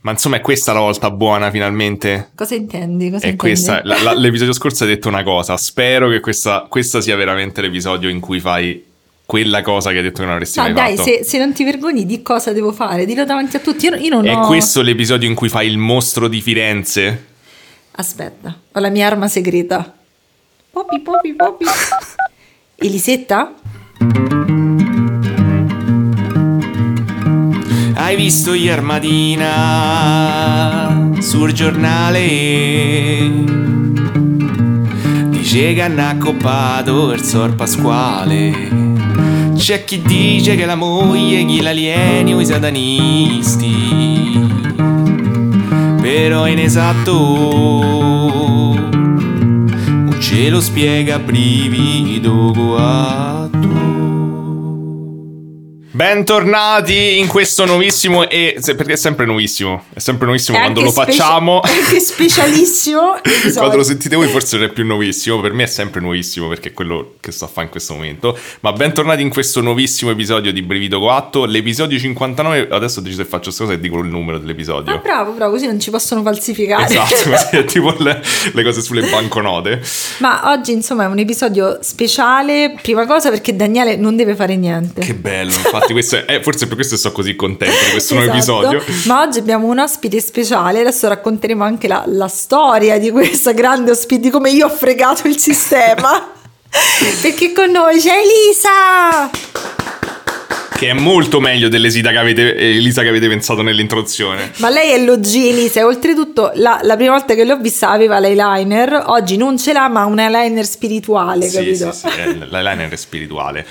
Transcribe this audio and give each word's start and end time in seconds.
Ma 0.00 0.12
insomma 0.12 0.36
è 0.36 0.40
questa 0.40 0.72
la 0.72 0.78
volta 0.78 1.10
buona 1.10 1.50
finalmente? 1.50 2.30
Cosa 2.34 2.54
intendi? 2.54 3.10
Cosa 3.10 3.26
è 3.26 3.30
intendi? 3.30 3.36
questa, 3.36 3.80
la, 3.82 4.00
la, 4.02 4.14
l'episodio 4.14 4.52
scorso 4.52 4.84
hai 4.84 4.90
detto 4.90 5.08
una 5.08 5.24
cosa, 5.24 5.56
spero 5.56 6.08
che 6.08 6.20
questa, 6.20 6.66
questa, 6.68 7.00
sia 7.00 7.16
veramente 7.16 7.60
l'episodio 7.60 8.08
in 8.08 8.20
cui 8.20 8.38
fai 8.38 8.84
quella 9.26 9.60
cosa 9.60 9.90
che 9.90 9.96
hai 9.96 10.02
detto 10.04 10.20
che 10.20 10.24
non 10.24 10.34
avresti 10.34 10.58
no, 10.58 10.64
mai 10.66 10.72
dai, 10.72 10.96
fatto. 10.96 11.08
Se, 11.08 11.24
se 11.24 11.38
non 11.38 11.52
ti 11.52 11.64
vergogni 11.64 12.06
di 12.06 12.22
cosa 12.22 12.52
devo 12.52 12.72
fare, 12.72 13.06
dillo 13.06 13.24
davanti 13.24 13.56
a 13.56 13.60
tutti, 13.60 13.86
io, 13.86 13.96
io 13.96 14.08
non 14.08 14.26
è 14.26 14.36
ho... 14.36 14.46
questo 14.46 14.82
l'episodio 14.82 15.28
in 15.28 15.34
cui 15.34 15.48
fai 15.48 15.66
il 15.66 15.78
mostro 15.78 16.28
di 16.28 16.40
Firenze? 16.40 17.24
Aspetta, 17.90 18.56
ho 18.72 18.78
la 18.80 18.90
mia 18.90 19.06
arma 19.06 19.26
segreta. 19.26 19.94
Poppy, 20.70 21.00
poppy, 21.00 21.34
poppy. 21.34 21.64
Elisetta? 22.76 23.52
Hai 28.00 28.14
visto 28.14 28.54
ieri 28.54 28.80
mattina 28.80 29.90
sul 31.18 31.52
giornale? 31.52 33.28
Dice 35.30 35.74
che 35.74 35.82
hanno 35.82 36.06
accoppato 36.06 37.12
il 37.12 37.22
sor 37.22 37.56
Pasquale. 37.56 39.52
C'è 39.56 39.84
chi 39.84 40.00
dice 40.00 40.54
che 40.54 40.64
la 40.64 40.76
moglie 40.76 41.42
gli 41.42 41.60
l'alieni 41.60 42.34
o 42.34 42.40
i 42.40 42.46
satanisti. 42.46 43.66
Però 46.00 46.44
è 46.44 46.50
inesatto. 46.50 47.12
Non 49.88 50.16
ce 50.20 50.50
lo 50.50 50.60
spiega 50.60 51.18
brivido 51.18 52.52
guatto. 52.52 53.97
Bentornati 55.98 57.18
in 57.18 57.26
questo 57.26 57.64
nuovissimo 57.64 58.28
e 58.28 58.60
perché 58.64 58.92
è 58.92 58.96
sempre 58.96 59.26
nuovissimo, 59.26 59.82
è 59.92 59.98
sempre 59.98 60.26
nuovissimo 60.26 60.56
È 60.56 60.60
quando 60.60 60.80
lo 60.80 60.92
facciamo. 60.92 61.60
speci- 61.66 61.80
anche 61.80 62.00
specialissimo. 62.00 63.00
quando 63.56 63.78
lo 63.78 63.82
sentite 63.82 64.14
voi 64.14 64.28
forse 64.28 64.58
non 64.58 64.66
è 64.66 64.68
più 64.68 64.86
nuovissimo, 64.86 65.40
per 65.40 65.52
me 65.54 65.64
è 65.64 65.66
sempre 65.66 66.00
nuovissimo 66.00 66.46
perché 66.46 66.68
è 66.68 66.72
quello 66.72 67.14
che 67.18 67.32
sto 67.32 67.46
a 67.46 67.48
fare 67.48 67.66
in 67.66 67.72
questo 67.72 67.94
momento. 67.94 68.38
Ma 68.60 68.70
bentornati 68.70 69.22
in 69.22 69.28
questo 69.28 69.60
nuovissimo 69.60 70.12
episodio 70.12 70.52
di 70.52 70.62
Brivido 70.62 71.00
Coatto, 71.00 71.46
l'episodio 71.46 71.98
59. 71.98 72.68
Adesso 72.70 73.00
ho 73.00 73.02
deciso 73.02 73.22
che 73.22 73.28
faccio 73.28 73.46
questa 73.46 73.64
cosa 73.64 73.76
e 73.76 73.80
dico 73.80 73.98
il 73.98 74.08
numero 74.08 74.38
dell'episodio. 74.38 74.94
Ah, 74.94 74.98
bravo, 74.98 75.32
bravo, 75.32 75.50
così 75.50 75.66
non 75.66 75.80
ci 75.80 75.90
possono 75.90 76.22
falsificare. 76.22 76.84
Esatto, 76.84 77.14
così 77.28 77.56
è 77.56 77.64
tipo 77.64 77.92
le, 77.98 78.22
le 78.52 78.62
cose 78.62 78.82
sulle 78.82 79.02
banconote. 79.02 79.82
Ma 80.18 80.52
oggi, 80.52 80.70
insomma, 80.70 81.02
è 81.02 81.06
un 81.08 81.18
episodio 81.18 81.78
speciale. 81.80 82.76
Prima 82.80 83.04
cosa 83.04 83.30
perché 83.30 83.56
Daniele 83.56 83.96
non 83.96 84.14
deve 84.14 84.36
fare 84.36 84.54
niente. 84.54 85.00
Che 85.00 85.14
bello, 85.14 85.50
infatti 85.50 85.86
questo 85.92 86.16
è, 86.16 86.24
eh, 86.26 86.42
forse 86.42 86.66
per 86.66 86.76
questo 86.76 86.96
sto 86.96 87.12
così 87.12 87.34
contento 87.36 87.74
di 87.84 87.90
questo 87.92 88.14
nuovo 88.14 88.32
Esatto. 88.34 88.60
episodio. 88.62 88.94
Ma 89.06 89.22
oggi 89.22 89.38
abbiamo 89.38 89.66
un 89.66 89.78
ospite 89.78 90.20
speciale. 90.20 90.80
Adesso 90.80 91.08
racconteremo 91.08 91.62
anche 91.64 91.88
la, 91.88 92.04
la 92.06 92.28
storia 92.28 92.98
di 92.98 93.10
questa 93.10 93.52
grande 93.52 93.90
ospite, 93.90 94.20
di 94.20 94.30
come 94.30 94.50
io 94.50 94.66
ho 94.66 94.70
fregato 94.70 95.26
il 95.28 95.38
sistema. 95.38 96.32
Perché 97.22 97.52
con 97.52 97.70
noi 97.70 97.98
c'è 97.98 98.12
Elisa! 98.14 99.30
Che 100.78 100.88
è 100.88 100.92
molto 100.92 101.40
meglio 101.40 101.68
dell'Elisa 101.68 102.10
che 102.10 102.18
avete, 102.18 102.54
Elisa 102.54 103.02
che 103.02 103.08
avete 103.08 103.26
pensato 103.26 103.62
nell'introduzione. 103.62 104.52
Ma 104.58 104.68
lei 104.68 104.92
è 104.92 104.98
l'OG 105.04 105.26
Elisa 105.34 105.80
e 105.80 105.82
oltretutto 105.82 106.52
la, 106.54 106.78
la 106.82 106.94
prima 106.94 107.12
volta 107.14 107.34
che 107.34 107.44
l'ho 107.44 107.56
vista 107.56 107.90
aveva 107.90 108.20
l'eyeliner, 108.20 109.02
oggi 109.06 109.36
non 109.36 109.58
ce 109.58 109.72
l'ha 109.72 109.88
ma 109.88 110.04
un 110.04 110.20
eyeliner 110.20 110.64
spirituale, 110.64 111.48
Sì, 111.48 111.56
capito? 111.56 111.90
sì, 111.90 112.08
sì, 112.08 112.38
l'eyeliner 112.48 112.90
è 112.90 112.96
spirituale. 112.96 113.66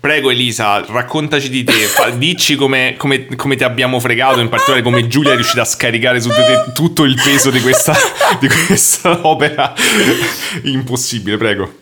Prego 0.00 0.30
Elisa, 0.30 0.82
raccontaci 0.86 1.50
di 1.50 1.62
te, 1.62 1.74
dici 2.16 2.56
come, 2.56 2.94
come- 2.96 3.36
come 3.36 3.54
ti 3.54 3.64
abbiamo 3.64 4.00
fregato, 4.00 4.40
in 4.40 4.48
particolare 4.48 4.82
come 4.82 5.06
Giulia 5.06 5.32
è 5.32 5.34
riuscita 5.34 5.60
a 5.60 5.66
scaricare 5.66 6.22
su 6.22 6.30
te 6.30 6.72
tutto 6.72 7.04
il 7.04 7.20
peso 7.22 7.50
di 7.50 7.60
questa, 7.60 7.92
di 8.40 8.48
questa 8.48 9.26
opera 9.26 9.74
impossibile, 10.64 11.36
prego. 11.36 11.74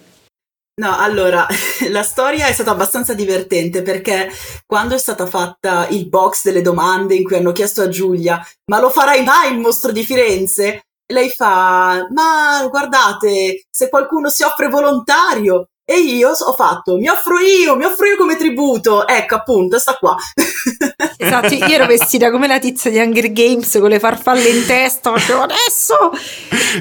No, 0.81 0.99
allora, 0.99 1.47
la 1.91 2.03
storia 2.03 2.49
è 2.49 2.53
stata 2.53 2.73
abbastanza 2.73 3.15
divertente 3.15 3.83
perché 3.83 4.29
quando 4.67 4.97
è 4.97 4.99
stata 4.99 5.27
fatta 5.27 5.87
il 5.91 6.09
box 6.09 6.43
delle 6.43 6.63
domande 6.63 7.15
in 7.15 7.23
cui 7.23 7.37
hanno 7.37 7.53
chiesto 7.53 7.83
a 7.83 7.89
Giulia, 7.89 8.45
ma 8.67 8.81
lo 8.81 8.91
farai 8.91 9.23
mai 9.23 9.53
il 9.53 9.61
mostro 9.61 9.93
di 9.93 10.05
Firenze? 10.05 10.87
Lei 11.07 11.31
fa, 11.31 12.05
ma 12.11 12.67
guardate, 12.69 13.65
se 13.71 13.89
qualcuno 13.89 14.29
si 14.29 14.43
offre 14.43 14.69
volontario. 14.69 15.69
E 15.91 16.01
io 16.01 16.33
ho 16.33 16.53
fatto, 16.53 16.97
mi 16.97 17.09
offro 17.09 17.39
io, 17.39 17.75
mi 17.75 17.85
offro 17.87 18.05
io 18.05 18.19
come 18.19 18.37
tributo. 18.37 19.09
Ecco, 19.09 19.37
appunto, 19.37 19.79
sta 19.79 19.97
qua. 19.99 20.15
Esatto, 21.21 21.53
io 21.53 21.67
ero 21.67 21.87
vestita 21.87 22.31
come 22.31 22.47
la 22.47 22.61
tizia 22.61 22.91
di 22.91 22.99
Hunger 22.99 23.33
Games 23.33 23.77
con 23.81 23.89
le 23.89 23.99
farfalle 23.99 24.49
in 24.49 24.65
testa, 24.67 25.13
facevo 25.13 25.43
adesso! 25.43 25.95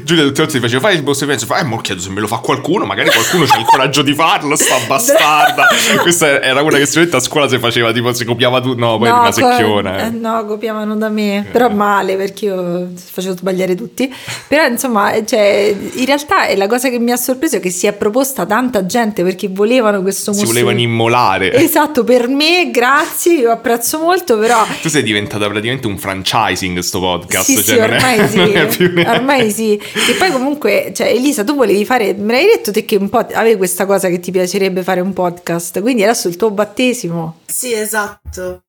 Giulia 0.03 0.23
tutte 0.25 0.41
le 0.41 0.45
volte 0.45 0.51
ti 0.51 0.59
faceva 0.59 0.81
fai 0.81 0.95
il 0.95 1.03
boss 1.03 1.19
di 1.19 1.25
Firenze, 1.25 1.45
fa, 1.47 1.57
eh, 1.57 1.63
mo 1.63 1.77
chiedo 1.77 2.01
se 2.01 2.09
me 2.11 2.19
lo 2.19 2.27
fa 2.27 2.37
qualcuno, 2.37 2.85
magari 2.85 3.09
qualcuno 3.09 3.45
c'ha 3.45 3.57
il 3.57 3.65
coraggio 3.65 4.03
di 4.03 4.13
farlo, 4.13 4.55
sta 4.55 4.75
bastarda. 4.85 5.67
Questa 6.01 6.41
era 6.41 6.61
una 6.61 6.77
che 6.77 6.85
sicuramente 6.85 7.17
a 7.17 7.19
scuola 7.19 7.47
si 7.47 7.57
faceva, 7.57 7.91
tipo 7.91 8.13
si 8.13 8.25
copiava 8.25 8.61
tu, 8.61 8.75
no, 8.75 8.97
poi 8.99 9.07
era 9.07 9.19
una 9.19 9.31
co- 9.31 9.33
secchiona. 9.33 9.97
eh, 9.97 10.05
eh. 10.05 10.09
no, 10.11 10.45
copiavano 10.45 10.95
da 10.95 11.09
me, 11.09 11.47
però 11.51 11.69
male 11.69 12.15
perché 12.15 12.45
io 12.45 12.89
facevo 12.93 13.37
sbagliare 13.37 13.73
tutti. 13.75 14.13
Però 14.47 14.65
insomma, 14.65 15.13
eh, 15.13 15.25
cioè, 15.25 15.75
in 15.93 16.05
realtà 16.05 16.45
è 16.45 16.55
la 16.55 16.67
cosa 16.67 16.89
che 16.89 16.99
mi 16.99 17.11
ha 17.11 17.17
sorpreso 17.17 17.55
è 17.55 17.59
che 17.59 17.71
si 17.71 17.87
è 17.87 17.93
proposta 17.93 18.45
tanta 18.45 18.85
gente 18.85 18.96
perché 19.23 19.47
volevano 19.47 20.01
questo 20.01 20.31
Si 20.33 20.39
mostro. 20.39 20.47
volevano 20.47 20.79
immolare. 20.79 21.53
Esatto, 21.53 22.03
per 22.03 22.27
me, 22.27 22.69
grazie, 22.71 23.33
io 23.33 23.51
apprezzo 23.51 23.99
molto, 23.99 24.37
però 24.37 24.63
Tu 24.81 24.89
sei 24.89 25.03
diventata 25.03 25.47
praticamente 25.49 25.87
un 25.87 25.97
franchising 25.97 26.79
sto 26.79 26.99
podcast. 26.99 27.45
Sì, 27.45 27.55
cioè 27.55 27.63
sì, 27.63 27.75
è- 27.75 27.83
ormai 27.83 28.27
sì, 28.29 28.39
è 28.39 28.45
neanche- 28.47 29.09
ormai 29.09 29.51
sì. 29.51 29.73
E 29.75 30.13
poi 30.17 30.31
comunque, 30.31 30.91
cioè, 30.95 31.07
Elisa, 31.07 31.43
tu 31.43 31.55
volevi 31.55 31.85
fare, 31.85 32.13
me 32.13 32.33
l'hai 32.33 32.45
detto 32.45 32.71
te 32.71 32.85
che 32.85 32.95
un 32.95 33.09
po' 33.09 33.25
avevi 33.33 33.57
questa 33.57 33.85
cosa 33.85 34.09
che 34.09 34.19
ti 34.19 34.31
piacerebbe 34.31 34.83
fare 34.83 34.99
un 35.01 35.13
podcast, 35.13 35.81
quindi 35.81 36.03
adesso 36.03 36.27
il 36.27 36.35
tuo 36.35 36.51
battesimo. 36.51 37.39
sì, 37.45 37.73
esatto. 37.73 38.61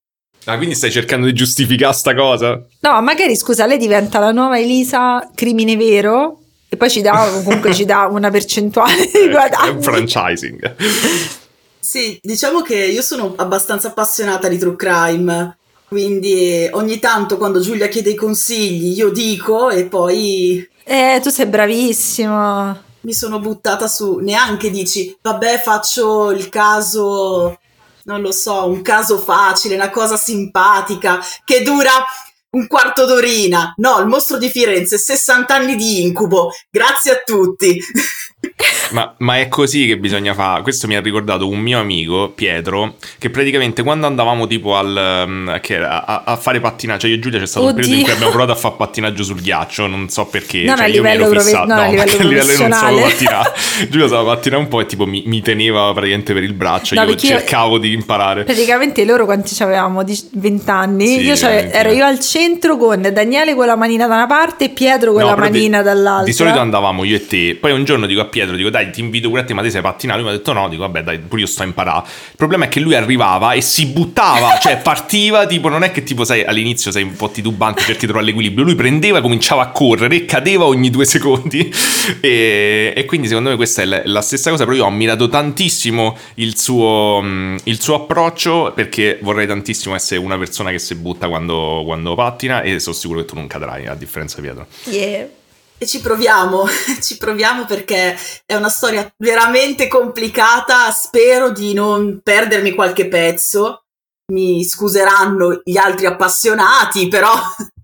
Ah, 0.44 0.56
quindi 0.56 0.74
stai 0.74 0.90
cercando 0.90 1.26
di 1.26 1.34
giustificare 1.34 1.92
sta 1.92 2.14
cosa? 2.14 2.64
No, 2.80 3.02
magari 3.02 3.36
scusa, 3.36 3.66
lei 3.66 3.76
diventa 3.76 4.18
la 4.18 4.30
nuova 4.32 4.58
Elisa 4.58 5.30
crimine 5.34 5.76
vero 5.76 6.38
e 6.68 6.76
poi 6.76 6.90
ci 6.90 7.00
dà 7.00 7.28
comunque 7.44 7.74
ci 7.74 7.84
dà 7.84 8.06
una 8.10 8.30
percentuale 8.30 9.06
di 9.06 9.18
Eh, 9.18 9.30
È 9.66 9.68
un 9.68 9.82
franchising. 9.82 10.74
Sì, 11.80 12.18
diciamo 12.22 12.60
che 12.60 12.76
io 12.76 13.02
sono 13.02 13.32
abbastanza 13.36 13.88
appassionata 13.88 14.48
di 14.48 14.58
true 14.58 14.76
crime, 14.76 15.56
quindi 15.86 16.68
ogni 16.72 16.98
tanto 16.98 17.38
quando 17.38 17.60
Giulia 17.60 17.88
chiede 17.88 18.10
i 18.10 18.14
consigli 18.14 18.96
io 18.96 19.10
dico 19.10 19.70
e 19.70 19.86
poi 19.86 20.68
Eh, 20.84 21.20
tu 21.22 21.30
sei 21.30 21.46
bravissima. 21.46 22.82
mi 23.00 23.12
sono 23.14 23.38
buttata 23.38 23.86
su, 23.88 24.16
neanche 24.18 24.70
dici, 24.70 25.16
vabbè 25.22 25.60
faccio 25.62 26.30
il 26.30 26.50
caso, 26.50 27.58
non 28.04 28.20
lo 28.20 28.32
so, 28.32 28.66
un 28.68 28.82
caso 28.82 29.16
facile, 29.18 29.76
una 29.76 29.88
cosa 29.90 30.16
simpatica, 30.18 31.18
che 31.44 31.62
dura 31.62 31.90
un 32.50 32.66
quarto 32.66 33.04
d'orina. 33.04 33.74
No, 33.76 33.98
il 34.00 34.06
mostro 34.06 34.38
di 34.38 34.48
Firenze, 34.48 34.98
60 34.98 35.54
anni 35.54 35.76
di 35.76 36.02
incubo, 36.02 36.50
grazie 36.70 37.12
a 37.12 37.22
tutti. 37.24 37.78
Ma, 38.90 39.14
ma 39.18 39.38
è 39.38 39.48
così 39.48 39.86
che 39.86 39.98
bisogna 39.98 40.32
fare. 40.32 40.62
Questo 40.62 40.86
mi 40.86 40.94
ha 40.96 41.00
ricordato 41.00 41.48
un 41.48 41.58
mio 41.58 41.78
amico, 41.80 42.30
Pietro, 42.30 42.94
che 43.18 43.30
praticamente 43.30 43.82
quando 43.82 44.06
andavamo 44.06 44.46
tipo 44.46 44.76
al, 44.76 45.24
um, 45.26 45.60
che 45.60 45.74
era, 45.74 46.06
a, 46.06 46.22
a 46.24 46.36
fare 46.36 46.60
pattinaggio, 46.60 47.06
io 47.08 47.16
e 47.16 47.18
Giulia 47.18 47.38
c'è 47.40 47.46
stato 47.46 47.66
un 47.66 47.74
periodo 47.74 47.94
in 47.96 48.02
cui 48.02 48.12
Oddio. 48.12 48.24
abbiamo 48.26 48.32
provato 48.44 48.56
a 48.58 48.60
fare 48.60 48.74
pattinaggio 48.78 49.24
sul 49.24 49.40
ghiaccio, 49.42 49.86
non 49.88 50.08
so 50.08 50.26
perché. 50.26 50.62
Non 50.62 50.76
cioè, 50.76 50.86
a 50.86 50.88
io 50.88 51.02
mi 51.02 51.08
ero 51.10 51.16
livello 51.24 51.30
profe- 51.32 51.44
fissato, 51.50 51.66
no, 51.74 51.80
a 51.80 51.86
livello 51.86 52.04
perché 52.04 52.22
a 52.22 52.26
livello 52.28 52.52
io 52.52 52.58
non 52.58 52.72
sapevo 52.72 52.98
professionale. 53.00 53.50
pattinare. 53.50 53.88
Giulia 53.90 54.08
sapeva 54.08 54.34
pattinare 54.34 54.62
un 54.62 54.68
po' 54.68 54.80
e 54.80 54.86
tipo 54.86 55.06
mi, 55.06 55.22
mi 55.26 55.40
teneva 55.42 55.92
praticamente 55.92 56.32
per 56.32 56.42
il 56.44 56.54
braccio, 56.54 56.94
No, 56.94 57.00
io 57.02 57.06
perché 57.08 57.26
io- 57.26 57.36
cercavo 57.38 57.78
di 57.78 57.92
imparare. 57.92 58.44
Praticamente 58.44 59.04
loro 59.04 59.24
quanti 59.24 59.60
avevamo? 59.62 60.02
20 60.04 60.70
anni? 60.70 61.06
Sì, 61.06 61.20
io 61.20 61.34
ventina. 61.34 61.50
ero 61.72 61.90
io 61.92 62.04
al 62.06 62.18
centro 62.20 62.37
con 62.78 63.10
Daniele 63.12 63.54
con 63.54 63.66
la 63.66 63.76
manina 63.76 64.06
da 64.06 64.14
una 64.14 64.26
parte 64.26 64.66
e 64.66 64.68
Pietro 64.70 65.12
con 65.12 65.22
No, 65.22 65.28
la 65.28 65.34
però 65.34 65.46
di- 65.46 65.52
manina 65.52 65.82
dall'altra. 65.82 66.24
Di 66.24 66.32
solito 66.32 66.60
andavamo 66.60 67.04
io 67.04 67.16
e 67.16 67.26
te. 67.26 67.56
Poi 67.60 67.72
un 67.72 67.84
giorno 67.84 68.06
dico 68.06 68.20
a 68.20 68.26
Pietro: 68.26 68.56
dico, 68.56 68.70
dai, 68.70 68.90
ti 68.90 69.00
invito 69.00 69.28
pure 69.28 69.42
a 69.42 69.44
te, 69.44 69.54
ma 69.54 69.62
te 69.62 69.70
sai 69.70 69.82
pattinare? 69.82 70.20
Lui 70.20 70.28
mi 70.28 70.34
ha 70.34 70.38
detto 70.38 70.52
no. 70.52 70.68
Dico, 70.68 70.82
vabbè, 70.82 71.02
dai, 71.02 71.18
pure 71.18 71.42
io 71.42 71.46
sto 71.46 71.62
a 71.62 71.66
imparare. 71.66 72.04
Il 72.06 72.36
problema 72.36 72.66
è 72.66 72.68
che 72.68 72.80
lui 72.80 72.94
arrivava 72.94 73.52
e 73.52 73.60
si 73.60 73.86
buttava, 73.86 74.58
cioè 74.60 74.78
partiva, 74.82 75.46
tipo, 75.46 75.68
non 75.68 75.82
è 75.82 75.90
che 75.90 76.02
tipo, 76.02 76.24
sai, 76.24 76.44
all'inizio 76.44 76.90
sei 76.90 77.02
un 77.02 77.16
po' 77.16 77.28
titubante, 77.30 77.80
cerchi 77.82 78.00
di 78.00 78.06
trovare 78.06 78.26
l'equilibrio. 78.26 78.64
Lui 78.64 78.74
prendeva, 78.74 79.20
cominciava 79.20 79.62
a 79.62 79.68
correre 79.70 80.16
e 80.16 80.24
cadeva 80.24 80.64
ogni 80.64 80.90
due 80.90 81.04
secondi. 81.04 81.72
E, 82.20 82.94
e 82.96 83.04
quindi 83.04 83.28
secondo 83.28 83.50
me 83.50 83.56
questa 83.56 83.82
è 83.82 83.84
la, 83.84 84.00
la 84.04 84.22
stessa 84.22 84.50
cosa. 84.50 84.64
Però 84.64 84.76
io 84.76 84.84
ho 84.84 84.88
ammirato 84.88 85.28
tantissimo 85.28 86.16
il 86.34 86.58
suo, 86.58 87.20
mh, 87.20 87.58
il 87.64 87.80
suo 87.80 87.94
approccio 87.96 88.72
perché 88.74 89.18
vorrei 89.22 89.46
tantissimo 89.46 89.94
essere 89.94 90.18
una 90.20 90.38
persona 90.38 90.70
che 90.70 90.78
si 90.78 90.94
butta 90.94 91.28
quando, 91.28 91.82
quando 91.84 92.14
pattina 92.30 92.62
e 92.62 92.78
sono 92.78 92.94
sicuro 92.94 93.20
che 93.20 93.26
tu 93.26 93.34
non 93.34 93.46
cadrai, 93.46 93.86
a 93.86 93.94
differenza 93.94 94.36
di 94.36 94.42
Pietro. 94.42 94.66
Yeah. 94.84 95.28
E 95.80 95.86
ci 95.86 96.00
proviamo, 96.00 96.66
ci 97.00 97.16
proviamo 97.16 97.64
perché 97.64 98.16
è 98.44 98.54
una 98.54 98.68
storia 98.68 99.08
veramente 99.16 99.86
complicata, 99.86 100.90
spero 100.90 101.50
di 101.50 101.72
non 101.72 102.20
perdermi 102.22 102.72
qualche 102.72 103.06
pezzo. 103.08 103.84
Mi 104.32 104.62
scuseranno 104.62 105.62
gli 105.64 105.76
altri 105.76 106.06
appassionati, 106.06 107.08
però 107.08 107.32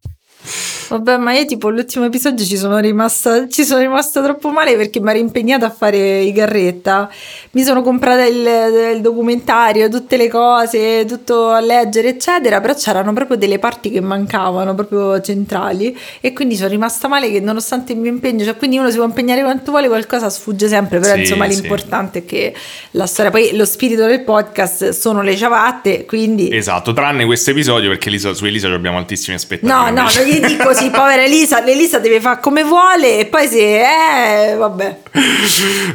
Vabbè, 0.94 1.16
ma 1.16 1.32
io 1.32 1.44
tipo 1.44 1.70
l'ultimo 1.70 2.04
episodio 2.04 2.44
ci 2.44 2.56
sono 2.56 2.78
rimasta, 2.78 3.48
ci 3.48 3.64
sono 3.64 3.80
rimasta 3.80 4.22
troppo 4.22 4.50
male 4.50 4.76
perché 4.76 5.00
mi 5.00 5.10
ero 5.10 5.18
impegnata 5.18 5.66
a 5.66 5.70
fare 5.70 6.20
i 6.20 6.30
garretta. 6.30 7.10
Mi 7.50 7.64
sono 7.64 7.82
comprata 7.82 8.24
il, 8.24 8.94
il 8.94 9.00
documentario, 9.00 9.88
tutte 9.88 10.16
le 10.16 10.28
cose, 10.28 11.04
tutto 11.04 11.48
a 11.48 11.58
leggere, 11.58 12.10
eccetera. 12.10 12.60
Però 12.60 12.74
c'erano 12.74 13.12
proprio 13.12 13.36
delle 13.36 13.58
parti 13.58 13.90
che 13.90 14.00
mancavano, 14.00 14.72
proprio 14.76 15.20
centrali. 15.20 15.98
E 16.20 16.32
quindi 16.32 16.54
sono 16.54 16.68
rimasta 16.68 17.08
male 17.08 17.28
che 17.28 17.40
nonostante 17.40 17.92
il 17.92 17.98
mio 17.98 18.12
impegno, 18.12 18.44
cioè 18.44 18.56
quindi 18.56 18.78
uno 18.78 18.88
si 18.88 18.96
può 18.96 19.04
impegnare 19.04 19.42
quanto 19.42 19.72
vuole, 19.72 19.88
qualcosa 19.88 20.30
sfugge 20.30 20.68
sempre. 20.68 21.00
Però 21.00 21.14
Sì, 21.14 21.20
insomma 21.22 21.50
sì. 21.50 21.60
l'importante 21.60 22.20
è 22.20 22.24
che 22.24 22.54
la 22.92 23.06
storia, 23.06 23.32
poi 23.32 23.56
lo 23.56 23.64
spirito 23.64 24.06
del 24.06 24.20
podcast 24.22 24.90
sono 24.90 25.22
le 25.22 25.34
ciabatte, 25.36 26.04
quindi... 26.04 26.54
Esatto, 26.54 26.92
tranne 26.92 27.24
questo 27.24 27.50
episodio 27.50 27.88
perché 27.88 28.10
Elisa- 28.10 28.32
su 28.32 28.44
Elisa 28.44 28.72
abbiamo 28.72 28.98
altissime 28.98 29.34
aspettative. 29.34 29.72
No, 29.72 29.90
no, 29.90 30.08
non 30.14 30.24
gli 30.24 30.38
dico 30.38 30.72
così, 30.84 30.90
povera 30.90 31.24
Elisa, 31.24 31.60
l'Elisa 31.60 31.98
deve 31.98 32.20
fare 32.20 32.40
come 32.40 32.62
vuole 32.64 33.18
e 33.18 33.26
poi 33.26 33.46
se... 33.48 34.50
Eh, 34.50 34.54
vabbè. 34.54 34.98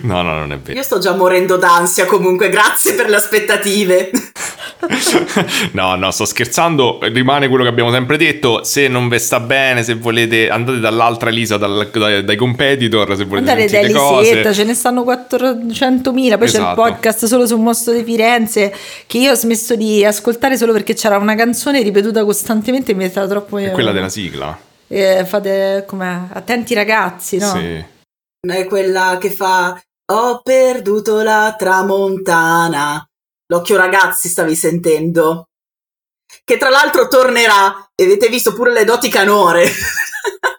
no, 0.01 0.21
no, 0.21 0.33
non 0.33 0.51
è 0.51 0.57
vero. 0.57 0.77
Io 0.77 0.83
sto 0.83 0.99
già 0.99 1.13
morendo 1.13 1.57
d'ansia 1.57 2.05
comunque, 2.05 2.49
grazie 2.49 2.93
per 2.93 3.09
le 3.09 3.15
aspettative. 3.15 4.11
no, 5.73 5.95
no, 5.95 6.11
sto 6.11 6.25
scherzando. 6.25 6.99
Rimane 7.01 7.47
quello 7.47 7.63
che 7.63 7.69
abbiamo 7.69 7.91
sempre 7.91 8.17
detto. 8.17 8.63
Se 8.63 8.87
non 8.87 9.09
vi 9.09 9.19
sta 9.19 9.39
bene, 9.39 9.83
se 9.83 9.95
volete, 9.95 10.49
andate 10.49 10.79
dall'altra 10.79 11.29
Elisa, 11.29 11.57
dal- 11.57 11.89
dai, 11.91 12.23
dai 12.23 12.35
competitor. 12.35 13.15
Se 13.15 13.25
volete 13.25 13.49
Andare 13.49 13.69
da 13.69 13.79
Elisetta, 13.79 13.99
cose. 13.99 14.53
ce 14.53 14.63
ne 14.63 14.73
stanno 14.73 15.03
400.000, 15.03 16.01
poi 16.11 16.17
c'è 16.19 16.33
il 16.33 16.45
Esatto. 16.45 16.81
podcast 16.81 17.25
solo 17.25 17.45
su 17.45 17.57
Mostro 17.57 17.93
di 17.93 18.03
Firenze 18.03 18.73
che 19.05 19.17
io 19.17 19.31
ho 19.31 19.35
smesso 19.35 19.75
di 19.75 20.03
ascoltare 20.05 20.57
solo 20.57 20.73
perché 20.73 20.93
c'era 20.93 21.17
una 21.17 21.35
canzone 21.35 21.81
ripetuta 21.81 22.23
costantemente 22.23 22.91
e 22.91 22.95
mi 22.95 23.05
è 23.05 23.09
stata 23.09 23.27
troppo... 23.27 23.57
È 23.57 23.71
quella 23.71 23.91
della 23.91 24.09
sigla. 24.09 24.57
Eh, 24.91 25.23
fate 25.23 25.85
com'è? 25.87 26.29
Attenti 26.31 26.73
ragazzi, 26.73 27.37
no? 27.37 27.51
Sì. 27.51 27.85
È 28.41 28.65
quella 28.65 29.17
che 29.19 29.31
fa 29.31 29.79
Ho 30.11 30.41
perduto 30.41 31.21
la 31.21 31.55
tramontana. 31.57 33.07
L'occhio 33.51 33.77
ragazzi 33.77 34.27
stavi 34.27 34.55
sentendo. 34.55 35.49
Che 36.43 36.57
tra 36.57 36.69
l'altro 36.69 37.07
tornerà. 37.07 37.91
E 37.93 38.03
avete 38.05 38.27
visto 38.29 38.53
pure 38.53 38.73
le 38.73 38.83
doti 38.83 39.09
canore. 39.09 39.69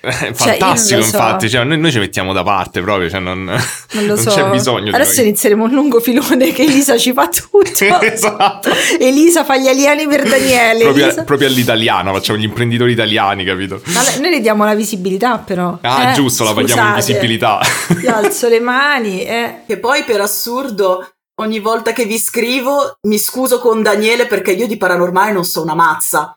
È 0.00 0.10
Cioè, 0.10 0.28
io 0.28 0.34
fantastico, 0.34 0.94
non 0.94 0.98
lo 1.00 1.10
so. 1.10 1.16
infatti. 1.16 1.50
Cioè, 1.50 1.64
noi, 1.64 1.78
noi 1.78 1.92
ci 1.92 1.98
mettiamo 1.98 2.32
da 2.32 2.42
parte 2.42 2.80
proprio. 2.80 3.10
Cioè, 3.10 3.20
non, 3.20 3.44
Non 3.44 4.06
lo 4.06 4.16
so. 4.16 4.30
c'è 4.30 4.48
bisogno 4.48 4.94
Adesso 4.94 5.20
inizieremo 5.20 5.64
un 5.64 5.70
lungo 5.72 6.00
filone 6.00 6.52
che 6.52 6.62
Elisa 6.62 6.96
ci 6.96 7.12
fa 7.12 7.28
tutto. 7.28 7.60
esatto. 8.00 8.70
Elisa 8.98 9.44
fa 9.44 9.56
gli 9.58 9.68
alieni 9.68 10.06
per 10.06 10.28
Daniele. 10.28 10.82
Proprio, 10.84 11.04
Elisa- 11.04 11.24
proprio 11.24 11.48
all'italiano, 11.48 12.12
facciamo 12.14 12.38
gli 12.38 12.44
imprenditori 12.44 12.92
italiani, 12.92 13.44
capito? 13.44 13.82
Le- 13.84 14.20
noi 14.20 14.30
le 14.30 14.40
diamo 14.40 14.64
la 14.64 14.74
visibilità, 14.74 15.38
però. 15.38 15.78
Ah, 15.82 16.10
Eh, 16.10 16.14
giusto, 16.14 16.44
la 16.44 16.54
paghiamo 16.54 16.88
in 16.88 16.94
visibilità. 16.94 17.60
Io 18.02 18.14
alzo 18.14 18.48
le 18.48 18.60
mani. 18.60 19.22
Eh. 19.24 19.62
Che 19.66 19.76
poi 19.78 20.02
per 20.04 20.20
assurdo 20.20 21.06
ogni 21.40 21.58
volta 21.58 21.92
che 21.92 22.04
vi 22.04 22.18
scrivo 22.18 22.98
mi 23.08 23.18
scuso 23.18 23.58
con 23.60 23.82
Daniele 23.82 24.26
perché 24.26 24.52
io 24.52 24.66
di 24.66 24.76
paranormale 24.76 25.32
non 25.32 25.44
so 25.44 25.62
una 25.62 25.74
mazza. 25.74 26.34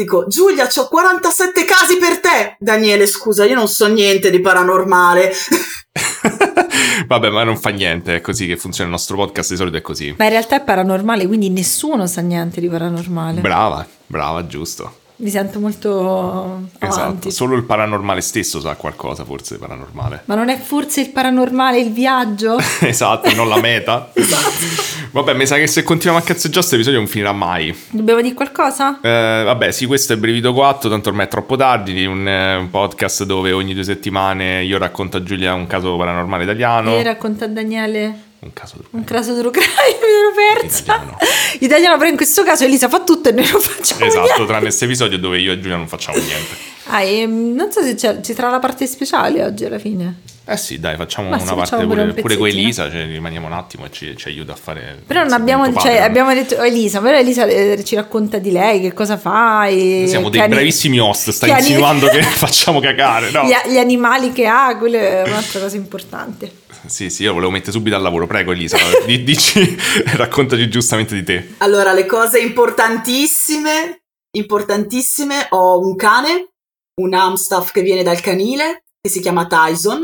Dico, 0.00 0.24
Giulia, 0.28 0.66
c'ho 0.66 0.88
47 0.88 1.66
casi 1.66 1.98
per 1.98 2.20
te. 2.20 2.56
Daniele, 2.58 3.06
scusa, 3.06 3.44
io 3.44 3.54
non 3.54 3.68
so 3.68 3.86
niente 3.86 4.30
di 4.30 4.40
paranormale. 4.40 5.30
Vabbè, 7.06 7.28
ma 7.28 7.44
non 7.44 7.58
fa 7.58 7.68
niente, 7.68 8.16
è 8.16 8.20
così 8.22 8.46
che 8.46 8.56
funziona 8.56 8.88
il 8.88 8.94
nostro 8.94 9.16
podcast, 9.16 9.50
di 9.50 9.56
solito 9.56 9.76
è 9.76 9.82
così. 9.82 10.14
Ma 10.16 10.24
in 10.24 10.30
realtà 10.30 10.56
è 10.56 10.64
paranormale, 10.64 11.26
quindi 11.26 11.50
nessuno 11.50 12.06
sa 12.06 12.22
niente 12.22 12.62
di 12.62 12.68
paranormale. 12.68 13.42
Brava, 13.42 13.86
brava, 14.06 14.46
giusto. 14.46 14.99
Mi 15.20 15.28
sento 15.28 15.60
molto 15.60 16.68
Esatto, 16.78 17.00
avanti. 17.00 17.30
solo 17.30 17.54
il 17.54 17.64
paranormale 17.64 18.22
stesso 18.22 18.58
sa 18.58 18.74
qualcosa, 18.74 19.22
forse, 19.24 19.58
paranormale. 19.58 20.22
Ma 20.24 20.34
non 20.34 20.48
è 20.48 20.58
forse 20.58 21.02
il 21.02 21.10
paranormale 21.10 21.78
il 21.78 21.92
viaggio? 21.92 22.56
esatto, 22.80 23.34
non 23.34 23.48
la 23.48 23.60
meta. 23.60 24.10
Esatto. 24.20 24.88
Vabbè, 25.12 25.34
mi 25.34 25.44
sa 25.44 25.56
che 25.56 25.66
se 25.66 25.82
continuiamo 25.82 26.18
a 26.18 26.22
cazzeggiare 26.22 26.58
questo 26.60 26.74
episodio 26.76 27.00
non 27.00 27.08
finirà 27.08 27.32
mai. 27.32 27.76
Dobbiamo 27.90 28.20
dire 28.20 28.34
qualcosa? 28.34 29.00
Eh, 29.00 29.42
vabbè, 29.44 29.72
sì, 29.72 29.86
questo 29.86 30.12
è 30.12 30.16
Brevito 30.16 30.52
4, 30.52 30.88
tanto 30.88 31.08
ormai 31.08 31.26
è 31.26 31.28
troppo 31.28 31.56
tardi, 31.56 32.04
un, 32.06 32.26
eh, 32.26 32.54
un 32.56 32.70
podcast 32.70 33.24
dove 33.24 33.50
ogni 33.52 33.74
due 33.74 33.82
settimane 33.82 34.62
io 34.62 34.78
racconto 34.78 35.16
a 35.16 35.22
Giulia 35.22 35.52
un 35.52 35.66
caso 35.66 35.96
paranormale 35.96 36.44
italiano. 36.44 36.94
E 36.94 37.02
racconta 37.02 37.46
a 37.46 37.48
Daniele 37.48 38.28
Un 38.42 38.52
caso 38.54 38.76
un 38.92 39.04
caso 39.04 39.34
crime, 39.50 39.66
mi 40.00 40.48
ero 40.48 40.60
persa. 40.60 40.80
Italiano. 40.82 41.16
Italiano, 41.60 41.96
però 41.98 42.08
in 42.08 42.16
questo 42.16 42.42
caso 42.42 42.64
Elisa 42.64 42.88
fa 42.88 43.00
tutto 43.00 43.28
e 43.28 43.32
noi 43.32 43.46
non 43.50 43.60
facciamo 43.60 44.04
Esatto, 44.04 44.24
niente. 44.26 44.44
tranne 44.46 44.62
questo 44.62 44.84
episodio 44.86 45.18
dove 45.18 45.38
io 45.38 45.52
e 45.52 45.60
Giulia 45.60 45.76
non 45.76 45.88
facciamo 45.88 46.16
niente. 46.18 46.68
Ah, 46.90 47.02
ehm, 47.02 47.54
non 47.54 47.70
so 47.70 47.82
se 47.82 47.94
c'è- 47.94 48.20
ci 48.20 48.34
sarà 48.34 48.50
la 48.50 48.58
parte 48.58 48.86
speciale 48.86 49.44
oggi 49.44 49.64
alla 49.64 49.78
fine. 49.78 50.20
Eh 50.46 50.56
sì, 50.56 50.80
dai, 50.80 50.96
facciamo 50.96 51.28
Ma 51.28 51.36
una 51.36 51.44
parte 51.44 51.60
facciamo 51.60 51.82
pure 51.86 52.00
pure, 52.00 52.12
un 52.14 52.20
pure 52.22 52.36
con. 52.36 52.46
Elisa, 52.48 52.90
cioè, 52.90 53.06
rimaniamo 53.06 53.46
un 53.46 53.52
attimo 53.52 53.84
e 53.84 53.90
ci, 53.92 54.16
ci 54.16 54.26
aiuta 54.26 54.52
a 54.52 54.56
fare... 54.56 55.00
Però 55.06 55.20
non 55.20 55.28
il 55.28 55.34
abbiamo, 55.34 55.72
cioè, 55.74 55.98
abbiamo 55.98 56.34
detto 56.34 56.56
oh, 56.56 56.64
Elisa, 56.64 57.00
però 57.00 57.16
Elisa 57.16 57.44
eh, 57.44 57.84
ci 57.84 57.94
racconta 57.94 58.38
di 58.38 58.50
lei, 58.50 58.80
che 58.80 58.92
cosa 58.92 59.16
fa. 59.16 59.66
e 59.68 60.06
Siamo 60.08 60.28
dei 60.28 60.40
ani- 60.40 60.54
bravissimi 60.54 60.98
host, 60.98 61.30
stai 61.30 61.50
che 61.50 61.54
ani- 61.54 61.66
insinuando 61.66 62.08
che 62.08 62.20
facciamo 62.34 62.80
cagare, 62.80 63.30
no? 63.30 63.44
Gli, 63.44 63.70
gli 63.70 63.78
animali 63.78 64.32
che 64.32 64.46
ha, 64.48 64.76
quello 64.76 64.96
è 64.96 65.22
un'altra 65.24 65.60
cosa 65.60 65.76
importante. 65.76 66.50
Sì, 66.86 67.10
sì, 67.10 67.22
io 67.22 67.32
volevo 67.32 67.52
mettere 67.52 67.70
subito 67.72 67.94
al 67.94 68.02
lavoro, 68.02 68.26
prego 68.26 68.50
Elisa, 68.50 68.76
di- 69.06 69.22
dici, 69.22 69.76
raccontaci 70.16 70.68
giustamente 70.68 71.14
di 71.14 71.22
te. 71.22 71.54
Allora, 71.58 71.92
le 71.92 72.06
cose 72.06 72.40
importantissime, 72.40 74.00
importantissime, 74.32 75.46
ho 75.50 75.78
un 75.78 75.94
cane, 75.94 76.48
un 76.96 77.14
Amstaff 77.14 77.72
che 77.72 77.82
viene 77.82 78.02
dal 78.02 78.20
canile, 78.20 78.84
che 79.00 79.08
si 79.08 79.20
chiama 79.20 79.46
Tyson, 79.46 80.02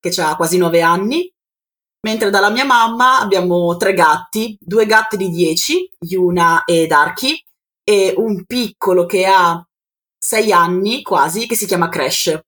che 0.00 0.20
ha 0.20 0.36
quasi 0.36 0.58
nove 0.58 0.80
anni, 0.82 1.32
mentre 2.02 2.30
dalla 2.30 2.50
mia 2.50 2.64
mamma 2.64 3.18
abbiamo 3.20 3.76
tre 3.76 3.94
gatti, 3.94 4.56
due 4.60 4.86
gatti 4.86 5.16
di 5.16 5.30
10, 5.30 5.90
Yuna 6.00 6.64
e 6.64 6.86
Darky, 6.86 7.42
e 7.82 8.12
un 8.16 8.44
piccolo 8.44 9.06
che 9.06 9.26
ha 9.26 9.62
sei 10.18 10.52
anni 10.52 11.02
quasi, 11.02 11.46
che 11.46 11.54
si 11.54 11.66
chiama 11.66 11.88
Crash, 11.88 12.38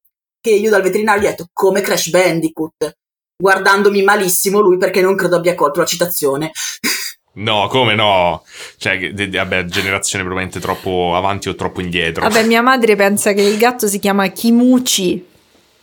che 0.41 0.51
io 0.51 0.71
dal 0.71 0.83
veterinario 0.83 1.23
gli 1.23 1.27
ho 1.27 1.31
detto 1.31 1.49
come 1.53 1.81
Crash 1.81 2.11
Bandicoot, 2.11 2.99
guardandomi 3.37 4.03
malissimo 4.03 4.61
lui 4.61 4.77
perché 4.77 5.01
non 5.01 5.17
credo 5.17 5.37
abbia 5.37 5.55
colto 5.55 5.81
la 5.81 5.87
citazione. 5.87 6.51
No, 7.33 7.69
come 7.69 7.95
no? 7.95 8.43
Cioè, 8.77 9.13
de- 9.13 9.29
de- 9.29 9.39
vabbè, 9.39 9.65
generazione 9.67 10.25
probabilmente 10.25 10.61
troppo 10.61 11.15
avanti 11.15 11.49
o 11.49 11.55
troppo 11.55 11.81
indietro. 11.81 12.23
Vabbè, 12.29 12.45
mia 12.45 12.61
madre 12.63 12.97
pensa 12.97 13.33
che 13.33 13.43
il 13.43 13.57
gatto 13.57 13.87
si 13.87 13.99
chiama 13.99 14.27
Kimuchi. 14.29 15.25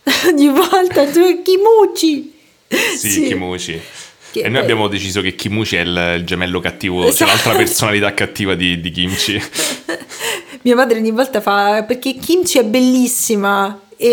Ogni 0.28 0.48
volta 0.48 1.06
tu 1.06 1.42
Kimuchi. 1.42 2.34
sì, 2.96 3.24
Kimuchi. 3.28 3.80
Che- 4.30 4.40
E 4.40 4.48
noi 4.50 4.60
abbiamo 4.60 4.88
deciso 4.88 5.22
che 5.22 5.34
Kimuchi 5.34 5.76
è 5.76 5.80
il, 5.80 6.14
il 6.18 6.24
gemello 6.26 6.60
cattivo, 6.60 7.00
c'è 7.04 7.08
Esatto. 7.08 7.30
l'altra 7.30 7.54
personalità 7.54 8.12
cattiva 8.12 8.54
di, 8.54 8.78
di 8.80 8.90
Kimchi. 8.90 9.42
Mia 10.62 10.74
madre 10.74 10.98
ogni 10.98 11.12
volta 11.12 11.40
fa 11.40 11.82
perché 11.84 12.14
Kimchi 12.14 12.58
è 12.58 12.64
bellissima 12.64 13.80
e, 13.98 14.06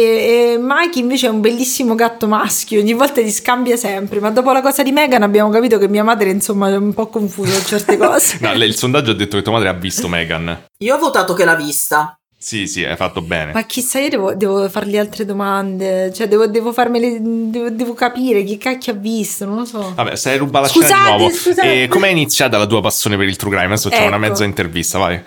e 0.54 0.58
Mike 0.60 1.00
invece 1.00 1.28
è 1.28 1.30
un 1.30 1.40
bellissimo 1.42 1.96
gatto 1.96 2.28
maschio, 2.28 2.80
ogni 2.82 2.94
volta 2.94 3.22
li 3.22 3.32
scambia 3.32 3.78
sempre, 3.78 4.20
ma 4.20 4.32
dopo 4.32 4.52
la 4.52 4.62
cosa 4.62 4.84
di 4.84 4.92
Megan 4.92 5.22
abbiamo 5.24 5.50
capito 5.52 5.78
che 5.78 5.88
mia 5.88 6.04
madre 6.04 6.30
insomma 6.32 6.70
è 6.70 6.76
un 6.76 6.94
po' 6.94 7.08
confusa 7.08 7.54
su 7.54 7.66
certe 7.66 7.96
cose. 7.98 8.38
No, 8.42 8.54
lei- 8.54 8.68
il 8.68 8.76
sondaggio 8.76 9.12
ha 9.12 9.16
detto 9.16 9.38
che 9.38 9.44
tua 9.44 9.54
madre 9.54 9.70
ha 9.70 9.74
visto 9.74 10.08
Megan. 10.08 10.66
Io 10.80 10.96
ho 10.96 11.00
votato 11.00 11.34
che 11.34 11.46
l'ha 11.46 11.56
vista. 11.56 12.18
Sì, 12.38 12.68
sì, 12.68 12.84
hai 12.84 12.96
fatto 12.96 13.22
bene. 13.22 13.54
Ma 13.54 13.64
chissà, 13.64 14.00
io 14.00 14.10
devo, 14.10 14.34
devo 14.36 14.70
fargli 14.70 14.98
altre 15.00 15.26
domande, 15.26 16.14
cioè 16.14 16.28
devo, 16.28 16.46
devo 16.46 16.72
farmele, 16.74 17.18
devo, 17.20 17.70
devo 17.72 17.94
capire 17.96 18.44
chi 18.44 18.58
cacchio 18.58 18.94
ha 18.94 18.96
visto, 18.96 19.46
non 19.46 19.56
lo 19.58 19.66
so. 19.66 19.94
Vabbè, 19.96 20.16
stai 20.16 20.38
rubando 20.38 20.68
la 20.68 20.68
scena 20.68 20.88
di 21.04 21.10
nuovo. 21.18 21.30
scusate. 21.36 21.84
E 21.84 21.88
com'è 21.88 22.10
iniziata 22.10 22.60
la 22.60 22.68
tua 22.68 22.82
passione 22.82 23.18
per 23.18 23.28
il 23.28 23.36
true 23.36 23.50
crime? 23.50 23.66
Adesso 23.74 23.90
c'è 23.90 24.06
una 24.06 24.18
Ecco. 24.18 24.28
mezza 24.28 24.44
intervista, 24.44 25.00
vai. 25.00 25.20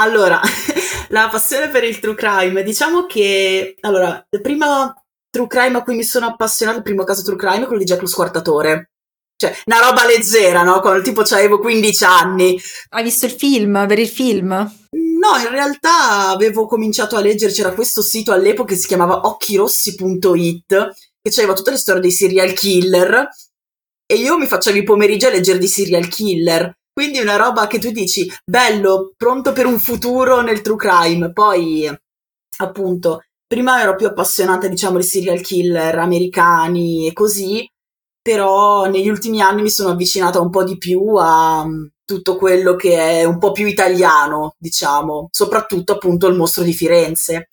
Allora, 0.00 0.40
la 1.10 1.28
passione 1.30 1.68
per 1.68 1.84
il 1.84 1.98
true 1.98 2.14
crime, 2.14 2.62
diciamo 2.62 3.04
che 3.04 3.76
allora, 3.80 4.26
il 4.30 4.40
primo 4.40 4.94
true 5.28 5.46
crime 5.46 5.78
a 5.78 5.82
cui 5.82 5.94
mi 5.94 6.02
sono 6.02 6.26
appassionata, 6.26 6.78
il 6.78 6.84
primo 6.84 7.04
caso 7.04 7.22
true 7.22 7.36
crime 7.36 7.62
è 7.62 7.66
quello 7.66 7.78
di 7.78 7.84
Jack 7.84 8.00
lo 8.00 8.06
squartatore. 8.06 8.92
Cioè, 9.36 9.54
una 9.66 9.78
roba 9.80 10.06
leggera, 10.06 10.62
no? 10.62 10.80
Quando 10.80 11.02
tipo 11.02 11.20
avevo 11.20 11.58
15 11.58 12.04
anni. 12.04 12.60
Hai 12.90 13.02
visto 13.02 13.26
il 13.26 13.32
film, 13.32 13.86
per 13.86 13.98
il 13.98 14.08
film? 14.08 14.48
No, 14.50 15.36
in 15.38 15.50
realtà 15.50 16.28
avevo 16.28 16.66
cominciato 16.66 17.16
a 17.16 17.20
leggere, 17.20 17.52
c'era 17.52 17.72
questo 17.72 18.02
sito 18.02 18.32
all'epoca 18.32 18.72
che 18.72 18.80
si 18.80 18.86
chiamava 18.86 19.26
occhirossi.it, 19.26 20.66
che 21.22 21.32
aveva 21.36 21.52
tutte 21.54 21.70
le 21.70 21.76
storie 21.76 22.00
dei 22.00 22.10
serial 22.10 22.52
killer, 22.52 23.28
e 24.06 24.14
io 24.14 24.38
mi 24.38 24.46
facevo 24.46 24.78
i 24.78 24.82
pomeriggi 24.82 25.26
a 25.26 25.30
leggere 25.30 25.58
di 25.58 25.68
serial 25.68 26.08
killer. 26.08 26.74
Quindi 26.92 27.20
una 27.20 27.36
roba 27.36 27.66
che 27.66 27.78
tu 27.78 27.90
dici, 27.90 28.30
bello, 28.44 29.12
pronto 29.16 29.52
per 29.52 29.66
un 29.66 29.78
futuro 29.78 30.42
nel 30.42 30.60
true 30.60 30.76
crime. 30.76 31.32
Poi, 31.32 31.90
appunto, 32.58 33.22
prima 33.46 33.80
ero 33.80 33.96
più 33.96 34.06
appassionata, 34.06 34.68
diciamo, 34.68 34.98
di 34.98 35.02
serial 35.04 35.40
killer 35.40 35.98
americani 35.98 37.06
e 37.06 37.12
così, 37.12 37.68
però 38.22 38.86
negli 38.86 39.08
ultimi 39.08 39.40
anni 39.40 39.62
mi 39.62 39.70
sono 39.70 39.90
avvicinata 39.90 40.40
un 40.40 40.50
po' 40.50 40.64
di 40.64 40.76
più 40.78 41.14
a 41.16 41.64
mm, 41.66 41.86
tutto 42.04 42.36
quello 42.36 42.76
che 42.76 43.20
è 43.20 43.24
un 43.24 43.38
po' 43.38 43.52
più 43.52 43.66
italiano, 43.66 44.54
diciamo, 44.58 45.28
soprattutto 45.30 45.92
appunto 45.92 46.26
il 46.26 46.36
mostro 46.36 46.62
di 46.62 46.72
Firenze. 46.72 47.48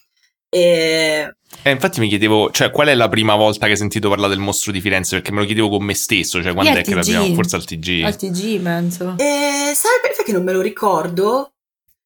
E... 0.49 1.35
Eh, 1.63 1.71
infatti 1.71 1.99
mi 1.99 2.07
chiedevo, 2.07 2.51
cioè, 2.51 2.71
qual 2.71 2.87
è 2.87 2.95
la 2.95 3.09
prima 3.09 3.35
volta 3.35 3.65
che 3.65 3.73
hai 3.73 3.77
sentito 3.77 4.09
parlare 4.09 4.33
del 4.33 4.41
mostro 4.41 4.71
di 4.71 4.81
Firenze? 4.81 5.15
Perché 5.15 5.31
me 5.31 5.39
lo 5.39 5.45
chiedevo 5.45 5.69
con 5.69 5.83
me 5.83 5.93
stesso, 5.93 6.41
cioè, 6.41 6.53
quando 6.53 6.77
è 6.77 6.83
che 6.83 6.95
la 6.95 7.01
prima, 7.01 7.25
forse 7.33 7.55
al 7.55 7.65
TG. 7.65 8.03
Al 8.03 8.15
TG, 8.15 8.61
penso. 8.61 9.15
E 9.17 9.73
sai 9.73 9.99
perché 10.01 10.23
che 10.23 10.31
non 10.31 10.43
me 10.43 10.53
lo 10.53 10.61
ricordo? 10.61 11.53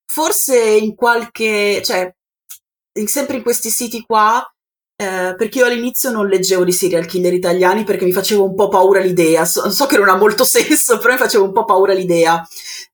Forse 0.05 0.59
in 0.59 0.95
qualche, 0.95 1.81
cioè, 1.83 2.11
in- 2.99 3.07
sempre 3.07 3.37
in 3.37 3.43
questi 3.43 3.69
siti 3.69 4.01
qua, 4.01 4.43
eh, 4.95 5.35
perché 5.35 5.59
io 5.59 5.65
all'inizio 5.65 6.11
non 6.11 6.27
leggevo 6.27 6.63
di 6.63 6.71
serial 6.71 7.05
killer 7.05 7.33
italiani 7.33 7.83
perché 7.83 8.05
mi 8.05 8.11
faceva 8.11 8.43
un 8.43 8.55
po' 8.55 8.67
paura 8.67 8.99
l'idea. 8.99 9.45
So, 9.45 9.69
so 9.71 9.85
che 9.85 9.97
non 9.97 10.09
ha 10.09 10.15
molto 10.15 10.43
senso, 10.45 10.97
però 10.97 11.13
mi 11.13 11.19
faceva 11.19 11.43
un 11.43 11.53
po' 11.53 11.65
paura 11.65 11.93
l'idea. 11.93 12.45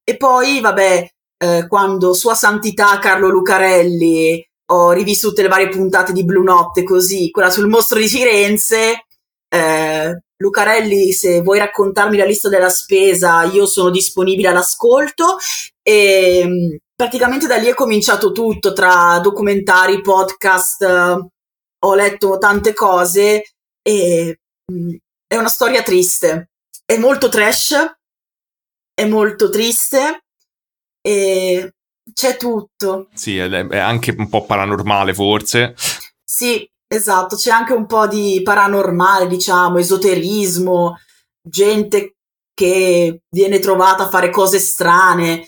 E 0.03 0.17
poi, 0.17 0.59
vabbè, 0.59 1.09
eh, 1.37 1.67
quando 1.67 2.13
Sua 2.13 2.35
Santità 2.35 2.97
Carlo 2.99 3.29
Lucarelli 3.29 4.45
ho 4.69 4.91
rivisto 4.91 5.29
tutte 5.29 5.43
le 5.43 5.47
varie 5.47 5.69
puntate 5.69 6.11
di 6.11 6.25
Blue 6.25 6.43
Notte, 6.43 6.83
così, 6.83 7.29
quella 7.31 7.49
sul 7.49 7.67
mostro 7.67 7.99
di 7.99 8.07
Firenze. 8.07 9.05
Eh, 9.49 10.21
Lucarelli, 10.37 11.11
se 11.13 11.41
vuoi 11.41 11.59
raccontarmi 11.59 12.17
la 12.17 12.25
lista 12.25 12.49
della 12.49 12.69
spesa, 12.69 13.43
io 13.43 13.65
sono 13.65 13.89
disponibile 13.89 14.49
all'ascolto. 14.49 15.37
E 15.81 16.45
mh, 16.45 16.77
praticamente 16.95 17.47
da 17.47 17.55
lì 17.55 17.67
è 17.67 17.73
cominciato 17.73 18.31
tutto, 18.31 18.73
tra 18.73 19.19
documentari, 19.19 20.01
podcast, 20.01 20.81
eh, 20.83 21.27
ho 21.79 21.95
letto 21.95 22.37
tante 22.37 22.73
cose 22.73 23.43
e 23.81 24.39
mh, 24.65 24.95
è 25.27 25.35
una 25.37 25.47
storia 25.49 25.81
triste. 25.81 26.49
È 26.85 26.97
molto 26.97 27.29
trash, 27.29 27.75
è 28.93 29.05
molto 29.05 29.49
triste 29.49 30.23
e 31.01 31.73
c'è 32.13 32.37
tutto. 32.37 33.09
Sì, 33.13 33.37
è, 33.37 33.49
è 33.49 33.77
anche 33.77 34.15
un 34.17 34.29
po' 34.29 34.45
paranormale, 34.45 35.13
forse. 35.13 35.75
Sì, 36.23 36.69
esatto, 36.87 37.35
c'è 37.35 37.51
anche 37.51 37.73
un 37.73 37.85
po' 37.85 38.07
di 38.07 38.41
paranormale, 38.43 39.27
diciamo, 39.27 39.77
esoterismo, 39.77 40.97
gente 41.41 42.15
che 42.53 43.21
viene 43.29 43.59
trovata 43.59 44.05
a 44.05 44.09
fare 44.09 44.29
cose 44.29 44.59
strane. 44.59 45.47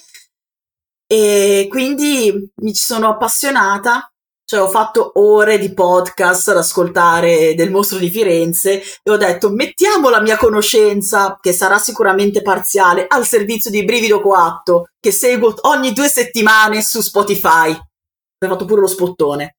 E 1.12 1.68
quindi 1.70 2.52
mi 2.62 2.74
ci 2.74 2.84
sono 2.84 3.10
appassionata, 3.10 4.09
cioè 4.50 4.64
ho 4.64 4.68
fatto 4.68 5.12
ore 5.20 5.60
di 5.60 5.72
podcast 5.76 6.48
ad 6.50 6.58
ascoltare 6.58 7.54
del 7.54 7.70
mostro 7.70 8.00
di 8.00 8.10
Firenze 8.10 8.82
e 8.82 9.12
ho 9.12 9.16
detto 9.16 9.52
mettiamo 9.52 10.10
la 10.10 10.22
mia 10.22 10.38
conoscenza, 10.38 11.38
che 11.40 11.52
sarà 11.52 11.78
sicuramente 11.78 12.42
parziale, 12.42 13.06
al 13.08 13.28
servizio 13.28 13.70
di 13.70 13.86
Brivido 13.86 14.20
Coatto, 14.20 14.88
che 15.00 15.12
seguo 15.12 15.54
ogni 15.68 15.94
due 15.94 16.08
settimane 16.08 16.82
su 16.82 17.00
Spotify. 17.02 17.70
Ho 17.70 18.48
fatto 18.48 18.66
pure 18.66 18.82
lo 18.82 18.88
spottone. 18.88 19.58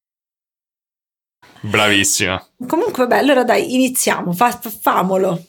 Bravissima. 1.60 2.44
Comunque, 2.66 3.06
vabbè, 3.06 3.18
allora 3.18 3.44
dai, 3.44 3.72
iniziamo, 3.72 4.32
fa- 4.32 4.58
fa- 4.58 4.70
famolo. 4.70 5.40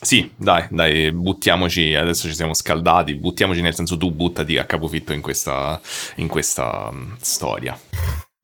Sì, 0.00 0.32
dai, 0.34 0.66
dai, 0.70 1.12
buttiamoci, 1.12 1.94
adesso 1.94 2.26
ci 2.26 2.34
siamo 2.34 2.54
scaldati, 2.54 3.16
buttiamoci 3.16 3.60
nel 3.60 3.74
senso 3.74 3.98
tu 3.98 4.10
buttati 4.12 4.56
a 4.56 4.64
capofitto 4.64 5.12
in 5.12 5.20
questa, 5.20 5.78
in 6.14 6.28
questa 6.28 6.88
mm, 6.90 7.12
storia. 7.20 7.78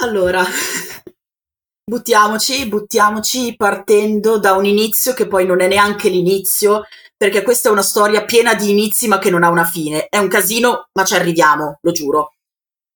Allora, 0.04 0.44
buttiamoci, 1.82 2.68
buttiamoci 2.68 3.56
partendo 3.56 4.38
da 4.38 4.52
un 4.52 4.66
inizio 4.66 5.14
che 5.14 5.26
poi 5.26 5.46
non 5.46 5.62
è 5.62 5.66
neanche 5.66 6.10
l'inizio, 6.10 6.82
perché 7.16 7.42
questa 7.42 7.70
è 7.70 7.72
una 7.72 7.82
storia 7.82 8.26
piena 8.26 8.54
di 8.54 8.70
inizi 8.70 9.08
ma 9.08 9.18
che 9.18 9.30
non 9.30 9.42
ha 9.42 9.48
una 9.48 9.64
fine. 9.64 10.08
È 10.08 10.18
un 10.18 10.28
casino, 10.28 10.88
ma 10.92 11.04
ci 11.06 11.14
arriviamo, 11.14 11.78
lo 11.80 11.92
giuro. 11.92 12.34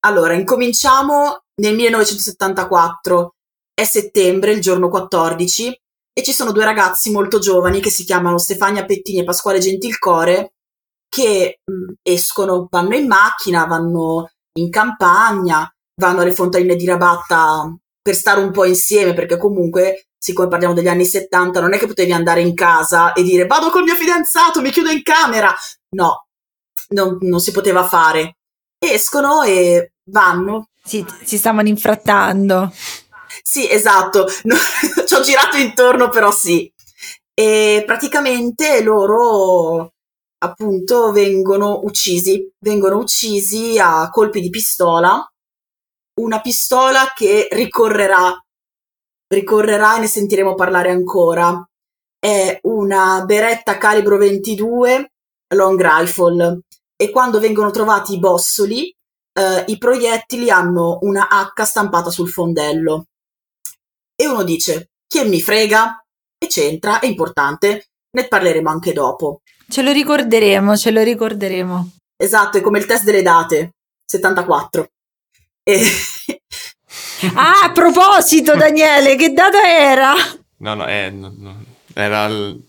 Allora, 0.00 0.34
incominciamo 0.34 1.44
nel 1.62 1.74
1974, 1.74 3.34
è 3.72 3.84
settembre, 3.84 4.52
il 4.52 4.60
giorno 4.60 4.90
14, 4.90 5.80
e 6.12 6.22
ci 6.22 6.32
sono 6.34 6.52
due 6.52 6.64
ragazzi 6.64 7.10
molto 7.10 7.38
giovani 7.38 7.80
che 7.80 7.90
si 7.90 8.04
chiamano 8.04 8.36
Stefania 8.36 8.84
Pettini 8.84 9.20
e 9.20 9.24
Pasquale 9.24 9.60
Gentilcore 9.60 10.52
che 11.08 11.60
mh, 11.64 11.92
escono, 12.02 12.68
vanno 12.70 12.96
in 12.96 13.06
macchina, 13.06 13.64
vanno 13.64 14.30
in 14.58 14.68
campagna, 14.68 15.72
vanno 15.98 16.22
alle 16.22 16.32
fontaine 16.32 16.76
di 16.76 16.86
Rabatta 16.86 17.76
per 18.00 18.14
stare 18.14 18.40
un 18.40 18.50
po' 18.50 18.64
insieme, 18.64 19.12
perché 19.14 19.36
comunque, 19.36 20.08
siccome 20.16 20.48
parliamo 20.48 20.74
degli 20.74 20.88
anni 20.88 21.04
70, 21.04 21.60
non 21.60 21.74
è 21.74 21.78
che 21.78 21.86
potevi 21.86 22.12
andare 22.12 22.40
in 22.40 22.54
casa 22.54 23.12
e 23.12 23.22
dire 23.22 23.46
vado 23.46 23.70
col 23.70 23.82
mio 23.82 23.94
fidanzato, 23.94 24.60
mi 24.60 24.70
chiudo 24.70 24.90
in 24.90 25.02
camera. 25.02 25.54
No, 25.90 26.26
non, 26.90 27.18
non 27.20 27.40
si 27.40 27.52
poteva 27.52 27.86
fare. 27.86 28.36
Escono 28.78 29.42
e 29.42 29.92
vanno. 30.10 30.68
Sì, 30.82 31.04
si 31.22 31.36
stavano 31.36 31.68
infrattando. 31.68 32.72
Sì, 33.42 33.70
esatto, 33.70 34.26
ci 35.06 35.14
ho 35.14 35.20
girato 35.20 35.56
intorno, 35.56 36.08
però 36.08 36.30
sì. 36.30 36.72
E 37.34 37.82
praticamente 37.86 38.82
loro 38.82 39.92
appunto 40.38 41.12
vengono 41.12 41.80
uccisi, 41.82 42.50
vengono 42.58 42.98
uccisi 42.98 43.78
a 43.78 44.08
colpi 44.10 44.40
di 44.40 44.50
pistola, 44.50 45.26
una 46.18 46.40
pistola 46.40 47.12
che 47.14 47.48
ricorrerà, 47.50 48.36
ricorrerà 49.28 49.96
e 49.96 50.00
ne 50.00 50.06
sentiremo 50.06 50.54
parlare 50.54 50.90
ancora. 50.90 51.62
È 52.18 52.58
una 52.62 53.22
beretta 53.24 53.78
calibro 53.78 54.16
22 54.16 55.12
long 55.54 55.80
rifle 55.80 56.60
e 56.96 57.10
quando 57.10 57.38
vengono 57.38 57.70
trovati 57.70 58.14
i 58.14 58.18
bossoli, 58.18 58.92
eh, 59.32 59.64
i 59.68 59.78
proiettili 59.78 60.50
hanno 60.50 60.98
una 61.02 61.28
H 61.28 61.62
stampata 61.62 62.10
sul 62.10 62.28
fondello. 62.28 63.06
E 64.14 64.26
uno 64.26 64.42
dice, 64.42 64.90
chi 65.06 65.24
mi 65.24 65.40
frega? 65.40 66.04
E 66.36 66.46
c'entra, 66.48 66.98
è 66.98 67.06
importante, 67.06 67.90
ne 68.10 68.26
parleremo 68.26 68.68
anche 68.68 68.92
dopo. 68.92 69.42
Ce 69.68 69.82
lo 69.82 69.92
ricorderemo, 69.92 70.76
ce 70.76 70.90
lo 70.90 71.02
ricorderemo. 71.02 71.90
Esatto, 72.16 72.58
è 72.58 72.60
come 72.60 72.78
il 72.78 72.86
test 72.86 73.04
delle 73.04 73.22
date, 73.22 73.74
74. 74.04 74.88
E... 75.68 75.82
Ah, 77.34 77.64
a 77.64 77.72
proposito, 77.72 78.54
Daniele, 78.54 79.16
che 79.16 79.32
data 79.32 79.60
era? 79.66 80.14
No, 80.58 80.74
no, 80.74 80.86
eh, 80.86 81.10
no, 81.10 81.34
no, 81.36 81.64
era... 81.92 82.26
il- 82.26 82.62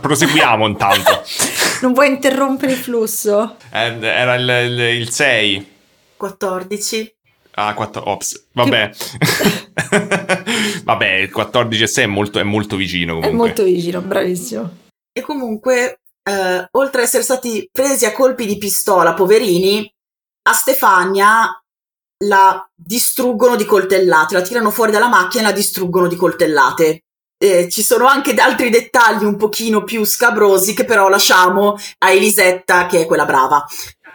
Proseguiamo 0.00 0.66
intanto. 0.66 1.22
Non 1.82 1.92
puoi 1.92 2.08
interrompere 2.08 2.72
il 2.72 2.78
flusso? 2.78 3.56
Eh, 3.72 3.98
Era 4.00 4.34
il, 4.36 4.48
il, 4.70 4.78
il 5.00 5.10
6. 5.10 5.72
14. 6.16 7.14
Ah, 7.56 7.74
4, 7.74 8.08
ops, 8.10 8.46
vabbè. 8.52 8.90
vabbè, 10.84 11.08
il 11.14 11.30
14 11.30 11.82
e 11.82 11.86
6 11.86 12.04
è 12.04 12.06
molto, 12.06 12.38
è 12.38 12.42
molto 12.44 12.76
vicino 12.76 13.12
È 13.18 13.22
comunque. 13.22 13.36
molto 13.46 13.62
vicino, 13.64 14.00
bravissimo. 14.00 14.70
E 15.12 15.20
comunque, 15.20 16.00
eh, 16.22 16.66
oltre 16.70 17.00
ad 17.00 17.06
essere 17.06 17.22
stati 17.24 17.68
presi 17.72 18.06
a 18.06 18.12
colpi 18.12 18.46
di 18.46 18.56
pistola, 18.56 19.14
poverini, 19.14 19.92
a 20.48 20.52
Stefania 20.52 21.58
la 22.26 22.66
distruggono 22.74 23.56
di 23.56 23.64
coltellate, 23.64 24.34
la 24.34 24.42
tirano 24.42 24.70
fuori 24.70 24.92
dalla 24.92 25.08
macchina 25.08 25.42
e 25.42 25.46
la 25.46 25.52
distruggono 25.52 26.08
di 26.08 26.16
coltellate. 26.16 27.00
Eh, 27.36 27.68
ci 27.68 27.82
sono 27.82 28.06
anche 28.06 28.32
altri 28.34 28.70
dettagli 28.70 29.24
un 29.24 29.36
pochino 29.36 29.84
più 29.84 30.04
scabrosi 30.04 30.72
che 30.72 30.84
però 30.84 31.08
lasciamo 31.08 31.76
a 31.98 32.10
Elisetta, 32.10 32.86
che 32.86 33.02
è 33.02 33.06
quella 33.06 33.24
brava. 33.24 33.64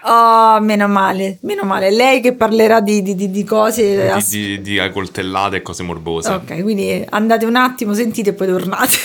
Oh, 0.03 0.59
meno 0.61 0.87
male, 0.87 1.39
meno 1.41 1.63
male. 1.63 1.91
Lei 1.91 2.21
che 2.21 2.33
parlerà 2.33 2.79
di, 2.79 3.01
di- 3.01 3.15
di- 3.15 3.29
di 3.29 3.43
cose... 3.43 4.09
ass- 4.09 4.29
Di, 4.29 4.61
di, 4.61 4.79
di 4.79 4.91
coltellate 4.91 5.57
e 5.57 5.61
cose 5.61 5.83
morbose. 5.83 6.31
Ok, 6.31 6.61
quindi 6.61 7.05
andate 7.09 7.45
un 7.45 7.57
attimo, 7.57 7.93
sentite 7.93 8.29
e 8.29 8.33
poi 8.33 8.47
tornate. 8.47 8.95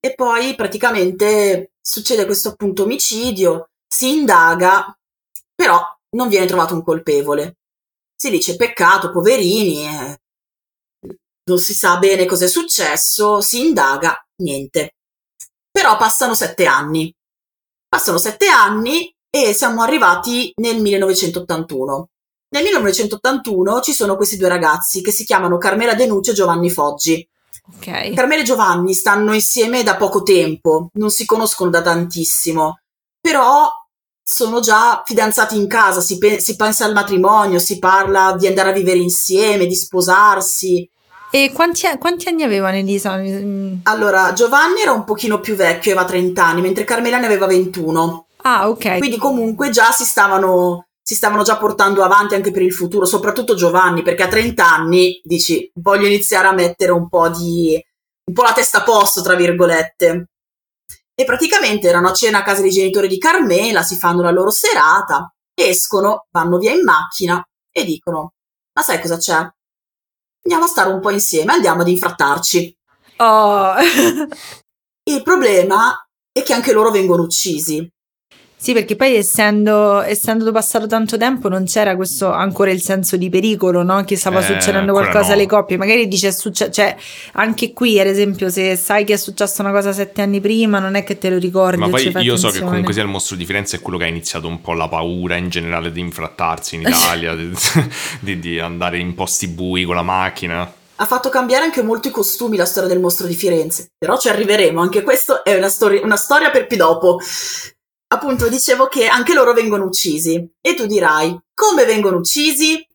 E 0.00 0.14
poi 0.14 0.54
praticamente 0.54 1.72
succede 1.80 2.24
questo 2.24 2.48
appunto 2.50 2.84
omicidio, 2.84 3.68
si 3.86 4.16
indaga, 4.16 4.96
però 5.54 5.80
non 6.16 6.28
viene 6.28 6.46
trovato 6.46 6.72
un 6.74 6.82
colpevole. 6.82 7.56
Si 8.24 8.30
dice 8.30 8.56
peccato, 8.56 9.10
poverini, 9.10 9.86
eh, 9.86 10.18
non 11.46 11.58
si 11.58 11.74
sa 11.74 11.98
bene 11.98 12.24
cosa 12.24 12.46
è 12.46 12.48
successo, 12.48 13.42
si 13.42 13.66
indaga, 13.66 14.16
niente. 14.36 14.94
Però 15.70 15.98
passano 15.98 16.34
sette 16.34 16.64
anni. 16.64 17.14
Passano 17.86 18.16
sette 18.16 18.46
anni 18.46 19.14
e 19.28 19.52
siamo 19.52 19.82
arrivati 19.82 20.54
nel 20.62 20.80
1981. 20.80 22.08
Nel 22.48 22.62
1981 22.62 23.80
ci 23.82 23.92
sono 23.92 24.16
questi 24.16 24.38
due 24.38 24.48
ragazzi 24.48 25.02
che 25.02 25.12
si 25.12 25.26
chiamano 25.26 25.58
Carmela 25.58 25.92
Denucci 25.92 26.30
e 26.30 26.32
Giovanni 26.32 26.70
Foggi. 26.70 27.28
Ok. 27.74 28.14
Carmela 28.14 28.40
e 28.40 28.46
Giovanni 28.46 28.94
stanno 28.94 29.34
insieme 29.34 29.82
da 29.82 29.96
poco 29.96 30.22
tempo, 30.22 30.88
non 30.94 31.10
si 31.10 31.26
conoscono 31.26 31.68
da 31.68 31.82
tantissimo, 31.82 32.78
però 33.20 33.70
sono 34.24 34.60
già 34.60 35.02
fidanzati 35.04 35.56
in 35.56 35.68
casa, 35.68 36.00
si, 36.00 36.16
pe- 36.16 36.40
si 36.40 36.56
pensa 36.56 36.86
al 36.86 36.94
matrimonio, 36.94 37.58
si 37.58 37.78
parla 37.78 38.34
di 38.38 38.46
andare 38.46 38.70
a 38.70 38.72
vivere 38.72 38.98
insieme, 38.98 39.66
di 39.66 39.74
sposarsi. 39.74 40.88
E 41.30 41.52
quanti, 41.52 41.86
quanti 41.98 42.28
anni 42.28 42.42
avevano 42.42 42.76
Elisa? 42.76 43.16
Mm, 43.16 43.80
Allora, 43.84 44.32
Giovanni 44.32 44.80
era 44.80 44.92
un 44.92 45.04
pochino 45.04 45.40
più 45.40 45.54
vecchio, 45.54 45.92
aveva 45.92 46.06
30 46.06 46.44
anni, 46.44 46.62
mentre 46.62 46.84
Carmela 46.84 47.18
ne 47.18 47.26
aveva 47.26 47.46
21. 47.46 48.26
Ah, 48.42 48.68
ok. 48.68 48.98
Quindi 48.98 49.18
comunque 49.18 49.70
già 49.70 49.90
si 49.90 50.04
stavano 50.04 50.86
si 51.06 51.14
stavano 51.14 51.42
già 51.42 51.58
portando 51.58 52.02
avanti 52.02 52.34
anche 52.34 52.50
per 52.50 52.62
il 52.62 52.72
futuro, 52.72 53.04
soprattutto 53.04 53.54
Giovanni, 53.54 54.00
perché 54.00 54.22
a 54.22 54.28
30 54.28 54.66
anni 54.66 55.20
dici 55.22 55.70
voglio 55.74 56.06
iniziare 56.06 56.48
a 56.48 56.52
mettere 56.52 56.92
un 56.92 57.10
po' 57.10 57.28
di 57.28 57.78
un 58.26 58.32
po' 58.32 58.42
la 58.42 58.54
testa 58.54 58.78
a 58.78 58.82
posto, 58.84 59.20
tra 59.20 59.34
virgolette. 59.34 60.28
E 61.16 61.24
praticamente 61.24 61.88
erano 61.88 62.08
a 62.08 62.12
cena 62.12 62.38
a 62.38 62.42
casa 62.42 62.60
dei 62.60 62.70
genitori 62.70 63.06
di 63.06 63.18
Carmela, 63.18 63.82
si 63.82 63.96
fanno 63.96 64.22
la 64.22 64.30
loro 64.30 64.50
serata, 64.50 65.32
escono, 65.54 66.26
vanno 66.30 66.58
via 66.58 66.72
in 66.72 66.82
macchina 66.82 67.42
e 67.70 67.84
dicono: 67.84 68.32
Ma 68.74 68.82
sai 68.82 69.00
cosa 69.00 69.16
c'è? 69.16 69.34
Andiamo 70.42 70.64
a 70.64 70.68
stare 70.68 70.92
un 70.92 71.00
po' 71.00 71.10
insieme, 71.10 71.52
andiamo 71.52 71.82
ad 71.82 71.88
infrattarci. 71.88 72.76
Oh. 73.18 73.74
Il 75.06 75.22
problema 75.22 76.06
è 76.32 76.42
che 76.42 76.52
anche 76.52 76.72
loro 76.72 76.90
vengono 76.90 77.22
uccisi. 77.22 77.88
Sì, 78.56 78.72
perché 78.72 78.96
poi 78.96 79.14
essendo, 79.16 80.00
essendo 80.00 80.50
passato 80.50 80.86
tanto 80.86 81.18
tempo 81.18 81.50
non 81.50 81.64
c'era 81.66 81.96
questo 81.96 82.32
ancora 82.32 82.70
il 82.70 82.80
senso 82.80 83.18
di 83.18 83.28
pericolo, 83.28 83.82
no? 83.82 84.02
Che 84.04 84.16
stava 84.16 84.40
Eh, 84.40 84.42
succedendo 84.42 84.92
qualcosa 84.92 85.28
no. 85.28 85.34
alle 85.34 85.46
coppie. 85.46 85.76
Magari 85.76 86.08
dice, 86.08 86.28
è 86.28 86.30
succe- 86.30 86.70
cioè, 86.70 86.96
anche 87.32 87.74
qui, 87.74 88.00
ad 88.00 88.06
esempio, 88.06 88.48
se 88.48 88.74
sai 88.76 89.04
che 89.04 89.12
è 89.12 89.16
successa 89.18 89.60
una 89.60 89.70
cosa 89.70 89.92
sette 89.92 90.22
anni 90.22 90.40
prima, 90.40 90.78
non 90.78 90.94
è 90.94 91.04
che 91.04 91.18
te 91.18 91.28
lo 91.28 91.36
ricordi. 91.38 91.78
Ma 91.78 91.88
poi 91.90 92.10
io 92.20 92.36
so 92.38 92.48
che 92.48 92.60
comunque 92.60 92.94
sia 92.94 93.02
il 93.02 93.08
mostro 93.08 93.36
di 93.36 93.44
Firenze 93.44 93.76
è 93.76 93.80
quello 93.80 93.98
che 93.98 94.04
ha 94.04 94.08
iniziato 94.08 94.46
un 94.46 94.58
po' 94.62 94.72
la 94.72 94.88
paura 94.88 95.36
in 95.36 95.50
generale 95.50 95.92
di 95.92 96.00
infrattarsi 96.00 96.76
in 96.76 96.82
Italia, 96.82 97.34
di, 97.34 97.50
di- 98.20 98.38
di 98.38 98.58
andare 98.58 98.96
in 98.98 99.14
posti 99.14 99.46
bui 99.48 99.84
con 99.84 99.94
la 99.96 100.02
macchina. 100.02 100.72
Ha 100.96 101.06
fatto 101.06 101.28
cambiare 101.28 101.64
anche 101.64 101.82
molto 101.82 102.08
i 102.08 102.12
costumi 102.12 102.56
la 102.56 102.64
storia 102.64 102.88
del 102.88 103.00
mostro 103.00 103.26
di 103.26 103.34
Firenze, 103.34 103.88
però 103.98 104.16
ci 104.16 104.28
arriveremo, 104.28 104.80
anche 104.80 105.02
questo 105.02 105.44
è 105.44 105.54
una, 105.54 105.68
stori- 105.68 106.00
una 106.02 106.16
storia 106.16 106.50
per 106.50 106.66
più 106.66 106.76
dopo. 106.78 107.18
Appunto, 108.14 108.48
dicevo 108.48 108.86
che 108.86 109.08
anche 109.08 109.34
loro 109.34 109.52
vengono 109.52 109.86
uccisi. 109.86 110.48
E 110.60 110.74
tu 110.74 110.86
dirai, 110.86 111.36
come 111.52 111.84
vengono 111.84 112.18
uccisi? 112.18 112.86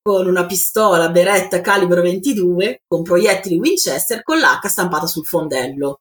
Con 0.00 0.26
una 0.26 0.46
pistola 0.46 1.10
Beretta 1.10 1.60
calibro 1.60 2.00
22, 2.00 2.84
con 2.88 3.02
proiettili 3.02 3.58
Winchester, 3.58 4.22
con 4.22 4.38
l'H 4.38 4.66
stampata 4.66 5.06
sul 5.06 5.26
fondello. 5.26 6.00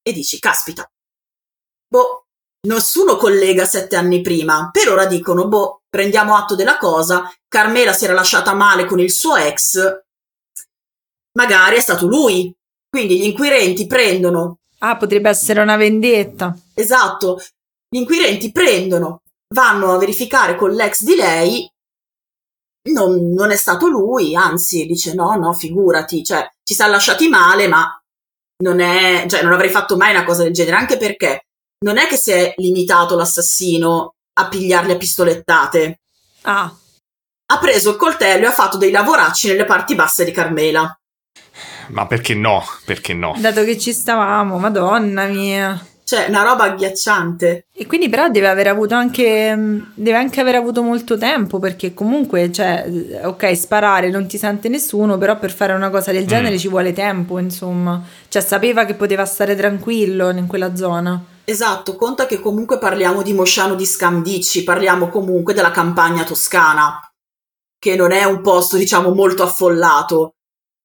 E 0.00 0.14
dici, 0.14 0.38
caspita. 0.38 0.90
Boh, 1.88 2.24
nessuno 2.68 3.16
collega 3.16 3.66
sette 3.66 3.96
anni 3.96 4.22
prima. 4.22 4.70
Per 4.72 4.88
ora 4.88 5.04
dicono, 5.04 5.46
boh, 5.46 5.82
prendiamo 5.90 6.34
atto 6.34 6.54
della 6.54 6.78
cosa. 6.78 7.30
Carmela 7.48 7.92
si 7.92 8.04
era 8.04 8.14
lasciata 8.14 8.54
male 8.54 8.86
con 8.86 8.98
il 8.98 9.12
suo 9.12 9.36
ex. 9.36 10.00
Magari 11.36 11.76
è 11.76 11.80
stato 11.80 12.06
lui. 12.06 12.50
Quindi 12.88 13.18
gli 13.18 13.24
inquirenti 13.24 13.86
prendono 13.86 14.60
Ah, 14.82 14.96
potrebbe 14.96 15.28
essere 15.28 15.60
una 15.60 15.76
vendetta. 15.76 16.56
Esatto, 16.74 17.40
gli 17.88 17.98
inquirenti 17.98 18.50
prendono, 18.50 19.22
vanno 19.54 19.92
a 19.92 19.98
verificare 19.98 20.56
con 20.56 20.70
l'ex 20.70 21.02
di 21.02 21.14
lei, 21.14 21.70
non, 22.90 23.32
non 23.32 23.50
è 23.50 23.56
stato 23.56 23.86
lui, 23.86 24.34
anzi 24.34 24.86
dice 24.86 25.14
no, 25.14 25.34
no, 25.36 25.52
figurati, 25.52 26.24
cioè 26.24 26.48
ci 26.64 26.74
siamo 26.74 26.92
lasciati 26.92 27.28
male, 27.28 27.68
ma 27.68 27.88
non 28.64 28.80
è, 28.80 29.26
cioè 29.28 29.42
non 29.42 29.52
avrei 29.52 29.70
fatto 29.70 29.96
mai 29.96 30.10
una 30.10 30.24
cosa 30.24 30.42
del 30.42 30.52
genere, 30.52 30.76
anche 30.76 30.96
perché 30.96 31.46
non 31.84 31.98
è 31.98 32.06
che 32.06 32.16
si 32.16 32.32
è 32.32 32.54
limitato 32.56 33.14
l'assassino 33.14 34.14
a 34.34 34.48
pigliarli 34.48 34.92
a 34.92 34.96
pistolettate, 34.96 35.98
Ah, 36.42 36.74
ha 37.52 37.58
preso 37.58 37.90
il 37.90 37.96
coltello 37.96 38.44
e 38.44 38.48
ha 38.48 38.52
fatto 38.52 38.76
dei 38.76 38.90
lavoracci 38.90 39.48
nelle 39.48 39.64
parti 39.64 39.94
basse 39.94 40.24
di 40.24 40.32
Carmela. 40.32 40.94
Ma 41.92 42.06
perché 42.06 42.34
no? 42.34 42.62
Perché 42.84 43.14
no? 43.14 43.34
dato 43.38 43.64
che 43.64 43.78
ci 43.78 43.92
stavamo, 43.92 44.58
madonna 44.58 45.26
mia. 45.26 45.86
Cioè, 46.04 46.26
una 46.28 46.42
roba 46.42 46.64
agghiacciante. 46.64 47.66
E 47.72 47.86
quindi 47.86 48.08
però 48.10 48.28
deve 48.28 48.48
aver 48.48 48.66
avuto 48.66 48.94
anche 48.94 49.54
mh, 49.54 49.92
deve 49.94 50.16
anche 50.18 50.40
aver 50.40 50.56
avuto 50.56 50.82
molto 50.82 51.16
tempo 51.16 51.58
perché 51.58 51.94
comunque 51.94 52.52
cioè 52.52 52.84
eh, 52.86 53.24
ok 53.24 53.56
sparare 53.56 54.10
non 54.10 54.26
ti 54.26 54.36
sente 54.36 54.68
nessuno 54.68 55.16
però 55.16 55.38
per 55.38 55.52
fare 55.52 55.72
una 55.72 55.88
cosa 55.88 56.12
del 56.12 56.26
genere 56.26 56.56
Mm. 56.56 56.58
ci 56.58 56.68
vuole 56.68 56.92
tempo 56.92 57.38
insomma 57.38 58.02
cioè 58.28 58.42
sapeva 58.42 58.84
che 58.84 58.94
poteva 58.94 59.24
stare 59.24 59.54
tranquillo 59.56 60.28
in 60.30 60.46
quella 60.46 60.74
zona 60.76 61.24
Esatto, 61.44 61.96
conta 61.96 62.26
che 62.26 62.40
comunque 62.40 62.78
parliamo 62.78 63.22
di 63.22 63.32
Mosciano 63.32 63.74
di 63.74 63.84
Scandicci, 63.84 64.62
parliamo 64.62 65.08
comunque 65.08 65.54
della 65.54 65.72
campagna 65.72 66.22
toscana, 66.22 67.00
che 67.78 67.96
non 67.96 68.12
è 68.12 68.22
un 68.22 68.40
posto, 68.42 68.76
diciamo, 68.76 69.12
molto 69.12 69.42
affollato. 69.42 70.34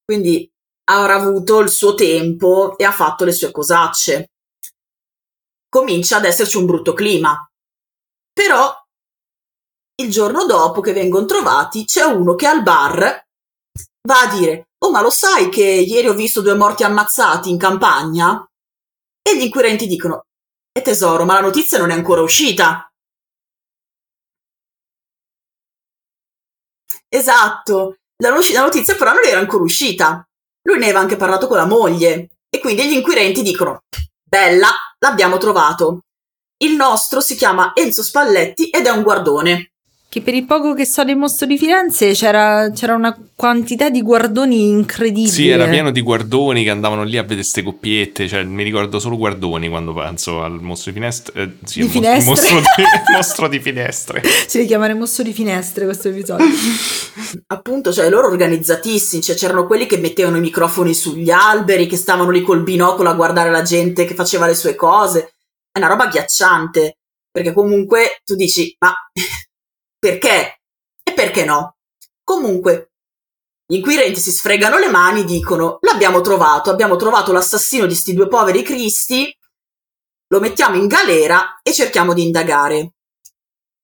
Quindi 0.04 0.50
avrà 0.90 1.16
avuto 1.16 1.60
il 1.60 1.70
suo 1.70 1.94
tempo 1.96 2.78
e 2.78 2.84
ha 2.84 2.92
fatto 2.92 3.26
le 3.26 3.32
sue 3.32 3.52
cosacce. 3.52 4.32
Comincia 5.70 6.18
ad 6.18 6.26
esserci 6.26 6.58
un 6.58 6.66
brutto 6.66 6.94
clima. 6.94 7.46
Però 8.34 8.74
il 10.00 10.12
giorno 10.12 10.46
dopo 10.46 10.80
che 10.82 10.94
vengono 10.94 11.26
trovati 11.26 11.86
c'è 11.86 12.04
uno 12.04 12.36
che 12.36 12.46
al 12.46 12.64
bar 12.64 13.26
va 14.08 14.22
a 14.22 14.36
dire 14.38 14.68
Oh, 14.80 14.92
ma 14.92 15.02
lo 15.02 15.10
sai 15.10 15.50
che 15.50 15.64
ieri 15.64 16.08
ho 16.08 16.14
visto 16.14 16.42
due 16.42 16.54
morti 16.54 16.84
ammazzati 16.84 17.50
in 17.50 17.58
campagna? 17.58 18.48
E 19.22 19.36
gli 19.36 19.42
inquirenti 19.42 19.88
dicono 19.88 20.26
E 20.72 20.82
tesoro, 20.84 21.26
ma 21.26 21.34
la 21.34 21.42
notizia 21.42 21.80
non 21.80 21.90
è 21.90 21.94
ancora 21.96 22.22
uscita. 22.22 22.90
Esatto, 27.10 27.96
la 28.18 28.30
notizia 28.30 28.96
però 28.96 29.14
non 29.14 29.26
era 29.26 29.40
ancora 29.40 29.64
uscita. 29.64 30.27
Lui 30.68 30.80
ne 30.80 30.86
aveva 30.86 31.00
anche 31.00 31.16
parlato 31.16 31.48
con 31.48 31.58
la 31.58 31.66
moglie. 31.66 32.30
E 32.50 32.60
quindi 32.60 32.88
gli 32.88 32.94
inquirenti 32.94 33.42
dicono 33.42 33.84
Bella, 34.22 34.70
l'abbiamo 35.00 35.38
trovato. 35.38 36.02
Il 36.58 36.76
nostro 36.76 37.22
si 37.22 37.36
chiama 37.36 37.72
Enzo 37.74 38.04
Spalletti 38.04 38.70
ed 38.70 38.86
è 38.86 38.90
un 38.90 39.02
guardone. 39.02 39.72
Che 40.10 40.22
per 40.22 40.34
il 40.34 40.46
poco 40.46 40.74
che 40.74 40.86
so 40.86 41.04
del 41.04 41.18
mostro 41.18 41.46
di 41.46 41.58
Firenze 41.58 42.14
c'era, 42.14 42.72
c'era 42.72 42.96
una 42.96 43.16
quantità 43.36 43.90
di 43.90 44.02
guardoni 44.02 44.70
incredibile 44.70 45.28
Sì, 45.34 45.50
era 45.50 45.68
pieno 45.68 45.92
di 45.92 46.02
guardoni 46.02 46.64
che 46.64 46.70
andavano 46.70 47.04
lì 47.04 47.18
a 47.18 47.22
vedere 47.24 47.42
queste 47.42 47.62
coppiette. 47.62 48.28
Cioè, 48.28 48.44
mi 48.44 48.64
ricordo 48.64 49.00
solo 49.00 49.18
guardoni 49.18 49.68
quando 49.68 49.94
penso 49.94 50.42
al 50.42 50.62
mostro 50.62 50.92
di 50.92 50.98
finestre. 51.00 51.42
eh, 51.44 51.58
sì, 51.66 51.82
Di 51.82 51.88
finestre. 51.90 52.24
mostro 52.30 52.60
di, 52.60 52.66
mostro 53.14 53.48
di 53.50 53.60
finestre. 53.60 54.22
si 54.24 54.58
deve 54.58 54.70
chiamare 54.70 54.94
mostro 54.94 55.24
di 55.24 55.34
finestre 55.34 55.84
questo 55.86 56.08
episodio 56.08 56.46
Appunto, 57.48 57.92
cioè 57.92 58.10
loro 58.10 58.28
organizzatissimi, 58.28 59.22
cioè 59.22 59.36
c'erano 59.36 59.66
quelli 59.68 59.86
che 59.88 59.98
mettevano 59.98 60.38
i 60.38 60.42
microfoni 60.42 60.94
sugli 60.94 61.30
alberi, 61.32 61.86
che 61.86 61.98
stavano 61.98 62.30
lì 62.30 62.42
col 62.42 62.64
binocolo 62.64 63.10
a 63.10 63.14
guardare 63.14 63.50
la 63.52 63.62
gente 63.62 64.06
che 64.06 64.16
faceva 64.16 64.48
le 64.48 64.56
sue 64.56 64.74
cose. 64.76 65.34
È 65.70 65.78
una 65.80 65.88
roba 65.90 66.06
agghiacciante, 66.06 66.98
perché 67.30 67.52
comunque 67.54 68.22
tu 68.24 68.36
dici, 68.36 68.74
ma 68.80 68.94
perché? 70.00 70.62
E 71.04 71.14
perché 71.14 71.46
no? 71.46 71.78
Comunque, 72.24 72.92
gli 73.66 73.76
inquirenti 73.76 74.20
si 74.20 74.32
sfregano 74.32 74.78
le 74.78 74.90
mani, 74.90 75.24
dicono, 75.24 75.78
l'abbiamo 75.82 76.22
trovato, 76.22 76.70
abbiamo 76.70 76.96
trovato 76.96 77.32
l'assassino 77.32 77.86
di 77.86 77.96
sti 77.96 78.14
due 78.14 78.28
poveri 78.28 78.64
cristi, 78.64 79.36
lo 80.30 80.40
mettiamo 80.40 80.76
in 80.76 80.88
galera 80.88 81.60
e 81.62 81.74
cerchiamo 81.74 82.14
di 82.14 82.24
indagare. 82.24 82.94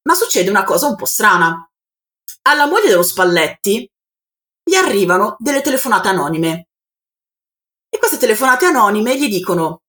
Ma 0.04 0.14
succede 0.14 0.50
una 0.50 0.64
cosa 0.64 0.88
un 0.88 0.96
po' 0.96 1.06
strana 1.06 1.68
alla 2.44 2.68
moglie 2.68 2.90
dello 2.90 3.04
Spalletti 3.04 3.90
gli 4.64 4.76
arrivano 4.76 5.36
delle 5.40 5.62
telefonate 5.62 6.10
anonime. 6.10 6.68
E 7.90 7.98
queste 7.98 8.18
telefonate 8.18 8.66
anonime 8.66 9.18
gli 9.18 9.30
dicono: 9.30 9.82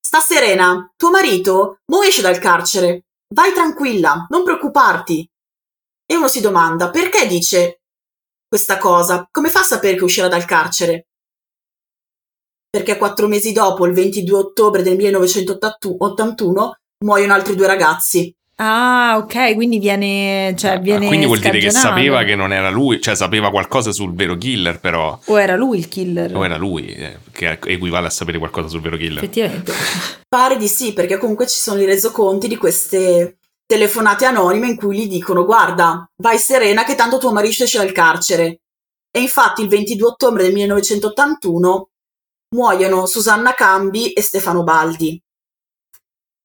Sta 0.00 0.20
serena, 0.20 0.92
tuo 0.96 1.10
marito 1.10 1.80
mo 1.86 2.02
esce 2.02 2.22
dal 2.22 2.38
carcere, 2.38 3.04
vai 3.34 3.52
tranquilla, 3.52 4.26
non 4.28 4.44
preoccuparti. 4.44 5.28
E 6.10 6.16
uno 6.16 6.26
si 6.26 6.40
domanda: 6.40 6.90
perché 6.90 7.28
dice 7.28 7.82
questa 8.48 8.78
cosa? 8.78 9.28
Come 9.30 9.48
fa 9.48 9.60
a 9.60 9.62
sapere 9.62 9.96
che 9.96 10.02
uscirà 10.02 10.26
dal 10.26 10.44
carcere? 10.44 11.06
Perché 12.68 12.96
quattro 12.96 13.28
mesi 13.28 13.52
dopo, 13.52 13.86
il 13.86 13.92
22 13.92 14.36
ottobre 14.38 14.82
del 14.82 14.96
1981, 14.96 16.74
muoiono 17.04 17.32
altri 17.32 17.54
due 17.54 17.66
ragazzi. 17.68 18.34
ah 18.56 19.16
ok 19.18 19.54
quindi 19.54 19.78
viene 19.78 20.54
cioè 20.56 20.72
Ah, 20.72 20.76
viene 20.78 21.06
quindi 21.06 21.26
vuol 21.26 21.38
dire 21.38 21.58
che 21.60 21.70
sapeva 21.70 22.24
che 22.24 22.34
non 22.34 22.52
era 22.52 22.70
lui, 22.70 23.00
cioè 23.00 23.14
sapeva 23.14 23.50
qualcosa 23.50 23.92
sul 23.92 24.12
vero 24.12 24.36
killer, 24.36 24.80
però. 24.80 25.16
o 25.24 25.40
era 25.40 25.54
lui 25.56 25.78
il 25.78 25.88
killer 25.88 26.34
O 26.36 26.44
era 26.44 26.56
lui, 26.56 26.86
eh, 26.88 27.18
che 27.30 27.58
equivale 27.64 28.08
a 28.08 28.10
sapere 28.10 28.38
qualcosa 28.38 28.66
sul 28.68 28.80
vero 28.80 28.96
killer. 28.96 29.18
effettivamente 29.22 29.72
Pare 30.28 30.56
di 30.56 30.68
sì, 30.68 30.92
perché 30.92 31.18
comunque 31.18 31.46
ci 31.46 31.58
sono 31.58 31.80
i 31.80 31.86
resoconti 31.86 32.48
di 32.48 32.56
queste 32.56 33.38
telefonate 33.70 34.24
anonime 34.24 34.66
in 34.66 34.76
cui 34.76 34.96
gli 34.98 35.06
dicono 35.06 35.44
guarda, 35.44 36.04
vai 36.16 36.40
serena 36.40 36.82
che 36.82 36.96
tanto 36.96 37.18
tuo 37.18 37.30
marito 37.32 37.62
esce 37.62 37.78
dal 37.78 37.92
carcere. 37.92 38.62
E 39.12 39.20
infatti 39.20 39.62
il 39.62 39.68
22 39.68 40.08
ottobre 40.08 40.42
del 40.42 40.52
1981 40.54 41.88
muoiono 42.56 43.06
Susanna 43.06 43.54
Cambi 43.54 44.12
e 44.12 44.22
Stefano 44.22 44.64
Baldi. 44.64 45.22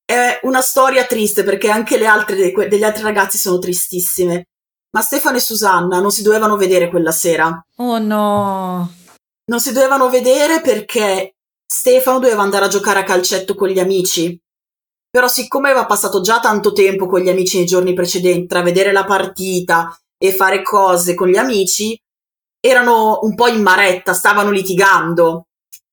È 0.06 0.40
una 0.44 0.62
storia 0.62 1.06
triste 1.06 1.42
perché 1.42 1.72
anche 1.72 1.98
le 1.98 2.06
altre 2.06 2.36
de- 2.36 2.68
degli 2.68 2.84
altri 2.84 3.02
ragazzi 3.02 3.40
sono 3.40 3.58
tristissime. 3.58 4.50
Ma 4.92 5.02
Stefano 5.02 5.38
e 5.38 5.42
Susanna 5.42 6.00
non 6.00 6.12
si 6.12 6.22
dovevano 6.22 6.58
vedere 6.58 6.90
quella 6.90 7.12
sera. 7.12 7.60
oh 7.78 7.98
no 7.98 8.94
Non 9.46 9.60
si 9.60 9.72
dovevano 9.72 10.10
vedere 10.10 10.62
perché 10.62 11.38
Stefano 11.66 12.20
doveva 12.20 12.44
andare 12.44 12.66
a 12.66 12.70
giocare 12.70 13.00
a 13.00 13.04
calcetto 13.04 13.56
con 13.56 13.70
gli 13.70 13.80
amici, 13.80 14.40
però 15.16 15.30
siccome 15.30 15.70
aveva 15.70 15.86
passato 15.86 16.20
già 16.20 16.42
tanto 16.42 16.74
tempo 16.74 17.08
con 17.08 17.22
gli 17.22 17.30
amici 17.30 17.56
nei 17.56 17.66
giorni 17.66 17.94
precedenti 17.94 18.48
tra 18.48 18.62
vedere 18.62 18.92
la 18.92 19.06
partita 19.06 19.98
e 20.18 20.34
fare 20.34 20.62
cose 20.62 21.14
con 21.14 21.30
gli 21.30 21.38
amici, 21.38 21.98
erano 22.60 23.20
un 23.22 23.34
po' 23.34 23.48
in 23.48 23.62
maretta, 23.62 24.12
stavano 24.12 24.50
litigando. 24.50 25.46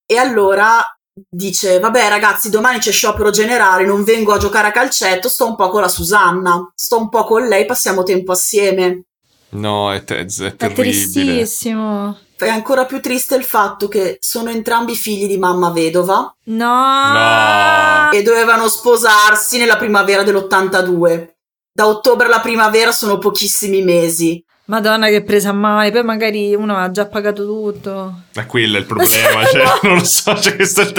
E 0.04 0.16
allora 0.16 0.82
dice, 1.30 1.78
vabbè 1.78 2.08
ragazzi, 2.08 2.50
domani 2.50 2.80
c'è 2.80 2.90
sciopero 2.90 3.30
generale, 3.30 3.86
non 3.86 4.02
vengo 4.02 4.32
a 4.32 4.38
giocare 4.38 4.66
a 4.66 4.72
calcetto, 4.72 5.28
sto 5.28 5.46
un 5.46 5.54
po' 5.54 5.68
con 5.68 5.82
la 5.82 5.88
Susanna, 5.88 6.72
sto 6.74 6.98
un 6.98 7.08
po' 7.08 7.22
con 7.22 7.46
lei, 7.46 7.64
passiamo 7.64 8.02
tempo 8.02 8.32
assieme. 8.32 9.04
No, 9.50 9.92
è, 9.92 10.02
te- 10.02 10.18
è 10.18 10.26
terribile. 10.26 10.56
È 10.56 10.72
tristissimo. 10.72 12.18
È 12.44 12.48
ancora 12.48 12.84
più 12.86 13.00
triste 13.00 13.34
il 13.36 13.44
fatto 13.44 13.88
che 13.88 14.18
sono 14.20 14.50
entrambi 14.50 14.94
figli 14.94 15.26
di 15.26 15.38
mamma 15.38 15.70
vedova 15.70 16.34
No. 16.44 17.12
No. 17.12 18.10
e 18.10 18.22
dovevano 18.22 18.68
sposarsi 18.68 19.58
nella 19.58 19.76
primavera 19.76 20.22
dell'82. 20.22 21.28
Da 21.72 21.86
ottobre 21.86 22.26
alla 22.26 22.40
primavera 22.40 22.92
sono 22.92 23.18
pochissimi 23.18 23.82
mesi. 23.82 24.44
Madonna 24.64 25.08
che 25.08 25.22
presa 25.24 25.52
male, 25.52 25.90
poi 25.90 26.04
magari 26.04 26.54
uno 26.54 26.76
ha 26.76 26.90
già 26.90 27.06
pagato 27.06 27.44
tutto. 27.44 28.20
Ma 28.34 28.46
quello 28.46 28.76
è 28.76 28.80
il 28.80 28.86
problema, 28.86 29.44
cioè, 29.50 29.64
non 29.82 29.96
lo 29.98 30.04
so, 30.04 30.38
cioè, 30.38 30.54
questo 30.54 30.82
è 30.82 30.84
il 30.84 30.92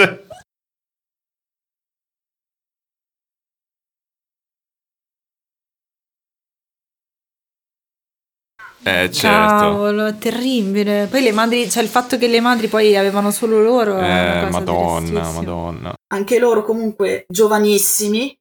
Eh, 8.86 9.10
certo. 9.10 9.56
Cavolo, 9.56 10.06
è 10.06 10.18
terribile. 10.18 11.06
Poi 11.10 11.22
le 11.22 11.32
madri, 11.32 11.70
cioè 11.70 11.82
il 11.82 11.88
fatto 11.88 12.18
che 12.18 12.26
le 12.26 12.40
madri 12.40 12.68
poi 12.68 12.94
avevano 12.96 13.30
solo 13.30 13.62
loro. 13.62 13.98
Eh, 13.98 14.40
cosa 14.44 14.50
madonna, 14.50 15.30
madonna. 15.30 15.94
Anche 16.12 16.38
loro 16.38 16.62
comunque 16.62 17.24
giovanissimi, 17.26 18.38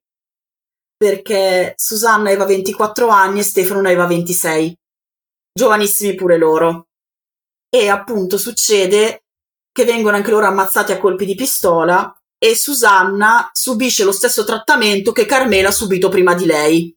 perché 0.98 1.74
Susanna 1.78 2.30
aveva 2.30 2.46
24 2.46 3.08
anni 3.08 3.40
e 3.40 3.44
Stefano 3.44 3.82
ne 3.82 3.90
aveva 3.90 4.06
26. 4.06 4.78
Giovanissimi 5.54 6.16
pure 6.16 6.38
loro. 6.38 6.88
E 7.70 7.88
appunto 7.88 8.38
succede 8.38 9.24
che 9.72 9.86
vengono 9.86 10.18
anche 10.18 10.32
loro 10.32 10.46
ammazzati 10.46 10.92
a 10.92 11.00
colpi 11.00 11.26
di 11.26 11.36
pistola 11.36 12.14
e 12.38 12.56
Susanna 12.56 13.50
subisce 13.54 14.04
lo 14.04 14.12
stesso 14.12 14.44
trattamento 14.44 15.14
che 15.14 15.26
Carmela 15.26 15.70
ha 15.70 15.72
subito 15.72 16.10
prima 16.10 16.34
di 16.36 16.46
lei. 16.46 16.96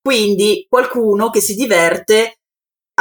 Quindi 0.00 0.66
qualcuno 0.68 1.30
che 1.30 1.40
si 1.40 1.54
diverte 1.54 2.39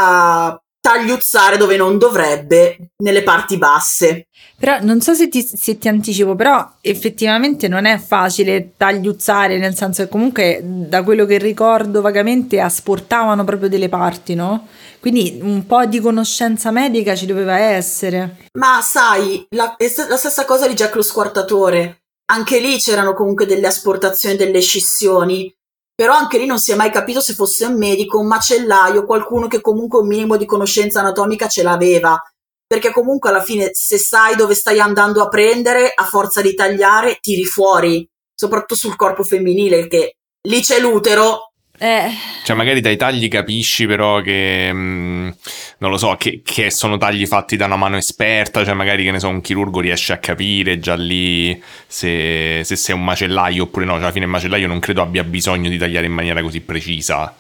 a 0.02 0.62
tagliuzzare 0.82 1.58
dove 1.58 1.76
non 1.76 1.98
dovrebbe, 1.98 2.92
nelle 3.04 3.22
parti 3.22 3.58
basse. 3.58 4.28
Però 4.58 4.78
non 4.82 5.02
so 5.02 5.14
se 5.14 5.28
ti, 5.28 5.42
se 5.42 5.78
ti 5.78 5.88
anticipo, 5.90 6.36
però 6.36 6.68
effettivamente 6.82 7.68
non 7.68 7.86
è 7.86 7.98
facile 7.98 8.74
tagliuzzare, 8.78 9.58
nel 9.58 9.76
senso 9.76 10.04
che 10.04 10.10
comunque 10.10 10.62
da 10.64 11.04
quello 11.04 11.26
che 11.26 11.38
ricordo 11.38 12.02
vagamente 12.02 12.62
asportavano 12.62 13.44
proprio 13.44 13.70
delle 13.70 13.90
parti, 13.90 14.36
no? 14.36 14.68
Quindi 15.00 15.40
un 15.42 15.66
po' 15.66 15.86
di 15.86 16.00
conoscenza 16.00 16.72
medica 16.72 17.16
ci 17.16 17.26
doveva 17.26 17.58
essere. 17.58 18.38
Ma 18.54 18.82
sai, 18.82 19.46
la, 19.50 19.76
la 19.78 20.18
stessa 20.18 20.46
cosa 20.46 20.68
di 20.68 20.74
Jack 20.74 20.96
lo 20.96 21.02
squartatore. 21.02 22.04
Anche 22.32 22.60
lì 22.60 22.78
c'erano 22.78 23.14
comunque 23.14 23.46
delle 23.46 23.68
asportazioni, 23.68 24.36
delle 24.36 24.62
scissioni. 24.62 25.54
Però 26.00 26.14
anche 26.14 26.38
lì 26.38 26.46
non 26.46 26.60
si 26.60 26.72
è 26.72 26.76
mai 26.76 26.92
capito 26.92 27.20
se 27.20 27.34
fosse 27.34 27.66
un 27.66 27.78
medico, 27.78 28.20
un 28.20 28.28
macellaio, 28.28 29.04
qualcuno 29.04 29.48
che 29.48 29.60
comunque 29.60 30.00
un 30.00 30.08
minimo 30.08 30.38
di 30.38 30.46
conoscenza 30.46 31.02
anatomica 31.02 31.50
ce 31.50 31.62
l'aveva. 31.62 32.18
Perché 32.66 32.94
comunque 32.94 33.28
alla 33.28 33.44
fine, 33.44 33.72
se 33.74 33.98
sai 33.98 34.38
dove 34.38 34.56
stai 34.56 34.80
andando 34.80 35.22
a 35.22 35.28
prendere, 35.28 35.92
a 35.94 36.06
forza 36.06 36.42
di 36.42 36.54
tagliare, 36.54 37.18
tiri 37.20 37.44
fuori. 37.44 38.10
Soprattutto 38.34 38.76
sul 38.76 38.96
corpo 38.96 39.24
femminile, 39.24 39.90
che 39.90 40.16
lì 40.48 40.62
c'è 40.62 40.80
l'utero, 40.80 41.49
Eh, 41.82 42.12
Cioè, 42.44 42.56
magari 42.58 42.82
dai 42.82 42.98
tagli 42.98 43.30
capisci, 43.30 43.86
però 43.88 44.20
che 44.22 44.72
mh, 44.72 45.36
non 45.78 45.92
lo 45.92 45.98
so, 45.98 46.16
che, 46.18 46.42
che 46.44 46.70
sono 46.72 46.98
tagli 46.98 47.26
fatti 47.26 47.56
da 47.56 47.66
una 47.66 47.78
mano 47.78 47.96
esperta. 47.96 48.66
Cioè, 48.66 48.74
magari 48.74 49.06
che 49.06 49.12
ne 49.12 49.20
so, 49.20 49.30
un 49.30 49.40
chirurgo 49.40 49.80
riesce 49.80 50.12
a 50.12 50.18
capire 50.18 50.80
già 50.80 50.96
lì 50.96 51.62
se, 51.88 52.62
se 52.66 52.76
sei 52.76 52.96
un 52.96 53.04
macellaio 53.04 53.64
oppure 53.64 53.86
no. 53.86 53.94
Cioè, 53.94 54.02
alla 54.04 54.12
fine 54.12 54.26
il 54.26 54.32
macellaio 54.32 54.68
non 54.68 54.80
credo 54.80 55.02
abbia 55.02 55.24
bisogno 55.24 55.70
di 55.70 55.78
tagliare 55.78 56.06
in 56.06 56.14
maniera 56.14 56.42
così 56.42 56.60
precisa. 56.60 57.34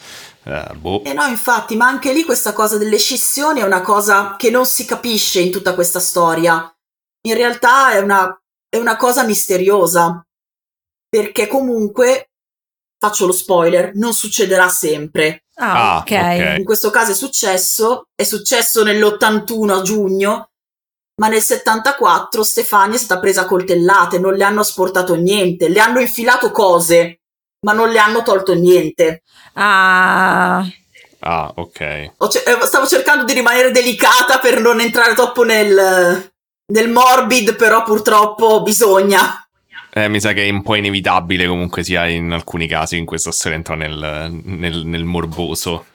Eh, 0.43 0.73
boh. 0.75 1.03
Eh 1.03 1.13
no, 1.13 1.25
infatti, 1.25 1.75
ma 1.75 1.87
anche 1.87 2.13
lì 2.13 2.23
questa 2.23 2.53
cosa 2.53 2.77
delle 2.77 2.97
scissioni 2.97 3.59
è 3.59 3.63
una 3.63 3.81
cosa 3.81 4.35
che 4.37 4.49
non 4.49 4.65
si 4.65 4.85
capisce 4.85 5.41
in 5.41 5.51
tutta 5.51 5.73
questa 5.73 5.99
storia. 5.99 6.73
In 7.27 7.33
realtà 7.33 7.91
è 7.91 7.99
una, 7.99 8.33
è 8.69 8.77
una 8.77 8.95
cosa 8.95 9.23
misteriosa. 9.25 10.23
Perché 11.09 11.47
comunque, 11.47 12.28
faccio 12.99 13.25
lo 13.25 13.31
spoiler, 13.31 13.91
non 13.95 14.13
succederà 14.13 14.67
sempre. 14.69 15.45
ah, 15.55 15.95
Ah, 15.95 15.97
ok. 15.99 16.57
In 16.57 16.65
questo 16.65 16.89
caso 16.89 17.11
è 17.11 17.15
successo, 17.15 18.07
è 18.13 18.23
successo 18.23 18.83
nell'81 18.83 19.69
a 19.69 19.81
giugno, 19.81 20.49
ma 21.15 21.27
nel 21.27 21.41
74 21.41 22.43
Stefania 22.43 22.95
è 22.95 22.99
stata 22.99 23.19
presa 23.19 23.41
a 23.41 23.45
coltellate, 23.45 24.19
non 24.19 24.33
le 24.33 24.43
hanno 24.43 24.61
asportato 24.61 25.15
niente, 25.15 25.69
le 25.69 25.79
hanno 25.79 25.99
infilato 25.99 26.51
cose, 26.51 27.21
ma 27.65 27.73
non 27.73 27.89
le 27.89 27.99
hanno 27.99 28.21
tolto 28.21 28.53
niente. 28.53 29.23
Ah, 29.53 30.65
Ah, 31.21 31.51
ok. 31.53 31.79
Eh, 31.81 32.13
stavo 32.63 32.87
cercando 32.87 33.25
di 33.25 33.33
rimanere 33.33 33.71
delicata 33.71 34.39
per 34.39 34.61
non 34.61 34.79
entrare 34.79 35.13
troppo 35.15 35.43
nel, 35.43 36.31
nel 36.67 36.89
morbid, 36.89 37.55
però 37.55 37.83
purtroppo 37.83 38.61
bisogna. 38.61 39.43
Eh, 39.91 40.07
mi 40.07 40.19
sa 40.19 40.33
che 40.33 40.45
è 40.45 40.49
un 40.49 40.61
po' 40.61 40.75
inevitabile 40.75 41.47
comunque 41.47 41.83
sia 41.83 42.07
in 42.07 42.31
alcuni 42.31 42.67
casi 42.67 42.97
in 42.97 43.05
questa 43.05 43.31
storia 43.31 43.57
entra 43.57 43.75
nel, 43.75 44.29
nel, 44.43 44.85
nel 44.85 45.03
morboso. 45.03 45.85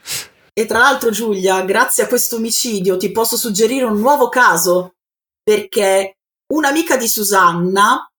E 0.53 0.65
tra 0.65 0.79
l'altro, 0.79 1.09
Giulia, 1.09 1.63
grazie 1.63 2.03
a 2.03 2.07
questo 2.07 2.37
omicidio 2.37 2.97
ti 2.97 3.11
posso 3.11 3.37
suggerire 3.37 3.83
un 3.83 3.99
nuovo 3.99 4.29
caso, 4.29 4.95
perché 5.43 6.17
un'amica 6.53 6.97
di 6.97 7.07
Susanna, 7.07 8.09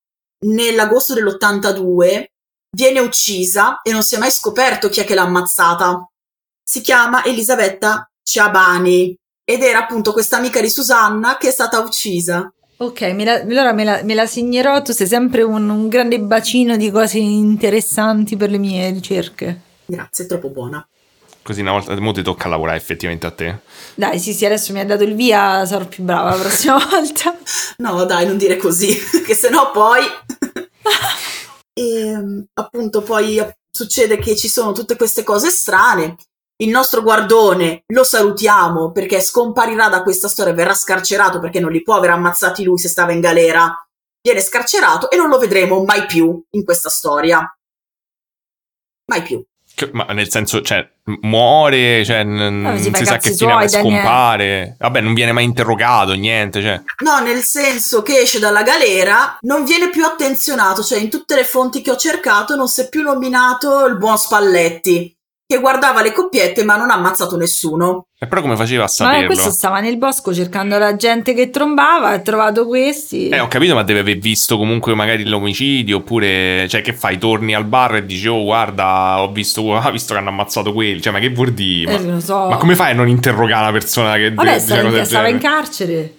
nell'agosto 0.44 1.14
dell'82, 1.14 2.26
viene 2.76 3.00
uccisa 3.00 3.80
e 3.80 3.90
non 3.90 4.02
si 4.02 4.16
è 4.16 4.18
mai 4.18 4.30
scoperto 4.30 4.88
chi 4.88 5.00
è 5.00 5.04
che 5.04 5.14
l'ha 5.14 5.22
ammazzata. 5.22 6.06
Si 6.62 6.82
chiama 6.82 7.24
Elisabetta 7.24 8.10
Ciabani 8.22 9.16
ed 9.42 9.62
era 9.62 9.78
appunto 9.78 10.12
questa 10.12 10.36
amica 10.36 10.60
di 10.60 10.68
Susanna 10.68 11.38
che 11.38 11.48
è 11.48 11.52
stata 11.52 11.78
uccisa. 11.78 12.52
Ok, 12.78 13.00
me 13.12 13.24
la, 13.24 13.34
allora 13.34 13.72
me 13.72 13.84
la, 13.84 14.02
me 14.02 14.14
la 14.14 14.26
segnerò. 14.26 14.82
Tu 14.82 14.92
sei 14.92 15.06
sempre 15.06 15.42
un, 15.42 15.68
un 15.68 15.88
grande 15.88 16.20
bacino 16.20 16.76
di 16.76 16.90
cose 16.90 17.18
interessanti 17.18 18.36
per 18.36 18.50
le 18.50 18.58
mie 18.58 18.90
ricerche. 18.90 19.60
Grazie, 19.86 20.24
è 20.24 20.28
troppo 20.28 20.50
buona. 20.50 20.86
Così 21.42 21.60
una 21.60 21.70
volta, 21.70 21.94
mo 22.00 22.10
ti 22.10 22.22
tocca 22.22 22.48
lavorare 22.48 22.76
effettivamente 22.76 23.24
a 23.26 23.30
te. 23.30 23.58
Dai, 23.94 24.18
sì, 24.18 24.32
sì, 24.32 24.44
adesso 24.44 24.72
mi 24.72 24.80
ha 24.80 24.84
dato 24.84 25.04
il 25.04 25.14
via, 25.14 25.64
sarò 25.64 25.86
più 25.86 26.02
brava 26.02 26.30
la 26.30 26.40
prossima 26.42 26.76
volta. 26.90 27.38
No, 27.76 28.04
dai, 28.04 28.26
non 28.26 28.36
dire 28.36 28.56
così, 28.56 28.88
che 29.24 29.34
sennò 29.34 29.70
poi. 29.70 30.02
e 31.72 32.46
appunto, 32.54 33.02
poi 33.02 33.40
succede 33.70 34.18
che 34.18 34.34
ci 34.34 34.48
sono 34.48 34.72
tutte 34.72 34.96
queste 34.96 35.22
cose 35.22 35.50
strane. 35.50 36.16
Il 36.58 36.70
nostro 36.70 37.02
guardone 37.02 37.82
lo 37.88 38.02
salutiamo 38.02 38.90
perché 38.90 39.20
scomparirà 39.20 39.88
da 39.88 40.02
questa 40.02 40.28
storia, 40.28 40.54
verrà 40.54 40.74
scarcerato 40.74 41.38
perché 41.38 41.60
non 41.60 41.70
li 41.70 41.82
può 41.82 41.94
aver 41.96 42.10
ammazzati 42.10 42.64
lui 42.64 42.78
se 42.78 42.88
stava 42.88 43.12
in 43.12 43.20
galera. 43.20 43.74
Viene 44.22 44.40
scarcerato 44.40 45.10
e 45.10 45.16
non 45.16 45.28
lo 45.28 45.38
vedremo 45.38 45.84
mai 45.84 46.06
più 46.06 46.42
in 46.50 46.64
questa 46.64 46.88
storia. 46.88 47.38
Mai 49.10 49.22
più. 49.22 49.44
Che- 49.74 49.90
Ma 49.92 50.04
nel 50.06 50.30
senso, 50.30 50.62
cioè, 50.62 50.88
muore, 51.22 52.02
cioè, 52.04 52.24
n- 52.24 52.78
si 52.78 52.88
non 52.88 52.94
si 52.94 53.02
i 53.02 53.04
sa 53.06 53.18
che 53.18 53.34
fine 53.34 53.52
ha, 53.52 53.68
suoi, 53.68 53.82
scompare. 53.82 54.76
Vabbè, 54.78 55.00
non 55.02 55.12
viene 55.12 55.32
mai 55.32 55.44
interrogato, 55.44 56.14
niente, 56.14 56.62
cioè. 56.62 56.82
No, 57.04 57.20
nel 57.20 57.42
senso 57.42 58.02
che 58.02 58.20
esce 58.20 58.38
dalla 58.38 58.62
galera, 58.62 59.36
non 59.42 59.64
viene 59.64 59.90
più 59.90 60.04
attenzionato, 60.04 60.82
cioè 60.82 60.98
in 60.98 61.10
tutte 61.10 61.34
le 61.34 61.44
fonti 61.44 61.82
che 61.82 61.90
ho 61.90 61.96
cercato 61.96 62.56
non 62.56 62.68
si 62.68 62.80
è 62.80 62.88
più 62.88 63.02
nominato 63.02 63.84
il 63.84 63.98
buon 63.98 64.16
Spalletti, 64.16 65.15
che 65.48 65.60
guardava 65.60 66.02
le 66.02 66.12
coppiette 66.12 66.64
ma 66.64 66.76
non 66.76 66.90
ha 66.90 66.94
ammazzato 66.94 67.36
nessuno. 67.36 68.06
E 68.18 68.26
però 68.26 68.40
come 68.40 68.56
faceva 68.56 68.80
a 68.80 68.86
Ma 68.86 68.90
saperlo? 68.90 69.26
questo 69.26 69.50
stava 69.50 69.78
nel 69.78 69.96
bosco 69.96 70.34
cercando 70.34 70.76
la 70.76 70.96
gente 70.96 71.34
che 71.34 71.50
trombava, 71.50 72.08
ha 72.08 72.18
trovato 72.18 72.66
questi. 72.66 73.28
Eh, 73.28 73.38
ho 73.38 73.46
capito, 73.46 73.74
ma 73.74 73.84
deve 73.84 74.00
aver 74.00 74.18
visto 74.18 74.56
comunque 74.56 74.94
magari 74.94 75.24
l'omicidio, 75.24 75.98
oppure, 75.98 76.66
cioè, 76.68 76.80
che 76.80 76.92
fai? 76.92 77.18
Torni 77.18 77.54
al 77.54 77.64
bar 77.64 77.96
e 77.96 78.06
dici, 78.06 78.26
oh, 78.26 78.42
guarda, 78.42 79.22
ho 79.22 79.30
visto, 79.30 79.62
ho 79.70 79.90
visto 79.92 80.14
che 80.14 80.18
hanno 80.18 80.30
ammazzato 80.30 80.72
quelli. 80.72 81.00
Cioè, 81.00 81.12
ma 81.12 81.20
che 81.20 81.28
vuol 81.30 81.52
dire? 81.52 81.94
Eh, 81.94 81.98
Ma, 82.00 82.12
lo 82.14 82.20
so. 82.20 82.48
ma 82.48 82.56
come 82.56 82.74
fai 82.74 82.90
a 82.90 82.94
non 82.94 83.08
interrogare 83.08 83.62
una 83.62 83.72
persona 83.72 84.14
che 84.16 84.32
Vabbè, 84.32 84.58
stava, 84.58 84.98
in, 84.98 85.04
stava 85.04 85.28
in 85.28 85.38
carcere. 85.38 86.14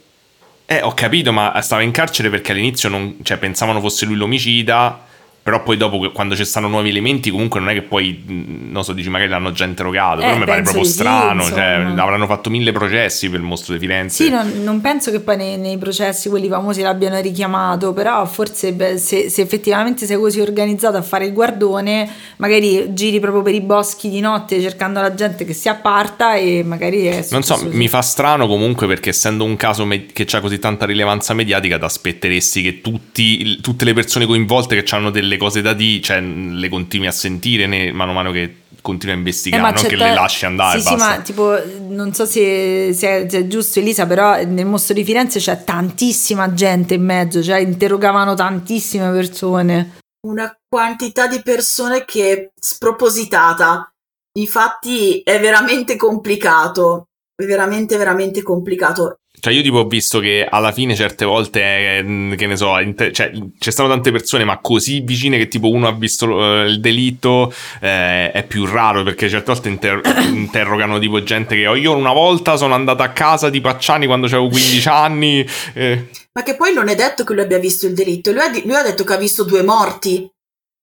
Eh, 0.67 0.81
ho 0.83 0.93
capito, 0.93 1.33
ma 1.33 1.59
stava 1.61 1.81
in 1.81 1.91
carcere 1.91 2.29
perché 2.29 2.51
all'inizio 2.53 2.87
non, 2.87 3.17
cioè, 3.23 3.37
pensavano 3.37 3.81
fosse 3.81 4.05
lui 4.05 4.15
l'omicida, 4.15 4.99
però 5.47 5.63
poi 5.63 5.77
dopo 5.77 6.11
quando 6.11 6.35
ci 6.35 6.43
stanno 6.43 6.67
nuovi 6.67 6.89
elementi 6.89 7.31
comunque 7.31 7.61
non 7.61 7.69
è 7.69 7.73
che 7.73 7.81
poi, 7.81 8.21
non 8.27 8.83
so, 8.83 8.91
dici 8.91 9.09
magari 9.09 9.29
l'hanno 9.29 9.53
già 9.53 9.63
interrogato, 9.63 10.19
Eh, 10.19 10.25
però 10.25 10.37
mi 10.39 10.43
pare 10.43 10.61
proprio 10.61 10.83
di 10.83 10.89
sì, 10.89 10.93
strano, 10.95 11.41
cioè 11.41 11.85
avranno 11.95 12.25
fatto 12.25 12.49
mille 12.49 12.73
processi 12.73 13.29
per 13.29 13.39
il 13.39 13.45
mostro 13.45 13.71
di 13.71 13.79
Firenze. 13.79 14.25
Sì, 14.25 14.29
non, 14.29 14.61
non 14.63 14.81
penso 14.81 15.09
che 15.09 15.21
poi 15.21 15.37
nei, 15.37 15.57
nei 15.57 15.77
processi 15.77 16.27
quelli 16.27 16.49
famosi 16.49 16.81
l'abbiano 16.81 17.21
richiamato, 17.21 17.93
però 17.93 18.25
forse 18.25 18.73
beh, 18.73 18.97
se, 18.97 19.29
se 19.29 19.41
effettivamente 19.41 20.05
sei 20.05 20.17
così 20.17 20.41
organizzato 20.41 20.97
a 20.97 21.01
fare 21.01 21.27
il 21.27 21.31
guardone, 21.31 22.09
magari 22.35 22.93
giri 22.93 23.21
proprio 23.21 23.41
per 23.41 23.53
i 23.53 23.61
boschi 23.61 24.09
di 24.09 24.19
notte 24.19 24.59
cercando 24.59 24.99
la 24.99 25.13
gente 25.13 25.45
che 25.45 25.53
si 25.53 25.69
apparta 25.69 26.35
e 26.35 26.61
magari 26.65 27.05
è 27.05 27.25
Non 27.31 27.43
so, 27.43 27.65
mi 27.71 27.87
fa 27.87 28.01
strano 28.01 28.47
comunque 28.47 28.85
perché 28.85 29.11
essendo 29.11 29.45
un 29.45 29.55
caso 29.55 29.85
me- 29.85 30.07
che 30.07 30.27
ha 30.29 30.41
così 30.41 30.59
tanta 30.59 30.85
rilevanza 30.85 31.33
mediatica, 31.33 31.77
ti 31.77 31.85
aspetteresti 31.85 32.61
che 32.61 32.81
tutti, 32.81 33.61
tutte 33.61 33.85
le 33.85 33.93
persone 33.93 34.25
coinvolte 34.25 34.83
che 34.83 34.93
hanno 34.93 35.09
delle 35.09 35.35
cose 35.37 35.61
da 35.61 35.73
dire, 35.73 36.01
cioè 36.01 36.19
le 36.19 36.69
continui 36.69 37.07
a 37.07 37.11
sentire 37.11 37.67
mano 37.91 38.11
a 38.11 38.13
mano 38.13 38.31
che 38.31 38.61
continui 38.81 39.15
a 39.15 39.17
investigare, 39.17 39.61
non 39.61 39.73
c'è 39.73 39.87
che 39.87 39.95
le 39.95 40.13
lasci 40.13 40.45
andare. 40.45 40.79
Sì, 40.79 40.87
sì, 40.87 40.95
ma 40.95 41.19
tipo, 41.19 41.57
non 41.89 42.13
so 42.13 42.25
se, 42.25 42.93
se 42.93 43.25
è, 43.25 43.29
se 43.29 43.39
è 43.39 43.47
giusto, 43.47 43.79
Elisa, 43.79 44.05
però 44.05 44.41
nel 44.45 44.65
mostro 44.65 44.93
di 44.93 45.03
Firenze 45.03 45.39
c'è 45.39 45.63
tantissima 45.63 46.53
gente 46.53 46.93
in 46.93 47.03
mezzo, 47.03 47.43
cioè 47.43 47.57
interrogavano 47.57 48.33
tantissime 48.33 49.11
persone. 49.11 49.99
Una 50.25 50.57
quantità 50.67 51.27
di 51.27 51.41
persone 51.41 52.05
che 52.05 52.31
è 52.31 52.49
spropositata. 52.59 53.91
Infatti 54.39 55.21
è 55.21 55.39
veramente 55.39 55.95
complicato. 55.95 57.07
È 57.35 57.43
veramente, 57.43 57.97
veramente 57.97 58.41
complicato. 58.41 59.19
Cioè, 59.39 59.53
io 59.53 59.61
tipo 59.61 59.77
ho 59.77 59.85
visto 59.87 60.19
che 60.19 60.47
alla 60.49 60.71
fine 60.71 60.95
certe 60.95 61.23
volte, 61.23 61.61
eh, 61.99 62.35
che 62.35 62.47
ne 62.47 62.55
so, 62.57 62.79
inter- 62.79 63.11
cioè, 63.13 63.31
ci 63.59 63.71
stanno 63.71 63.87
tante 63.89 64.11
persone, 64.11 64.43
ma 64.43 64.57
così 64.59 65.01
vicine 65.01 65.37
che 65.37 65.47
tipo 65.47 65.69
uno 65.69 65.87
ha 65.87 65.91
visto 65.93 66.25
eh, 66.43 66.65
il 66.65 66.79
delitto 66.79 67.53
eh, 67.79 68.31
è 68.31 68.43
più 68.47 68.65
raro 68.65 69.03
perché 69.03 69.29
certe 69.29 69.51
volte 69.51 69.69
inter- 69.69 70.01
interrogano 70.33 70.97
tipo 70.97 71.21
gente 71.21 71.55
che 71.55 71.67
"Oh, 71.67 71.75
io 71.75 71.95
una 71.95 72.13
volta 72.13 72.57
sono 72.57 72.73
andata 72.73 73.03
a 73.03 73.11
casa 73.11 73.49
di 73.51 73.61
Pacciani 73.61 74.07
quando 74.07 74.25
avevo 74.25 74.47
15 74.49 74.87
anni. 74.87 75.45
eh, 75.75 76.07
Ma 76.33 76.43
che 76.43 76.55
poi 76.55 76.73
non 76.73 76.87
è 76.89 76.95
detto 76.95 77.23
che 77.23 77.33
lui 77.33 77.43
abbia 77.43 77.59
visto 77.59 77.85
il 77.85 77.93
delitto. 77.93 78.31
Lui 78.31 78.41
ha, 78.41 78.49
di- 78.49 78.63
lui 78.65 78.75
ha 78.75 78.83
detto 78.83 79.03
che 79.03 79.13
ha 79.13 79.17
visto 79.17 79.43
due 79.43 79.61
morti. 79.61 80.27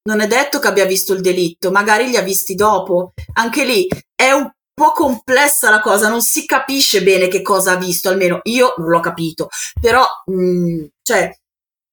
Non 0.06 0.20
è 0.20 0.26
detto 0.26 0.58
che 0.58 0.68
abbia 0.68 0.84
visto 0.84 1.12
il 1.12 1.20
delitto. 1.22 1.70
Magari 1.70 2.06
li 2.08 2.16
ha 2.16 2.22
visti 2.22 2.54
dopo. 2.54 3.12
Anche 3.34 3.64
lì 3.64 3.88
è 4.14 4.30
un 4.30 4.48
po' 4.74 4.92
complessa 4.92 5.70
la 5.70 5.80
cosa. 5.80 6.08
Non 6.08 6.20
si 6.22 6.44
capisce 6.46 7.02
bene 7.02 7.28
che 7.28 7.42
cosa 7.42 7.72
ha 7.72 7.76
visto. 7.76 8.08
Almeno 8.08 8.40
io 8.44 8.74
non 8.78 8.88
l'ho 8.88 9.00
capito. 9.00 9.48
Però, 9.80 10.04
mh, 10.26 10.84
cioè, 11.02 11.30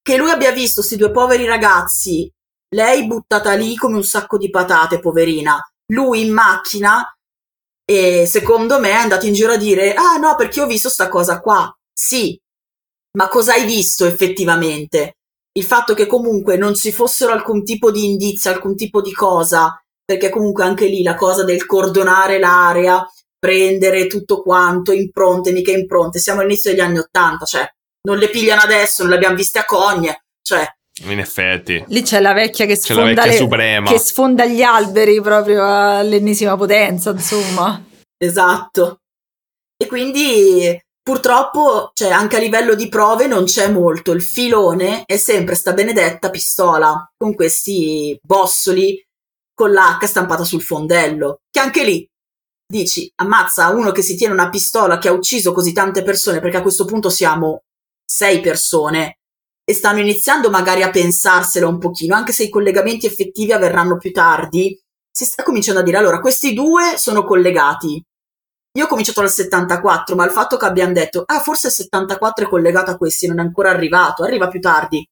che 0.01 0.17
lui 0.17 0.29
abbia 0.31 0.51
visto 0.51 0.81
questi 0.81 0.97
due 0.97 1.11
poveri 1.11 1.45
ragazzi, 1.45 2.29
lei 2.75 3.05
buttata 3.05 3.53
lì 3.53 3.75
come 3.75 3.95
un 3.95 4.03
sacco 4.03 4.37
di 4.37 4.49
patate, 4.49 4.99
poverina. 4.99 5.59
Lui 5.93 6.21
in 6.25 6.33
macchina. 6.33 7.05
E 7.85 8.25
secondo 8.25 8.79
me 8.79 8.89
è 8.89 8.93
andato 8.93 9.25
in 9.25 9.33
giro 9.33 9.53
a 9.53 9.57
dire: 9.57 9.93
Ah, 9.93 10.17
no, 10.17 10.35
perché 10.35 10.61
ho 10.61 10.67
visto 10.67 10.89
sta 10.89 11.09
cosa 11.09 11.39
qua. 11.41 11.73
Sì, 11.93 12.39
ma 13.17 13.27
cosa 13.27 13.53
hai 13.53 13.65
visto 13.65 14.05
effettivamente? 14.05 15.17
Il 15.53 15.65
fatto 15.65 15.93
che 15.93 16.07
comunque 16.07 16.55
non 16.55 16.73
ci 16.73 16.91
fossero 16.93 17.33
alcun 17.33 17.63
tipo 17.63 17.91
di 17.91 18.05
indizio, 18.05 18.51
alcun 18.51 18.75
tipo 18.75 19.01
di 19.01 19.11
cosa, 19.11 19.80
perché 20.03 20.29
comunque 20.29 20.63
anche 20.63 20.87
lì 20.87 21.03
la 21.03 21.15
cosa 21.15 21.43
del 21.43 21.65
cordonare 21.65 22.39
l'area, 22.39 23.05
prendere 23.39 24.07
tutto 24.07 24.41
quanto, 24.41 24.91
impronte, 24.91 25.51
mica 25.51 25.71
impronte, 25.71 26.19
siamo 26.19 26.41
all'inizio 26.41 26.71
degli 26.71 26.79
anni 26.79 26.99
Ottanta, 26.99 27.45
cioè 27.45 27.67
non 28.03 28.17
le 28.17 28.29
pigliano 28.29 28.61
adesso, 28.61 29.01
non 29.01 29.11
le 29.11 29.17
abbiamo 29.17 29.35
viste 29.35 29.59
a 29.59 29.65
Cogne, 29.65 30.23
cioè 30.41 30.65
in 31.05 31.19
effetti. 31.19 31.83
Lì 31.87 32.01
c'è 32.03 32.19
la 32.19 32.33
vecchia 32.33 32.65
che 32.65 32.75
sfonda, 32.75 33.23
vecchia 33.23 33.47
le- 33.47 33.83
che 33.83 33.97
sfonda 33.97 34.45
gli 34.45 34.61
alberi 34.61 35.21
proprio 35.21 35.65
all'ennesima 35.65 36.55
potenza, 36.55 37.11
insomma. 37.11 37.83
Esatto. 38.17 38.99
E 39.75 39.87
quindi 39.87 40.79
purtroppo, 41.01 41.91
cioè, 41.93 42.11
anche 42.11 42.35
a 42.35 42.39
livello 42.39 42.75
di 42.75 42.87
prove 42.87 43.25
non 43.25 43.45
c'è 43.45 43.69
molto. 43.69 44.11
Il 44.11 44.21
filone 44.21 45.03
è 45.05 45.17
sempre 45.17 45.55
sta 45.55 45.73
benedetta 45.73 46.29
pistola 46.29 47.11
con 47.17 47.33
questi 47.33 48.19
bossoli 48.21 49.03
con 49.53 49.71
l'H 49.71 50.05
stampata 50.05 50.43
sul 50.43 50.61
fondello. 50.61 51.41
Che 51.49 51.59
anche 51.59 51.83
lì 51.83 52.07
dici, 52.71 53.11
ammazza 53.15 53.69
uno 53.69 53.91
che 53.91 54.01
si 54.01 54.15
tiene 54.15 54.33
una 54.33 54.49
pistola 54.49 54.97
che 54.97 55.09
ha 55.09 55.11
ucciso 55.11 55.51
così 55.51 55.73
tante 55.73 56.03
persone, 56.03 56.39
perché 56.39 56.57
a 56.57 56.61
questo 56.61 56.85
punto 56.85 57.09
siamo 57.09 57.63
sei 58.03 58.39
persone 58.39 59.17
e 59.63 59.73
stanno 59.73 59.99
iniziando 59.99 60.49
magari 60.49 60.81
a 60.81 60.89
pensarsela 60.89 61.67
un 61.67 61.77
pochino, 61.77 62.15
anche 62.15 62.31
se 62.31 62.43
i 62.43 62.49
collegamenti 62.49 63.05
effettivi 63.05 63.51
avverranno 63.51 63.97
più 63.97 64.11
tardi. 64.11 64.79
Si 65.11 65.25
sta 65.25 65.43
cominciando 65.43 65.81
a 65.81 65.83
dire, 65.83 65.97
allora, 65.97 66.19
questi 66.19 66.53
due 66.53 66.97
sono 66.97 67.23
collegati. 67.23 68.01
Io 68.77 68.85
ho 68.85 68.87
cominciato 68.87 69.19
dal 69.19 69.29
74, 69.29 70.15
ma 70.15 70.25
il 70.25 70.31
fatto 70.31 70.55
che 70.57 70.65
abbiamo 70.65 70.93
detto, 70.93 71.23
ah, 71.25 71.41
forse 71.41 71.67
il 71.67 71.73
74 71.73 72.45
è 72.45 72.49
collegato 72.49 72.91
a 72.91 72.97
questi, 72.97 73.27
non 73.27 73.39
è 73.39 73.41
ancora 73.41 73.69
arrivato, 73.69 74.23
arriva 74.23 74.47
più 74.47 74.61
tardi. 74.61 75.05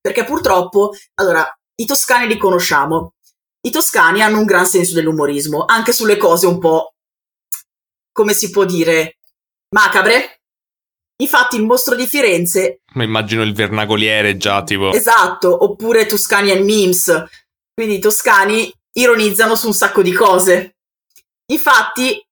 Perché 0.00 0.24
purtroppo, 0.24 0.92
allora, 1.14 1.46
i 1.76 1.86
toscani 1.86 2.26
li 2.26 2.36
conosciamo. 2.36 3.12
I 3.66 3.70
toscani 3.70 4.22
hanno 4.22 4.38
un 4.38 4.44
gran 4.44 4.64
senso 4.64 4.94
dell'umorismo, 4.94 5.64
anche 5.64 5.92
sulle 5.92 6.16
cose 6.16 6.46
un 6.46 6.60
po', 6.60 6.94
come 8.12 8.32
si 8.32 8.50
può 8.50 8.64
dire, 8.64 9.18
macabre. 9.74 10.42
Infatti 11.20 11.56
il 11.56 11.64
mostro 11.64 11.94
di 11.96 12.06
Firenze 12.06 12.82
Ma 12.92 13.02
immagino 13.02 13.42
il 13.42 13.54
vernacoliere 13.54 14.36
già 14.36 14.62
tipo... 14.62 14.92
Esatto, 14.92 15.64
oppure 15.64 16.06
Toscanian 16.06 16.62
memes. 16.62 17.24
Quindi 17.74 17.96
i 17.96 17.98
toscani 17.98 18.72
ironizzano 18.92 19.56
su 19.56 19.66
un 19.66 19.74
sacco 19.74 20.02
di 20.02 20.12
cose. 20.12 20.76
Infatti, 21.50 22.22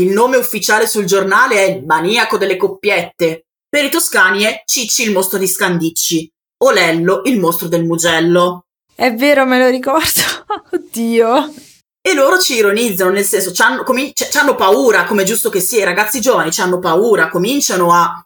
il 0.00 0.10
nome 0.10 0.36
ufficiale 0.36 0.86
sul 0.86 1.06
giornale 1.06 1.56
è 1.56 1.70
il 1.70 1.86
maniaco 1.86 2.36
delle 2.36 2.56
coppiette. 2.56 3.46
Per 3.66 3.84
i 3.84 3.90
toscani 3.90 4.42
è 4.42 4.62
Cicci 4.66 5.04
il 5.04 5.12
mostro 5.12 5.38
di 5.38 5.48
Scandicci 5.48 6.30
o 6.64 6.70
Lello 6.70 7.22
il 7.24 7.38
mostro 7.38 7.68
del 7.68 7.84
Mugello. 7.84 8.66
È 9.02 9.12
vero, 9.16 9.44
me 9.44 9.58
lo 9.58 9.68
ricordo. 9.68 10.20
Oddio. 10.70 11.52
E 12.00 12.14
loro 12.14 12.38
ci 12.38 12.54
ironizzano, 12.54 13.10
nel 13.10 13.24
senso, 13.24 13.50
c'hanno, 13.52 13.82
comin- 13.82 14.12
c- 14.12 14.28
c'hanno 14.28 14.54
paura, 14.54 15.06
come 15.06 15.22
è 15.22 15.24
giusto 15.24 15.50
che 15.50 15.58
sia, 15.58 15.80
i 15.80 15.84
ragazzi 15.84 16.20
giovani 16.20 16.52
hanno 16.58 16.78
paura, 16.78 17.28
cominciano 17.28 17.92
a 17.92 18.24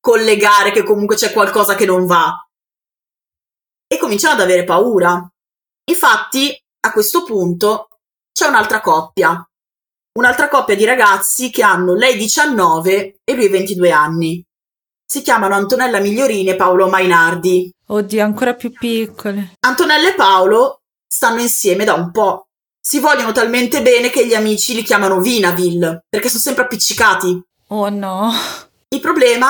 collegare 0.00 0.70
che 0.70 0.84
comunque 0.84 1.16
c'è 1.16 1.34
qualcosa 1.34 1.74
che 1.74 1.84
non 1.84 2.06
va. 2.06 2.34
E 3.86 3.98
cominciano 3.98 4.32
ad 4.32 4.40
avere 4.40 4.64
paura. 4.64 5.22
Infatti, 5.90 6.58
a 6.86 6.92
questo 6.92 7.22
punto, 7.24 7.88
c'è 8.32 8.46
un'altra 8.46 8.80
coppia. 8.80 9.46
Un'altra 10.18 10.48
coppia 10.48 10.76
di 10.76 10.86
ragazzi 10.86 11.50
che 11.50 11.62
hanno 11.62 11.92
lei 11.92 12.16
19 12.16 13.16
e 13.22 13.34
lui 13.34 13.48
22 13.48 13.90
anni. 13.90 14.42
Si 15.10 15.22
chiamano 15.22 15.56
Antonella 15.56 15.98
Migliorini 15.98 16.50
e 16.50 16.54
Paolo 16.54 16.88
Mainardi. 16.88 17.68
Oddio, 17.88 18.22
ancora 18.22 18.54
più 18.54 18.70
piccole. 18.70 19.54
Antonella 19.66 20.10
e 20.10 20.14
Paolo 20.14 20.82
stanno 21.04 21.40
insieme 21.40 21.84
da 21.84 21.94
un 21.94 22.12
po'. 22.12 22.46
Si 22.80 23.00
vogliono 23.00 23.32
talmente 23.32 23.82
bene 23.82 24.08
che 24.08 24.24
gli 24.24 24.34
amici 24.34 24.72
li 24.72 24.84
chiamano 24.84 25.20
Vinaville, 25.20 26.04
perché 26.08 26.28
sono 26.28 26.42
sempre 26.42 26.62
appiccicati. 26.62 27.42
Oh 27.70 27.88
no. 27.88 28.30
Il 28.86 29.00
problema 29.00 29.48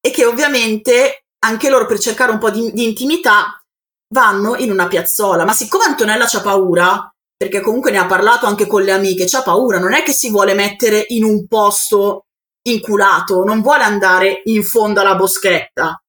è 0.00 0.10
che 0.10 0.24
ovviamente 0.24 1.24
anche 1.40 1.68
loro 1.68 1.84
per 1.84 1.98
cercare 1.98 2.32
un 2.32 2.38
po' 2.38 2.48
di, 2.48 2.72
di 2.72 2.84
intimità 2.84 3.62
vanno 4.14 4.56
in 4.56 4.70
una 4.70 4.88
piazzola, 4.88 5.44
ma 5.44 5.52
siccome 5.52 5.84
Antonella 5.84 6.24
c'ha 6.26 6.40
paura, 6.40 7.14
perché 7.36 7.60
comunque 7.60 7.90
ne 7.90 7.98
ha 7.98 8.06
parlato 8.06 8.46
anche 8.46 8.66
con 8.66 8.82
le 8.82 8.92
amiche, 8.92 9.26
c'ha 9.28 9.42
paura, 9.42 9.78
non 9.78 9.92
è 9.92 10.02
che 10.02 10.12
si 10.12 10.30
vuole 10.30 10.54
mettere 10.54 11.04
in 11.08 11.24
un 11.24 11.46
posto 11.46 12.22
inculato, 12.72 13.44
non 13.44 13.60
vuole 13.60 13.84
andare 13.84 14.42
in 14.44 14.62
fondo 14.62 15.00
alla 15.00 15.14
boschetta. 15.14 16.00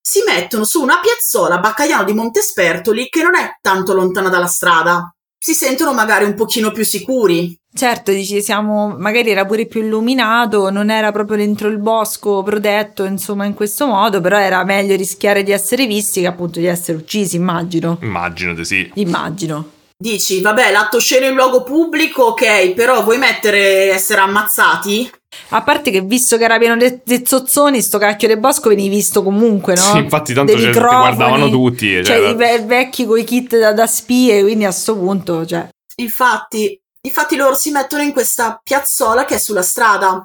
Si 0.00 0.20
mettono 0.26 0.64
su 0.64 0.82
una 0.82 1.00
piazzola 1.00 1.54
a 1.54 1.60
Baccaiano 1.60 2.04
di 2.04 2.12
Montespertoli 2.12 3.08
che 3.08 3.22
non 3.22 3.34
è 3.36 3.56
tanto 3.60 3.94
lontana 3.94 4.28
dalla 4.28 4.46
strada. 4.46 5.14
Si 5.38 5.54
sentono 5.54 5.92
magari 5.92 6.24
un 6.24 6.34
pochino 6.34 6.72
più 6.72 6.84
sicuri. 6.84 7.58
Certo, 7.72 8.12
dici, 8.12 8.40
siamo, 8.40 8.94
magari 8.96 9.30
era 9.30 9.44
pure 9.44 9.66
più 9.66 9.82
illuminato, 9.82 10.70
non 10.70 10.90
era 10.90 11.10
proprio 11.10 11.38
dentro 11.38 11.68
il 11.68 11.78
bosco 11.78 12.42
protetto, 12.42 13.04
insomma, 13.04 13.44
in 13.44 13.54
questo 13.54 13.86
modo, 13.86 14.20
però 14.20 14.38
era 14.38 14.62
meglio 14.64 14.94
rischiare 14.94 15.42
di 15.42 15.50
essere 15.50 15.86
visti 15.86 16.20
che 16.20 16.26
appunto 16.26 16.60
di 16.60 16.66
essere 16.66 16.96
uccisi, 16.96 17.36
immagino. 17.36 17.98
Immagino 18.00 18.54
di 18.54 18.64
sì. 18.64 18.90
Immagino. 18.94 19.73
Dici, 20.04 20.42
vabbè, 20.42 20.70
l'atto 20.70 21.00
sceno 21.00 21.24
in 21.24 21.34
luogo 21.34 21.62
pubblico, 21.62 22.24
ok, 22.24 22.74
però 22.74 23.02
vuoi 23.02 23.16
mettere 23.16 23.90
essere 23.90 24.20
ammazzati? 24.20 25.10
A 25.48 25.62
parte 25.62 25.90
che 25.90 26.02
visto 26.02 26.36
che 26.36 26.44
era 26.44 26.58
pieno 26.58 26.76
di 26.76 27.22
zozzoni, 27.24 27.80
sto 27.80 27.96
cacchio 27.96 28.28
del 28.28 28.38
bosco 28.38 28.68
venivi 28.68 28.96
visto 28.96 29.22
comunque, 29.22 29.74
no? 29.74 29.80
Sì, 29.96 29.96
infatti 29.96 30.34
tanto 30.34 30.52
cioè, 30.52 30.66
microfoni, 30.66 31.00
guardavano 31.00 31.48
tutti. 31.48 32.04
Cioè, 32.04 32.04
cioè, 32.04 32.28
i 32.28 32.34
ve- 32.34 32.64
vecchi 32.66 33.06
coi 33.06 33.24
kit 33.24 33.58
da, 33.58 33.72
da 33.72 33.86
spie, 33.86 34.42
quindi 34.42 34.66
a 34.66 34.72
sto 34.72 34.94
punto, 34.94 35.46
cioè... 35.46 35.66
Infatti, 35.96 36.78
infatti 37.00 37.36
loro 37.36 37.54
si 37.54 37.70
mettono 37.70 38.02
in 38.02 38.12
questa 38.12 38.60
piazzola 38.62 39.24
che 39.24 39.36
è 39.36 39.38
sulla 39.38 39.62
strada, 39.62 40.22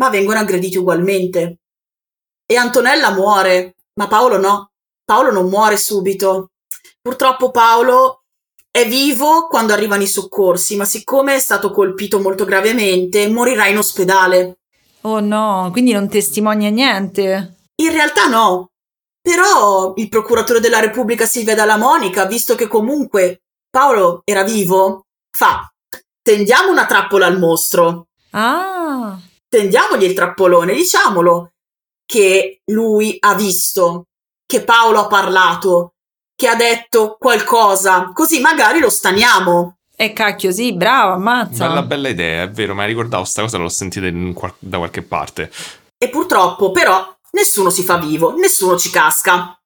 ma 0.00 0.08
vengono 0.08 0.38
aggrediti 0.38 0.78
ugualmente. 0.78 1.58
E 2.46 2.56
Antonella 2.56 3.10
muore, 3.10 3.74
ma 4.00 4.06
Paolo 4.06 4.38
no. 4.38 4.70
Paolo 5.04 5.30
non 5.32 5.50
muore 5.50 5.76
subito. 5.76 6.52
purtroppo 7.02 7.50
Paolo 7.50 8.17
è 8.80 8.88
vivo 8.88 9.46
quando 9.48 9.72
arrivano 9.72 10.02
i 10.02 10.06
soccorsi, 10.06 10.76
ma 10.76 10.84
siccome 10.84 11.34
è 11.34 11.38
stato 11.38 11.70
colpito 11.70 12.20
molto 12.20 12.44
gravemente, 12.44 13.28
morirà 13.28 13.66
in 13.66 13.78
ospedale. 13.78 14.58
Oh 15.02 15.20
no, 15.20 15.68
quindi 15.72 15.92
non 15.92 16.08
testimonia 16.08 16.70
niente. 16.70 17.56
In 17.76 17.92
realtà 17.92 18.26
no. 18.28 18.70
Però 19.20 19.92
il 19.96 20.08
procuratore 20.08 20.60
della 20.60 20.80
Repubblica 20.80 21.26
Silvia 21.26 21.54
Dalla 21.54 21.76
Monica, 21.76 22.26
visto 22.26 22.54
che 22.54 22.68
comunque 22.68 23.42
Paolo 23.68 24.22
era 24.24 24.44
vivo, 24.44 25.06
fa 25.30 25.70
tendiamo 26.22 26.70
una 26.70 26.86
trappola 26.86 27.26
al 27.26 27.38
mostro. 27.38 28.08
Ah. 28.30 29.18
Tendiamogli 29.48 30.04
il 30.04 30.14
trappolone, 30.14 30.74
diciamolo 30.74 31.52
che 32.04 32.60
lui 32.66 33.16
ha 33.18 33.34
visto, 33.34 34.06
che 34.46 34.62
Paolo 34.62 35.00
ha 35.00 35.06
parlato, 35.06 35.94
che 36.38 36.46
ha 36.46 36.54
detto 36.54 37.16
qualcosa, 37.18 38.12
così 38.14 38.38
magari 38.38 38.78
lo 38.78 38.90
staniamo. 38.90 39.78
E 39.96 40.12
cacchio, 40.12 40.52
sì, 40.52 40.72
bravo, 40.72 41.14
ammazza. 41.14 41.66
Bella, 41.66 41.82
bella 41.82 42.08
idea, 42.08 42.44
è 42.44 42.50
vero, 42.50 42.76
ma 42.76 42.84
ricordavo 42.84 43.24
sta 43.24 43.42
cosa, 43.42 43.58
l'ho 43.58 43.68
sentita 43.68 44.06
qual- 44.34 44.54
da 44.60 44.78
qualche 44.78 45.02
parte. 45.02 45.50
E 45.98 46.08
purtroppo, 46.08 46.70
però, 46.70 47.12
nessuno 47.32 47.70
si 47.70 47.82
fa 47.82 47.96
vivo, 47.96 48.36
nessuno 48.36 48.78
ci 48.78 48.88
casca. 48.88 49.58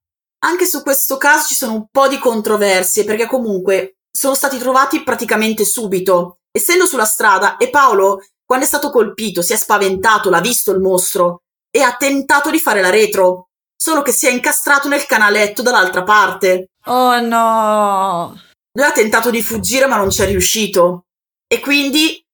Anche 0.44 0.64
su 0.64 0.82
questo 0.82 1.18
caso 1.18 1.48
ci 1.48 1.54
sono 1.54 1.74
un 1.74 1.86
po' 1.90 2.08
di 2.08 2.16
controversie, 2.16 3.04
perché 3.04 3.26
comunque 3.26 3.96
sono 4.10 4.34
stati 4.34 4.56
trovati 4.56 5.02
praticamente 5.02 5.66
subito. 5.66 6.38
Essendo 6.50 6.86
sulla 6.86 7.04
strada, 7.04 7.58
e 7.58 7.68
Paolo, 7.68 8.24
quando 8.46 8.64
è 8.64 8.68
stato 8.68 8.88
colpito, 8.88 9.42
si 9.42 9.52
è 9.52 9.56
spaventato, 9.56 10.30
l'ha 10.30 10.40
visto 10.40 10.72
il 10.72 10.80
mostro, 10.80 11.42
e 11.70 11.82
ha 11.82 11.94
tentato 11.96 12.48
di 12.48 12.58
fare 12.58 12.80
la 12.80 12.88
retro, 12.88 13.48
solo 13.82 14.02
che 14.02 14.12
si 14.12 14.28
è 14.28 14.30
incastrato 14.30 14.86
nel 14.86 15.06
canaletto 15.06 15.60
dall'altra 15.60 16.04
parte. 16.04 16.68
Oh 16.84 17.18
no! 17.18 18.40
Lui 18.74 18.86
ha 18.86 18.92
tentato 18.92 19.28
di 19.28 19.42
fuggire 19.42 19.88
ma 19.88 19.96
non 19.96 20.08
ci 20.08 20.22
è 20.22 20.26
riuscito. 20.26 21.06
E 21.48 21.58
quindi 21.58 22.24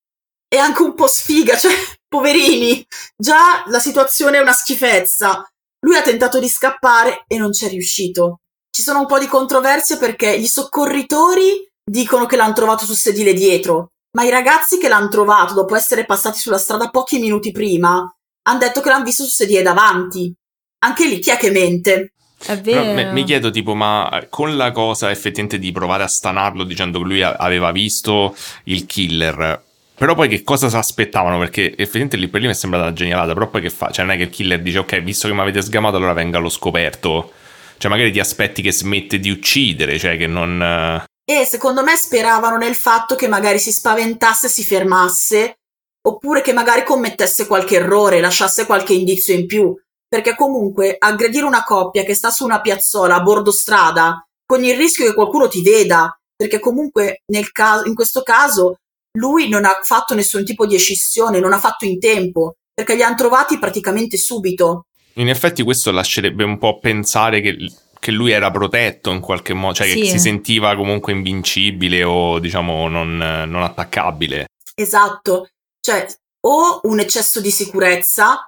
è 0.47 0.59
anche 0.59 0.83
un 0.83 0.95
po' 0.95 1.07
sfiga, 1.07 1.57
cioè, 1.59 1.73
poverini, 2.07 2.87
già 3.17 3.63
la 3.69 3.79
situazione 3.79 4.37
è 4.37 4.43
una 4.43 4.53
schifezza. 4.53 5.43
Lui 5.87 5.97
ha 5.97 6.03
tentato 6.03 6.39
di 6.39 6.51
scappare 6.51 7.25
e 7.27 7.39
non 7.39 7.55
ci 7.55 7.65
è 7.65 7.71
riuscito. 7.71 8.41
Ci 8.71 8.83
sono 8.83 9.01
un 9.01 9.07
po' 9.07 9.19
di 9.19 9.27
controversie 9.27 9.97
perché 9.97 10.39
gli 10.39 10.47
soccorritori 10.47 11.67
dicono 11.83 12.27
che 12.27 12.37
l'hanno 12.37 12.53
trovato 12.53 12.85
sul 12.85 12.95
sedile 12.95 13.33
dietro, 13.33 13.93
ma 14.19 14.23
i 14.23 14.29
ragazzi 14.31 14.77
che 14.77 14.89
l'hanno 14.89 15.09
trovato 15.09 15.55
dopo 15.55 15.75
essere 15.75 16.05
passati 16.05 16.39
sulla 16.39 16.59
strada 16.59 16.91
pochi 16.91 17.19
minuti 17.19 17.53
prima 17.53 18.07
hanno 18.43 18.59
detto 18.59 18.83
che 18.83 18.91
l'hanno 18.91 19.05
visto 19.05 19.23
sul 19.23 19.33
sedile 19.33 19.63
davanti. 19.63 20.35
Anche 20.81 21.07
lì 21.07 21.19
chi 21.19 21.31
è 21.31 21.37
che 21.37 21.51
mente? 21.51 22.13
È 22.45 22.57
vero. 22.61 22.95
Però 22.95 23.13
mi 23.13 23.25
chiedo 23.25 23.51
tipo, 23.51 23.75
ma 23.75 24.27
con 24.31 24.57
la 24.57 24.71
cosa 24.71 25.11
effettivamente 25.11 25.59
di 25.59 25.73
provare 25.73 26.05
a 26.05 26.09
stanarlo 26.09 26.63
dicendo 26.63 27.01
che 27.01 27.05
lui 27.05 27.23
aveva 27.23 27.73
visto 27.73 28.37
il 28.65 28.87
killer, 28.87 29.65
però 29.99 30.15
poi 30.15 30.29
che 30.29 30.45
cosa 30.45 30.69
si 30.69 30.77
aspettavano? 30.77 31.39
Perché 31.39 31.71
effettivamente 31.77 32.17
lì 32.17 32.29
per 32.29 32.41
lì 32.41 32.47
mi 32.47 32.53
è 32.53 32.57
sembrata 32.57 32.85
una 32.85 32.95
genialata, 32.95 33.33
però 33.33 33.49
poi 33.49 33.63
che 33.63 33.71
fa? 33.71 33.91
Cioè 33.91 34.05
non 34.05 34.15
è 34.15 34.17
che 34.17 34.25
il 34.25 34.31
killer 34.31 34.63
dice 34.63 34.79
ok, 34.79 35.01
visto 35.01 35.27
che 35.27 35.35
mi 35.35 35.41
avete 35.41 35.61
sgamato 35.61 35.97
allora 35.97 36.13
venga 36.13 36.39
allo 36.39 36.49
scoperto. 36.49 37.33
Cioè 37.77 37.91
magari 37.91 38.13
ti 38.13 38.21
aspetti 38.21 38.63
che 38.63 38.73
smette 38.73 39.19
di 39.19 39.31
uccidere, 39.31 39.99
cioè 39.99 40.17
che 40.17 40.29
non... 40.29 41.05
E 41.25 41.45
secondo 41.45 41.83
me 41.83 41.97
speravano 41.97 42.57
nel 42.57 42.77
fatto 42.77 43.17
che 43.17 43.27
magari 43.27 43.59
si 43.59 43.73
spaventasse 43.73 44.47
e 44.47 44.49
si 44.49 44.65
fermasse, 44.65 45.59
oppure 46.07 46.41
che 46.43 46.53
magari 46.53 46.85
commettesse 46.85 47.49
qualche 47.49 47.77
errore, 47.77 48.21
lasciasse 48.21 48.67
qualche 48.67 48.95
indizio 48.95 49.35
in 49.35 49.47
più 49.47 49.75
perché 50.09 50.35
comunque 50.35 50.97
aggredire 50.99 51.45
una 51.45 51.65
coppia 51.65 52.03
che 52.03 52.15
sta 52.15 52.31
su 52.31 52.45
una 52.45 52.61
piazzola 52.61 53.17
a 53.17 53.21
bordo 53.21 53.53
strada 53.53 54.27
con 54.47 54.65
il 54.65 54.77
rischio 54.77 55.05
che 55.05 55.15
qualcuno 55.15 55.47
ti 55.47 55.63
veda, 55.63 56.19
perché 56.35 56.59
comunque 56.59 57.23
nel 57.27 57.53
caso, 57.53 57.87
in 57.87 57.95
questo 57.95 58.23
caso 58.23 58.77
lui 59.19 59.49
non 59.49 59.67
ha 59.67 59.81
fatto 59.83 60.15
nessun 60.15 60.45
tipo 60.45 60.65
di 60.67 60.75
escissione, 60.75 61.41
non 61.41 61.53
ha 61.53 61.59
fatto 61.59 61.85
in 61.85 61.99
tempo, 61.99 62.55
perché 62.73 62.95
li 62.95 63.03
hanno 63.03 63.17
trovati 63.17 63.59
praticamente 63.59 64.17
subito. 64.17 64.87
In 65.15 65.29
effetti 65.29 65.63
questo 65.63 65.91
lascerebbe 65.91 66.45
un 66.45 66.57
po' 66.57 66.79
pensare 66.79 67.41
che, 67.43 67.57
che 67.99 68.11
lui 68.11 68.31
era 68.31 68.51
protetto 68.51 69.11
in 69.11 69.21
qualche 69.21 69.53
modo, 69.53 69.75
cioè 69.75 69.89
sì. 69.89 70.01
che 70.01 70.07
si 70.07 70.19
sentiva 70.19 70.75
comunque 70.77 71.13
invincibile 71.13 72.05
o 72.05 72.39
diciamo 72.39 72.89
non, 72.89 73.17
non 73.17 73.63
attaccabile. 73.63 74.47
Esatto, 74.75 75.49
cioè 75.81 76.07
o 76.47 76.81
un 76.85 77.01
eccesso 77.01 77.41
di 77.41 77.51
sicurezza 77.51 78.48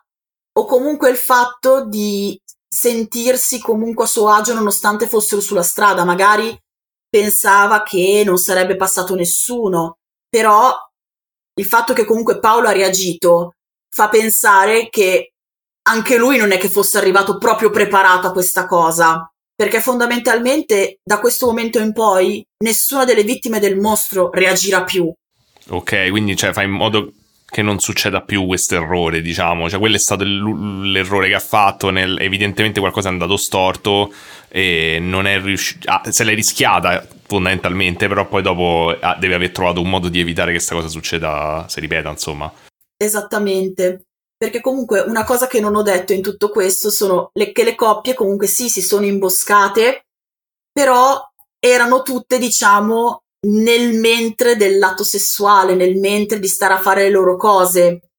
o 0.60 0.64
comunque 0.66 1.08
il 1.08 1.16
fatto 1.16 1.86
di 1.86 2.38
sentirsi 2.68 3.60
comunque 3.60 4.04
a 4.04 4.06
suo 4.06 4.28
agio 4.28 4.52
nonostante 4.52 5.08
fossero 5.08 5.40
sulla 5.40 5.62
strada, 5.62 6.04
magari 6.04 6.56
pensava 7.08 7.82
che 7.82 8.22
non 8.24 8.36
sarebbe 8.36 8.76
passato 8.76 9.14
nessuno, 9.14 9.96
però 10.28 10.72
il 11.54 11.64
fatto 11.64 11.94
che 11.94 12.04
comunque 12.04 12.38
Paolo 12.38 12.68
ha 12.68 12.72
reagito 12.72 13.54
fa 13.92 14.08
pensare 14.08 14.88
che 14.88 15.32
anche 15.88 16.16
lui 16.16 16.36
non 16.36 16.52
è 16.52 16.58
che 16.58 16.68
fosse 16.68 16.98
arrivato 16.98 17.38
proprio 17.38 17.70
preparato 17.70 18.26
a 18.26 18.32
questa 18.32 18.66
cosa, 18.66 19.28
perché 19.54 19.80
fondamentalmente 19.80 20.98
da 21.02 21.18
questo 21.20 21.46
momento 21.46 21.78
in 21.78 21.92
poi 21.94 22.44
nessuna 22.64 23.04
delle 23.04 23.24
vittime 23.24 23.60
del 23.60 23.80
mostro 23.80 24.30
reagirà 24.30 24.84
più. 24.84 25.10
Ok, 25.70 26.10
quindi 26.10 26.36
cioè, 26.36 26.52
fa 26.52 26.62
in 26.62 26.70
modo 26.70 27.12
che 27.50 27.62
non 27.62 27.80
succeda 27.80 28.22
più 28.22 28.46
questo 28.46 28.76
errore, 28.76 29.20
diciamo. 29.20 29.68
Cioè, 29.68 29.80
quello 29.80 29.96
è 29.96 29.98
stato 29.98 30.24
l'errore 30.24 31.28
che 31.28 31.34
ha 31.34 31.40
fatto. 31.40 31.90
Nel, 31.90 32.16
evidentemente 32.20 32.78
qualcosa 32.78 33.08
è 33.08 33.12
andato 33.12 33.36
storto 33.36 34.12
e 34.48 34.98
non 35.00 35.26
è 35.26 35.40
riuscito. 35.40 35.90
Ah, 35.90 36.02
se 36.10 36.22
l'è 36.22 36.34
rischiata 36.34 37.06
fondamentalmente, 37.26 38.06
però 38.06 38.26
poi 38.28 38.42
dopo 38.42 38.96
ah, 38.98 39.16
deve 39.18 39.34
aver 39.34 39.50
trovato 39.50 39.80
un 39.80 39.90
modo 39.90 40.08
di 40.08 40.20
evitare 40.20 40.52
che 40.52 40.56
questa 40.56 40.76
cosa 40.76 40.88
succeda, 40.88 41.66
si 41.68 41.80
ripeta, 41.80 42.08
insomma. 42.08 42.50
Esattamente. 42.96 44.04
Perché 44.36 44.60
comunque 44.60 45.00
una 45.00 45.24
cosa 45.24 45.46
che 45.48 45.60
non 45.60 45.74
ho 45.74 45.82
detto 45.82 46.12
in 46.12 46.22
tutto 46.22 46.48
questo 46.48 46.88
sono 46.88 47.30
le, 47.34 47.52
che 47.52 47.64
le 47.64 47.74
coppie 47.74 48.14
comunque 48.14 48.46
sì, 48.46 48.70
si 48.70 48.80
sono 48.80 49.04
imboscate, 49.04 50.06
però 50.72 51.20
erano 51.58 52.02
tutte, 52.02 52.38
diciamo, 52.38 53.22
nel 53.46 53.94
mentre 53.94 54.56
del 54.56 54.78
lato 54.78 55.04
sessuale, 55.04 55.74
nel 55.74 55.96
mentre 55.96 56.38
di 56.38 56.48
stare 56.48 56.74
a 56.74 56.80
fare 56.80 57.04
le 57.04 57.10
loro 57.10 57.36
cose. 57.36 58.10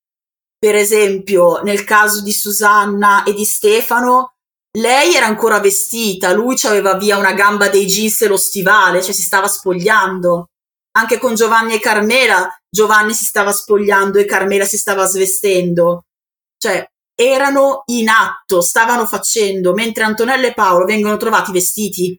Per 0.57 0.75
esempio, 0.75 1.61
nel 1.63 1.83
caso 1.83 2.21
di 2.21 2.31
Susanna 2.31 3.23
e 3.23 3.33
di 3.33 3.45
Stefano, 3.45 4.35
lei 4.77 5.15
era 5.15 5.25
ancora 5.25 5.59
vestita, 5.59 6.33
lui 6.33 6.55
aveva 6.63 6.95
via 6.95 7.17
una 7.17 7.33
gamba 7.33 7.67
dei 7.67 7.85
jeans 7.85 8.21
e 8.21 8.27
lo 8.27 8.37
stivale, 8.37 9.01
cioè 9.01 9.13
si 9.13 9.21
stava 9.21 9.47
spogliando. 9.47 10.47
Anche 10.93 11.17
con 11.17 11.35
Giovanni 11.35 11.73
e 11.73 11.79
Carmela, 11.79 12.47
Giovanni 12.69 13.13
si 13.13 13.25
stava 13.25 13.51
spogliando 13.51 14.17
e 14.17 14.25
Carmela 14.25 14.65
si 14.65 14.77
stava 14.77 15.05
svestendo. 15.05 16.05
Cioè, 16.57 16.85
erano 17.15 17.83
in 17.87 18.09
atto, 18.09 18.61
stavano 18.61 19.05
facendo, 19.05 19.73
mentre 19.73 20.03
Antonella 20.03 20.47
e 20.47 20.53
Paolo 20.53 20.85
vengono 20.85 21.17
trovati 21.17 21.51
vestiti 21.51 22.17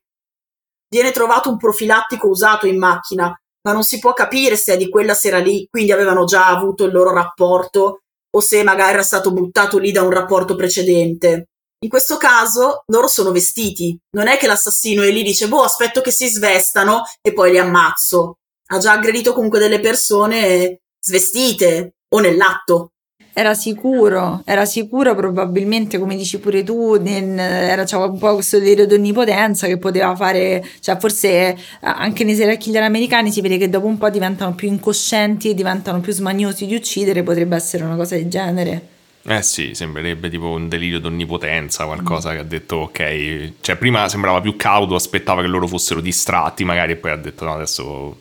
viene 0.92 1.10
trovato 1.10 1.48
un 1.48 1.56
profilattico 1.56 2.28
usato 2.28 2.66
in 2.66 2.76
macchina, 2.76 3.34
ma 3.62 3.72
non 3.72 3.82
si 3.82 3.98
può 3.98 4.12
capire 4.12 4.56
se 4.56 4.74
è 4.74 4.76
di 4.76 4.90
quella 4.90 5.14
sera 5.14 5.38
lì, 5.38 5.66
quindi 5.70 5.90
avevano 5.90 6.24
già 6.24 6.48
avuto 6.48 6.84
il 6.84 6.92
loro 6.92 7.14
rapporto 7.14 8.02
o 8.34 8.40
se 8.40 8.62
magari 8.62 8.92
era 8.92 9.02
stato 9.02 9.32
buttato 9.32 9.78
lì 9.78 9.90
da 9.90 10.02
un 10.02 10.10
rapporto 10.10 10.54
precedente. 10.54 11.46
In 11.82 11.88
questo 11.88 12.18
caso 12.18 12.82
loro 12.88 13.06
sono 13.06 13.32
vestiti, 13.32 13.98
non 14.16 14.28
è 14.28 14.36
che 14.36 14.46
l'assassino 14.46 15.02
è 15.02 15.10
lì 15.10 15.20
e 15.20 15.24
dice 15.24 15.48
boh 15.48 15.62
aspetto 15.62 16.02
che 16.02 16.10
si 16.10 16.28
svestano 16.28 17.04
e 17.22 17.32
poi 17.32 17.52
li 17.52 17.58
ammazzo. 17.58 18.36
Ha 18.66 18.78
già 18.78 18.92
aggredito 18.92 19.32
comunque 19.32 19.58
delle 19.58 19.80
persone 19.80 20.82
svestite 21.00 21.94
o 22.14 22.20
nell'atto 22.20 22.91
era 23.32 23.54
sicuro, 23.54 24.42
era 24.44 24.64
sicuro 24.64 25.14
probabilmente, 25.14 25.98
come 25.98 26.16
dici 26.16 26.38
pure 26.38 26.62
tu, 26.62 27.00
nel, 27.00 27.38
era 27.38 27.84
cioè, 27.84 28.06
un 28.06 28.18
po' 28.18 28.34
questo 28.34 28.58
delirio 28.58 28.86
di 28.86 28.94
onnipotenza 28.94 29.66
che 29.66 29.78
poteva 29.78 30.14
fare, 30.14 30.64
cioè 30.80 30.98
forse 30.98 31.56
anche 31.80 32.24
nei 32.24 32.34
serial 32.34 32.58
killer 32.58 32.82
americani 32.82 33.30
si 33.30 33.40
vede 33.40 33.56
che 33.56 33.68
dopo 33.70 33.86
un 33.86 33.98
po' 33.98 34.10
diventano 34.10 34.54
più 34.54 34.68
incoscienti 34.68 35.50
e 35.50 35.54
diventano 35.54 36.00
più 36.00 36.12
smaniosi 36.12 36.66
di 36.66 36.74
uccidere, 36.74 37.22
potrebbe 37.22 37.56
essere 37.56 37.84
una 37.84 37.96
cosa 37.96 38.16
del 38.16 38.28
genere. 38.28 38.88
Eh 39.24 39.42
sì, 39.42 39.72
sembrerebbe 39.74 40.28
tipo 40.28 40.48
un 40.48 40.68
delirio 40.68 40.98
di 40.98 41.06
onnipotenza, 41.06 41.84
qualcosa 41.84 42.30
mm. 42.30 42.34
che 42.34 42.38
ha 42.40 42.44
detto 42.44 42.76
ok, 42.76 43.52
cioè 43.60 43.76
prima 43.76 44.08
sembrava 44.08 44.40
più 44.40 44.56
cauto, 44.56 44.96
aspettava 44.96 45.42
che 45.42 45.46
loro 45.46 45.68
fossero 45.68 46.00
distratti 46.00 46.64
magari 46.64 46.92
e 46.92 46.96
poi 46.96 47.12
ha 47.12 47.16
detto 47.16 47.44
no 47.44 47.54
adesso 47.54 48.16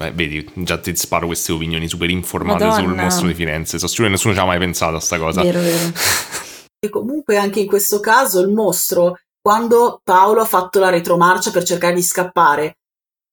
Beh, 0.00 0.12
vedi, 0.12 0.50
già 0.54 0.78
ti 0.78 0.96
sparo 0.96 1.26
queste 1.26 1.52
opinioni 1.52 1.86
super 1.86 2.08
informate 2.08 2.64
Madonna. 2.64 2.82
sul 2.82 2.94
mostro 2.94 3.26
di 3.26 3.34
Firenze. 3.34 3.76
Sono 3.76 3.90
sicuro 3.90 4.06
che 4.06 4.14
nessuno 4.14 4.32
ci 4.32 4.40
ha 4.40 4.46
mai 4.46 4.58
pensato 4.58 4.96
a 4.96 5.00
sta 5.00 5.18
cosa. 5.18 5.42
Vero, 5.42 5.60
vero. 5.60 5.92
e 6.80 6.88
comunque 6.88 7.36
anche 7.36 7.60
in 7.60 7.66
questo 7.66 8.00
caso 8.00 8.40
il 8.40 8.48
mostro, 8.48 9.18
quando 9.38 10.00
Paolo 10.02 10.40
ha 10.40 10.46
fatto 10.46 10.78
la 10.78 10.88
retromarcia 10.88 11.50
per 11.50 11.64
cercare 11.64 11.92
di 11.92 12.02
scappare, 12.02 12.78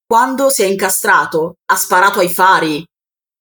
quando 0.06 0.50
si 0.50 0.64
è 0.64 0.66
incastrato, 0.66 1.56
ha 1.72 1.76
sparato 1.78 2.20
ai 2.20 2.30
fari. 2.30 2.86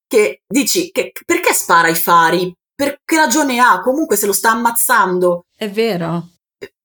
Che 0.07 0.43
dici, 0.47 0.89
che, 0.91 1.11
perché 1.25 1.51
spara 1.51 1.89
ai 1.89 1.95
fari? 1.95 2.49
Per 2.73 3.01
che 3.03 3.17
ragione 3.17 3.59
ha? 3.59 3.81
Comunque 3.81 4.15
se 4.15 4.25
lo 4.25 4.31
sta 4.31 4.51
ammazzando. 4.51 5.47
È 5.53 5.69
vero. 5.69 6.29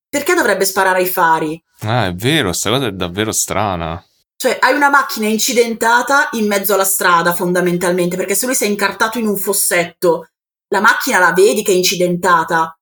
Perché 0.09 0.34
dovrebbe 0.34 0.64
sparare 0.64 0.99
ai 0.99 1.07
fari? 1.07 1.62
Ah, 1.82 2.07
è 2.07 2.14
vero, 2.14 2.49
questa 2.49 2.70
cosa 2.70 2.86
è 2.86 2.90
davvero 2.90 3.30
strana. 3.30 4.05
Cioè, 4.43 4.57
hai 4.59 4.74
una 4.74 4.90
macchina 4.90 5.28
incidentata 5.28 6.28
in 6.32 6.49
mezzo 6.49 6.74
alla 6.74 6.82
strada, 6.82 7.32
fondamentalmente, 7.32 8.16
perché 8.16 8.34
se 8.34 8.47
lui 8.47 8.57
si 8.57 8.64
è 8.64 8.66
incartato 8.66 9.20
in 9.20 9.28
un 9.28 9.36
fossetto, 9.36 10.30
la 10.70 10.80
macchina 10.80 11.20
la 11.20 11.32
vedi 11.32 11.62
che 11.62 11.70
è 11.70 11.76
incidentata. 11.76 12.76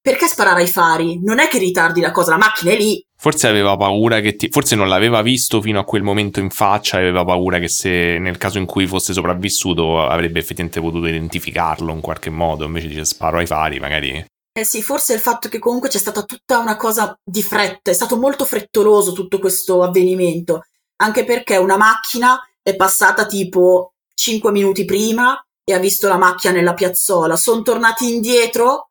Perché 0.00 0.26
sparare 0.26 0.62
ai 0.62 0.68
fari? 0.68 1.20
Non 1.22 1.38
è 1.38 1.48
che 1.48 1.58
ritardi 1.58 2.00
la 2.00 2.12
cosa, 2.12 2.30
la 2.30 2.38
macchina 2.38 2.72
è 2.72 2.78
lì. 2.78 3.04
Forse 3.14 3.46
aveva 3.46 3.76
paura 3.76 4.20
che 4.20 4.36
ti... 4.36 4.48
Forse 4.48 4.74
non 4.74 4.88
l'aveva 4.88 5.20
visto 5.20 5.60
fino 5.60 5.78
a 5.78 5.84
quel 5.84 6.02
momento 6.02 6.40
in 6.40 6.48
faccia 6.48 6.96
e 6.96 7.02
aveva 7.02 7.26
paura 7.26 7.58
che 7.58 7.68
se 7.68 8.16
nel 8.18 8.38
caso 8.38 8.56
in 8.56 8.64
cui 8.64 8.86
fosse 8.86 9.12
sopravvissuto 9.12 10.00
avrebbe 10.00 10.38
effettivamente 10.38 10.80
potuto 10.80 11.08
identificarlo 11.08 11.92
in 11.92 12.00
qualche 12.00 12.30
modo, 12.30 12.64
invece 12.64 12.86
dice 12.86 13.04
sparo 13.04 13.36
ai 13.36 13.46
fari, 13.46 13.78
magari... 13.78 14.24
Eh 14.50 14.64
sì, 14.64 14.82
forse 14.82 15.12
il 15.12 15.20
fatto 15.20 15.50
che 15.50 15.58
comunque 15.58 15.90
c'è 15.90 15.98
stata 15.98 16.22
tutta 16.22 16.56
una 16.56 16.76
cosa 16.76 17.14
di 17.22 17.42
fretta, 17.42 17.90
è 17.90 17.94
stato 17.94 18.16
molto 18.16 18.46
frettoloso 18.46 19.12
tutto 19.12 19.38
questo 19.38 19.82
avvenimento, 19.82 20.62
anche 21.02 21.24
perché 21.24 21.56
una 21.56 21.76
macchina 21.76 22.40
è 22.62 22.76
passata 22.76 23.26
tipo 23.26 23.94
5 24.14 24.50
minuti 24.52 24.84
prima 24.84 25.44
e 25.64 25.74
ha 25.74 25.78
visto 25.78 26.08
la 26.08 26.16
macchina 26.16 26.52
nella 26.52 26.74
piazzola, 26.74 27.36
sono 27.36 27.62
tornati 27.62 28.12
indietro 28.12 28.90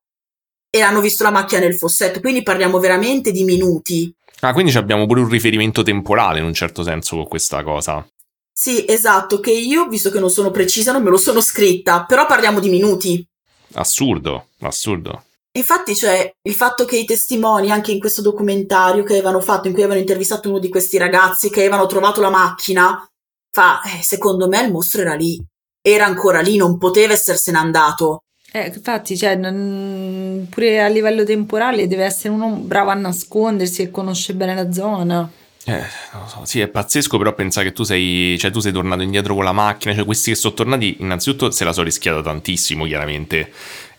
e 0.70 0.82
hanno 0.82 1.01
visto 1.01 1.24
la 1.24 1.32
macchina 1.32 1.62
nel 1.62 1.78
fossetto, 1.78 2.20
quindi 2.20 2.43
parliamo 2.43 2.80
veramente 2.80 3.32
di 3.32 3.43
minuti. 3.43 4.14
Ah, 4.41 4.53
quindi 4.53 4.76
abbiamo 4.76 5.05
pure 5.05 5.22
un 5.22 5.30
riferimento 5.30 5.84
temporale 5.84 6.39
in 6.39 6.45
un 6.45 6.53
certo 6.53 6.84
senso 6.84 7.16
con 7.16 7.28
questa 7.28 7.64
cosa. 7.64 8.05
Sì, 8.51 8.86
esatto, 8.88 9.39
che 9.39 9.51
io, 9.51 9.88
visto 9.88 10.09
che 10.09 10.20
non 10.20 10.30
sono 10.30 10.51
precisa, 10.51 10.91
non 10.91 11.03
me 11.03 11.09
lo 11.09 11.18
sono 11.18 11.41
scritta, 11.41 12.05
però 12.05 12.26
parliamo 12.26 12.59
di 12.59 12.70
minuti. 12.70 13.26
Assurdo, 13.74 14.47
assurdo. 14.62 15.24
Infatti 15.54 15.93
c'è 15.93 16.34
il 16.43 16.54
fatto 16.54 16.86
che 16.86 16.97
i 16.97 17.06
testimoni, 17.06 17.72
anche 17.72 17.91
in 17.91 17.99
questo 17.99 18.22
documentario 18.22 19.04
che 19.04 19.14
avevano 19.14 19.41
fatto, 19.41 19.68
in 19.68 19.74
cui 19.74 19.84
avevano 19.84 20.02
intervistato 20.02 20.49
uno 20.49 20.60
di 20.60 20.70
questi 20.70 20.97
ragazzi 20.97 21.49
che 21.49 21.60
avevano 21.60 21.88
trovato 21.88 22.22
la 22.22 22.30
macchina, 22.30 23.06
fa, 23.52 23.82
eh, 23.82 24.02
secondo 24.02 24.47
me 24.47 24.62
il 24.64 24.72
mostro 24.72 25.02
era 25.02 25.14
lì, 25.14 25.43
era 25.82 26.06
ancora 26.06 26.39
lì, 26.39 26.56
non 26.56 26.78
poteva 26.78 27.14
essersene 27.14 27.58
andato. 27.58 28.24
Eh, 28.54 28.72
infatti, 28.74 29.18
cioè, 29.18 29.36
non, 29.36 30.47
pure 30.49 30.82
a 30.82 30.88
livello 30.88 31.24
temporale 31.24 31.88
deve 31.88 32.06
essere 32.06 32.34
uno 32.34 32.49
bravo 32.49 32.89
a 32.89 32.95
nascondersi 32.95 33.82
e 33.82 33.91
conosce 33.91 34.34
bene 34.34 34.56
la 34.56 34.72
zona. 34.72 35.30
Eh, 35.64 35.84
non 36.14 36.28
so, 36.28 36.41
sì, 36.43 36.60
è 36.60 36.68
pazzesco, 36.68 37.18
però 37.18 37.34
pensare 37.34 37.68
che 37.68 37.74
tu 37.74 37.84
sei, 37.84 38.38
cioè, 38.39 38.52
tu 38.52 38.60
sei 38.60 38.72
tornato 38.72 39.04
indietro 39.04 39.36
con 39.36 39.43
la 39.43 39.52
macchina, 39.52 39.93
cioè 39.93 40.06
questi 40.06 40.32
che 40.32 40.36
sono 40.36 40.54
tornati, 40.54 40.97
innanzitutto 40.99 41.52
se 41.52 41.64
la 41.64 41.72
sono 41.72 41.86
rischiata 41.86 42.22
tantissimo, 42.22 42.86
chiaramente, 42.86 43.52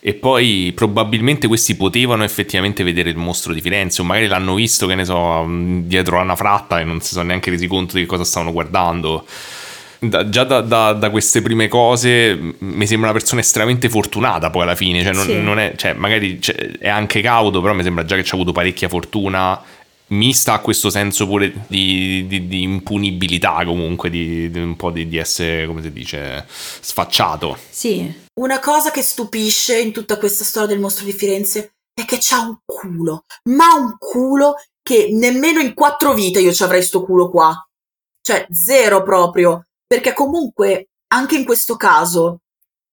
e 0.04 0.14
poi 0.14 0.72
probabilmente 0.74 1.46
questi 1.46 1.76
potevano 1.76 2.24
effettivamente 2.24 2.82
vedere 2.82 3.10
il 3.10 3.16
mostro 3.16 3.52
di 3.52 3.60
Firenze, 3.60 4.00
o 4.00 4.04
magari 4.04 4.26
l'hanno 4.26 4.56
visto, 4.56 4.88
che 4.88 4.96
ne 4.96 5.04
so, 5.04 5.46
dietro 5.48 6.18
a 6.18 6.22
una 6.22 6.34
fratta 6.34 6.80
e 6.80 6.84
non 6.84 7.00
si 7.00 7.12
sono 7.12 7.26
neanche 7.26 7.50
resi 7.50 7.68
conto 7.68 7.96
di 7.96 8.04
cosa 8.04 8.24
stavano 8.24 8.50
guardando. 8.50 9.24
Da, 10.00 10.28
già 10.28 10.42
da, 10.42 10.60
da, 10.60 10.92
da, 10.94 11.10
queste 11.10 11.40
prime 11.40 11.68
cose 11.68 12.36
mi 12.58 12.86
sembra 12.88 13.10
una 13.10 13.16
persona 13.16 13.42
estremamente 13.42 13.88
fortunata 13.88 14.50
poi 14.50 14.62
alla 14.62 14.74
fine, 14.74 15.04
cioè, 15.04 15.12
non, 15.12 15.24
sì. 15.24 15.40
non 15.40 15.60
è, 15.60 15.74
cioè 15.76 15.92
magari 15.92 16.42
cioè, 16.42 16.56
è 16.78 16.88
anche 16.88 17.20
cauto, 17.20 17.60
però 17.60 17.72
mi 17.72 17.84
sembra 17.84 18.04
già 18.04 18.16
che 18.16 18.24
ci 18.24 18.34
ha 18.34 18.36
avuto 18.36 18.50
parecchia 18.50 18.88
fortuna 18.88 19.62
mista 20.12 20.52
a 20.52 20.60
questo 20.60 20.90
senso 20.90 21.26
pure 21.26 21.64
di, 21.66 22.26
di, 22.26 22.46
di 22.46 22.62
impunibilità 22.62 23.64
comunque, 23.64 24.10
di, 24.10 24.50
di 24.50 24.60
un 24.60 24.76
po' 24.76 24.90
di, 24.90 25.16
essere, 25.16 25.66
come 25.66 25.82
si 25.82 25.92
dice, 25.92 26.46
sfacciato. 26.48 27.58
Sì. 27.68 28.20
Una 28.34 28.60
cosa 28.60 28.90
che 28.90 29.02
stupisce 29.02 29.78
in 29.78 29.92
tutta 29.92 30.18
questa 30.18 30.44
storia 30.44 30.68
del 30.68 30.80
mostro 30.80 31.04
di 31.04 31.12
Firenze 31.12 31.74
è 31.94 32.04
che 32.04 32.18
c'ha 32.20 32.40
un 32.40 32.56
culo, 32.64 33.24
ma 33.50 33.74
un 33.74 33.96
culo 33.98 34.54
che 34.82 35.08
nemmeno 35.12 35.60
in 35.60 35.74
quattro 35.74 36.14
vite 36.14 36.40
io 36.40 36.52
ci 36.52 36.62
avrei 36.62 36.82
sto 36.82 37.04
culo 37.04 37.30
qua. 37.30 37.54
Cioè, 38.20 38.46
zero 38.50 39.02
proprio. 39.02 39.66
Perché 39.86 40.12
comunque, 40.14 40.88
anche 41.08 41.36
in 41.36 41.44
questo 41.44 41.76
caso, 41.76 42.38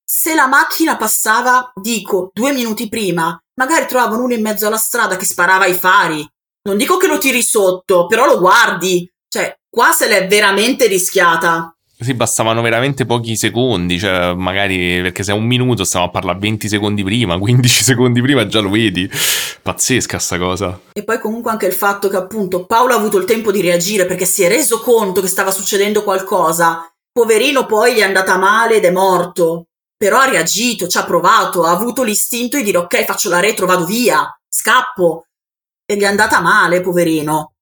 se 0.04 0.34
la 0.34 0.48
macchina 0.48 0.98
passava, 0.98 1.72
dico, 1.80 2.32
due 2.34 2.52
minuti 2.52 2.90
prima, 2.90 3.40
magari 3.60 3.88
trovavano 3.88 4.24
uno 4.24 4.34
in 4.34 4.42
mezzo 4.42 4.68
alla 4.68 4.78
strada 4.78 5.16
che 5.16 5.26
sparava 5.26 5.66
i 5.66 5.74
fari, 5.74 6.28
non 6.64 6.78
dico 6.78 6.98
che 6.98 7.08
lo 7.08 7.18
tiri 7.18 7.42
sotto, 7.42 8.06
però 8.08 8.26
lo 8.26 8.40
guardi. 8.40 9.10
Cioè, 9.28 9.56
qua 9.70 9.92
se 9.92 10.08
l'è 10.08 10.28
veramente 10.28 10.88
rischiata. 10.88 11.74
Sì, 12.02 12.14
bastavano 12.14 12.62
veramente 12.62 13.06
pochi 13.06 13.36
secondi, 13.36 14.00
cioè 14.00 14.34
magari 14.34 15.02
perché 15.02 15.22
se 15.22 15.34
è 15.34 15.36
un 15.36 15.46
minuto 15.46 15.84
stiamo 15.84 16.06
a 16.06 16.10
parlare 16.10 16.40
20 16.40 16.70
secondi 16.70 17.04
prima, 17.04 17.36
15 17.40 17.84
secondi 17.84 18.22
prima 18.22 18.48
già 18.48 18.62
lo 18.62 18.70
vedi. 18.70 19.10
Pazzesca 19.62 20.18
sta 20.18 20.38
cosa. 20.38 20.80
E 20.94 21.04
poi 21.04 21.20
comunque 21.20 21.52
anche 21.52 21.66
il 21.66 21.74
fatto 21.74 22.08
che 22.08 22.16
appunto 22.16 22.66
Paolo 22.66 22.94
ha 22.94 22.98
avuto 22.98 23.18
il 23.18 23.26
tempo 23.26 23.52
di 23.52 23.60
reagire 23.60 24.06
perché 24.06 24.26
si 24.26 24.44
è 24.44 24.48
reso 24.48 24.80
conto 24.80 25.20
che 25.20 25.28
stava 25.28 25.52
succedendo 25.52 26.04
qualcosa. 26.04 26.90
Poverino 27.12 27.66
poi 27.66 27.96
gli 27.96 28.00
è 28.00 28.04
andata 28.04 28.38
male 28.38 28.78
ed 28.78 28.86
è 28.86 28.92
morto. 28.92 29.66
Però 29.98 30.20
ha 30.20 30.30
reagito, 30.30 30.88
ci 30.88 30.98
ha 30.98 31.04
provato, 31.04 31.64
ha 31.64 31.72
avuto 31.72 32.04
l'istinto 32.04 32.56
di 32.56 32.64
dire 32.64 32.78
ok, 32.78 33.04
faccio 33.04 33.28
la 33.28 33.42
retro, 33.42 33.66
vado 33.66 33.84
via, 33.84 34.26
scappo 34.48 35.26
e 35.90 35.96
gli 35.96 36.02
è 36.02 36.06
andata 36.06 36.40
male, 36.40 36.82
poverino. 36.82 37.54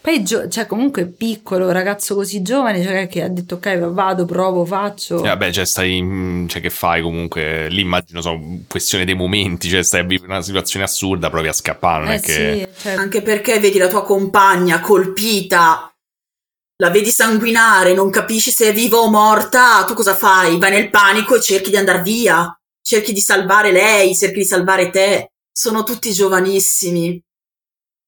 Poi, 0.00 0.24
gio- 0.24 0.48
cioè, 0.48 0.66
comunque 0.66 1.02
è 1.02 1.06
piccolo, 1.06 1.70
ragazzo 1.70 2.14
così 2.14 2.40
giovane, 2.40 2.82
cioè 2.82 3.06
che 3.06 3.22
ha 3.22 3.28
detto 3.28 3.56
ok, 3.56 3.90
vado, 3.90 4.24
provo, 4.24 4.64
faccio. 4.64 5.18
Eh, 5.18 5.28
vabbè, 5.28 5.52
cioè, 5.52 5.66
stai, 5.66 6.46
cioè, 6.48 6.62
che 6.62 6.70
fai 6.70 7.02
comunque? 7.02 7.68
Lì 7.68 7.82
immagino, 7.82 8.22
so, 8.22 8.40
questione 8.66 9.04
dei 9.04 9.14
momenti, 9.14 9.68
cioè, 9.68 9.82
stai 9.82 10.00
a 10.00 10.04
vivere 10.04 10.32
una 10.32 10.40
situazione 10.40 10.86
assurda, 10.86 11.28
provi 11.28 11.48
a 11.48 11.52
scappare, 11.52 12.04
non 12.04 12.12
eh, 12.14 12.16
è 12.16 12.20
che... 12.20 12.70
Sì, 12.74 12.82
cioè... 12.82 12.94
Anche 12.94 13.20
perché 13.20 13.60
vedi 13.60 13.76
la 13.76 13.88
tua 13.88 14.02
compagna 14.02 14.80
colpita, 14.80 15.94
la 16.76 16.90
vedi 16.90 17.10
sanguinare, 17.10 17.92
non 17.92 18.08
capisci 18.08 18.50
se 18.50 18.68
è 18.68 18.72
viva 18.72 18.96
o 18.96 19.10
morta, 19.10 19.84
tu 19.84 19.92
cosa 19.92 20.14
fai? 20.14 20.58
Vai 20.58 20.70
nel 20.70 20.88
panico 20.88 21.36
e 21.36 21.42
cerchi 21.42 21.68
di 21.68 21.76
andare 21.76 22.00
via, 22.00 22.50
cerchi 22.80 23.12
di 23.12 23.20
salvare 23.20 23.72
lei, 23.72 24.16
cerchi 24.16 24.38
di 24.38 24.46
salvare 24.46 24.88
te. 24.88 25.28
Sono 25.52 25.82
tutti 25.82 26.12
giovanissimi. 26.12 27.22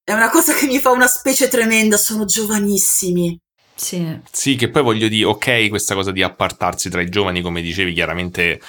È 0.08 0.12
una 0.12 0.30
cosa 0.30 0.54
che 0.54 0.66
mi 0.66 0.78
fa 0.78 0.90
una 0.92 1.08
specie 1.08 1.48
tremenda, 1.48 1.96
sono 1.96 2.26
giovanissimi. 2.26 3.36
Sì. 3.74 4.20
Sì, 4.30 4.54
che 4.54 4.70
poi 4.70 4.84
voglio 4.84 5.08
dire, 5.08 5.24
ok, 5.24 5.68
questa 5.68 5.96
cosa 5.96 6.12
di 6.12 6.22
appartarsi 6.22 6.88
tra 6.88 7.00
i 7.00 7.08
giovani, 7.08 7.42
come 7.42 7.60
dicevi, 7.60 7.92
chiaramente 7.92 8.60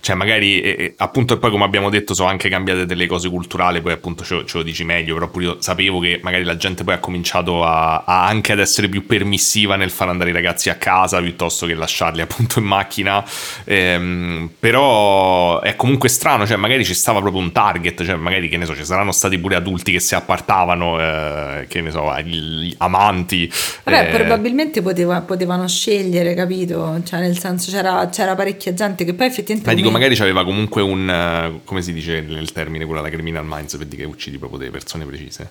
cioè 0.00 0.14
magari 0.14 0.60
eh, 0.60 0.94
appunto 0.98 1.34
e 1.34 1.38
poi 1.38 1.50
come 1.50 1.64
abbiamo 1.64 1.90
detto 1.90 2.14
sono 2.14 2.28
anche 2.28 2.48
cambiate 2.48 2.86
delle 2.86 3.06
cose 3.06 3.28
culturali 3.28 3.80
poi 3.80 3.92
appunto 3.92 4.24
ce, 4.24 4.44
ce 4.46 4.58
lo 4.58 4.62
dici 4.62 4.84
meglio 4.84 5.14
però 5.14 5.28
pure 5.28 5.44
io 5.44 5.56
sapevo 5.60 5.98
che 5.98 6.20
magari 6.22 6.44
la 6.44 6.56
gente 6.56 6.84
poi 6.84 6.94
ha 6.94 6.98
cominciato 6.98 7.64
a, 7.64 8.04
a, 8.04 8.26
anche 8.26 8.52
ad 8.52 8.60
essere 8.60 8.88
più 8.88 9.06
permissiva 9.06 9.76
nel 9.76 9.90
far 9.90 10.08
andare 10.08 10.30
i 10.30 10.32
ragazzi 10.32 10.70
a 10.70 10.76
casa 10.76 11.20
piuttosto 11.20 11.66
che 11.66 11.74
lasciarli 11.74 12.20
appunto 12.22 12.58
in 12.58 12.64
macchina. 12.64 13.24
Ehm, 13.64 14.50
però 14.58 15.60
è 15.60 15.76
comunque 15.76 16.08
strano 16.08 16.46
cioè 16.46 16.56
magari 16.56 16.84
ci 16.84 16.94
stava 16.94 17.20
proprio 17.20 17.42
un 17.42 17.52
target 17.52 18.04
cioè 18.04 18.14
magari 18.14 18.48
che 18.48 18.56
ne 18.56 18.64
so 18.64 18.74
ci 18.74 18.84
saranno 18.84 19.12
stati 19.12 19.38
pure 19.38 19.56
adulti 19.56 19.92
che 19.92 20.00
si 20.00 20.14
appartavano 20.14 21.00
eh, 21.00 21.66
che 21.68 21.80
ne 21.80 21.90
so 21.90 22.12
gli 22.22 22.74
amanti. 22.78 23.50
Vabbè 23.84 24.08
eh, 24.08 24.16
probabilmente 24.16 24.82
poteva, 24.82 25.20
potevano 25.20 25.66
scegliere 25.66 26.34
capito? 26.34 27.00
Cioè 27.04 27.20
nel 27.20 27.38
senso 27.38 27.70
c'era, 27.70 28.08
c'era 28.08 28.34
parecchia 28.34 28.72
gente 28.74 29.04
che 29.04 29.14
poi 29.14 29.26
effettivamente 29.26 29.68
dico, 29.88 29.90
magari 29.90 30.14
c'aveva 30.14 30.44
comunque 30.44 30.82
un. 30.82 31.08
Uh, 31.08 31.64
come 31.64 31.82
si 31.82 31.92
dice 31.92 32.20
nel 32.20 32.52
termine 32.52 32.84
quella 32.84 33.00
la 33.00 33.10
criminal 33.10 33.44
minds 33.46 33.76
per 33.76 33.86
dire 33.86 34.02
che 34.02 34.08
uccidi 34.08 34.38
proprio 34.38 34.58
delle 34.58 34.70
persone 34.70 35.04
precise. 35.04 35.50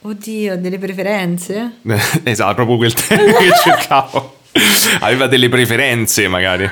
Oddio, 0.00 0.58
delle 0.58 0.78
preferenze? 0.78 1.78
esatto, 2.22 2.54
proprio 2.54 2.76
quel 2.76 2.92
termine 2.92 3.32
che 3.32 3.50
cercavo. 3.62 4.40
Aveva 5.00 5.26
delle 5.26 5.48
preferenze, 5.48 6.28
magari. 6.28 6.70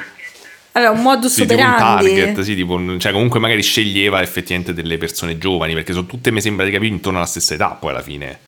Aveva 0.72 0.90
un 0.90 1.00
modus 1.00 1.32
sì, 1.32 1.42
operandi. 1.42 2.10
un 2.10 2.16
target, 2.16 2.40
sì, 2.40 2.54
tipo, 2.54 2.98
cioè 2.98 3.12
comunque 3.12 3.40
magari 3.40 3.62
sceglieva 3.62 4.20
effettivamente 4.20 4.74
delle 4.74 4.98
persone 4.98 5.38
giovani, 5.38 5.72
perché 5.72 5.92
sono 5.92 6.06
tutte, 6.06 6.30
mi 6.30 6.42
sembra 6.42 6.66
di 6.66 6.70
capire, 6.70 6.92
intorno 6.92 7.18
alla 7.18 7.26
stessa 7.26 7.54
età 7.54 7.70
poi 7.70 7.90
alla 7.90 8.02
fine. 8.02 8.40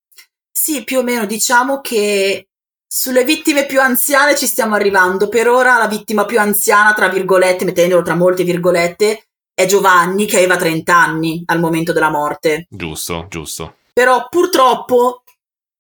Sì, 0.53 0.85
più 0.85 0.99
o 0.99 1.03
meno, 1.03 1.25
diciamo 1.25 1.81
che 1.81 2.48
sulle 2.91 3.23
vittime 3.23 3.67
più 3.67 3.81
anziane 3.81 4.35
ci 4.35 4.47
stiamo 4.47 4.75
arrivando. 4.75 5.29
Per 5.29 5.47
ora 5.49 5.77
la 5.77 5.87
vittima 5.87 6.25
più 6.25 6.41
anziana, 6.41 6.95
tra 6.95 7.09
virgolette, 7.09 7.67
mettendolo 7.67 8.03
tra 8.03 8.15
molte 8.15 8.45
virgolette, 8.45 9.29
è 9.55 9.67
Giovanni 9.67 10.25
che 10.25 10.39
aveva 10.39 10.57
30 10.57 10.97
anni 10.97 11.43
al 11.47 11.61
momento 11.61 11.93
della 11.93 12.11
morte. 12.11 12.67
Giusto, 12.71 13.27
giusto. 13.29 13.75
Però 13.93 14.27
purtroppo 14.29 15.23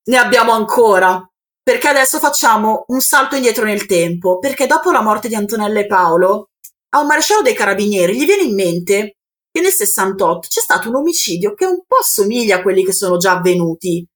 ne 0.04 0.18
abbiamo 0.18 0.52
ancora. 0.52 1.22
Perché 1.62 1.88
adesso 1.88 2.18
facciamo 2.18 2.84
un 2.88 3.00
salto 3.00 3.36
indietro 3.36 3.64
nel 3.64 3.86
tempo. 3.86 4.38
Perché 4.38 4.66
dopo 4.66 4.90
la 4.90 5.02
morte 5.02 5.28
di 5.28 5.34
Antonella 5.34 5.80
e 5.80 5.86
Paolo, 5.86 6.50
a 6.90 7.00
un 7.00 7.06
maresciallo 7.06 7.42
dei 7.42 7.54
carabinieri 7.54 8.16
gli 8.16 8.24
viene 8.24 8.42
in 8.42 8.54
mente 8.54 9.16
che 9.50 9.60
nel 9.60 9.72
68 9.72 10.48
c'è 10.48 10.60
stato 10.60 10.88
un 10.88 10.96
omicidio 10.96 11.54
che 11.54 11.66
un 11.66 11.82
po' 11.86 12.02
somiglia 12.02 12.56
a 12.56 12.62
quelli 12.62 12.84
che 12.84 12.92
sono 12.92 13.16
già 13.16 13.32
avvenuti 13.32 14.06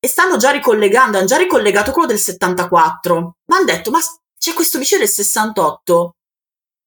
e 0.00 0.08
stanno 0.08 0.36
già 0.36 0.50
ricollegando, 0.50 1.18
hanno 1.18 1.26
già 1.26 1.36
ricollegato 1.36 1.92
quello 1.92 2.08
del 2.08 2.18
74, 2.18 3.36
ma 3.46 3.56
hanno 3.56 3.64
detto, 3.64 3.90
ma 3.90 3.98
c'è 4.38 4.52
questo 4.52 4.76
omicidio 4.76 5.04
del 5.04 5.12
68 5.12 6.14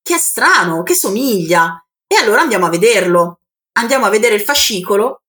che 0.01 0.16
è 0.16 0.18
strano, 0.18 0.84
che 0.84 0.95
somiglia, 0.95 1.84
e 2.07 2.16
allora 2.16 2.41
andiamo 2.41 2.66
a 2.66 2.70
vederlo, 2.70 3.39
andiamo 3.74 4.05
a 4.05 4.09
vedere 4.09 4.36
il 4.36 4.41
fascicolo 4.41 5.22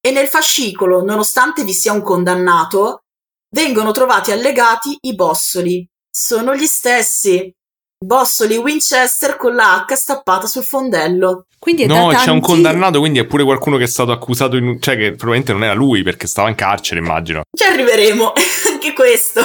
e 0.00 0.10
nel 0.10 0.28
fascicolo, 0.28 1.02
nonostante 1.02 1.64
vi 1.64 1.72
sia 1.72 1.92
un 1.92 2.02
condannato, 2.02 3.04
vengono 3.50 3.90
trovati 3.92 4.30
allegati 4.32 4.96
i 5.02 5.14
bossoli. 5.14 5.88
Sono 6.10 6.54
gli 6.54 6.66
stessi. 6.66 7.52
Bossoli 7.98 8.56
Winchester 8.56 9.36
con 9.36 9.54
la 9.54 9.84
H 9.88 9.94
stappata 9.94 10.46
sul 10.46 10.62
fondello. 10.62 11.46
Quindi 11.58 11.82
è 11.82 11.86
No, 11.86 12.06
da 12.06 12.18
c'è 12.18 12.24
tanti... 12.24 12.30
un 12.30 12.40
condannato, 12.40 13.00
quindi 13.00 13.18
è 13.18 13.26
pure 13.26 13.42
qualcuno 13.42 13.76
che 13.76 13.84
è 13.84 13.88
stato 13.88 14.12
accusato, 14.12 14.56
in... 14.56 14.80
cioè 14.80 14.96
che 14.96 15.14
probabilmente 15.14 15.52
non 15.52 15.64
era 15.64 15.74
lui 15.74 16.02
perché 16.02 16.28
stava 16.28 16.48
in 16.48 16.54
carcere, 16.54 17.00
immagino. 17.00 17.42
Ci 17.50 17.64
arriveremo, 17.64 18.32
anche 18.70 18.92
questo. 18.92 19.40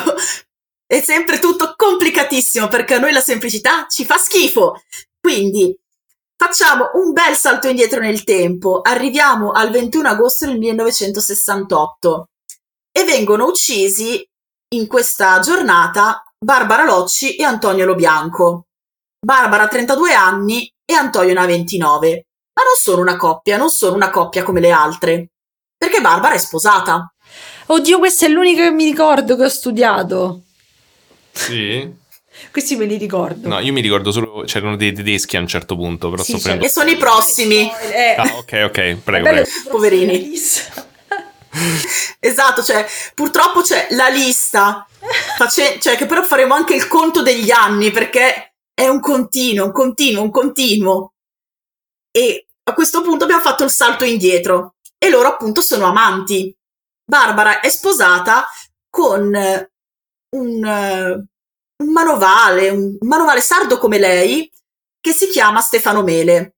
È 0.86 1.02
sempre 1.02 1.40
tutto 1.40 1.74
complicatissimo 1.76 2.68
perché 2.68 2.94
a 2.94 3.00
noi 3.00 3.12
la 3.12 3.22
semplicità 3.22 3.88
ci 3.90 4.06
fa 4.06 4.18
schifo. 4.18 4.84
Quindi 5.20 5.76
facciamo 6.38 6.92
un 6.94 7.12
bel 7.12 7.34
salto 7.34 7.68
indietro 7.68 8.00
nel 8.00 8.24
tempo. 8.24 8.82
Arriviamo 8.82 9.52
al 9.52 9.72
21 9.72 10.10
agosto 10.10 10.46
del 10.46 10.60
1968 10.60 12.28
e 12.92 13.04
vengono 13.06 13.46
uccisi 13.46 14.24
in 14.76 14.86
questa 14.86 15.40
giornata 15.40 16.24
Barbara 16.44 16.84
Locci 16.84 17.36
e 17.36 17.44
Antonio 17.44 17.86
Lobianco. 17.86 18.66
Barbara 19.26 19.64
ha 19.64 19.68
32 19.68 20.14
anni 20.14 20.70
e 20.86 20.94
Antonio 20.94 21.34
ne 21.34 21.40
ha 21.40 21.46
29. 21.46 22.26
Ma 22.54 22.64
non 22.64 22.76
sono 22.78 23.02
una 23.02 23.16
coppia, 23.16 23.58
non 23.58 23.70
sono 23.70 23.96
una 23.96 24.10
coppia 24.10 24.44
come 24.44 24.60
le 24.60 24.72
altre. 24.72 25.30
Perché 25.78 26.02
Barbara 26.02 26.36
è 26.36 26.38
sposata. 26.38 27.12
Oddio, 27.68 27.98
questo 28.00 28.26
è 28.26 28.28
l'unico 28.28 28.62
che 28.62 28.72
mi 28.72 28.84
ricordo 28.84 29.38
che 29.38 29.46
ho 29.46 29.50
studiato. 29.50 30.42
Sì? 31.32 31.90
Questi 32.52 32.76
me 32.76 32.86
li 32.86 32.98
ricordo. 32.98 33.48
No, 33.48 33.60
io 33.60 33.72
mi 33.72 33.80
ricordo 33.82 34.12
solo, 34.12 34.44
c'erano 34.46 34.76
dei 34.76 34.92
tedeschi 34.92 35.38
a 35.38 35.40
un 35.40 35.48
certo 35.48 35.76
punto, 35.78 36.10
però 36.10 36.24
Sì, 36.24 36.34
sto 36.34 36.42
prendendo... 36.42 36.66
E 36.66 36.70
sono 36.70 36.90
i 36.90 36.98
prossimi. 36.98 37.72
Eh, 37.94 38.16
Ah, 38.18 38.36
ok, 38.38 38.64
ok, 38.66 38.96
prego, 39.04 39.30
prego. 39.30 39.48
Poverini. 39.70 40.32
Esatto, 42.20 42.64
cioè, 42.64 42.86
purtroppo 43.14 43.62
c'è 43.62 43.88
la 43.92 44.08
lista, 44.10 44.88
face- 45.38 45.80
cioè, 45.80 45.96
che 45.96 46.06
però 46.06 46.24
faremo 46.24 46.54
anche 46.54 46.76
il 46.76 46.88
conto 46.88 47.22
degli 47.22 47.52
anni, 47.52 47.92
perché 47.92 48.56
è 48.74 48.88
un 48.88 49.00
continuo, 49.00 49.66
un 49.66 49.72
continuo, 49.72 50.24
un 50.24 50.32
continuo. 50.32 51.14
E 52.12 52.48
a 52.64 52.74
questo 52.74 53.02
punto 53.02 53.24
abbiamo 53.24 53.42
fatto 53.42 53.64
il 53.64 53.70
salto 53.72 54.06
indietro. 54.06 54.76
E 54.98 55.10
loro 55.10 55.28
appunto 55.28 55.62
sono 55.62 55.86
amanti. 55.86 56.56
Barbara 57.06 57.60
è 57.60 57.70
sposata 57.70 58.46
con 58.90 59.36
eh, 59.36 59.72
un, 60.36 60.66
eh, 60.66 61.12
un 61.84 61.92
manovale, 61.92 62.70
un 62.70 62.98
manovale 63.02 63.42
sardo 63.42 63.78
come 63.78 64.00
lei, 64.00 64.50
che 65.00 65.12
si 65.12 65.28
chiama 65.28 65.60
Stefano 65.60 66.04
Mele. 66.04 66.56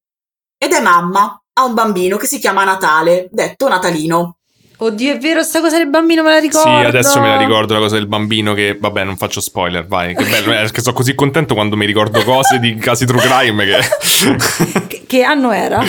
Ed 0.58 0.74
è 0.74 0.82
mamma, 0.82 1.42
ha 1.54 1.66
un 1.66 1.74
bambino 1.74 2.18
che 2.18 2.28
si 2.28 2.40
chiama 2.40 2.64
Natale, 2.64 3.28
detto 3.32 3.68
Natalino. 3.68 4.35
Oddio, 4.78 5.14
è 5.14 5.18
vero, 5.18 5.42
sta 5.42 5.62
cosa 5.62 5.78
del 5.78 5.88
bambino 5.88 6.22
me 6.22 6.32
la 6.32 6.36
Sì, 6.40 6.48
ricordo. 6.48 6.88
adesso 6.88 7.20
me 7.22 7.30
la 7.30 7.38
ricordo 7.38 7.74
la 7.74 7.80
cosa 7.80 7.96
del 7.96 8.08
bambino 8.08 8.54
che, 8.54 8.78
vabbè, 8.80 9.04
non 9.06 9.16
faccio 9.16 9.40
spoiler, 9.40 9.86
vai, 9.88 10.14
che 10.16 10.26
bello, 10.26 10.52
eh, 10.52 10.56
perché 10.58 10.82
sono 10.82 10.94
così 10.94 11.16
contento 11.16 11.54
quando 11.54 11.78
mi 11.78 11.86
ricordo 11.86 12.22
cose 12.24 12.60
di 12.60 12.76
casi 12.76 13.06
true 13.06 13.22
crime 13.22 13.66
che... 13.66 13.78
Che, 14.88 15.04
che 15.08 15.24
anno 15.24 15.52
era? 15.52 15.82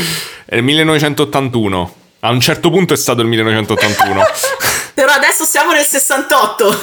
È 0.45 0.55
il 0.57 0.63
1981. 0.63 1.95
A 2.21 2.31
un 2.31 2.41
certo 2.41 2.71
punto 2.71 2.95
è 2.95 2.97
stato 2.97 3.21
il 3.23 3.27
1981. 3.29 4.23
Però 4.97 5.13
adesso 5.13 5.45
siamo 5.45 5.73
nel 5.73 5.85
68. 5.85 6.75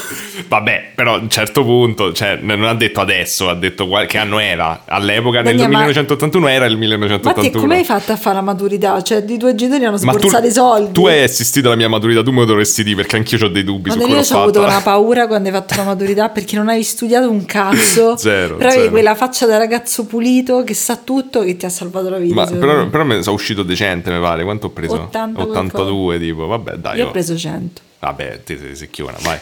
Vabbè, 0.48 0.92
però 0.94 1.16
a 1.16 1.18
un 1.18 1.32
certo 1.32 1.64
punto, 1.64 2.14
cioè, 2.14 2.38
non 2.40 2.64
ha 2.64 2.76
detto 2.76 3.02
adesso, 3.02 3.50
ha 3.50 3.56
detto 3.56 3.90
che 4.08 4.20
anno 4.20 4.38
era. 4.38 4.84
All'epoca, 4.86 5.38
nel 5.42 5.56
Daniele, 5.58 5.72
ma- 5.72 5.78
1981 5.80 6.48
era 6.48 6.66
il 6.66 6.78
Ma 6.78 6.86
te 6.86 6.88
1981. 6.90 7.60
come 7.60 7.78
hai 7.78 7.84
fatto 7.84 8.12
a 8.12 8.16
fare 8.16 8.36
la 8.36 8.44
maturità? 8.44 9.02
Cioè, 9.02 9.26
i 9.28 9.38
tuoi 9.40 9.56
genitori 9.56 9.86
hanno 9.86 9.98
sborsato 9.98 10.46
i 10.46 10.52
soldi. 10.52 10.92
tu 10.92 11.08
hai 11.08 11.24
assistito 11.24 11.70
alla 11.70 11.76
mia 11.76 11.90
maturità, 11.90 12.22
tu 12.22 12.30
me 12.30 12.42
lo 12.42 12.46
dovresti 12.46 12.84
dire 12.84 12.98
perché 12.98 13.16
anch'io 13.16 13.44
ho 13.44 13.48
dei 13.48 13.64
dubbi 13.64 13.90
Ma 13.90 13.96
su 13.96 14.02
quello 14.02 14.20
ho 14.20 14.42
avuto 14.44 14.62
una 14.62 14.82
paura 14.86 15.26
quando 15.26 15.50
hai 15.50 15.56
fatto 15.56 15.74
la 15.76 15.84
maturità 15.84 16.30
perché 16.30 16.56
non 16.56 16.70
hai 16.70 16.84
studiato 16.84 17.32
un 17.32 17.44
cazzo. 17.46 18.16
Zero, 18.22 18.58
Però 18.58 18.70
avevi 18.70 18.90
quella 18.90 19.16
faccia 19.16 19.48
da 19.48 19.58
ragazzo 19.58 20.06
pulito 20.06 20.64
che 20.64 20.76
sa 20.76 20.98
tutto 20.98 21.42
che 21.42 21.58
ti 21.58 21.66
ha 21.66 21.70
salvato 21.70 22.10
la 22.12 22.20
vita. 22.20 22.36
Ma 22.36 22.46
però, 22.46 22.88
però 22.90 23.06
me 23.06 23.16
ne 23.16 23.24
sono 23.24 23.38
uscito 23.38 23.64
decente, 23.64 24.12
mi 24.12 24.20
pare. 24.20 24.44
Quanto 24.44 24.68
ho 24.68 24.70
preso? 24.70 24.94
80 24.94 25.42
82, 25.42 26.20
tipo. 26.20 26.46
Vabbè, 26.46 26.74
dai. 26.74 27.00
Io 27.00 27.06
oh. 27.06 27.08
ho 27.08 27.12
preso 27.12 27.36
100. 27.36 27.82
Vabbè, 28.04 28.44
ti 28.44 28.58
sei 28.58 28.76
secchiona, 28.76 29.18
vai. 29.22 29.40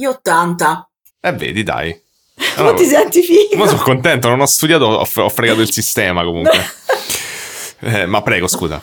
Io 0.00 0.10
80. 0.10 0.88
Eh, 1.22 1.32
vedi, 1.32 1.64
dai. 1.64 2.00
Ma 2.36 2.44
Allora, 2.56 2.76
ti 2.76 2.86
senti 2.86 3.20
figo? 3.20 3.56
ma 3.56 3.66
sono 3.66 3.82
contento, 3.82 4.28
non 4.28 4.40
ho 4.40 4.46
studiato, 4.46 4.84
ho, 4.84 5.00
ho 5.14 5.28
fregato 5.28 5.60
il 5.60 5.72
sistema 5.72 6.22
comunque. 6.24 6.58
Eh, 7.82 8.04
ma 8.04 8.20
prego, 8.20 8.46
scusa. 8.46 8.78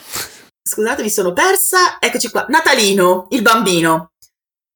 Scusate, 0.60 1.02
mi 1.02 1.08
sono 1.10 1.32
persa. 1.32 1.98
Eccoci 2.00 2.30
qua. 2.30 2.46
Natalino, 2.48 3.28
il 3.30 3.42
bambino. 3.42 4.10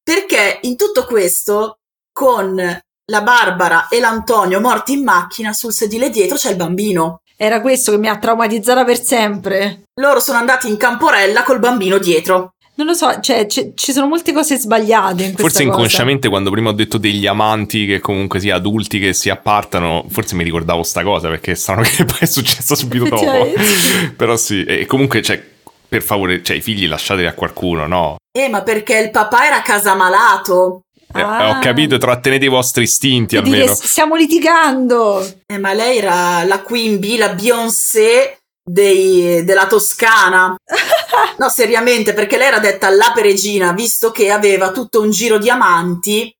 Perché 0.01 0.61
in 0.62 0.76
tutto 0.76 1.07
questo, 1.07 1.78
con 2.12 2.55
la 2.55 3.22
Barbara 3.22 3.89
e 3.89 3.99
l'Antonio 3.99 4.61
morti 4.61 4.93
in 4.93 5.03
macchina, 5.03 5.53
sul 5.53 5.72
sedile 5.72 6.09
dietro 6.09 6.37
c'è 6.37 6.51
il 6.51 6.57
bambino. 6.57 7.22
Era 7.37 7.61
questo 7.61 7.91
che 7.91 7.99
mi 7.99 8.07
ha 8.07 8.16
traumatizzata 8.16 8.85
per 8.85 9.03
sempre. 9.03 9.83
Loro 10.01 10.20
sono 10.20 10.39
andati 10.39 10.68
in 10.68 10.76
camporella 10.76 11.43
col 11.43 11.59
bambino 11.59 11.99
dietro. 11.99 12.53
Non 12.74 12.86
lo 12.86 12.94
so, 12.94 13.20
cioè, 13.20 13.46
c- 13.46 13.72
ci 13.74 13.92
sono 13.92 14.06
molte 14.06 14.32
cose 14.32 14.56
sbagliate 14.56 15.22
in 15.24 15.34
questa 15.34 15.42
Forse 15.42 15.58
cosa. 15.64 15.68
inconsciamente 15.76 16.28
quando 16.28 16.50
prima 16.50 16.70
ho 16.70 16.72
detto 16.72 16.96
degli 16.96 17.26
amanti 17.26 17.84
che 17.86 18.00
comunque 18.00 18.40
sia 18.40 18.54
adulti 18.54 18.98
che 18.98 19.12
si 19.12 19.28
appartano, 19.28 20.06
forse 20.08 20.34
mi 20.36 20.42
ricordavo 20.44 20.82
sta 20.82 21.02
cosa 21.02 21.28
perché 21.28 21.50
è 21.52 21.54
strano 21.54 21.82
che 21.86 22.04
poi 22.06 22.16
è 22.20 22.26
successa 22.26 22.74
subito 22.74 23.04
dopo. 23.04 23.52
Però 24.16 24.36
sì, 24.36 24.64
e 24.64 24.86
comunque 24.86 25.20
cioè, 25.20 25.42
per 25.86 26.02
favore, 26.02 26.42
cioè 26.42 26.56
i 26.56 26.62
figli 26.62 26.86
lasciateli 26.88 27.26
a 27.26 27.34
qualcuno, 27.34 27.86
no? 27.86 28.16
Eh, 28.34 28.48
ma 28.48 28.62
perché 28.62 28.96
il 28.98 29.10
papà 29.10 29.46
era 29.46 29.60
casamalato. 29.62 30.80
Eh, 31.14 31.20
Ah. 31.20 31.50
ho 31.50 31.58
capito, 31.60 31.98
trattenete 31.98 32.46
i 32.46 32.48
vostri 32.48 32.84
istinti 32.84 33.36
E 33.36 33.42
dire, 33.42 33.56
almeno. 33.58 33.74
stiamo 33.74 34.14
litigando. 34.16 35.22
Eh, 35.46 35.58
ma 35.58 35.74
lei 35.74 35.98
era 35.98 36.42
la 36.44 36.60
Queen 36.62 36.98
Bee, 36.98 37.18
la 37.18 37.34
Beyoncé 37.34 38.38
dei- 38.62 39.44
della 39.44 39.66
Toscana. 39.66 40.54
No, 41.38 41.48
seriamente, 41.48 42.12
perché 42.14 42.38
lei 42.38 42.46
era 42.48 42.58
detta 42.58 42.88
la 42.88 43.10
peregina, 43.14 43.72
visto 43.72 44.10
che 44.10 44.30
aveva 44.30 44.70
tutto 44.70 45.00
un 45.00 45.10
giro 45.10 45.38
di 45.38 45.50
amanti 45.50 46.34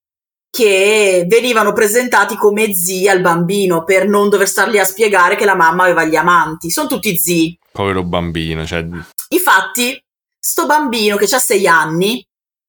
che 0.50 1.24
venivano 1.26 1.72
presentati 1.72 2.36
come 2.36 2.74
zii 2.74 3.08
al 3.08 3.20
bambino 3.20 3.84
per 3.84 4.06
non 4.06 4.28
dover 4.28 4.46
stargli 4.46 4.78
a 4.78 4.84
spiegare 4.84 5.34
che 5.34 5.44
la 5.44 5.56
mamma 5.56 5.84
aveva 5.84 6.04
gli 6.04 6.14
amanti. 6.14 6.70
Sono 6.70 6.88
tutti 6.88 7.16
zii. 7.16 7.58
Povero 7.72 8.04
bambino, 8.04 8.64
cioè... 8.66 8.86
Infatti, 9.30 10.00
sto 10.38 10.66
bambino 10.66 11.16
che 11.16 11.24
ha 11.34 11.38
sei 11.38 11.66
anni 11.66 12.24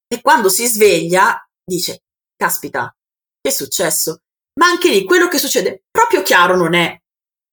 e 0.08 0.22
quando 0.22 0.48
si 0.50 0.66
sveglia 0.66 1.46
dice: 1.64 2.04
Caspita, 2.38 2.94
che 3.42 3.50
è 3.50 3.54
successo? 3.54 4.20
Ma 4.60 4.68
anche 4.68 4.90
lì 4.90 5.04
quello 5.04 5.28
che 5.28 5.40
succede 5.40 5.84
proprio 5.92 6.22
chiaro 6.22 6.56
non 6.56 6.74
è. 6.74 6.98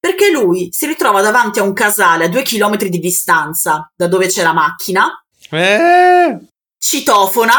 Perché 0.01 0.31
lui 0.31 0.69
si 0.73 0.87
ritrova 0.87 1.21
davanti 1.21 1.59
a 1.59 1.63
un 1.63 1.75
casale 1.75 2.25
a 2.25 2.29
due 2.29 2.43
chilometri 2.43 2.89
di 2.89 2.99
distanza 2.99 3.91
da 3.95 4.09
dove 4.09 4.29
c'è 4.29 4.43
la 4.43 4.55
macchina, 4.55 5.23
Eh... 5.51 6.39
citofona, 6.79 7.55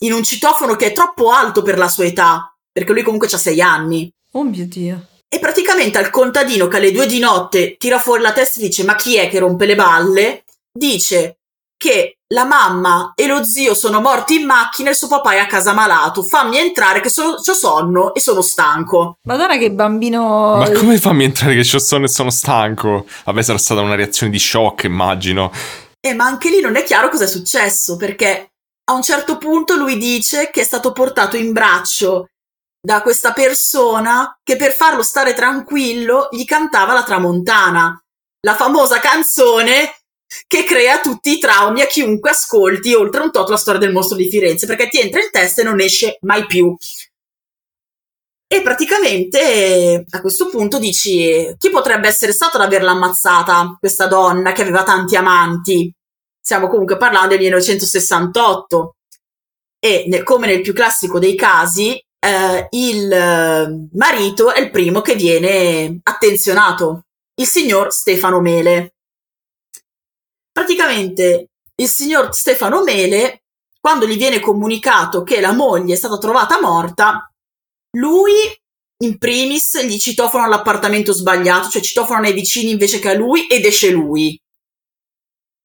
in 0.00 0.12
un 0.12 0.24
citofono 0.24 0.74
che 0.74 0.86
è 0.86 0.92
troppo 0.92 1.30
alto 1.30 1.62
per 1.62 1.78
la 1.78 1.88
sua 1.88 2.04
età, 2.04 2.52
perché 2.72 2.92
lui 2.92 3.02
comunque 3.02 3.28
ha 3.28 3.38
sei 3.38 3.60
anni. 3.60 4.10
Oh 4.32 4.42
mio 4.42 4.66
Dio. 4.66 5.06
E 5.28 5.38
praticamente 5.38 5.98
al 5.98 6.10
contadino 6.10 6.66
che 6.66 6.78
alle 6.78 6.90
due 6.90 7.06
di 7.06 7.18
notte 7.18 7.76
tira 7.78 7.98
fuori 7.98 8.22
la 8.22 8.32
testa 8.32 8.58
e 8.58 8.64
dice: 8.64 8.82
Ma 8.84 8.96
chi 8.96 9.16
è 9.16 9.28
che 9.28 9.38
rompe 9.38 9.64
le 9.64 9.76
balle? 9.76 10.44
Dice 10.70 11.38
che 11.76 12.18
la 12.32 12.44
mamma 12.44 13.12
e 13.14 13.26
lo 13.26 13.44
zio 13.44 13.74
sono 13.74 14.00
morti 14.00 14.40
in 14.40 14.46
macchina 14.46 14.88
e 14.88 14.92
il 14.92 14.96
suo 14.96 15.08
papà 15.08 15.32
è 15.32 15.38
a 15.38 15.46
casa 15.46 15.72
malato. 15.72 16.22
Fammi 16.22 16.58
entrare 16.58 17.00
che 17.00 17.08
sono, 17.08 17.34
c'ho 17.34 17.54
sonno 17.54 18.14
e 18.14 18.20
sono 18.20 18.42
stanco. 18.42 19.18
Madonna 19.22 19.56
che 19.56 19.70
bambino... 19.70 20.56
Ma 20.56 20.70
come 20.72 20.98
fammi 20.98 21.24
entrare 21.24 21.54
che 21.54 21.62
c'ho 21.62 21.78
sonno 21.78 22.06
e 22.06 22.08
sono 22.08 22.30
stanco? 22.30 23.06
Vabbè, 23.24 23.42
sarà 23.42 23.58
stata 23.58 23.80
una 23.80 23.94
reazione 23.94 24.32
di 24.32 24.38
shock, 24.38 24.84
immagino. 24.84 25.52
Eh, 26.00 26.14
ma 26.14 26.24
anche 26.24 26.50
lì 26.50 26.60
non 26.60 26.76
è 26.76 26.82
chiaro 26.82 27.08
cosa 27.10 27.24
è 27.24 27.28
successo 27.28 27.96
perché 27.96 28.52
a 28.84 28.94
un 28.94 29.02
certo 29.02 29.38
punto 29.38 29.76
lui 29.76 29.96
dice 29.98 30.50
che 30.50 30.62
è 30.62 30.64
stato 30.64 30.92
portato 30.92 31.36
in 31.36 31.52
braccio 31.52 32.26
da 32.84 33.00
questa 33.02 33.32
persona 33.32 34.36
che 34.42 34.56
per 34.56 34.72
farlo 34.72 35.04
stare 35.04 35.34
tranquillo 35.34 36.28
gli 36.32 36.44
cantava 36.44 36.92
la 36.92 37.04
tramontana, 37.04 37.96
la 38.40 38.56
famosa 38.56 38.98
canzone 38.98 40.01
che 40.46 40.64
crea 40.64 41.00
tutti 41.00 41.32
i 41.32 41.38
traumi 41.38 41.80
a 41.82 41.86
chiunque 41.86 42.30
ascolti 42.30 42.94
oltre 42.94 43.22
un 43.22 43.30
tot 43.30 43.48
la 43.48 43.56
storia 43.56 43.80
del 43.80 43.92
mostro 43.92 44.16
di 44.16 44.28
Firenze 44.28 44.66
perché 44.66 44.88
ti 44.88 45.00
entra 45.00 45.20
in 45.20 45.30
testa 45.30 45.62
e 45.62 45.64
non 45.64 45.80
esce 45.80 46.18
mai 46.22 46.46
più. 46.46 46.76
E 48.46 48.60
praticamente 48.60 50.04
a 50.10 50.20
questo 50.20 50.48
punto 50.48 50.78
dici 50.78 51.54
chi 51.56 51.70
potrebbe 51.70 52.06
essere 52.06 52.32
stato 52.32 52.58
ad 52.58 52.64
averla 52.64 52.90
ammazzata, 52.90 53.76
questa 53.78 54.06
donna 54.06 54.52
che 54.52 54.60
aveva 54.60 54.82
tanti 54.82 55.16
amanti? 55.16 55.90
Stiamo 56.38 56.68
comunque 56.68 56.98
parlando 56.98 57.28
del 57.28 57.38
1968 57.38 58.96
e 59.78 60.04
ne- 60.06 60.22
come 60.22 60.46
nel 60.46 60.60
più 60.60 60.74
classico 60.74 61.18
dei 61.18 61.34
casi 61.34 61.98
eh, 62.24 62.68
il 62.70 63.10
eh, 63.12 63.88
marito 63.94 64.52
è 64.52 64.60
il 64.60 64.70
primo 64.70 65.00
che 65.00 65.16
viene 65.16 65.98
attenzionato, 66.02 67.06
il 67.40 67.46
signor 67.46 67.92
Stefano 67.92 68.40
Mele. 68.40 68.94
Praticamente 70.52 71.46
il 71.74 71.88
signor 71.88 72.34
Stefano 72.34 72.82
Mele, 72.82 73.44
quando 73.80 74.06
gli 74.06 74.16
viene 74.16 74.38
comunicato 74.38 75.22
che 75.22 75.40
la 75.40 75.52
moglie 75.52 75.94
è 75.94 75.96
stata 75.96 76.18
trovata 76.18 76.60
morta, 76.60 77.32
lui 77.96 78.32
in 79.02 79.18
primis 79.18 79.82
gli 79.82 79.98
citofono 79.98 80.44
all'appartamento 80.44 81.12
sbagliato, 81.12 81.68
cioè 81.68 81.82
citofonano 81.82 82.26
ai 82.26 82.34
vicini 82.34 82.70
invece 82.70 82.98
che 82.98 83.08
a 83.08 83.14
lui 83.14 83.46
ed 83.46 83.64
esce 83.64 83.90
lui. 83.90 84.38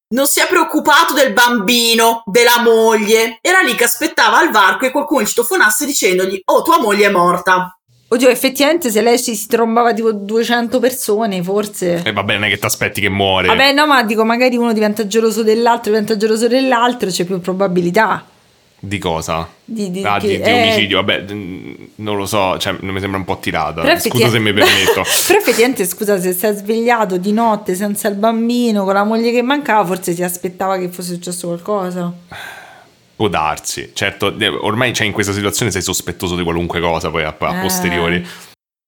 Non 0.09 0.25
si 0.25 0.39
è 0.39 0.47
preoccupato 0.47 1.13
del 1.13 1.33
bambino, 1.33 2.23
della 2.25 2.61
moglie. 2.61 3.39
Era 3.41 3.59
lì 3.59 3.75
che 3.75 3.83
aspettava 3.83 4.38
al 4.38 4.51
varco 4.51 4.85
e 4.85 4.91
qualcuno 4.91 5.21
gli 5.21 5.27
citofonasse 5.27 5.85
dicendogli: 5.85 6.39
Oh, 6.45 6.61
tua 6.61 6.79
moglie 6.79 7.07
è 7.07 7.11
morta. 7.11 7.76
Oddio, 8.09 8.29
effettivamente 8.29 8.89
se 8.89 9.01
lei 9.01 9.17
si, 9.17 9.47
trombava 9.47 9.93
tipo 9.93 10.13
200 10.13 10.79
persone, 10.79 11.43
forse... 11.43 12.01
E 12.05 12.13
va 12.13 12.23
bene 12.23 12.47
che 12.47 12.57
ti 12.57 12.65
aspetti 12.65 13.01
che 13.01 13.09
muore. 13.09 13.47
Vabbè, 13.47 13.73
no, 13.73 13.85
ma 13.85 14.01
dico, 14.03 14.23
magari 14.23 14.55
uno 14.55 14.71
diventa 14.71 15.05
geloso 15.07 15.43
dell'altro, 15.43 15.91
diventa 15.91 16.15
geloso 16.15 16.47
dell'altro, 16.47 17.09
c'è 17.09 17.25
più 17.25 17.41
probabilità. 17.41 18.25
Di 18.79 18.97
cosa? 18.99 19.45
Di, 19.65 19.91
di, 19.91 20.03
Ah, 20.05 20.19
di, 20.19 20.27
che- 20.27 20.39
di 20.39 20.49
eh, 20.49 20.53
omicidio, 20.63 21.03
vabbè, 21.03 21.25
mm, 21.33 21.73
non 21.95 22.15
lo 22.15 22.25
so, 22.25 22.57
cioè, 22.59 22.77
non 22.79 22.93
mi 22.93 22.99
sembra 23.01 23.17
un 23.19 23.25
po' 23.25 23.39
tirata. 23.39 23.81
però 23.81 23.99
Scusa 23.99 24.29
se 24.29 24.39
mi 24.39 24.53
permetto. 24.53 25.01
però 25.27 25.39
effettivamente, 25.39 25.85
scusa, 25.85 26.17
se 26.17 26.31
stai 26.31 26.55
svegliato 26.55 27.17
di 27.17 27.33
notte 27.33 27.75
senza 27.75 28.07
il 28.07 28.15
bambino, 28.15 28.85
con 28.85 28.93
la 28.93 29.03
moglie 29.03 29.31
che 29.31 29.41
mancava, 29.41 29.83
forse 29.83 30.13
si 30.13 30.23
aspettava 30.23 30.77
che 30.77 30.87
fosse 30.89 31.13
successo 31.15 31.47
qualcosa. 31.47 32.13
Può 33.18 33.28
darsi. 33.30 33.91
Certo, 33.95 34.38
eh, 34.38 34.47
ormai 34.47 34.93
cioè, 34.93 35.07
in 35.07 35.11
questa 35.11 35.34
situazione 35.34 35.72
sei 35.72 35.82
sospettoso 35.82 36.36
di 36.36 36.43
qualunque 36.43 36.80
cosa, 36.80 37.09
poi 37.09 37.24
a, 37.24 37.36
a 37.38 37.57
Eh. 37.57 37.61
posteriori. 37.61 38.28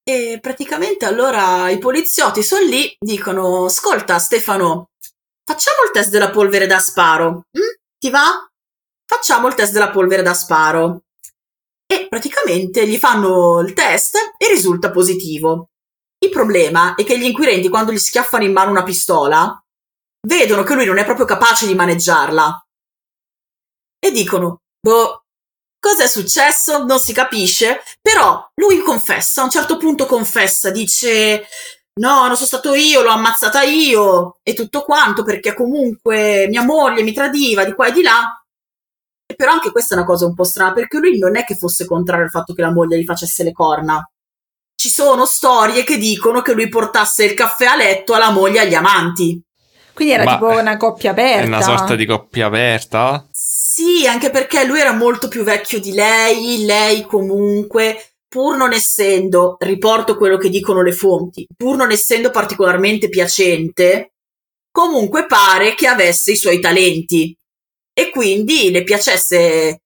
E 0.03 0.37
praticamente 0.39 1.05
allora 1.05 1.69
i 1.69 1.79
poliziotti 1.79 2.43
sono 2.43 2.63
lì, 2.63 2.95
dicono: 2.99 3.65
Ascolta, 3.65 4.19
Stefano, 4.19 4.89
facciamo 5.43 5.81
il 5.83 5.91
test 5.91 6.11
della 6.11 6.29
polvere 6.29 6.67
da 6.67 6.77
sparo. 6.77 7.41
Mm? 7.57 7.73
Ti 7.97 8.09
va? 8.11 8.47
Facciamo 9.03 9.47
il 9.47 9.55
test 9.55 9.73
della 9.73 9.89
polvere 9.89 10.21
da 10.21 10.35
sparo. 10.35 11.01
E 11.91 12.05
praticamente 12.07 12.87
gli 12.87 12.97
fanno 12.99 13.61
il 13.61 13.73
test 13.73 14.15
e 14.37 14.47
risulta 14.47 14.91
positivo. 14.91 15.69
Il 16.23 16.29
problema 16.29 16.93
è 16.93 17.03
che 17.03 17.17
gli 17.17 17.23
inquirenti, 17.23 17.67
quando 17.67 17.91
gli 17.91 17.97
schiaffano 17.97 18.43
in 18.43 18.51
mano 18.51 18.69
una 18.69 18.83
pistola, 18.83 19.59
vedono 20.27 20.61
che 20.61 20.75
lui 20.75 20.85
non 20.85 20.99
è 20.99 21.05
proprio 21.05 21.25
capace 21.25 21.65
di 21.65 21.73
maneggiarla. 21.73 22.63
E 23.99 24.11
dicono: 24.11 24.61
Boh, 24.79 25.23
Cosa 25.79 26.03
è 26.03 26.07
successo? 26.07 26.83
Non 26.83 26.99
si 26.99 27.13
capisce, 27.13 27.81
però 28.01 28.45
lui 28.55 28.79
confessa, 28.79 29.41
a 29.41 29.45
un 29.45 29.49
certo 29.49 29.77
punto 29.77 30.05
confessa, 30.05 30.71
dice 30.71 31.47
no, 32.01 32.27
non 32.27 32.35
sono 32.35 32.47
stato 32.47 32.73
io, 32.73 33.01
l'ho 33.01 33.11
ammazzata 33.11 33.61
io 33.63 34.39
e 34.43 34.53
tutto 34.53 34.83
quanto 34.83 35.23
perché 35.23 35.53
comunque 35.53 36.47
mia 36.49 36.63
moglie 36.63 37.01
mi 37.01 37.13
tradiva 37.13 37.63
di 37.63 37.73
qua 37.73 37.87
e 37.87 37.91
di 37.93 38.01
là. 38.01 38.43
E 39.25 39.35
però 39.35 39.53
anche 39.53 39.71
questa 39.71 39.95
è 39.95 39.97
una 39.97 40.07
cosa 40.07 40.25
un 40.25 40.35
po' 40.35 40.43
strana 40.43 40.73
perché 40.73 40.97
lui 40.97 41.17
non 41.17 41.37
è 41.37 41.45
che 41.45 41.55
fosse 41.55 41.85
contrario 41.85 42.25
al 42.25 42.31
fatto 42.31 42.53
che 42.53 42.61
la 42.61 42.73
moglie 42.73 42.99
gli 42.99 43.05
facesse 43.05 43.43
le 43.43 43.53
corna. 43.53 44.05
Ci 44.75 44.89
sono 44.89 45.25
storie 45.25 45.85
che 45.85 45.97
dicono 45.97 46.41
che 46.41 46.53
lui 46.53 46.67
portasse 46.67 47.23
il 47.23 47.33
caffè 47.33 47.65
a 47.65 47.75
letto 47.77 48.13
alla 48.13 48.31
moglie 48.31 48.57
e 48.57 48.65
agli 48.65 48.75
amanti. 48.75 49.41
Quindi 49.93 50.13
era 50.13 50.23
Ma 50.23 50.33
tipo 50.33 50.47
una 50.47 50.77
coppia 50.77 51.11
aperta. 51.11 51.43
È 51.43 51.47
una 51.47 51.61
sorta 51.61 51.95
di 51.95 52.05
coppia 52.05 52.47
aperta? 52.47 53.27
Sì, 53.71 54.07
anche 54.07 54.31
perché 54.31 54.65
lui 54.65 54.79
era 54.79 54.93
molto 54.93 55.27
più 55.27 55.43
vecchio 55.43 55.79
di 55.79 55.91
lei, 55.91 56.65
lei 56.65 57.03
comunque, 57.03 58.15
pur 58.27 58.57
non 58.57 58.73
essendo, 58.73 59.57
riporto 59.59 60.17
quello 60.17 60.37
che 60.37 60.49
dicono 60.49 60.81
le 60.81 60.91
fonti, 60.91 61.45
pur 61.55 61.75
non 61.75 61.91
essendo 61.91 62.31
particolarmente 62.31 63.09
piacente, 63.09 64.13
comunque 64.71 65.27
pare 65.27 65.75
che 65.75 65.85
avesse 65.85 66.31
i 66.31 66.35
suoi 66.35 66.59
talenti. 66.59 67.31
E 67.93 68.09
quindi 68.09 68.71
le 68.71 68.83
piacesse 68.83 69.81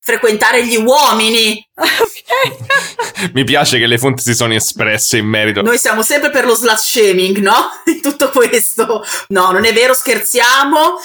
frequentare 0.00 0.66
gli 0.66 0.76
uomini. 0.76 1.66
Mi 3.32 3.44
piace 3.44 3.78
che 3.78 3.86
le 3.86 3.98
fonti 3.98 4.22
si 4.22 4.34
sono 4.34 4.54
espresse 4.54 5.18
in 5.18 5.26
merito. 5.26 5.62
Noi 5.62 5.78
siamo 5.78 6.02
sempre 6.02 6.30
per 6.30 6.44
lo 6.44 6.54
slut 6.54 6.76
shaming, 6.76 7.38
no? 7.38 7.54
In 7.86 8.00
tutto 8.00 8.30
questo. 8.30 9.04
No, 9.28 9.50
non 9.50 9.64
è 9.64 9.72
vero, 9.72 9.94
scherziamo. 9.94 10.98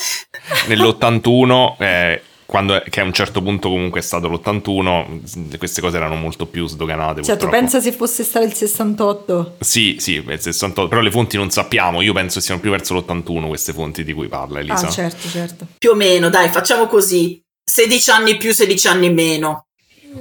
Nell'81, 0.67 1.75
eh, 1.79 2.21
quando, 2.45 2.81
che 2.89 2.99
a 2.99 3.03
un 3.03 3.13
certo 3.13 3.41
punto 3.41 3.69
comunque 3.69 3.99
è 4.01 4.03
stato 4.03 4.27
l'81, 4.27 5.57
queste 5.57 5.81
cose 5.81 5.97
erano 5.97 6.15
molto 6.15 6.45
più 6.45 6.67
sdoganate. 6.67 7.23
Certo, 7.23 7.45
purtroppo. 7.45 7.55
pensa 7.55 7.79
se 7.81 7.91
fosse 7.91 8.23
stato 8.23 8.45
il 8.45 8.53
68. 8.53 9.57
Sì, 9.59 9.97
sì, 9.99 10.23
il 10.25 10.41
68, 10.41 10.89
però 10.89 11.01
le 11.01 11.11
fonti 11.11 11.37
non 11.37 11.49
sappiamo, 11.49 12.01
io 12.01 12.13
penso 12.13 12.39
siano 12.39 12.59
più 12.59 12.71
verso 12.71 12.93
l'81 12.93 13.47
queste 13.47 13.73
fonti 13.73 14.03
di 14.03 14.13
cui 14.13 14.27
parla 14.27 14.59
Elisa. 14.59 14.87
Ah, 14.87 14.91
certo, 14.91 15.27
certo. 15.27 15.67
Più 15.77 15.91
o 15.91 15.95
meno, 15.95 16.29
dai, 16.29 16.49
facciamo 16.49 16.87
così. 16.87 17.43
16 17.65 18.09
anni 18.11 18.37
più, 18.37 18.53
16 18.53 18.87
anni 18.87 19.11
meno. 19.11 19.65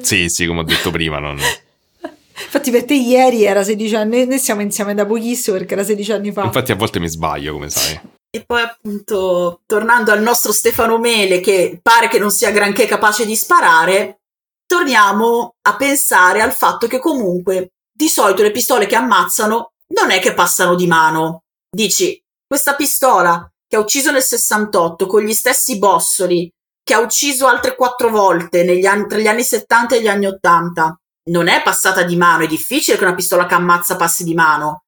Sì, 0.00 0.28
sì, 0.28 0.46
come 0.46 0.60
ho 0.60 0.64
detto 0.64 0.90
prima, 0.90 1.18
non... 1.18 1.38
Infatti 2.36 2.70
per 2.72 2.84
te 2.84 2.94
ieri 2.94 3.44
era 3.44 3.62
16 3.62 3.94
anni, 3.94 4.26
noi 4.26 4.38
siamo 4.38 4.60
insieme 4.60 4.94
da 4.94 5.06
pochissimo 5.06 5.56
perché 5.56 5.74
era 5.74 5.84
16 5.84 6.12
anni 6.12 6.32
fa. 6.32 6.44
Infatti 6.44 6.72
a 6.72 6.76
volte 6.76 6.98
mi 6.98 7.08
sbaglio, 7.08 7.52
come 7.52 7.70
sai. 7.70 8.00
E 8.30 8.44
poi 8.44 8.62
appunto, 8.62 9.60
tornando 9.66 10.10
al 10.10 10.20
nostro 10.20 10.50
Stefano 10.50 10.98
Mele, 10.98 11.38
che 11.38 11.78
pare 11.80 12.08
che 12.08 12.18
non 12.18 12.32
sia 12.32 12.50
granché 12.50 12.86
capace 12.86 13.24
di 13.24 13.36
sparare, 13.36 14.22
torniamo 14.66 15.54
a 15.62 15.76
pensare 15.76 16.40
al 16.40 16.52
fatto 16.52 16.88
che 16.88 16.98
comunque 16.98 17.74
di 17.92 18.08
solito 18.08 18.42
le 18.42 18.50
pistole 18.50 18.86
che 18.86 18.96
ammazzano 18.96 19.74
non 19.94 20.10
è 20.10 20.18
che 20.18 20.34
passano 20.34 20.74
di 20.74 20.88
mano. 20.88 21.44
Dici, 21.70 22.20
questa 22.44 22.74
pistola 22.74 23.48
che 23.68 23.76
ha 23.76 23.80
ucciso 23.80 24.10
nel 24.10 24.22
68 24.22 25.06
con 25.06 25.22
gli 25.22 25.32
stessi 25.32 25.78
bossoli, 25.78 26.50
che 26.84 26.94
ha 26.94 27.00
ucciso 27.00 27.46
altre 27.46 27.74
quattro 27.74 28.10
volte 28.10 28.62
negli 28.62 28.84
anni, 28.84 29.06
tra 29.06 29.18
gli 29.18 29.26
anni 29.26 29.42
70 29.42 29.96
e 29.96 30.02
gli 30.02 30.06
anni 30.06 30.26
80, 30.26 31.00
non 31.30 31.48
è 31.48 31.62
passata 31.62 32.02
di 32.02 32.16
mano, 32.16 32.44
è 32.44 32.46
difficile 32.46 32.98
che 32.98 33.04
una 33.04 33.14
pistola 33.14 33.46
che 33.46 33.54
ammazza 33.54 33.96
passi 33.96 34.22
di 34.22 34.34
mano. 34.34 34.84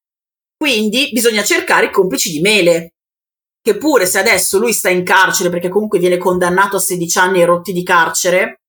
Quindi 0.57 1.09
bisogna 1.13 1.43
cercare 1.43 1.87
i 1.87 1.91
complici 1.91 2.31
di 2.31 2.41
Mele, 2.41 2.93
che 3.63 3.77
pure 3.79 4.07
se 4.07 4.19
adesso 4.19 4.59
lui 4.59 4.73
sta 4.73 4.91
in 4.91 5.05
carcere 5.05 5.49
perché 5.51 5.69
comunque 5.69 5.99
viene 5.99 6.19
condannato 6.19 6.77
a 6.77 6.81
16 6.81 7.19
anni 7.19 7.41
e 7.41 7.47
rotti 7.47 7.73
di 7.73 7.83
carcere, 7.83 8.61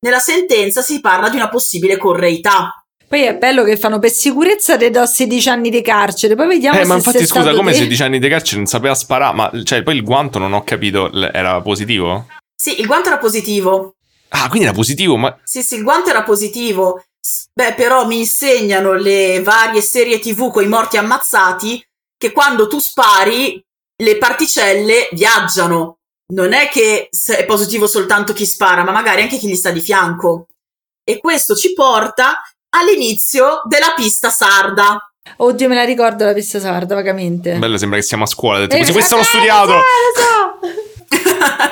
nella 0.00 0.18
sentenza 0.18 0.80
si 0.80 1.00
parla 1.00 1.28
di 1.28 1.36
una 1.36 1.48
possibile 1.48 1.98
correità. 1.98 2.82
Poi 3.06 3.22
è 3.24 3.36
bello 3.36 3.62
che 3.62 3.76
fanno 3.76 3.98
per 3.98 4.10
sicurezza 4.10 4.78
te 4.78 4.90
do 4.90 5.04
16 5.04 5.48
anni 5.50 5.68
di 5.68 5.82
carcere, 5.82 6.34
poi 6.34 6.46
vediamo 6.48 6.78
Eh, 6.78 6.82
se 6.82 6.88
ma 6.88 6.94
infatti 6.94 7.18
sei 7.18 7.26
scusa, 7.26 7.52
come 7.52 7.72
te. 7.72 7.78
16 7.78 8.02
anni 8.02 8.18
di 8.18 8.28
carcere 8.28 8.56
non 8.56 8.66
sapeva 8.66 8.94
sparare, 8.94 9.34
ma 9.36 9.50
cioè 9.64 9.82
poi 9.82 9.96
il 9.96 10.02
guanto 10.02 10.38
non 10.38 10.54
ho 10.54 10.64
capito, 10.64 11.12
era 11.30 11.60
positivo? 11.60 12.26
Sì, 12.62 12.78
il 12.78 12.86
guanto 12.86 13.08
era 13.08 13.18
positivo. 13.18 13.96
Ah, 14.28 14.46
quindi 14.48 14.68
era 14.68 14.72
positivo, 14.76 15.16
ma 15.16 15.36
Sì, 15.42 15.64
sì, 15.64 15.74
il 15.74 15.82
guanto 15.82 16.10
era 16.10 16.22
positivo. 16.22 17.02
Beh, 17.52 17.74
però 17.74 18.06
mi 18.06 18.18
insegnano 18.18 18.92
le 18.92 19.42
varie 19.42 19.80
serie 19.80 20.20
TV 20.20 20.52
con 20.52 20.62
i 20.62 20.68
morti 20.68 20.96
ammazzati 20.96 21.84
che 22.16 22.30
quando 22.30 22.68
tu 22.68 22.78
spari 22.78 23.60
le 23.96 24.16
particelle 24.16 25.08
viaggiano. 25.10 25.98
Non 26.34 26.52
è 26.52 26.68
che 26.68 27.08
è 27.36 27.44
positivo 27.46 27.88
soltanto 27.88 28.32
chi 28.32 28.46
spara, 28.46 28.84
ma 28.84 28.92
magari 28.92 29.22
anche 29.22 29.38
chi 29.38 29.48
gli 29.48 29.56
sta 29.56 29.70
di 29.72 29.80
fianco. 29.80 30.46
E 31.02 31.18
questo 31.18 31.56
ci 31.56 31.72
porta 31.72 32.42
all'inizio 32.76 33.62
della 33.68 33.92
pista 33.96 34.30
sarda. 34.30 34.98
Oddio, 35.38 35.68
me 35.68 35.74
la 35.74 35.84
ricordo 35.84 36.24
la 36.24 36.32
pista 36.32 36.60
sarda 36.60 36.94
vagamente. 36.94 37.54
bello, 37.56 37.76
sembra 37.76 37.98
che 37.98 38.04
siamo 38.04 38.22
a 38.22 38.28
scuola. 38.28 38.58
ho 38.58 38.60
detto, 38.60 38.76
Eh, 38.76 38.78
così, 38.78 38.92
questo 38.92 39.16
eh, 39.16 39.18
l'ho 39.18 39.24
studiato! 39.24 39.72
Lo 39.72 39.80
so, 40.14 40.58
lo 40.62 40.68
so. 40.68 41.70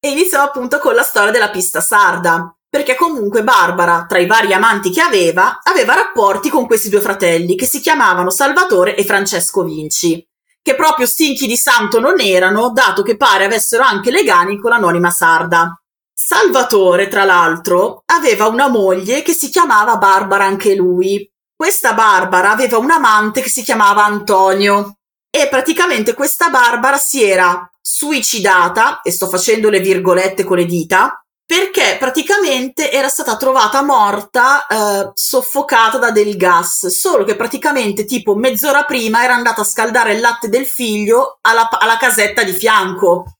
e 0.00 0.10
iniziamo 0.10 0.44
appunto 0.44 0.78
con 0.78 0.94
la 0.94 1.02
storia 1.02 1.30
della 1.30 1.50
pista 1.50 1.80
sarda. 1.80 2.54
Perché 2.68 2.94
comunque 2.94 3.42
Barbara, 3.42 4.06
tra 4.08 4.18
i 4.18 4.26
vari 4.26 4.52
amanti 4.52 4.90
che 4.90 5.00
aveva, 5.00 5.58
aveva 5.62 5.94
rapporti 5.94 6.48
con 6.48 6.66
questi 6.66 6.88
due 6.88 7.00
fratelli 7.00 7.56
che 7.56 7.66
si 7.66 7.80
chiamavano 7.80 8.30
Salvatore 8.30 8.96
e 8.96 9.04
Francesco 9.04 9.64
Vinci, 9.64 10.24
che 10.62 10.76
proprio 10.76 11.06
stinchi 11.06 11.48
di 11.48 11.56
santo 11.56 11.98
non 11.98 12.20
erano, 12.20 12.70
dato 12.70 13.02
che 13.02 13.16
pare 13.16 13.44
avessero 13.44 13.82
anche 13.82 14.12
legami 14.12 14.58
con 14.58 14.70
l'anonima 14.70 15.10
sarda. 15.10 15.74
Salvatore, 16.14 17.08
tra 17.08 17.24
l'altro, 17.24 18.04
aveva 18.06 18.46
una 18.46 18.68
moglie 18.68 19.22
che 19.22 19.32
si 19.32 19.48
chiamava 19.48 19.96
Barbara 19.96 20.44
anche 20.44 20.76
lui. 20.76 21.28
Questa 21.56 21.92
Barbara 21.92 22.52
aveva 22.52 22.78
un 22.78 22.90
amante 22.90 23.40
che 23.40 23.48
si 23.48 23.62
chiamava 23.62 24.04
Antonio. 24.04 24.94
E 25.28 25.48
praticamente 25.48 26.14
questa 26.14 26.50
Barbara 26.50 26.98
si 26.98 27.24
era 27.24 27.68
suicidata, 28.00 29.02
e 29.02 29.10
sto 29.10 29.28
facendo 29.28 29.68
le 29.68 29.80
virgolette 29.80 30.42
con 30.42 30.56
le 30.56 30.64
dita, 30.64 31.22
perché 31.44 31.96
praticamente 31.98 32.90
era 32.90 33.08
stata 33.08 33.36
trovata 33.36 33.82
morta 33.82 34.66
eh, 34.66 35.10
soffocata 35.12 35.98
da 35.98 36.10
del 36.10 36.36
gas, 36.38 36.86
solo 36.86 37.24
che 37.24 37.36
praticamente 37.36 38.06
tipo 38.06 38.34
mezz'ora 38.34 38.84
prima 38.84 39.22
era 39.22 39.34
andata 39.34 39.60
a 39.60 39.64
scaldare 39.64 40.14
il 40.14 40.20
latte 40.20 40.48
del 40.48 40.64
figlio 40.64 41.38
alla, 41.42 41.68
alla 41.68 41.98
casetta 41.98 42.42
di 42.42 42.52
fianco, 42.52 43.34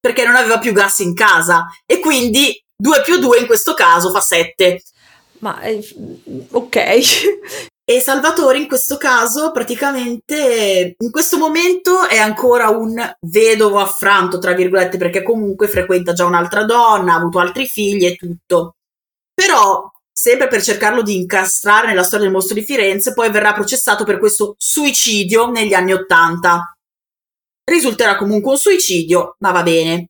perché 0.00 0.24
non 0.24 0.36
aveva 0.36 0.58
più 0.58 0.72
gas 0.72 1.00
in 1.00 1.12
casa, 1.12 1.66
e 1.84 2.00
quindi 2.00 2.58
2 2.74 3.02
più 3.02 3.18
2 3.18 3.38
in 3.40 3.46
questo 3.46 3.74
caso 3.74 4.10
fa 4.10 4.20
7. 4.20 4.82
Ma 5.40 5.60
eh, 5.60 5.86
ok. 6.52 6.78
E 7.88 8.00
Salvatore 8.00 8.58
in 8.58 8.66
questo 8.66 8.96
caso 8.96 9.52
praticamente 9.52 10.96
in 10.98 11.10
questo 11.12 11.38
momento 11.38 12.08
è 12.08 12.18
ancora 12.18 12.68
un 12.68 13.00
vedovo 13.20 13.78
affranto, 13.78 14.40
tra 14.40 14.54
virgolette, 14.54 14.98
perché 14.98 15.22
comunque 15.22 15.68
frequenta 15.68 16.12
già 16.12 16.24
un'altra 16.24 16.64
donna, 16.64 17.12
ha 17.12 17.16
avuto 17.16 17.38
altri 17.38 17.68
figli 17.68 18.04
e 18.04 18.16
tutto. 18.16 18.74
Però, 19.32 19.88
sempre 20.10 20.48
per 20.48 20.64
cercarlo 20.64 21.00
di 21.00 21.14
incastrare 21.14 21.86
nella 21.86 22.02
storia 22.02 22.24
del 22.24 22.34
mostro 22.34 22.56
di 22.56 22.64
Firenze, 22.64 23.14
poi 23.14 23.30
verrà 23.30 23.52
processato 23.52 24.02
per 24.02 24.18
questo 24.18 24.56
suicidio 24.58 25.48
negli 25.48 25.72
anni 25.72 25.92
Ottanta. 25.92 26.76
Risulterà 27.62 28.16
comunque 28.16 28.50
un 28.50 28.58
suicidio, 28.58 29.36
ma 29.38 29.52
va 29.52 29.62
bene. 29.62 30.08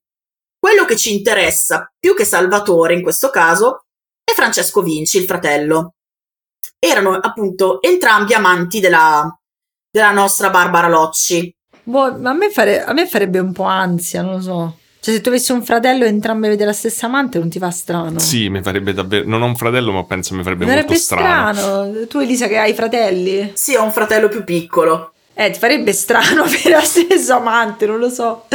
Quello 0.59 0.87
che 0.87 0.97
ci 0.97 1.15
interessa, 1.15 1.93
più 1.99 2.15
che 2.15 2.25
Salvatore 2.25 2.95
in 2.95 3.03
questo 3.03 3.29
caso, 3.29 3.85
è 4.25 4.33
Francesco 4.33 4.81
Vinci, 4.81 5.19
il 5.19 5.27
fratello 5.27 5.96
erano 6.79 7.15
appunto 7.15 7.81
entrambi 7.83 8.35
amanti 8.35 8.81
della, 8.81 9.35
della 9.91 10.13
nostra 10.13 10.51
Barbara 10.51 10.89
Locci. 10.89 11.55
Boh, 11.83 12.17
ma 12.19 12.31
a 12.31 12.35
me, 12.35 12.51
fare, 12.51 12.85
a 12.85 12.93
me 12.93 13.07
farebbe 13.07 13.39
un 13.39 13.53
po' 13.53 13.65
ansia, 13.65 14.23
non 14.23 14.35
lo 14.35 14.41
so. 14.41 14.77
Cioè, 14.99 15.15
se 15.15 15.21
tu 15.21 15.29
avessi 15.29 15.53
un 15.53 15.63
fratello 15.63 16.05
e 16.05 16.09
entrambi 16.09 16.47
avete 16.47 16.65
la 16.65 16.73
stessa 16.73 17.07
amante, 17.07 17.39
non 17.39 17.49
ti 17.49 17.61
fa 17.61 17.71
strano? 17.71 18.19
Sì, 18.19 18.49
mi 18.49 18.61
farebbe 18.61 18.93
davvero. 18.93 19.29
Non 19.29 19.41
ho 19.41 19.47
un 19.47 19.55
fratello, 19.55 19.93
ma 19.93 20.05
penso 20.05 20.35
mi 20.35 20.43
farebbe, 20.43 20.65
mi 20.65 20.71
farebbe 20.71 20.89
molto 20.89 21.03
strano. 21.03 21.55
strano. 21.55 22.07
Tu, 22.09 22.19
Elisa, 22.19 22.49
che 22.49 22.59
hai 22.59 22.75
fratelli? 22.75 23.53
Sì, 23.55 23.77
ho 23.77 23.85
un 23.85 23.93
fratello 23.93 24.29
più 24.29 24.43
piccolo. 24.43 25.13
Eh, 25.33 25.51
ti 25.51 25.61
farebbe 25.61 25.93
strano 25.93 26.43
avere 26.45 26.71
la 26.71 26.81
stessa 26.81 27.37
amante, 27.37 27.87
non 27.87 27.99
lo 27.99 28.09
so. 28.09 28.47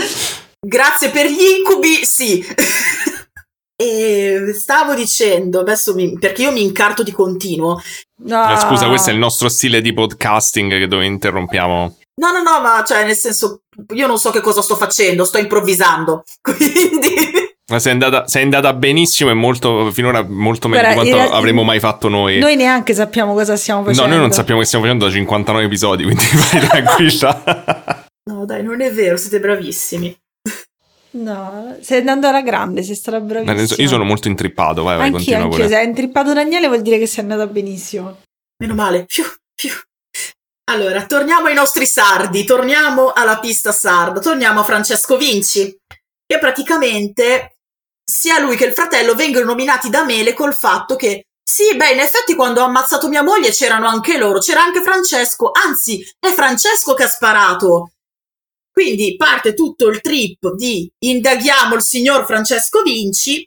Grazie 0.59 1.09
per 1.09 1.28
gli 1.28 1.41
incubi, 1.57 2.03
sì. 2.03 2.45
E 3.82 4.53
stavo 4.53 4.93
dicendo, 4.93 5.61
adesso 5.61 5.95
mi, 5.95 6.13
perché 6.19 6.43
io 6.43 6.51
mi 6.51 6.61
incarto 6.61 7.01
di 7.01 7.11
continuo. 7.11 7.82
No. 8.25 8.57
Scusa, 8.57 8.88
questo 8.88 9.09
è 9.09 9.13
il 9.13 9.17
nostro 9.17 9.49
stile 9.49 9.82
di 9.82 9.91
podcasting 9.91 10.84
dove 10.84 11.05
interrompiamo. 11.05 11.97
No, 12.21 12.32
no, 12.32 12.43
no, 12.43 12.61
ma 12.61 12.84
cioè, 12.86 13.03
nel 13.05 13.15
senso, 13.15 13.63
io 13.93 14.05
non 14.05 14.19
so 14.19 14.29
che 14.29 14.41
cosa 14.41 14.61
sto 14.61 14.75
facendo, 14.75 15.25
sto 15.25 15.39
improvvisando. 15.39 16.23
Quindi. 16.41 17.49
Ma 17.71 17.79
sei 17.79 17.93
andata, 17.93 18.27
sei 18.27 18.43
andata 18.43 18.73
benissimo 18.73 19.32
e 19.32 19.34
molto, 19.34 19.91
finora 19.91 20.23
molto 20.27 20.67
meglio 20.67 20.89
di 20.89 20.93
quanto 20.93 21.15
realtà, 21.15 21.36
avremmo 21.36 21.63
mai 21.63 21.79
fatto 21.79 22.07
noi. 22.07 22.38
Noi 22.38 22.55
neanche 22.55 22.93
sappiamo 22.93 23.34
cosa 23.34 23.55
stiamo 23.55 23.84
facendo. 23.84 24.03
No, 24.03 24.13
noi 24.13 24.19
non 24.19 24.32
sappiamo 24.32 24.59
che 24.59 24.67
stiamo 24.67 24.84
facendo 24.84 25.05
da 25.05 25.11
59 25.11 25.65
episodi, 25.65 26.03
quindi 26.03 26.23
vai 26.51 26.67
tranquilla. 26.67 28.05
no, 28.25 28.45
dai, 28.45 28.61
non 28.61 28.82
è 28.82 28.91
vero, 28.91 29.17
siete 29.17 29.39
bravissimi. 29.39 30.15
No, 31.14 31.78
stai 31.82 31.99
andando 31.99 32.28
alla 32.28 32.41
grande, 32.41 32.84
sei 32.84 32.95
stata 32.95 33.20
bravissima. 33.20 33.82
Io 33.82 33.88
sono 33.88 34.03
molto 34.03 34.28
intrippato, 34.28 34.84
vai, 34.84 34.95
vai, 34.95 35.05
anch'io, 35.07 35.18
continua 35.18 35.43
anch'io. 35.43 35.57
pure. 35.57 35.68
Se 35.68 35.76
hai 35.76 35.86
intrippato 35.86 36.34
Daniele 36.34 36.68
vuol 36.68 36.82
dire 36.82 36.97
che 36.97 37.07
sei 37.07 37.24
andata 37.24 37.47
benissimo. 37.47 38.22
Meno 38.57 38.76
male. 38.76 39.05
Fiu, 39.07 39.26
fiu. 39.55 39.72
Allora, 40.72 41.05
torniamo 41.05 41.47
ai 41.47 41.53
nostri 41.53 41.86
sardi, 41.86 42.45
torniamo 42.45 43.12
alla 43.12 43.39
pista 43.39 43.74
sarda, 43.74 44.22
torniamo 44.22 44.62
a 44.62 44.64
Francesco 44.64 45.18
Vinci, 45.18 45.76
che 46.26 46.39
praticamente 46.39 47.57
sia 48.01 48.39
lui 48.39 48.55
che 48.55 48.66
il 48.66 48.74
fratello 48.74 49.14
vengono 49.14 49.45
nominati 49.45 49.89
da 49.89 50.05
Mele 50.05 50.34
col 50.34 50.53
fatto 50.53 50.95
che 50.95 51.26
sì, 51.43 51.76
beh, 51.76 51.91
in 51.91 51.99
effetti 51.99 52.36
quando 52.36 52.62
ho 52.62 52.66
ammazzato 52.66 53.09
mia 53.09 53.24
moglie 53.24 53.49
c'erano 53.49 53.88
anche 53.88 54.18
loro, 54.18 54.39
c'era 54.39 54.62
anche 54.62 54.82
Francesco, 54.82 55.51
anzi, 55.51 56.01
è 56.18 56.30
Francesco 56.30 56.93
che 56.93 57.03
ha 57.03 57.09
sparato. 57.09 57.91
Quindi 58.72 59.15
parte 59.17 59.53
tutto 59.53 59.88
il 59.88 60.01
trip 60.01 60.53
di 60.53 60.89
indaghiamo 60.99 61.76
il 61.76 61.82
signor 61.82 62.26
Francesco 62.26 62.82
Vinci. 62.82 63.45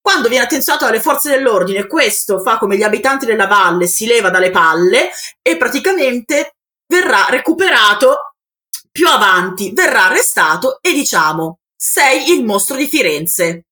Quando 0.00 0.28
viene 0.28 0.44
attenzionato 0.44 0.84
dalle 0.84 1.00
forze 1.00 1.30
dell'ordine, 1.30 1.86
questo 1.86 2.40
fa 2.40 2.58
come 2.58 2.76
gli 2.76 2.82
abitanti 2.82 3.24
della 3.24 3.46
valle, 3.46 3.86
si 3.86 4.06
leva 4.06 4.28
dalle 4.28 4.50
palle 4.50 5.10
e 5.40 5.56
praticamente 5.56 6.56
verrà 6.86 7.26
recuperato 7.30 8.34
più 8.90 9.08
avanti, 9.08 9.72
verrà 9.72 10.04
arrestato 10.04 10.78
e 10.80 10.92
diciamo 10.92 11.60
sei 11.74 12.32
il 12.32 12.44
mostro 12.44 12.76
di 12.76 12.86
Firenze. 12.86 13.66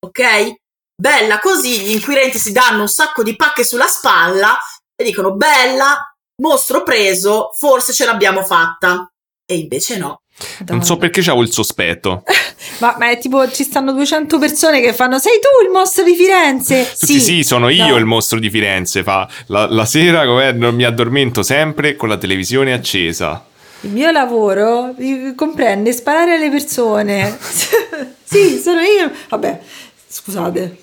Ok? 0.00 0.54
Bella 0.94 1.38
così, 1.38 1.80
gli 1.80 1.90
inquirenti 1.90 2.38
si 2.38 2.52
danno 2.52 2.82
un 2.82 2.88
sacco 2.88 3.22
di 3.22 3.36
pacche 3.36 3.64
sulla 3.64 3.86
spalla 3.86 4.58
e 4.94 5.04
dicono 5.04 5.34
bella, 5.34 6.14
mostro 6.42 6.82
preso, 6.82 7.50
forse 7.56 7.92
ce 7.92 8.04
l'abbiamo 8.04 8.44
fatta. 8.44 9.10
E 9.44 9.56
invece 9.56 9.96
no. 9.98 10.21
Madonna. 10.58 10.78
Non 10.78 10.84
so 10.84 10.96
perché 10.96 11.20
c'avevo 11.20 11.42
il 11.42 11.52
sospetto. 11.52 12.22
ma, 12.78 12.96
ma, 12.98 13.10
è 13.10 13.18
tipo 13.18 13.50
ci 13.50 13.64
stanno 13.64 13.92
200 13.92 14.38
persone 14.38 14.80
che 14.80 14.92
fanno 14.92 15.18
sei 15.18 15.38
tu 15.40 15.64
il 15.64 15.70
mostro 15.70 16.04
di 16.04 16.14
Firenze? 16.14 16.88
Tutti 16.98 17.12
sì, 17.14 17.20
sì 17.20 17.42
sono 17.42 17.68
io 17.68 17.88
no. 17.88 17.96
il 17.96 18.04
mostro 18.04 18.38
di 18.38 18.50
Firenze. 18.50 19.02
Fa 19.02 19.28
la, 19.46 19.66
la 19.70 19.84
sera 19.84 20.24
non 20.52 20.74
mi 20.74 20.84
addormento 20.84 21.42
sempre 21.42 21.96
con 21.96 22.08
la 22.08 22.16
televisione 22.16 22.72
accesa. 22.72 23.44
Il 23.80 23.90
mio 23.90 24.10
lavoro 24.10 24.94
comprende 25.34 25.92
sparare 25.92 26.36
alle 26.36 26.50
persone. 26.50 27.36
sì, 28.22 28.58
sono 28.58 28.80
io. 28.80 29.10
Vabbè, 29.28 29.60
scusate. 30.08 30.82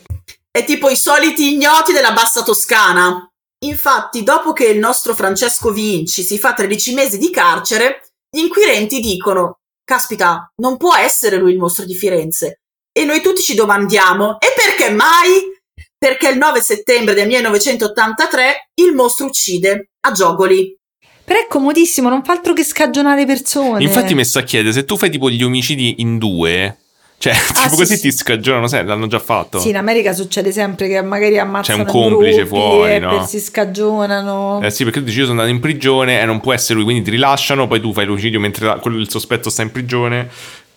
È 0.51 0.65
tipo 0.65 0.89
i 0.89 0.97
soliti 0.97 1.53
ignoti 1.53 1.93
della 1.93 2.11
bassa 2.11 2.43
Toscana. 2.43 3.29
Infatti, 3.65 4.23
dopo 4.23 4.51
che 4.51 4.65
il 4.65 4.79
nostro 4.79 5.13
Francesco 5.13 5.71
Vinci 5.71 6.23
si 6.23 6.37
fa 6.37 6.53
13 6.53 6.93
mesi 6.93 7.17
di 7.17 7.29
carcere, 7.29 8.08
gli 8.29 8.39
inquirenti 8.39 8.99
dicono: 8.99 9.59
Caspita, 9.83 10.51
non 10.57 10.77
può 10.77 10.95
essere 10.95 11.37
lui 11.37 11.53
il 11.53 11.57
mostro 11.57 11.85
di 11.85 11.95
Firenze. 11.95 12.61
E 12.91 13.05
noi 13.05 13.21
tutti 13.21 13.41
ci 13.41 13.55
domandiamo: 13.55 14.39
e 14.39 14.47
perché 14.55 14.91
mai? 14.91 15.57
Perché 15.97 16.29
il 16.29 16.37
9 16.37 16.61
settembre 16.61 17.13
del 17.13 17.27
1983 17.27 18.69
il 18.75 18.93
mostro 18.93 19.25
uccide 19.25 19.89
a 20.01 20.11
Giogoli. 20.11 20.77
Però 21.23 21.39
è 21.39 21.47
comodissimo, 21.47 22.09
non 22.09 22.23
fa 22.23 22.31
altro 22.31 22.53
che 22.53 22.63
scagionare 22.63 23.25
persone. 23.25 23.83
Infatti 23.83 24.15
mi 24.15 24.25
sto 24.25 24.39
a 24.39 24.43
chiedere, 24.43 24.73
se 24.73 24.85
tu 24.85 24.97
fai 24.97 25.11
tipo 25.11 25.29
gli 25.29 25.43
omicidi 25.43 25.95
in 25.99 26.17
due, 26.17 26.77
cioè, 27.19 27.33
ah, 27.33 27.63
tipo 27.63 27.69
sì, 27.71 27.75
così 27.75 27.95
sì. 27.97 28.01
ti 28.03 28.11
scagionano, 28.13 28.67
sai, 28.67 28.85
l'hanno 28.85 29.07
già 29.07 29.19
fatto. 29.19 29.59
Sì, 29.59 29.69
in 29.69 29.75
America 29.75 30.13
succede 30.13 30.53
sempre 30.53 30.87
che 30.87 31.01
magari 31.01 31.37
ammazzano 31.37 31.83
C'è 31.83 31.91
un 31.91 32.01
complice 32.09 32.45
fuori, 32.45 32.93
e 32.93 32.99
no? 32.99 33.25
si 33.25 33.41
scagionano. 33.41 34.61
Eh 34.63 34.71
sì, 34.71 34.85
perché 34.85 34.99
tu 34.99 35.05
dici 35.05 35.19
io 35.19 35.25
sono 35.25 35.41
andato 35.41 35.53
in 35.53 35.61
prigione 35.61 36.21
e 36.21 36.23
non 36.23 36.39
può 36.39 36.53
essere 36.53 36.75
lui, 36.75 36.85
quindi 36.85 37.03
ti 37.03 37.09
rilasciano, 37.11 37.67
poi 37.67 37.81
tu 37.81 37.91
fai 37.91 38.05
l'omicidio 38.05 38.39
mentre 38.39 38.79
quello, 38.79 38.97
il 38.97 39.09
sospetto 39.09 39.49
sta 39.49 39.63
in 39.63 39.71
prigione. 39.71 40.29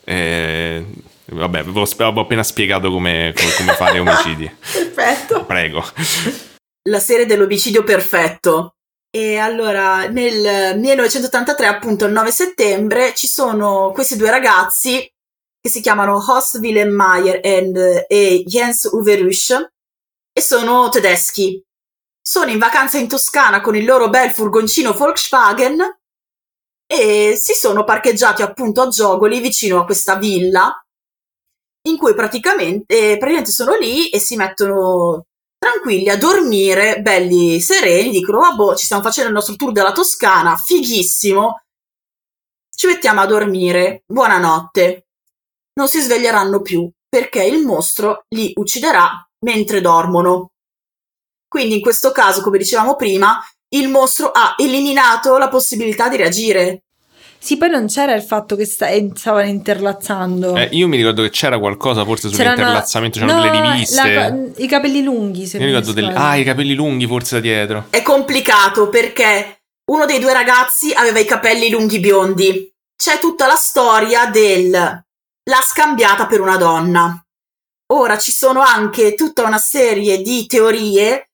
E... 0.03 0.84
Vabbè, 1.26 1.62
vi 1.62 1.78
ho 1.78 2.20
appena 2.20 2.43
spiegato 2.43 2.90
come, 2.90 3.32
come, 3.36 3.53
come 3.57 3.72
fare 3.74 4.01
omicidi. 4.01 4.53
Perfetto. 4.72 5.45
Prego. 5.45 5.84
La 6.88 6.99
serie 6.99 7.24
dell'omicidio 7.24 7.84
perfetto. 7.84 8.74
E 9.14 9.36
allora, 9.36 10.09
nel 10.09 10.76
1983, 10.76 11.66
appunto 11.66 12.05
il 12.05 12.12
9 12.12 12.32
settembre, 12.32 13.12
ci 13.14 13.28
sono 13.28 13.93
questi 13.95 14.16
due 14.16 14.30
ragazzi 14.30 15.09
che 15.62 15.70
si 15.70 15.80
chiamano 15.80 16.16
Horst 16.16 16.56
Wilhelm 16.56 16.92
Mayer 16.92 17.40
and, 17.44 18.04
e 18.08 18.42
Jens 18.44 18.88
Uwe 18.90 19.14
Rüsch 19.14 19.52
e 20.32 20.40
sono 20.40 20.88
tedeschi. 20.88 21.64
Sono 22.20 22.50
in 22.50 22.58
vacanza 22.58 22.98
in 22.98 23.06
Toscana 23.06 23.60
con 23.60 23.76
il 23.76 23.84
loro 23.84 24.08
bel 24.08 24.32
furgoncino 24.32 24.92
Volkswagen 24.92 25.80
e 26.84 27.36
si 27.36 27.52
sono 27.54 27.84
parcheggiati 27.84 28.42
appunto 28.42 28.82
a 28.82 28.88
Giogoli 28.88 29.40
vicino 29.40 29.80
a 29.80 29.84
questa 29.84 30.16
villa 30.16 30.84
in 31.88 31.96
cui 31.96 32.14
praticamente, 32.14 33.12
eh, 33.12 33.16
praticamente 33.16 33.52
sono 33.52 33.76
lì 33.76 34.08
e 34.08 34.18
si 34.18 34.34
mettono 34.34 35.26
tranquilli 35.58 36.08
a 36.08 36.18
dormire, 36.18 37.00
belli 37.00 37.60
sereni, 37.60 38.10
dicono 38.10 38.40
vabbè 38.40 38.76
ci 38.76 38.84
stiamo 38.84 39.02
facendo 39.02 39.28
il 39.28 39.36
nostro 39.36 39.54
tour 39.54 39.70
della 39.70 39.92
Toscana, 39.92 40.56
fighissimo, 40.56 41.62
ci 42.74 42.86
mettiamo 42.88 43.20
a 43.20 43.26
dormire, 43.26 44.02
buonanotte 44.06 45.06
non 45.74 45.88
si 45.88 46.00
sveglieranno 46.00 46.60
più 46.60 46.88
perché 47.08 47.44
il 47.44 47.64
mostro 47.64 48.24
li 48.30 48.52
ucciderà 48.54 49.26
mentre 49.44 49.80
dormono. 49.80 50.52
Quindi 51.48 51.74
in 51.74 51.80
questo 51.80 52.12
caso, 52.12 52.40
come 52.40 52.58
dicevamo 52.58 52.96
prima, 52.96 53.38
il 53.74 53.88
mostro 53.88 54.30
ha 54.30 54.54
eliminato 54.58 55.36
la 55.36 55.48
possibilità 55.48 56.08
di 56.08 56.16
reagire. 56.16 56.82
Sì, 57.38 57.56
poi 57.56 57.70
non 57.70 57.86
c'era 57.86 58.14
il 58.14 58.22
fatto 58.22 58.54
che 58.54 58.64
sta- 58.64 58.88
stavano 59.14 59.48
interlazzando. 59.48 60.54
Eh, 60.56 60.68
io 60.72 60.86
mi 60.86 60.96
ricordo 60.96 61.22
che 61.22 61.30
c'era 61.30 61.58
qualcosa 61.58 62.04
forse 62.04 62.28
sull'interlazzamento, 62.28 63.18
c'erano 63.18 63.38
no, 63.38 63.50
delle 63.50 63.72
riviste. 63.72 64.14
La, 64.14 64.34
I 64.56 64.66
capelli 64.68 65.02
lunghi, 65.02 65.46
se 65.46 65.58
mi 65.58 65.66
ricordo 65.66 65.92
delle, 65.92 66.12
Ah, 66.14 66.36
i 66.36 66.44
capelli 66.44 66.74
lunghi 66.74 67.06
forse 67.06 67.34
da 67.34 67.40
dietro. 67.40 67.86
È 67.90 68.00
complicato 68.02 68.88
perché 68.88 69.64
uno 69.90 70.06
dei 70.06 70.20
due 70.20 70.32
ragazzi 70.32 70.92
aveva 70.92 71.18
i 71.18 71.24
capelli 71.24 71.68
lunghi 71.68 71.98
biondi. 71.98 72.72
C'è 72.96 73.18
tutta 73.18 73.48
la 73.48 73.56
storia 73.56 74.26
del 74.26 75.04
l'ha 75.45 75.61
scambiata 75.61 76.26
per 76.26 76.40
una 76.40 76.57
donna. 76.57 77.24
Ora 77.93 78.18
ci 78.18 78.32
sono 78.32 78.61
anche 78.61 79.14
tutta 79.14 79.45
una 79.45 79.59
serie 79.59 80.22
di 80.22 80.47
teorie, 80.47 81.30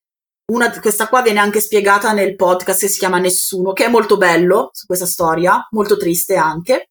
una, 0.53 0.71
questa 0.81 1.09
qua 1.09 1.23
viene 1.23 1.41
anche 1.41 1.61
spiegata 1.61 2.13
nel 2.13 2.35
podcast 2.35 2.81
che 2.81 2.89
si 2.89 2.99
chiama 2.99 3.19
Nessuno, 3.19 3.73
che 3.73 3.85
è 3.85 3.89
molto 3.89 4.17
bello 4.17 4.71
su 4.73 4.87
questa 4.87 5.07
storia, 5.07 5.67
molto 5.71 5.97
triste 5.97 6.37
anche, 6.37 6.89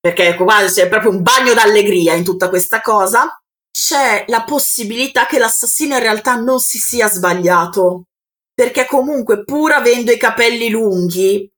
perché 0.00 0.28
ecco 0.28 0.44
qua 0.44 0.64
c'è 0.64 0.88
proprio 0.88 1.10
un 1.10 1.22
bagno 1.22 1.54
d'allegria 1.54 2.14
in 2.14 2.24
tutta 2.24 2.48
questa 2.48 2.80
cosa. 2.80 3.36
C'è 3.70 4.24
la 4.28 4.44
possibilità 4.44 5.26
che 5.26 5.38
l'assassino 5.38 5.94
in 5.94 6.02
realtà 6.02 6.34
non 6.34 6.60
si 6.60 6.78
sia 6.78 7.08
sbagliato, 7.08 8.04
perché 8.52 8.86
comunque 8.86 9.44
pur 9.44 9.72
avendo 9.72 10.10
i 10.12 10.18
capelli 10.18 10.70
lunghi, 10.70 11.50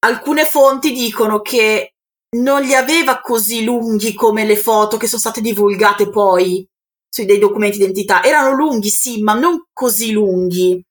alcune 0.00 0.44
fonti 0.44 0.92
dicono 0.92 1.40
che 1.40 1.94
non 2.36 2.62
li 2.62 2.74
aveva 2.74 3.20
così 3.20 3.64
lunghi 3.64 4.12
come 4.14 4.44
le 4.44 4.56
foto 4.56 4.96
che 4.96 5.06
sono 5.06 5.20
state 5.20 5.40
divulgate 5.40 6.10
poi 6.10 6.66
sui 7.08 7.24
dei 7.24 7.38
documenti 7.38 7.78
d'identità. 7.78 8.22
Erano 8.22 8.52
lunghi, 8.52 8.90
sì, 8.90 9.22
ma 9.22 9.34
non 9.34 9.64
così 9.72 10.12
lunghi. 10.12 10.82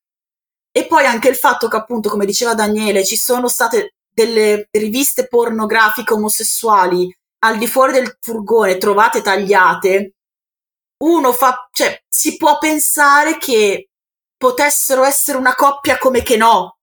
E 0.72 0.86
poi 0.86 1.06
anche 1.06 1.30
il 1.30 1.36
fatto 1.36 1.68
che 1.68 1.78
appunto, 1.78 2.10
come 2.10 2.26
diceva 2.26 2.54
Daniele, 2.54 3.06
ci 3.06 3.18
sono 3.18 3.48
state 3.48 3.96
delle 4.10 4.68
riviste 4.72 5.28
pornografiche 5.28 6.14
omosessuali 6.14 7.16
al 7.40 7.58
di 7.58 7.68
fuori 7.68 7.94
del 7.94 8.18
furgone 8.20 8.78
trovate 8.78 9.22
tagliate, 9.22 10.14
uno 11.04 11.32
fa, 11.34 11.68
cioè, 11.72 12.02
si 12.08 12.36
può 12.36 12.58
pensare 12.58 13.38
che 13.38 13.90
potessero 14.36 15.04
essere 15.04 15.38
una 15.38 15.54
coppia 15.54 15.98
come 15.98 16.24
che 16.24 16.38
no. 16.38 16.78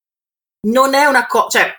Non 0.68 0.94
è 0.94 1.06
una 1.06 1.26
coppia, 1.26 1.60
cioè, 1.60 1.74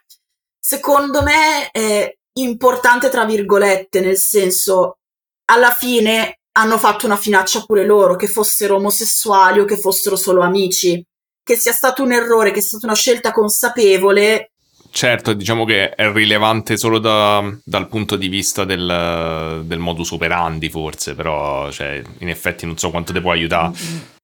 secondo 0.60 1.24
me 1.24 1.70
è 1.72 2.14
importante 2.40 3.10
tra 3.10 3.26
virgolette, 3.26 4.02
nel 4.02 4.18
senso, 4.18 4.98
alla 5.46 5.72
fine 5.72 6.40
hanno 6.54 6.78
fatto 6.78 7.06
una 7.06 7.18
finaccia 7.18 7.64
pure 7.66 7.86
loro, 7.86 8.16
che 8.16 8.28
fossero 8.28 8.76
omosessuali 8.76 9.60
o 9.60 9.66
che 9.66 9.78
fossero 9.78 10.16
solo 10.16 10.42
amici. 10.42 11.04
Che 11.44 11.56
sia 11.56 11.74
stato 11.74 12.02
un 12.02 12.12
errore, 12.12 12.52
che 12.52 12.60
sia 12.60 12.78
stata 12.78 12.88
una 12.88 12.96
scelta 12.96 13.32
consapevole, 13.32 14.52
Certo, 14.96 15.34
diciamo 15.34 15.66
che 15.66 15.90
è 15.90 16.10
rilevante 16.10 16.78
solo 16.78 17.00
da, 17.00 17.44
dal 17.66 17.90
punto 17.90 18.16
di 18.16 18.30
vista 18.30 18.64
del, 18.64 19.64
del, 19.66 19.78
modus 19.78 20.12
operandi, 20.12 20.70
forse, 20.70 21.16
però 21.16 21.70
cioè, 21.70 22.02
in 22.20 22.30
effetti 22.30 22.66
non 22.66 22.78
so 22.78 22.92
quanto 22.92 23.12
ti 23.12 23.20
può 23.20 23.32
aiutare. 23.32 23.74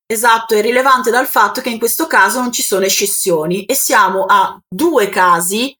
Esatto, 0.05 0.55
è 0.55 0.61
rilevante 0.61 1.11
dal 1.11 1.27
fatto 1.27 1.59
che 1.59 1.69
in 1.69 1.77
questo 1.77 2.07
caso 2.07 2.39
non 2.39 2.53
ci 2.53 2.61
sono 2.61 2.85
eccezioni 2.85 3.65
e 3.65 3.73
siamo 3.73 4.23
a 4.23 4.57
due 4.65 5.09
casi, 5.09 5.75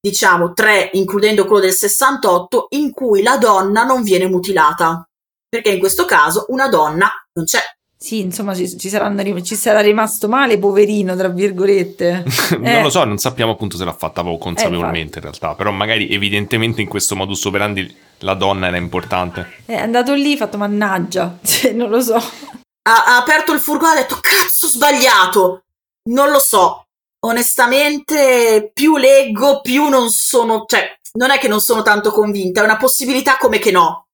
diciamo 0.00 0.52
tre, 0.52 0.90
includendo 0.94 1.44
quello 1.44 1.62
del 1.62 1.72
68, 1.72 2.68
in 2.70 2.92
cui 2.92 3.22
la 3.22 3.36
donna 3.36 3.84
non 3.84 4.02
viene 4.02 4.28
mutilata. 4.28 5.08
Perché 5.48 5.70
in 5.70 5.78
questo 5.78 6.04
caso 6.04 6.46
una 6.48 6.68
donna 6.68 7.10
non 7.32 7.44
c'è. 7.44 7.60
Sì, 8.00 8.20
insomma, 8.20 8.54
ci, 8.54 8.78
ci, 8.78 8.90
saranno, 8.90 9.42
ci, 9.42 9.56
sarà 9.56 9.80
rimasto 9.80 10.28
male, 10.28 10.56
poverino, 10.58 11.16
tra 11.16 11.28
virgolette. 11.28 12.22
non 12.58 12.66
eh. 12.66 12.82
lo 12.82 12.90
so, 12.90 13.02
non 13.02 13.18
sappiamo 13.18 13.52
appunto 13.52 13.76
se 13.76 13.84
l'ha 13.84 13.92
fatta 13.92 14.22
consapevolmente 14.22 15.14
eh, 15.14 15.16
in 15.16 15.22
realtà, 15.22 15.54
però 15.56 15.72
magari 15.72 16.08
evidentemente 16.08 16.80
in 16.80 16.86
questo 16.86 17.16
modus 17.16 17.44
operandi 17.44 17.92
la 18.18 18.34
donna 18.34 18.68
era 18.68 18.76
importante. 18.76 19.62
È 19.64 19.74
andato 19.74 20.14
lì, 20.14 20.34
ha 20.34 20.36
fatto 20.36 20.58
mannaggia, 20.58 21.38
cioè, 21.42 21.72
non 21.72 21.90
lo 21.90 22.00
so. 22.00 22.14
Ha, 22.14 23.04
ha 23.04 23.16
aperto 23.16 23.52
il 23.52 23.58
furgone 23.58 23.94
e 23.94 23.96
ha 23.96 24.00
detto 24.02 24.18
cazzo 24.20 24.68
sbagliato, 24.68 25.64
non 26.10 26.30
lo 26.30 26.38
so. 26.38 26.84
Onestamente, 27.20 28.70
più 28.72 28.96
leggo, 28.96 29.60
più 29.60 29.88
non 29.88 30.10
sono, 30.10 30.64
cioè, 30.66 30.98
non 31.14 31.30
è 31.30 31.38
che 31.38 31.48
non 31.48 31.60
sono 31.60 31.82
tanto 31.82 32.10
convinta, 32.10 32.60
è 32.60 32.64
una 32.64 32.76
possibilità 32.76 33.36
come 33.36 33.58
che 33.58 33.70
no 33.70 34.08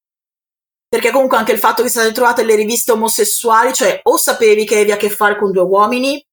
perché 0.95 1.11
comunque 1.11 1.37
anche 1.37 1.51
il 1.51 1.59
fatto 1.59 1.83
che 1.83 1.89
siate 1.89 2.13
trovate 2.13 2.45
le 2.45 2.55
riviste 2.55 2.93
omosessuali, 2.93 3.73
cioè 3.73 3.99
o 4.05 4.17
sapevi 4.17 4.65
che 4.65 4.77
avevi 4.77 4.93
a 4.93 4.97
che 4.97 5.11
fare 5.11 5.37
con 5.37 5.51
due 5.51 5.65
uomini, 5.65 6.25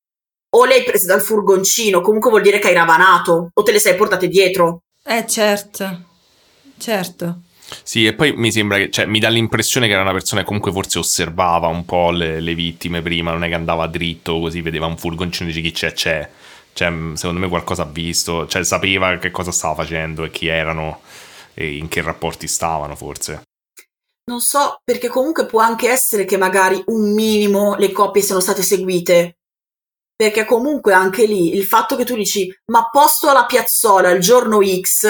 o 0.54 0.66
le 0.66 0.76
hai 0.76 0.84
prese 0.84 1.08
dal 1.08 1.22
furgoncino, 1.22 2.02
comunque 2.02 2.30
vuol 2.30 2.44
dire 2.44 2.60
che 2.60 2.68
hai 2.68 2.76
ravanato, 2.76 3.50
o 3.52 3.64
te 3.64 3.72
le 3.72 3.80
sei 3.80 3.96
portate 3.96 4.28
dietro. 4.28 4.84
Eh 5.04 5.26
certo, 5.26 6.02
certo. 6.78 7.40
Sì, 7.82 8.06
e 8.06 8.14
poi 8.14 8.34
mi 8.36 8.52
sembra 8.52 8.78
che, 8.78 8.92
cioè, 8.92 9.06
mi 9.06 9.18
dà 9.18 9.30
l'impressione 9.30 9.88
che 9.88 9.94
era 9.94 10.04
una 10.04 10.12
persona 10.12 10.42
che 10.42 10.48
comunque 10.48 10.72
forse 10.72 11.00
osservava 11.00 11.66
un 11.66 11.84
po' 11.84 12.12
le, 12.12 12.40
le 12.40 12.54
vittime 12.54 13.02
prima, 13.02 13.32
non 13.32 13.44
è 13.44 13.48
che 13.48 13.56
andava 13.56 13.88
dritto 13.88 14.40
così, 14.40 14.62
vedeva 14.62 14.86
un 14.86 14.98
furgoncino 14.98 15.50
e 15.50 15.54
dice 15.54 15.64
chi 15.64 15.72
c'è, 15.72 15.94
c'è. 15.94 16.30
Cioè, 16.74 16.92
secondo 17.16 17.40
me 17.40 17.48
qualcosa 17.48 17.84
ha 17.84 17.86
visto, 17.86 18.48
cioè 18.48 18.64
sapeva 18.64 19.18
che 19.18 19.32
cosa 19.32 19.52
stava 19.52 19.76
facendo 19.76 20.24
e 20.24 20.32
chi 20.32 20.48
erano 20.48 21.02
e 21.54 21.76
in 21.76 21.88
che 21.88 22.02
rapporti 22.02 22.48
stavano 22.48 22.96
forse. 22.96 23.44
Non 24.24 24.40
so, 24.40 24.80
perché 24.84 25.08
comunque 25.08 25.46
può 25.46 25.60
anche 25.60 25.90
essere 25.90 26.26
che 26.26 26.38
magari 26.38 26.82
un 26.88 27.14
minimo 27.14 27.76
le 27.76 27.92
coppie 27.92 28.22
siano 28.22 28.40
state 28.40 28.62
seguite. 28.62 29.38
Perché 30.16 30.46
comunque 30.46 30.94
anche 30.94 31.26
lì 31.26 31.56
il 31.56 31.66
fatto 31.66 31.96
che 31.96 32.06
tu 32.06 32.16
dici 32.16 32.54
ma 32.68 32.88
posto 32.92 33.30
alla 33.30 33.46
piazzola 33.46 34.12
il 34.12 34.22
giorno 34.22 34.60
X 34.62 35.08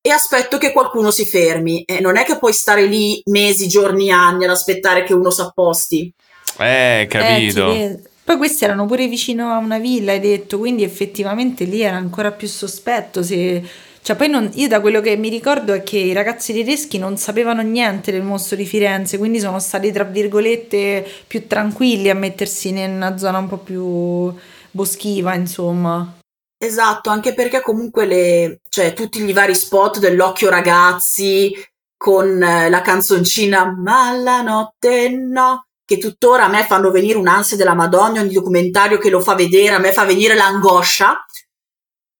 e 0.00 0.10
aspetto 0.10 0.56
che 0.58 0.72
qualcuno 0.72 1.10
si 1.10 1.26
fermi. 1.26 1.82
E 1.82 2.00
non 2.00 2.16
è 2.16 2.24
che 2.24 2.38
puoi 2.38 2.52
stare 2.52 2.86
lì 2.86 3.20
mesi, 3.26 3.66
giorni, 3.66 4.10
anni 4.10 4.44
ad 4.44 4.50
aspettare 4.50 5.02
che 5.02 5.14
uno 5.14 5.30
si 5.30 5.40
apposti. 5.40 6.12
Eh, 6.58 7.06
capito. 7.10 7.72
Eh, 7.72 8.00
poi 8.32 8.36
questi 8.36 8.64
erano 8.64 8.86
pure 8.86 9.06
vicino 9.08 9.52
a 9.52 9.58
una 9.58 9.78
villa, 9.78 10.12
hai 10.12 10.20
detto, 10.20 10.58
quindi 10.58 10.82
effettivamente 10.84 11.64
lì 11.64 11.82
era 11.82 11.96
ancora 11.96 12.32
più 12.32 12.48
sospetto 12.48 13.22
se 13.22 13.62
cioè, 14.04 14.16
poi 14.16 14.28
non, 14.28 14.50
io 14.54 14.66
da 14.66 14.80
quello 14.80 15.00
che 15.00 15.16
mi 15.16 15.28
ricordo 15.28 15.72
è 15.72 15.84
che 15.84 15.96
i 15.96 16.12
ragazzi 16.12 16.52
tedeschi 16.52 16.98
non 16.98 17.16
sapevano 17.16 17.62
niente 17.62 18.10
del 18.10 18.22
mostro 18.22 18.56
di 18.56 18.66
Firenze, 18.66 19.16
quindi 19.16 19.38
sono 19.38 19.60
stati, 19.60 19.92
tra 19.92 20.02
virgolette, 20.02 21.08
più 21.28 21.46
tranquilli 21.46 22.10
a 22.10 22.14
mettersi 22.16 22.70
in 22.70 22.78
una 22.78 23.16
zona 23.16 23.38
un 23.38 23.46
po' 23.46 23.58
più 23.58 24.34
boschiva, 24.72 25.34
insomma. 25.34 26.18
Esatto, 26.58 27.10
anche 27.10 27.32
perché 27.32 27.60
comunque 27.60 28.06
le, 28.06 28.60
cioè, 28.68 28.92
tutti 28.92 29.22
i 29.22 29.32
vari 29.32 29.54
spot 29.54 30.00
dell'occhio 30.00 30.50
ragazzi 30.50 31.54
con 31.96 32.42
eh, 32.42 32.68
la 32.68 32.80
canzoncina 32.80 33.72
Ma 33.72 34.10
la 34.16 34.42
notte 34.42 35.10
no, 35.10 35.66
che 35.84 35.98
tuttora 35.98 36.44
a 36.44 36.48
me 36.48 36.64
fanno 36.64 36.90
venire 36.90 37.18
un'ansia 37.18 37.56
della 37.56 37.74
Madonna, 37.74 38.20
ogni 38.20 38.32
documentario 38.32 38.98
che 38.98 39.10
lo 39.10 39.20
fa 39.20 39.34
vedere, 39.34 39.74
a 39.74 39.78
me 39.78 39.92
fa 39.92 40.04
venire 40.04 40.34
l'angoscia. 40.34 41.24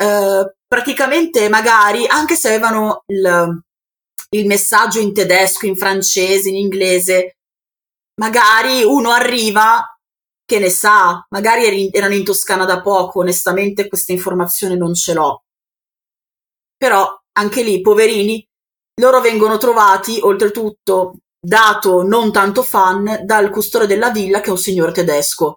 Uh, 0.03 0.51
praticamente 0.67 1.49
magari, 1.49 2.07
anche 2.07 2.35
se 2.35 2.49
avevano 2.49 3.05
il, 3.07 3.63
il 4.31 4.47
messaggio 4.47 4.99
in 4.99 5.13
tedesco, 5.13 5.67
in 5.67 5.77
francese, 5.77 6.49
in 6.49 6.57
inglese, 6.57 7.37
magari 8.21 8.83
uno 8.83 9.11
arriva 9.11 9.87
che 10.45 10.59
ne 10.59 10.71
sa, 10.71 11.25
magari 11.31 11.89
erano 11.93 12.15
in 12.15 12.25
Toscana 12.25 12.65
da 12.65 12.81
poco, 12.83 13.21
onestamente 13.21 13.89
questa 13.89 14.13
informazione 14.13 14.77
non 14.77 14.95
ce 14.95 15.15
l'ho. 15.15 15.45
Però 16.77 17.21
anche 17.39 17.63
lì, 17.63 17.81
poverini, 17.81 18.47
loro 19.01 19.21
vengono 19.21 19.57
trovati, 19.57 20.19
oltretutto, 20.21 21.15
dato 21.45 22.03
non 22.03 22.31
tanto 22.31 22.63
fan, 22.63 23.23
dal 23.25 23.51
custode 23.51 23.87
della 23.87 24.11
villa 24.11 24.41
che 24.41 24.49
è 24.49 24.53
un 24.53 24.59
signore 24.59 24.93
tedesco 24.93 25.57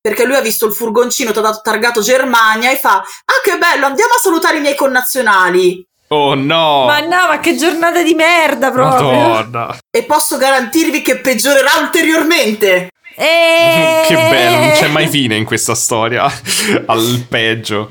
perché 0.00 0.24
lui 0.24 0.36
ha 0.36 0.40
visto 0.40 0.66
il 0.66 0.74
furgoncino 0.74 1.32
targato 1.32 2.00
Germania 2.02 2.70
e 2.70 2.76
fa 2.76 2.96
ah 2.98 3.40
che 3.42 3.56
bello 3.56 3.86
andiamo 3.86 4.12
a 4.12 4.20
salutare 4.20 4.58
i 4.58 4.60
miei 4.60 4.76
connazionali 4.76 5.84
Oh 6.10 6.34
no! 6.34 6.86
Ma 6.86 7.00
no, 7.00 7.26
ma 7.26 7.38
che 7.38 7.54
giornata 7.54 8.02
di 8.02 8.14
merda 8.14 8.70
proprio! 8.70 9.10
Madonna. 9.10 9.78
E 9.90 10.04
posso 10.04 10.38
garantirvi 10.38 11.02
che 11.02 11.18
peggiorerà 11.18 11.72
ulteriormente! 11.82 12.88
E... 13.14 14.04
che 14.08 14.14
bello, 14.14 14.58
non 14.58 14.70
c'è 14.70 14.88
mai 14.88 15.06
fine 15.08 15.36
in 15.36 15.44
questa 15.44 15.74
storia. 15.74 16.24
Al 16.86 17.26
peggio. 17.28 17.90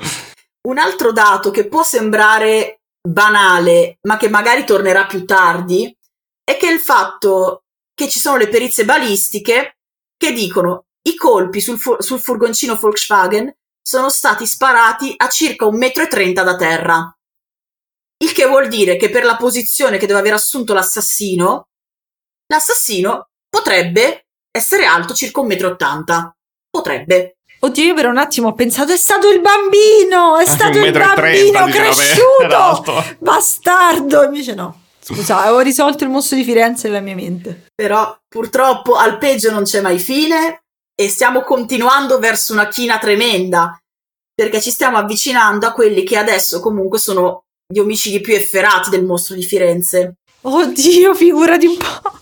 Un 0.62 0.78
altro 0.78 1.12
dato 1.12 1.52
che 1.52 1.68
può 1.68 1.84
sembrare 1.84 2.80
banale, 3.00 3.98
ma 4.08 4.16
che 4.16 4.28
magari 4.28 4.64
tornerà 4.64 5.06
più 5.06 5.24
tardi, 5.24 5.94
è 6.48 6.56
che 6.56 6.66
il 6.66 6.80
fatto 6.80 7.64
che 7.92 8.08
ci 8.08 8.18
sono 8.18 8.38
le 8.38 8.48
perizie 8.48 8.86
balistiche 8.86 9.80
che 10.16 10.32
dicono 10.32 10.86
i 11.02 11.14
colpi 11.14 11.60
sul, 11.60 11.78
fu- 11.78 12.00
sul 12.00 12.20
furgoncino 12.20 12.74
Volkswagen 12.74 13.54
sono 13.82 14.08
stati 14.08 14.46
sparati 14.46 15.12
a 15.14 15.28
circa 15.28 15.66
un 15.66 15.76
metro 15.76 16.04
e 16.04 16.08
trenta 16.08 16.42
da 16.42 16.56
terra. 16.56 17.14
Il 18.24 18.32
che 18.32 18.46
vuol 18.46 18.68
dire 18.68 18.96
che 18.96 19.10
per 19.10 19.24
la 19.24 19.36
posizione 19.36 19.98
che 19.98 20.06
deve 20.06 20.20
aver 20.20 20.32
assunto 20.32 20.72
l'assassino, 20.72 21.68
l'assassino 22.46 23.28
potrebbe 23.46 24.28
essere 24.50 24.86
alto 24.86 25.12
circa 25.12 25.40
un 25.40 25.48
metro 25.48 25.68
e 25.68 25.72
ottanta. 25.72 26.34
Potrebbe. 26.70 27.40
Oddio, 27.60 27.84
io 27.84 27.94
per 27.94 28.06
un 28.06 28.16
attimo 28.16 28.48
ho 28.48 28.54
pensato 28.54 28.92
è 28.92 28.96
stato 28.96 29.28
il 29.28 29.42
bambino, 29.42 30.38
è 30.38 30.46
stato 30.46 30.78
il 30.78 30.92
bambino 30.92 31.14
30, 31.14 31.64
cresciuto, 31.66 33.04
bastardo. 33.20 34.22
Invece 34.22 34.54
no. 34.54 34.86
Scusa, 35.10 35.40
avevo 35.40 35.60
risolto 35.60 36.04
il 36.04 36.10
mostro 36.10 36.36
di 36.36 36.44
Firenze 36.44 36.86
nella 36.86 37.00
mia 37.00 37.14
mente. 37.14 37.68
Però 37.74 38.14
purtroppo 38.28 38.96
al 38.96 39.16
peggio 39.16 39.50
non 39.50 39.62
c'è 39.62 39.80
mai 39.80 39.98
fine 39.98 40.64
e 40.94 41.08
stiamo 41.08 41.44
continuando 41.44 42.18
verso 42.18 42.52
una 42.52 42.68
china 42.68 42.98
tremenda 42.98 43.80
perché 44.34 44.60
ci 44.60 44.70
stiamo 44.70 44.98
avvicinando 44.98 45.66
a 45.66 45.72
quelli 45.72 46.02
che 46.02 46.18
adesso 46.18 46.60
comunque 46.60 46.98
sono 46.98 47.44
gli 47.66 47.78
omicidi 47.78 48.20
più 48.20 48.34
efferati 48.34 48.90
del 48.90 49.06
mostro 49.06 49.34
di 49.34 49.42
Firenze. 49.42 50.16
Oddio, 50.42 51.14
figurati 51.14 51.66
un 51.66 51.76
po'. 51.78 52.20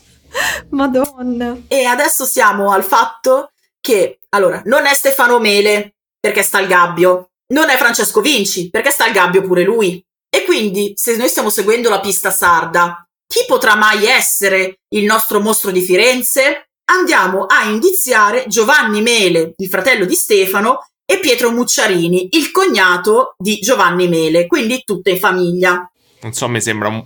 Madonna. 0.70 1.56
E 1.66 1.86
adesso 1.86 2.24
siamo 2.24 2.70
al 2.70 2.84
fatto 2.84 3.50
che, 3.80 4.20
allora, 4.28 4.62
non 4.64 4.86
è 4.86 4.94
Stefano 4.94 5.40
Mele 5.40 5.96
perché 6.20 6.42
sta 6.42 6.58
al 6.58 6.68
gabbio, 6.68 7.30
non 7.52 7.68
è 7.68 7.76
Francesco 7.76 8.20
Vinci 8.20 8.70
perché 8.70 8.90
sta 8.90 9.06
al 9.06 9.12
gabbio 9.12 9.42
pure 9.42 9.64
lui. 9.64 10.05
E 10.36 10.44
quindi, 10.44 10.92
se 10.96 11.16
noi 11.16 11.28
stiamo 11.28 11.48
seguendo 11.48 11.88
la 11.88 12.00
pista 12.00 12.30
sarda, 12.30 13.08
chi 13.26 13.44
potrà 13.46 13.74
mai 13.74 14.04
essere 14.04 14.80
il 14.90 15.04
nostro 15.04 15.40
mostro 15.40 15.70
di 15.70 15.80
Firenze? 15.80 16.66
andiamo 16.86 17.46
a 17.46 17.64
indiziare 17.64 18.44
Giovanni 18.46 19.02
Mele, 19.02 19.54
il 19.56 19.68
fratello 19.68 20.04
di 20.04 20.14
Stefano, 20.14 20.86
e 21.04 21.20
Pietro 21.20 21.50
Mucciarini, 21.52 22.28
il 22.32 22.50
cognato 22.50 23.34
di 23.38 23.58
Giovanni 23.58 24.08
Mele, 24.08 24.46
quindi 24.46 24.82
tutto 24.84 25.08
in 25.08 25.18
famiglia. 25.18 25.90
Non 26.20 26.32
so, 26.32 26.48
mi 26.48 26.60
sembra 26.60 26.88
un, 26.88 27.04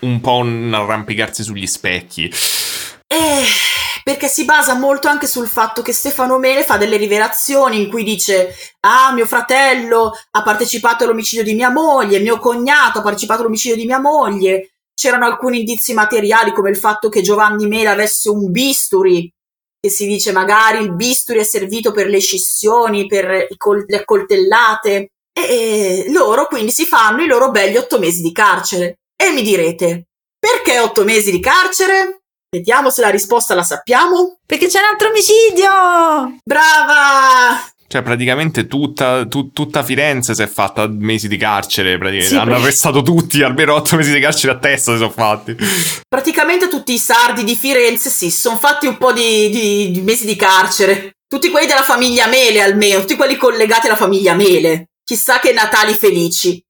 un 0.00 0.20
po' 0.20 0.36
un 0.36 0.72
arrampicarsi 0.72 1.42
sugli 1.42 1.66
specchi. 1.66 2.32
Eh, 3.06 3.44
perché 4.02 4.28
si 4.28 4.44
basa 4.44 4.74
molto 4.74 5.08
anche 5.08 5.26
sul 5.26 5.46
fatto 5.46 5.82
che 5.82 5.92
Stefano 5.92 6.38
Mele 6.38 6.64
fa 6.64 6.76
delle 6.76 6.96
rivelazioni 6.96 7.80
in 7.80 7.90
cui 7.90 8.04
dice 8.04 8.54
ah 8.80 9.12
mio 9.12 9.26
fratello 9.26 10.12
ha 10.30 10.42
partecipato 10.42 11.04
all'omicidio 11.04 11.44
di 11.44 11.54
mia 11.54 11.70
moglie, 11.70 12.18
mio 12.18 12.38
cognato 12.38 12.98
ha 12.98 13.02
partecipato 13.02 13.40
all'omicidio 13.42 13.76
di 13.76 13.86
mia 13.86 14.00
moglie, 14.00 14.70
c'erano 14.94 15.26
alcuni 15.26 15.60
indizi 15.60 15.92
materiali 15.92 16.52
come 16.52 16.70
il 16.70 16.76
fatto 16.76 17.08
che 17.08 17.22
Giovanni 17.22 17.66
Mele 17.66 17.88
avesse 17.88 18.28
un 18.28 18.50
bisturi 18.50 19.32
che 19.80 19.88
si 19.88 20.06
dice 20.06 20.30
magari 20.30 20.82
il 20.82 20.94
bisturi 20.94 21.38
è 21.38 21.42
servito 21.42 21.90
per 21.90 22.06
le 22.06 22.20
scissioni, 22.20 23.06
per 23.06 23.26
le 23.26 23.96
accoltellate, 23.96 25.12
e 25.32 26.04
loro 26.08 26.46
quindi 26.46 26.70
si 26.70 26.84
fanno 26.84 27.22
i 27.22 27.26
loro 27.26 27.50
belli 27.50 27.78
otto 27.78 27.98
mesi 27.98 28.20
di 28.20 28.30
carcere. 28.30 28.98
E 29.16 29.30
mi 29.30 29.42
direte, 29.42 30.08
perché 30.38 30.80
otto 30.80 31.04
mesi 31.04 31.30
di 31.30 31.40
carcere? 31.40 32.19
Vediamo 32.52 32.90
se 32.90 33.00
la 33.00 33.10
risposta 33.10 33.54
la 33.54 33.62
sappiamo. 33.62 34.38
Perché 34.44 34.66
c'è 34.66 34.80
un 34.80 34.86
altro 34.90 35.08
omicidio! 35.08 36.40
Brava! 36.42 37.64
Cioè, 37.86 38.02
praticamente 38.02 38.66
tutta, 38.66 39.24
tu, 39.26 39.52
tutta 39.52 39.84
Firenze 39.84 40.34
si 40.34 40.42
è 40.42 40.48
fatta 40.48 40.88
mesi 40.88 41.28
di 41.28 41.36
carcere. 41.36 41.96
Sì, 42.22 42.34
Hanno 42.34 42.46
perché- 42.46 42.60
arrestato 42.62 43.02
tutti, 43.02 43.42
almeno 43.42 43.74
otto 43.74 43.94
mesi 43.94 44.12
di 44.12 44.18
carcere 44.18 44.52
a 44.54 44.58
testa 44.58 44.90
si 44.92 44.98
sono 44.98 45.10
fatti. 45.10 45.56
Praticamente 46.08 46.66
tutti 46.66 46.92
i 46.92 46.98
sardi 46.98 47.44
di 47.44 47.54
Firenze 47.54 48.10
sì, 48.10 48.30
si 48.30 48.40
sono 48.40 48.58
fatti 48.58 48.86
un 48.88 48.98
po' 48.98 49.12
di, 49.12 49.48
di- 49.50 49.90
di 49.92 50.00
mesi 50.00 50.26
di 50.26 50.34
carcere. 50.34 51.12
Tutti 51.28 51.50
quelli 51.50 51.68
della 51.68 51.82
famiglia 51.84 52.26
Mele 52.26 52.60
almeno, 52.62 52.98
tutti 53.00 53.14
quelli 53.14 53.36
collegati 53.36 53.86
alla 53.86 53.94
famiglia 53.96 54.34
Mele. 54.34 54.88
Chissà 55.04 55.38
che 55.38 55.52
Natali 55.52 55.94
felici 55.94 56.60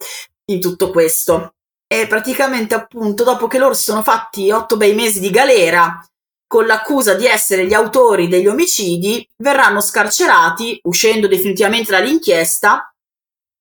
in 0.53 0.61
tutto 0.61 0.91
questo. 0.91 1.55
E 1.93 2.07
praticamente 2.07 2.74
appunto 2.74 3.24
dopo 3.24 3.49
che 3.49 3.59
loro 3.59 3.74
si 3.74 3.82
sono 3.82 4.03
fatti 4.03 4.51
otto 4.53 4.76
bei 4.76 4.95
mesi 4.95 5.18
di 5.18 5.30
galera 5.30 6.01
con 6.47 6.66
l'accusa 6.66 7.14
di 7.14 7.26
essere 7.26 7.64
gli 7.64 7.74
autori 7.74 8.26
degli 8.26 8.49
omicidi, 8.49 9.24
verranno 9.36 9.80
scarcerati, 9.80 10.80
uscendo 10.82 11.28
definitivamente 11.28 11.93
dall'inchiesta, 11.93 12.93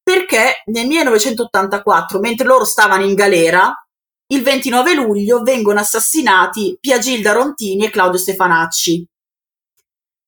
perché 0.01 0.63
nel 0.65 0.87
1984, 0.87 2.19
mentre 2.19 2.47
loro 2.47 2.65
stavano 2.65 3.03
in 3.03 3.13
galera, 3.13 3.71
il 4.31 4.41
29 4.41 4.95
luglio 4.95 5.43
vengono 5.43 5.79
assassinati 5.79 6.77
Pia 6.79 6.97
Gilda 6.97 7.31
Rontini 7.31 7.85
e 7.85 7.91
Claudio 7.91 8.17
Stefanacci. 8.17 9.05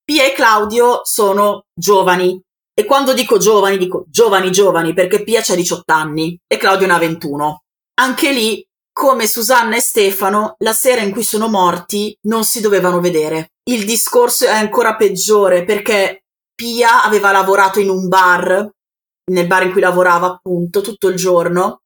Pia 0.03 0.25
e 0.25 0.33
Claudio 0.33 1.01
sono 1.03 1.65
giovani 1.73 2.39
e 2.73 2.85
quando 2.85 3.13
dico 3.13 3.39
giovani 3.39 3.77
dico 3.77 4.05
giovani 4.07 4.51
giovani 4.51 4.93
perché 4.93 5.23
Pia 5.23 5.41
c'ha 5.41 5.55
18 5.55 5.91
anni 5.91 6.39
e 6.45 6.57
Claudio 6.57 6.85
ne 6.85 6.93
ha 6.93 6.97
21. 6.99 7.63
Anche 8.01 8.31
lì, 8.31 8.67
come 8.91 9.27
Susanna 9.27 9.75
e 9.75 9.79
Stefano, 9.79 10.55
la 10.59 10.73
sera 10.73 11.01
in 11.01 11.11
cui 11.11 11.23
sono 11.23 11.47
morti 11.47 12.17
non 12.23 12.43
si 12.43 12.59
dovevano 12.59 12.99
vedere. 12.99 13.51
Il 13.69 13.85
discorso 13.85 14.45
è 14.45 14.55
ancora 14.55 14.95
peggiore 14.95 15.63
perché 15.65 16.23
Pia 16.55 17.03
aveva 17.03 17.31
lavorato 17.31 17.79
in 17.79 17.89
un 17.89 18.07
bar, 18.07 18.67
nel 19.31 19.45
bar 19.45 19.63
in 19.65 19.71
cui 19.71 19.81
lavorava 19.81 20.25
appunto, 20.25 20.81
tutto 20.81 21.09
il 21.09 21.15
giorno 21.15 21.81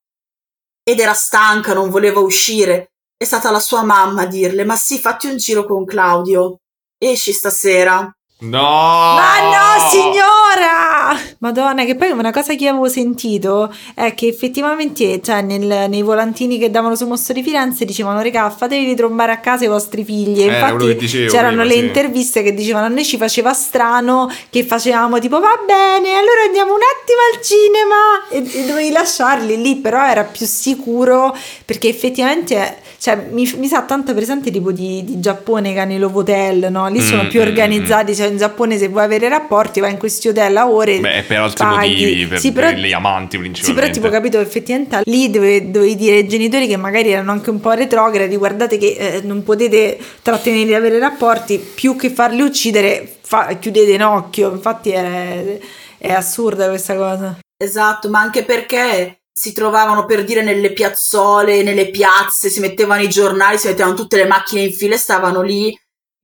ed 0.84 1.02
era 1.02 1.14
stanca, 1.14 1.74
non 1.74 1.90
voleva 1.90 2.22
uscire. 2.22 2.94
È 3.18 3.26
stata 3.26 3.52
la 3.52 3.60
sua 3.60 3.84
mamma 3.84 4.22
a 4.22 4.28
dirle: 4.28 4.64
Ma 4.64 4.78
sì, 4.78 4.98
fatti 4.98 5.28
un 5.28 5.36
giro 5.36 5.66
con 5.66 5.84
Claudio. 5.84 6.60
Esci 6.98 7.34
stasera. 7.34 8.10
No! 8.40 8.62
Ma 8.62 9.40
no, 9.42 9.90
signora! 9.90 11.35
Madonna, 11.46 11.86
che 11.86 11.96
poi 11.96 12.10
una 12.12 12.32
cosa 12.32 12.56
che 12.56 12.68
avevo 12.68 12.88
sentito 12.90 13.72
è 13.94 14.14
che 14.16 14.28
effettivamente, 14.28 15.22
cioè, 15.22 15.42
nel- 15.42 15.86
nei 15.90 16.02
volantini 16.02 16.58
che 16.58 16.72
davano 16.72 16.96
sul 16.96 17.08
mostro 17.08 17.34
di 17.34 17.44
Firenze 17.44 17.86
dicevano, 17.86 18.22
regà, 18.22 18.50
fatevi 18.50 18.86
ritrombare 18.86 19.32
a 19.32 19.38
casa 19.38 19.66
i 19.66 19.68
vostri 19.68 20.04
figli. 20.04 20.42
E 20.42 20.46
Eh, 20.46 20.54
infatti 20.60 20.96
dicevo 20.96 21.32
c'erano 21.32 21.50
prima, 21.62 21.64
le 21.66 21.74
sì. 21.74 21.86
interviste 21.86 22.42
che 22.44 22.54
dicevano, 22.54 22.86
a 22.86 22.90
noi 22.90 23.06
ci 23.06 23.18
faceva 23.18 23.54
strano 23.54 24.30
che 24.50 24.64
facevamo 24.64 25.20
tipo, 25.20 25.40
va 25.40 25.54
bene, 25.66 26.10
allora 26.16 26.42
andiamo 26.48 26.74
un 26.74 26.80
attimo 26.82 27.20
al 27.32 27.42
cinema 27.44 28.52
e, 28.54 28.62
e 28.62 28.66
dovevi 28.66 28.92
lasciarli 28.92 29.62
lì, 29.62 29.76
però 29.76 30.04
era 30.06 30.24
più 30.24 30.46
sicuro 30.48 31.36
perché 31.66 31.88
effettivamente, 31.90 32.78
cioè, 33.00 33.28
mi, 33.32 33.52
mi 33.58 33.68
sa 33.68 33.84
tanto 33.84 34.14
presente 34.14 34.50
tipo 34.52 34.72
di, 34.72 35.04
di 35.04 35.20
Giappone 35.20 35.74
che 35.74 35.80
hanno 35.80 35.94
i 35.94 35.98
love 36.00 36.20
hotel, 36.20 36.68
no? 36.72 36.88
Lì 36.90 37.02
sono 37.02 37.24
Mm, 37.24 37.28
più 37.30 37.40
mm, 37.42 37.48
organizzati, 37.48 38.16
cioè 38.16 38.28
in 38.28 38.38
Giappone 38.38 38.78
se 38.78 38.88
vuoi 38.88 39.04
avere 39.04 39.30
rapporti 39.30 39.80
vai 39.80 39.92
in 39.92 39.98
questi 39.98 40.28
hotel 40.28 40.56
a 40.58 40.70
ore. 40.70 41.00
Beh, 41.00 41.24
per 41.36 41.44
altri 41.44 41.66
paghi. 41.66 41.90
motivi, 41.90 42.26
per 42.28 42.40
Sì, 42.40 42.52
però- 42.52 42.70
gli 42.72 42.92
amanti 42.92 43.36
Sì, 43.36 43.42
principalmente. 43.42 43.82
però 43.82 43.94
tipo 43.94 44.10
capito 44.14 44.40
effettivamente 44.40 45.02
lì 45.06 45.30
dove- 45.30 45.72
dovevi 45.72 45.96
dire 45.96 46.16
ai 46.18 46.28
genitori 46.28 46.68
che 46.68 46.78
magari 46.78 47.12
erano 47.12 47.32
anche 47.32 47.50
un 47.50 47.60
po' 47.60 47.72
retrogradi, 47.72 48.36
guardate 48.38 48.78
che 48.78 48.96
eh, 48.98 49.22
non 49.24 49.44
potete 49.44 49.98
trattenere 50.22 50.66
di 50.66 50.74
avere 50.74 51.00
rapporti, 51.00 51.58
più 51.58 51.96
che 51.96 52.10
farli 52.10 52.42
uccidere, 52.42 53.18
fa- 53.22 53.54
chiudete 53.60 53.92
in 53.92 54.04
occhio, 54.04 54.52
infatti 54.52 54.92
è, 54.92 55.60
è 55.98 56.12
assurda 56.12 56.68
questa 56.70 56.96
cosa. 56.96 57.38
Esatto, 57.58 58.10
ma 58.10 58.20
anche 58.20 58.44
perché 58.44 59.20
si 59.38 59.52
trovavano 59.54 60.06
per 60.06 60.24
dire 60.24 60.42
nelle 60.44 60.72
piazzole, 60.72 61.62
nelle 61.64 61.90
piazze, 61.90 62.50
si 62.50 62.60
mettevano 62.60 63.02
i 63.02 63.10
giornali, 63.10 63.58
si 63.58 63.68
mettevano 63.68 63.96
tutte 63.96 64.16
le 64.18 64.26
macchine 64.26 64.62
in 64.62 64.72
fila 64.74 64.96
e 64.96 64.98
stavano 64.98 65.42
lì 65.42 65.78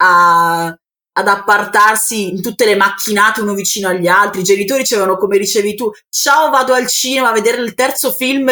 a- 0.03 0.73
ad 1.13 1.27
appartarsi 1.27 2.29
in 2.29 2.41
tutte 2.41 2.65
le 2.65 2.75
macchinate 2.75 3.41
uno 3.41 3.53
vicino 3.53 3.89
agli 3.89 4.07
altri. 4.07 4.41
I 4.41 4.45
genitori 4.45 4.81
dicevano, 4.81 5.17
come 5.17 5.37
dicevi 5.37 5.75
tu, 5.75 5.91
ciao, 6.09 6.49
vado 6.49 6.73
al 6.73 6.87
cinema 6.87 7.29
a 7.29 7.33
vedere 7.33 7.61
il 7.61 7.73
terzo 7.73 8.11
film 8.11 8.49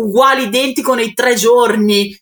uguale, 0.00 0.42
identico 0.42 0.94
nei 0.94 1.12
tre 1.12 1.34
giorni. 1.34 2.16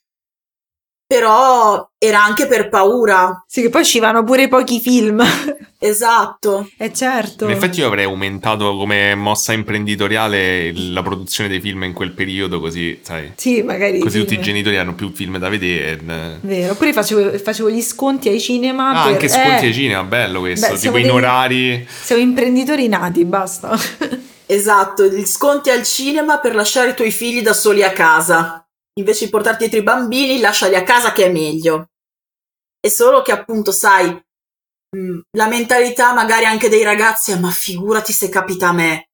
Però 1.06 1.88
era 2.06 2.22
anche 2.22 2.46
per 2.46 2.68
paura. 2.68 3.44
Sì, 3.46 3.62
che 3.62 3.70
poi 3.70 3.84
ci 3.84 3.98
vanno 3.98 4.24
pure 4.24 4.48
pochi 4.48 4.80
film. 4.80 5.22
Esatto. 5.78 6.70
E 6.78 6.90
certo. 6.92 7.44
In 7.44 7.50
effetti 7.50 7.80
io 7.80 7.86
avrei 7.86 8.04
aumentato 8.06 8.74
come 8.76 9.14
mossa 9.14 9.52
imprenditoriale 9.52 10.72
la 10.74 11.02
produzione 11.02 11.50
dei 11.50 11.60
film 11.60 11.82
in 11.84 11.92
quel 11.92 12.12
periodo, 12.12 12.60
così, 12.60 12.98
sai, 13.02 13.32
Sì, 13.36 13.62
magari. 13.62 13.98
così 14.00 14.18
sì. 14.18 14.24
tutti 14.24 14.34
i 14.34 14.42
genitori 14.42 14.78
hanno 14.78 14.94
più 14.94 15.12
film 15.12 15.36
da 15.38 15.48
vedere. 15.50 15.92
eh. 16.06 16.36
Vero, 16.40 16.72
oppure 16.72 16.92
facevo, 16.94 17.38
facevo 17.38 17.70
gli 17.70 17.82
sconti 17.82 18.28
ai 18.30 18.40
cinema. 18.40 18.90
Ah, 18.90 19.04
per- 19.04 19.12
anche 19.12 19.28
sconti 19.28 19.64
eh, 19.64 19.68
ai 19.68 19.74
cinema, 19.74 20.02
bello 20.04 20.40
questo, 20.40 20.60
beh, 20.66 20.72
tipo 20.72 20.80
siamo 20.80 20.96
in 20.96 21.02
dei- 21.04 21.12
orari. 21.12 21.86
Siamo 21.88 22.22
imprenditori 22.22 22.88
nati, 22.88 23.24
basta. 23.24 23.76
Esatto, 24.48 25.04
gli 25.06 25.26
sconti 25.26 25.70
al 25.70 25.82
cinema 25.82 26.38
per 26.38 26.54
lasciare 26.54 26.90
i 26.90 26.94
tuoi 26.94 27.10
figli 27.10 27.42
da 27.42 27.52
soli 27.52 27.82
a 27.82 27.90
casa. 27.90 28.64
Invece 28.94 29.24
di 29.24 29.30
portarti 29.30 29.58
dietro 29.68 29.80
i 29.80 29.82
bambini, 29.82 30.38
lasciali 30.40 30.76
a 30.76 30.84
casa 30.84 31.12
che 31.12 31.26
è 31.26 31.32
meglio. 31.32 31.88
È 32.78 32.88
solo 32.88 33.22
che 33.22 33.32
appunto, 33.32 33.72
sai, 33.72 34.08
mh, 34.08 35.20
la 35.36 35.48
mentalità 35.48 36.12
magari 36.12 36.44
anche 36.44 36.68
dei 36.68 36.82
ragazzi 36.82 37.32
è 37.32 37.38
ma 37.38 37.50
figurati 37.50 38.12
se 38.12 38.28
capita 38.28 38.68
a 38.68 38.72
me. 38.72 39.08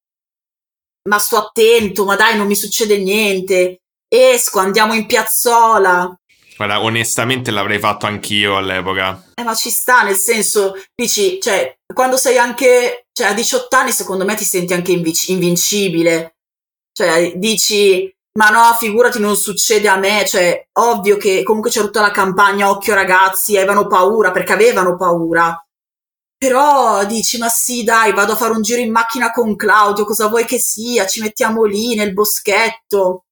Ma 1.08 1.18
sto 1.18 1.36
attento, 1.36 2.04
ma 2.04 2.14
dai, 2.16 2.36
non 2.36 2.46
mi 2.46 2.54
succede 2.54 2.98
niente. 2.98 3.80
Esco, 4.08 4.58
andiamo 4.60 4.94
in 4.94 5.06
piazzola. 5.06 6.14
Guarda, 6.56 6.82
onestamente 6.82 7.50
l'avrei 7.50 7.78
fatto 7.78 8.06
anch'io 8.06 8.56
all'epoca. 8.56 9.30
Eh, 9.34 9.42
ma 9.42 9.54
ci 9.54 9.70
sta, 9.70 10.02
nel 10.02 10.16
senso, 10.16 10.74
dici, 10.94 11.40
cioè, 11.40 11.76
quando 11.92 12.16
sei 12.16 12.38
anche, 12.38 13.06
cioè, 13.12 13.28
a 13.28 13.34
18 13.34 13.74
anni, 13.74 13.90
secondo 13.90 14.24
me 14.24 14.36
ti 14.36 14.44
senti 14.44 14.72
anche 14.74 14.92
invic- 14.92 15.28
invincibile. 15.28 16.36
Cioè, 16.92 17.32
dici, 17.36 18.14
ma 18.34 18.48
no, 18.48 18.74
figurati, 18.78 19.18
non 19.20 19.36
succede 19.36 19.88
a 19.88 19.96
me. 19.96 20.24
Cioè, 20.26 20.68
ovvio 20.72 21.16
che 21.16 21.42
comunque 21.42 21.70
c'è 21.70 21.80
tutta 21.80 22.00
la 22.00 22.10
campagna 22.10 22.70
Occhio 22.70 22.94
ragazzi, 22.94 23.56
avevano 23.56 23.86
paura, 23.86 24.30
perché 24.30 24.52
avevano 24.52 24.96
paura. 24.96 25.56
Però 26.36 27.04
dici, 27.04 27.38
ma 27.38 27.48
sì, 27.48 27.84
dai, 27.84 28.12
vado 28.12 28.32
a 28.32 28.36
fare 28.36 28.52
un 28.52 28.62
giro 28.62 28.80
in 28.80 28.90
macchina 28.90 29.30
con 29.30 29.54
Claudio, 29.54 30.04
cosa 30.04 30.26
vuoi 30.28 30.44
che 30.44 30.58
sia? 30.58 31.06
Ci 31.06 31.20
mettiamo 31.20 31.64
lì 31.64 31.94
nel 31.94 32.12
boschetto, 32.12 33.26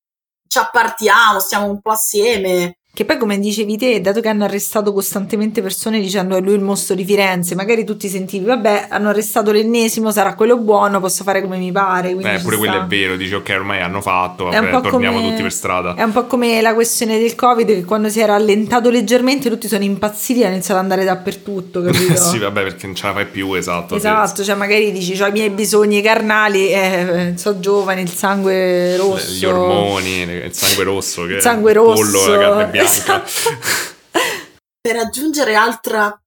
ci 0.47 0.59
appartiamo, 0.59 1.41
stiamo 1.41 1.67
un 1.67 1.81
po' 1.81 1.91
assieme. 1.91 2.80
Che 2.93 3.05
poi, 3.05 3.19
come 3.19 3.39
dicevi 3.39 3.79
te, 3.79 4.01
dato 4.01 4.21
che 4.21 4.29
hanno 4.29 4.45
arrestato 4.45 4.93
costantemente 4.93 5.63
persone 5.63 6.01
dicendo 6.01 6.37
è 6.37 6.41
lui 6.41 6.55
il 6.55 6.61
mostro 6.61 6.97
di 6.97 7.05
Firenze, 7.05 7.55
magari 7.55 7.85
tu 7.85 7.97
ti 7.97 8.09
sentivi, 8.09 8.45
vabbè, 8.45 8.89
hanno 8.91 9.11
arrestato 9.11 9.53
l'ennesimo, 9.53 10.11
sarà 10.11 10.35
quello 10.35 10.59
buono, 10.59 10.99
posso 11.01 11.23
fare 11.23 11.41
come 11.41 11.57
mi 11.57 11.71
pare. 11.71 12.13
Beh, 12.17 12.41
pure 12.41 12.57
quello 12.57 12.73
sta. 12.75 12.83
è 12.83 12.87
vero, 12.87 13.17
dici 13.17 13.33
ok, 13.33 13.49
ormai 13.57 13.81
hanno 13.81 14.01
fatto, 14.01 14.51
È 14.51 14.61
vabbè, 14.61 14.81
torniamo 14.83 15.19
come- 15.19 15.31
tutti 15.31 15.43
per 15.43 15.53
strada. 15.53 15.95
È 15.95 16.03
un 16.03 16.11
po' 16.13 16.27
come 16.27 16.61
la 16.61 16.75
questione 16.75 17.19
del 17.21 17.37
Covid, 17.37 17.67
che 17.69 17.85
quando 17.85 18.09
si 18.09 18.19
era 18.21 18.35
allentato 18.35 18.91
leggermente 18.91 19.49
tutti 19.49 19.69
sono 19.69 19.85
impazziti 19.85 20.41
e 20.41 20.45
hanno 20.47 20.55
iniziato 20.55 20.81
ad 20.81 20.91
andare 20.91 21.05
dappertutto, 21.05 21.81
capito? 21.87 22.17
sì, 22.17 22.39
vabbè, 22.39 22.63
perché 22.65 22.87
non 22.87 22.97
ce 22.97 23.07
la 23.07 23.13
fai 23.13 23.27
più, 23.27 23.55
esatto. 23.55 23.95
Esatto, 23.95 24.43
cioè 24.43 24.57
magari 24.57 24.91
dici 24.91 25.19
ho 25.23 25.27
i 25.29 25.33
miei 25.33 25.51
bisogni 25.51 26.03
carnali, 26.03 26.69
eh, 26.73 27.33
sono 27.37 27.61
giovane, 27.61 28.01
il 28.01 28.11
sangue 28.11 28.97
rosso. 28.97 29.33
Gli 29.33 29.45
ormoni, 29.47 30.23
il 30.23 30.53
sangue 30.53 30.83
rosso, 30.85 31.25
che 31.25 31.35
Il 31.35 31.41
sangue 31.41 31.73
rosso. 31.73 31.95
pollo, 32.03 32.27
la 32.35 32.39
carne 32.49 32.65
bianca. 32.65 32.80
Esatto. 32.83 33.31
per 34.81 34.97
aggiungere 34.97 35.55
altra 35.55 36.19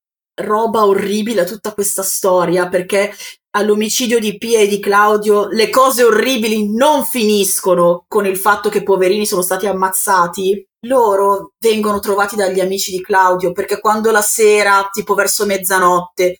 roba 0.41 0.86
orribile 0.86 1.41
a 1.41 1.45
tutta 1.45 1.74
questa 1.74 2.04
storia, 2.04 2.68
perché 2.68 3.14
all'omicidio 3.56 4.20
di 4.20 4.38
Pia 4.38 4.60
e 4.60 4.68
di 4.68 4.80
Claudio 4.80 5.47
le 5.47 5.70
cose 5.70 6.04
orribili 6.04 6.74
non 6.74 7.06
finiscono 7.06 8.06
con 8.08 8.26
il 8.26 8.38
fatto 8.38 8.70
che 8.70 8.84
poverini 8.84 9.26
sono 9.26 9.41
stati 9.41 9.68
ammazzati, 9.68 10.66
loro 10.88 11.51
vengono 11.60 11.99
trovati 11.99 12.36
dagli 12.36 12.60
amici 12.60 12.91
di 12.91 13.01
Claudio 13.01 13.51
perché 13.51 13.80
quando 13.80 14.12
la 14.12 14.22
sera, 14.22 14.89
tipo 14.91 15.14
verso 15.14 15.45
mezzanotte, 15.45 16.39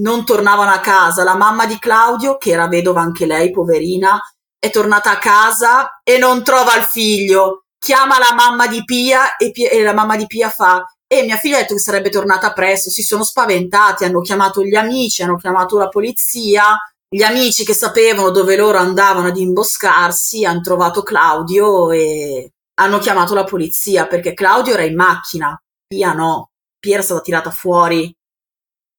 non 0.00 0.24
tornavano 0.24 0.70
a 0.70 0.80
casa, 0.80 1.24
la 1.24 1.34
mamma 1.34 1.66
di 1.66 1.78
Claudio, 1.78 2.36
che 2.36 2.50
era 2.50 2.68
vedova 2.68 3.00
anche 3.00 3.26
lei, 3.26 3.50
poverina, 3.50 4.20
è 4.58 4.70
tornata 4.70 5.10
a 5.10 5.18
casa 5.18 6.00
e 6.02 6.18
non 6.18 6.44
trova 6.44 6.76
il 6.76 6.84
figlio. 6.84 7.64
Chiama 7.82 8.18
la 8.18 8.34
mamma 8.34 8.66
di 8.66 8.84
Pia 8.84 9.36
e, 9.36 9.52
Pia, 9.52 9.70
e 9.70 9.82
la 9.82 9.94
mamma 9.94 10.16
di 10.16 10.26
Pia 10.26 10.50
fa 10.50 10.84
e 11.12 11.24
mia 11.24 11.38
figlia 11.38 11.56
ha 11.56 11.60
detto 11.60 11.74
che 11.74 11.80
sarebbe 11.80 12.10
tornata 12.10 12.52
presto, 12.52 12.90
si 12.90 13.02
sono 13.02 13.24
spaventati, 13.24 14.04
hanno 14.04 14.20
chiamato 14.20 14.62
gli 14.62 14.76
amici, 14.76 15.22
hanno 15.22 15.36
chiamato 15.36 15.78
la 15.78 15.88
polizia, 15.88 16.76
gli 17.08 17.22
amici 17.22 17.64
che 17.64 17.74
sapevano 17.74 18.30
dove 18.30 18.54
loro 18.54 18.78
andavano 18.78 19.28
ad 19.28 19.36
imboscarsi 19.36 20.44
hanno 20.44 20.60
trovato 20.60 21.02
Claudio 21.02 21.90
e 21.90 22.52
hanno 22.74 22.98
chiamato 22.98 23.34
la 23.34 23.44
polizia 23.44 24.06
perché 24.06 24.34
Claudio 24.34 24.74
era 24.74 24.84
in 24.84 24.94
macchina, 24.94 25.60
Pia 25.86 26.12
no, 26.12 26.50
Pia 26.78 26.94
era 26.94 27.02
stata 27.02 27.20
tirata 27.22 27.50
fuori. 27.50 28.14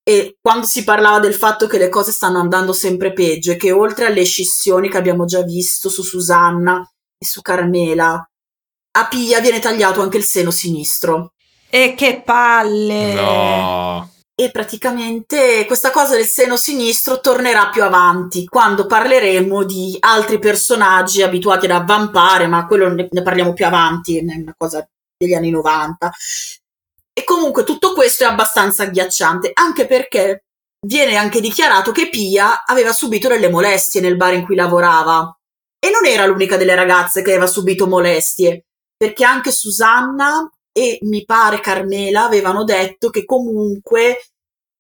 E 0.04 0.36
quando 0.42 0.66
si 0.66 0.84
parlava 0.84 1.20
del 1.20 1.36
fatto 1.36 1.68
che 1.68 1.78
le 1.78 1.88
cose 1.88 2.12
stanno 2.12 2.40
andando 2.40 2.74
sempre 2.74 3.14
peggio 3.14 3.52
e 3.52 3.56
che 3.56 3.72
oltre 3.72 4.08
alle 4.08 4.26
scissioni 4.26 4.90
che 4.90 4.98
abbiamo 4.98 5.26
già 5.26 5.44
visto 5.44 5.88
su 5.88 6.02
Susanna 6.02 6.82
e 7.18 7.26
su 7.26 7.42
Carmela, 7.42 8.22
a 8.92 9.08
Pia 9.08 9.40
viene 9.40 9.60
tagliato 9.60 10.02
anche 10.02 10.18
il 10.18 10.24
seno 10.24 10.52
sinistro. 10.52 11.34
E 11.70 11.96
che 11.96 12.22
palle! 12.26 13.14
No. 13.14 14.10
E 14.36 14.50
praticamente 14.50 15.66
questa 15.68 15.92
cosa 15.92 16.16
del 16.16 16.26
seno 16.26 16.58
sinistro 16.58 17.20
tornerà 17.20 17.70
più 17.70 17.84
avanti, 17.84 18.46
quando 18.46 18.88
parleremo 18.88 19.64
di 19.64 19.96
altri 20.00 20.40
personaggi 20.40 21.22
abituati 21.22 21.66
ad 21.66 21.72
avvampare, 21.72 22.48
ma 22.48 22.66
quello 22.66 22.90
ne, 22.90 23.08
ne 23.10 23.22
parliamo 23.22 23.54
più 23.54 23.66
avanti, 23.66 24.18
è 24.18 24.24
una 24.24 24.56
cosa 24.58 24.86
degli 25.16 25.34
anni 25.34 25.52
90. 25.52 26.12
E 27.14 27.24
comunque 27.24 27.64
tutto 27.64 27.94
questo 27.94 28.24
è 28.24 28.28
abbastanza 28.28 28.84
agghiacciante, 28.84 29.52
anche 29.54 29.86
perché 29.86 30.46
viene 30.88 31.18
anche 31.18 31.40
dichiarato 31.40 31.92
che 31.92 32.10
Pia 32.10 32.66
aveva 32.66 32.92
subito 32.94 33.28
delle 33.28 33.50
molestie 33.50 34.02
nel 34.02 34.18
bar 34.18 34.34
in 34.34 34.44
cui 34.44 34.56
lavorava. 34.56 35.38
E 35.78 35.90
non 35.90 36.06
era 36.06 36.26
l'unica 36.26 36.58
delle 36.58 36.76
ragazze 36.76 37.22
che 37.22 37.32
aveva 37.32 37.48
subito 37.48 37.88
molestie, 37.88 38.66
perché 39.02 39.26
anche 39.26 39.50
Susanna 39.50 40.48
e 40.72 41.00
mi 41.02 41.26
pare 41.26 41.60
Carmela 41.60 42.26
avevano 42.26 42.64
detto 42.64 43.10
che 43.10 43.26
comunque 43.26 44.30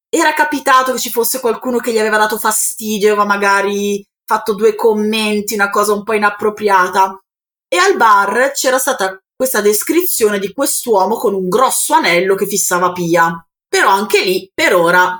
era 0.07 0.35
capitato 0.35 0.91
che 0.91 0.99
ci 0.99 1.09
fosse 1.09 1.39
qualcuno 1.39 1.79
che 1.79 1.91
gli 1.91 1.97
aveva 1.97 2.17
dato 2.17 2.37
fastidio, 2.37 3.07
aveva 3.07 3.25
magari 3.25 4.05
fatto 4.23 4.53
due 4.53 4.75
commenti, 4.75 5.55
una 5.55 5.71
cosa 5.71 5.93
un 5.93 6.03
po' 6.03 6.13
inappropriata. 6.13 7.19
E 7.67 7.77
al 7.77 7.97
bar 7.97 8.51
c'era 8.53 8.77
stata 8.77 9.19
questa 9.35 9.59
descrizione 9.59 10.37
di 10.37 10.53
quest'uomo 10.53 11.15
con 11.15 11.33
un 11.33 11.49
grosso 11.49 11.95
anello 11.95 12.35
che 12.35 12.45
fissava 12.45 12.91
Pia. 12.91 13.43
Però 13.67 13.89
anche 13.89 14.23
lì, 14.23 14.51
per 14.53 14.75
ora, 14.75 15.19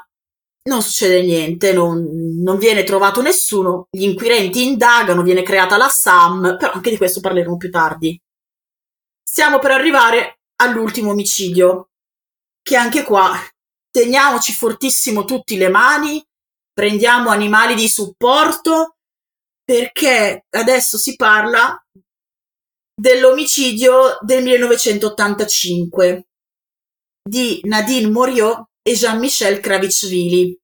non 0.70 0.84
succede 0.84 1.24
niente, 1.24 1.74
non, 1.74 2.08
non, 2.40 2.60
viene 2.60 2.84
trovato 2.84 3.24
nessuno, 3.24 3.88
gli 3.90 4.04
inquirenti 4.04 4.64
indagano, 4.64 5.24
viene 5.24 5.42
creata 5.42 5.76
la 5.76 5.90
SAM, 5.90 6.58
però 6.60 6.74
anche 6.74 6.92
di 6.92 6.98
questo 6.98 7.20
parleremo 7.20 7.58
più 7.58 7.72
tardi. 7.72 8.22
Stiamo 9.32 9.60
per 9.60 9.72
arrivare 9.72 10.42
all'ultimo 10.58 11.12
omicidio, 11.12 11.92
che 12.62 12.76
anche 12.76 13.04
qua 13.04 13.34
teniamoci 13.90 14.52
fortissimo 14.52 15.24
tutti 15.24 15.56
le 15.56 15.70
mani, 15.70 16.22
prendiamo 16.74 17.30
animali 17.30 17.74
di 17.76 17.88
supporto, 17.88 18.98
perché 19.64 20.48
adesso 20.50 20.98
si 20.98 21.16
parla 21.16 21.82
dell'omicidio 22.94 24.18
del 24.20 24.44
1985 24.44 26.28
di 27.24 27.62
Nadine 27.64 28.10
Moriot 28.10 28.66
e 28.82 28.96
Jean-Michel 28.96 29.62
Kravitsvili. 29.62 30.60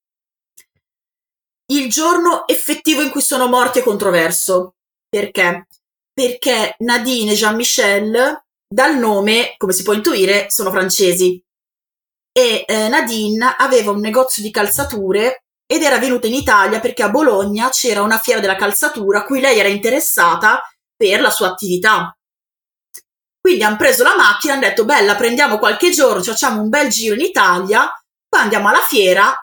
Il 1.71 1.89
giorno 1.89 2.45
effettivo 2.45 3.01
in 3.01 3.11
cui 3.11 3.21
sono 3.21 3.47
morti 3.47 3.79
è 3.79 3.83
controverso. 3.83 4.75
Perché? 5.07 5.67
Perché 6.11 6.75
Nadine 6.79 7.31
e 7.31 7.35
Jean-Michel 7.35 8.41
dal 8.67 8.97
nome, 8.97 9.55
come 9.57 9.73
si 9.73 9.83
può 9.83 9.93
intuire, 9.93 10.49
sono 10.49 10.71
francesi. 10.71 11.41
E 12.31 12.65
eh, 12.67 12.87
Nadine 12.87 13.55
aveva 13.57 13.91
un 13.91 13.99
negozio 13.99 14.43
di 14.43 14.51
calzature 14.51 15.43
ed 15.65 15.81
era 15.81 15.97
venuta 15.97 16.27
in 16.27 16.33
Italia 16.33 16.79
perché 16.79 17.03
a 17.03 17.09
Bologna 17.09 17.69
c'era 17.69 18.01
una 18.01 18.19
fiera 18.19 18.39
della 18.39 18.55
calzatura 18.55 19.19
a 19.19 19.23
cui 19.25 19.39
lei 19.39 19.59
era 19.59 19.67
interessata 19.67 20.61
per 20.95 21.19
la 21.19 21.31
sua 21.31 21.47
attività. 21.47 22.15
Quindi 23.39 23.63
hanno 23.63 23.77
preso 23.77 24.03
la 24.03 24.15
macchina 24.15 24.53
e 24.53 24.57
hanno 24.57 24.67
detto: 24.67 24.85
Bella, 24.85 25.15
prendiamo 25.15 25.57
qualche 25.57 25.89
giorno, 25.89 26.21
ci 26.21 26.29
facciamo 26.29 26.61
un 26.61 26.69
bel 26.69 26.89
giro 26.89 27.15
in 27.15 27.21
Italia, 27.21 27.89
poi 28.27 28.41
andiamo 28.41 28.67
alla 28.67 28.83
fiera 28.87 29.33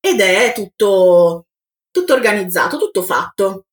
ed 0.00 0.20
è 0.20 0.52
tutto, 0.54 1.46
tutto 1.90 2.12
organizzato, 2.12 2.78
tutto 2.78 3.02
fatto. 3.02 3.64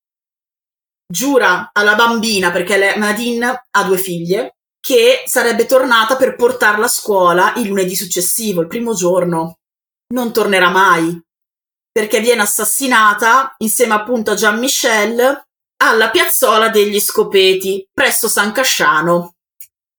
Giura 1.08 1.70
alla 1.72 1.96
bambina, 1.96 2.52
perché 2.52 2.96
Nadine 2.96 3.64
ha 3.70 3.84
due 3.84 3.98
figlie, 3.98 4.56
che 4.86 5.24
sarebbe 5.26 5.66
tornata 5.66 6.16
per 6.16 6.36
portarla 6.36 6.86
a 6.86 6.90
scuola 6.90 7.56
il 7.56 7.70
lunedì 7.70 7.96
successivo, 7.96 8.62
il 8.62 8.68
primo 8.68 8.94
giorno. 8.94 9.58
Non 10.14 10.32
tornerà 10.32 10.70
mai, 10.70 11.20
perché 11.92 12.20
viene 12.20 12.44
assassinata 12.44 13.56
insieme 13.58 13.96
appunto 13.96 14.30
a 14.30 14.36
Jean 14.36 14.60
Michel 14.60 15.44
alla 15.78 16.12
piazzola 16.12 16.70
degli 16.70 17.00
Scopeti, 17.00 17.84
presso 17.92 18.28
San 18.28 18.52
Casciano. 18.52 19.34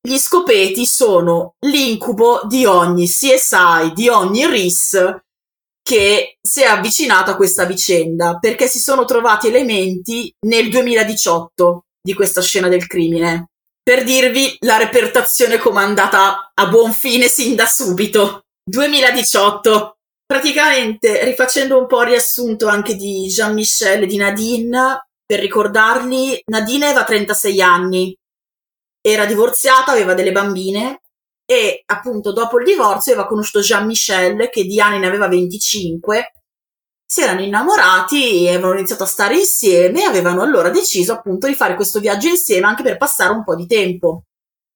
Gli 0.00 0.18
Scopeti 0.18 0.86
sono 0.86 1.54
l'incubo 1.66 2.42
di 2.44 2.64
ogni 2.64 3.08
CSI, 3.08 3.92
di 3.92 4.08
ogni 4.08 4.46
RIS 4.46 5.16
che 5.82 6.36
si 6.40 6.62
è 6.62 6.66
avvicinato 6.66 7.32
a 7.32 7.36
questa 7.36 7.64
vicenda, 7.64 8.38
perché 8.38 8.68
si 8.68 8.78
sono 8.78 9.04
trovati 9.04 9.48
elementi 9.48 10.32
nel 10.46 10.70
2018 10.70 11.86
di 12.00 12.14
questa 12.14 12.40
scena 12.40 12.68
del 12.68 12.86
crimine 12.86 13.48
per 13.86 14.02
dirvi 14.02 14.56
la 14.62 14.78
repertazione 14.78 15.58
comandata 15.58 16.50
a 16.52 16.66
buon 16.66 16.92
fine 16.92 17.28
sin 17.28 17.54
da 17.54 17.66
subito. 17.66 18.46
2018. 18.68 19.98
Praticamente, 20.26 21.22
rifacendo 21.22 21.78
un 21.78 21.86
po' 21.86 22.02
il 22.02 22.08
riassunto 22.08 22.66
anche 22.66 22.96
di 22.96 23.28
Jean-Michel 23.28 24.02
e 24.02 24.06
di 24.06 24.16
Nadine, 24.16 25.06
per 25.24 25.38
ricordarli, 25.38 26.42
Nadine 26.46 26.86
aveva 26.86 27.04
36 27.04 27.60
anni, 27.62 28.16
era 29.00 29.24
divorziata, 29.24 29.92
aveva 29.92 30.14
delle 30.14 30.32
bambine 30.32 31.02
e 31.48 31.84
appunto 31.86 32.32
dopo 32.32 32.58
il 32.58 32.64
divorzio 32.64 33.12
aveva 33.12 33.28
conosciuto 33.28 33.60
Jean-Michel 33.60 34.48
che 34.50 34.64
di 34.64 34.80
anni 34.80 34.98
ne 34.98 35.06
aveva 35.06 35.28
25 35.28 36.32
si 37.08 37.22
erano 37.22 37.42
innamorati 37.42 38.44
e 38.44 38.48
avevano 38.48 38.74
iniziato 38.74 39.04
a 39.04 39.06
stare 39.06 39.36
insieme 39.36 40.00
e 40.02 40.04
avevano 40.04 40.42
allora 40.42 40.70
deciso 40.70 41.12
appunto 41.12 41.46
di 41.46 41.54
fare 41.54 41.76
questo 41.76 42.00
viaggio 42.00 42.28
insieme 42.28 42.66
anche 42.66 42.82
per 42.82 42.96
passare 42.96 43.32
un 43.32 43.44
po' 43.44 43.54
di 43.54 43.66
tempo. 43.66 44.24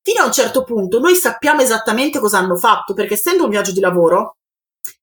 Fino 0.03 0.23
a 0.23 0.27
un 0.27 0.33
certo 0.33 0.63
punto 0.63 1.01
noi 1.01 1.17
sappiamo 1.17 1.61
esattamente 1.61 2.21
cosa 2.21 2.39
hanno 2.39 2.57
fatto 2.57 2.95
perché 2.95 3.15
essendo 3.15 3.45
un 3.45 3.51
viaggio 3.51 3.73
di 3.73 3.81
lavoro, 3.81 4.37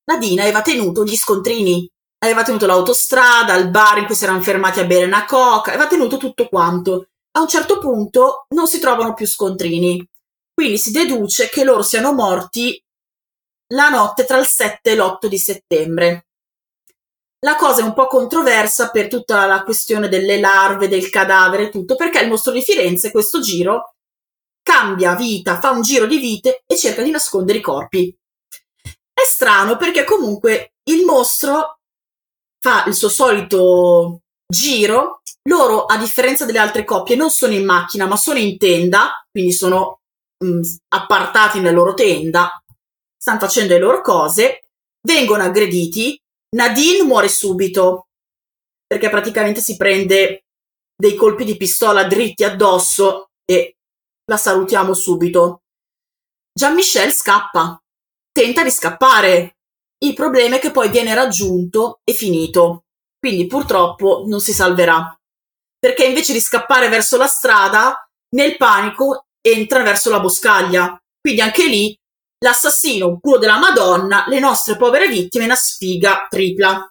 Nadine 0.06 0.42
aveva 0.42 0.62
tenuto 0.62 1.04
gli 1.04 1.16
scontrini, 1.18 1.88
aveva 2.20 2.44
tenuto 2.44 2.66
l'autostrada, 2.66 3.56
il 3.56 3.70
bar 3.70 3.98
in 3.98 4.06
cui 4.06 4.16
si 4.16 4.24
erano 4.24 4.42
fermati 4.42 4.80
a 4.80 4.86
bere 4.86 5.06
una 5.06 5.26
coca, 5.26 5.72
aveva 5.72 5.88
tenuto 5.88 6.18
tutto 6.18 6.48
quanto. 6.48 7.10
A 7.32 7.42
un 7.42 7.48
certo 7.48 7.78
punto 7.78 8.46
non 8.56 8.68
si 8.68 8.80
trovano 8.80 9.14
più 9.14 9.28
scontrini, 9.28 10.04
quindi 10.54 10.78
si 10.78 10.92
deduce 10.92 11.50
che 11.50 11.64
loro 11.64 11.84
siano 11.84 12.14
morti 12.14 12.82
la 13.74 13.90
notte 13.90 14.26
tra 14.26 14.38
il 14.38 14.46
7 14.46 14.92
e 14.92 14.96
l'8 14.96 15.28
di 15.28 15.38
settembre. 15.38 16.27
La 17.48 17.56
cosa 17.56 17.80
è 17.80 17.86
un 17.86 17.94
po' 17.94 18.08
controversa 18.08 18.90
per 18.90 19.08
tutta 19.08 19.46
la 19.46 19.64
questione 19.64 20.10
delle 20.10 20.38
larve, 20.38 20.90
del 20.90 21.10
cadavere 21.10 21.68
e 21.68 21.70
tutto, 21.70 21.96
perché 21.96 22.20
il 22.20 22.28
mostro 22.28 22.52
di 22.52 22.62
Firenze, 22.62 23.10
questo 23.10 23.40
giro, 23.40 23.96
cambia 24.62 25.16
vita, 25.16 25.58
fa 25.58 25.70
un 25.70 25.82
giro 25.82 26.08
di 26.08 26.18
vite 26.18 26.64
e 26.68 26.76
cerca 26.76 27.02
di 27.04 27.10
nascondere 27.10 27.60
i 27.60 27.62
corpi. 27.62 28.14
È 28.82 29.22
strano 29.26 29.78
perché 29.78 30.04
comunque 30.04 30.74
il 30.90 31.06
mostro 31.06 31.80
fa 32.60 32.84
il 32.86 32.94
suo 32.94 33.08
solito 33.08 34.24
giro, 34.46 35.22
loro 35.44 35.86
a 35.86 35.96
differenza 35.96 36.44
delle 36.44 36.60
altre 36.60 36.84
coppie 36.84 37.16
non 37.16 37.30
sono 37.30 37.54
in 37.54 37.64
macchina 37.64 38.08
ma 38.08 38.18
sono 38.18 38.40
in 38.40 38.58
tenda, 38.58 39.26
quindi 39.32 39.54
sono 39.54 40.02
mh, 40.44 40.50
mm, 40.50 40.62
appartati 40.90 41.60
nella 41.60 41.72
loro 41.72 41.94
tenda, 41.94 42.62
stanno 43.18 43.40
facendo 43.40 43.72
le 43.72 43.80
loro 43.80 44.02
cose, 44.02 44.66
vengono 45.02 45.44
aggrediti, 45.44 46.22
Nadine 46.56 47.04
muore 47.04 47.28
subito 47.28 48.08
perché 48.88 49.10
praticamente 49.10 49.60
si 49.60 49.76
prende 49.76 50.46
dei 50.96 51.16
colpi 51.16 51.44
di 51.44 51.58
pistola 51.58 52.06
dritti 52.06 52.44
addosso 52.44 53.32
e 53.46 53.78
la 54.26 54.38
salutiamo 54.38 54.94
subito. 54.94 55.64
Jean-Michel 56.54 57.12
scappa, 57.12 57.80
tenta 58.32 58.64
di 58.64 58.72
scappare. 58.72 59.58
Il 60.00 60.14
problema 60.14 60.56
è 60.56 60.60
che 60.60 60.72
poi 60.72 60.90
viene 60.90 61.14
raggiunto 61.14 62.00
e 62.04 62.14
finito. 62.14 62.84
quindi 63.20 63.48
purtroppo 63.48 64.24
non 64.28 64.40
si 64.40 64.54
salverà. 64.54 65.14
Perché 65.80 66.06
invece 66.06 66.34
di 66.34 66.40
scappare 66.40 66.88
verso 66.88 67.18
la 67.18 67.28
strada, 67.28 68.08
nel 68.36 68.58
panico 68.58 69.26
entra 69.42 69.84
verso 69.84 70.10
la 70.10 70.20
boscaglia. 70.20 70.98
Quindi 71.20 71.42
anche 71.42 71.68
lì 71.68 71.98
l'assassino, 72.40 73.08
un 73.08 73.20
culo 73.20 73.38
della 73.38 73.58
Madonna, 73.58 74.26
le 74.28 74.40
nostre 74.40 74.78
povere 74.78 75.08
vittime, 75.08 75.46
una 75.46 75.56
sfiga 75.56 76.28
tripla. 76.30 76.88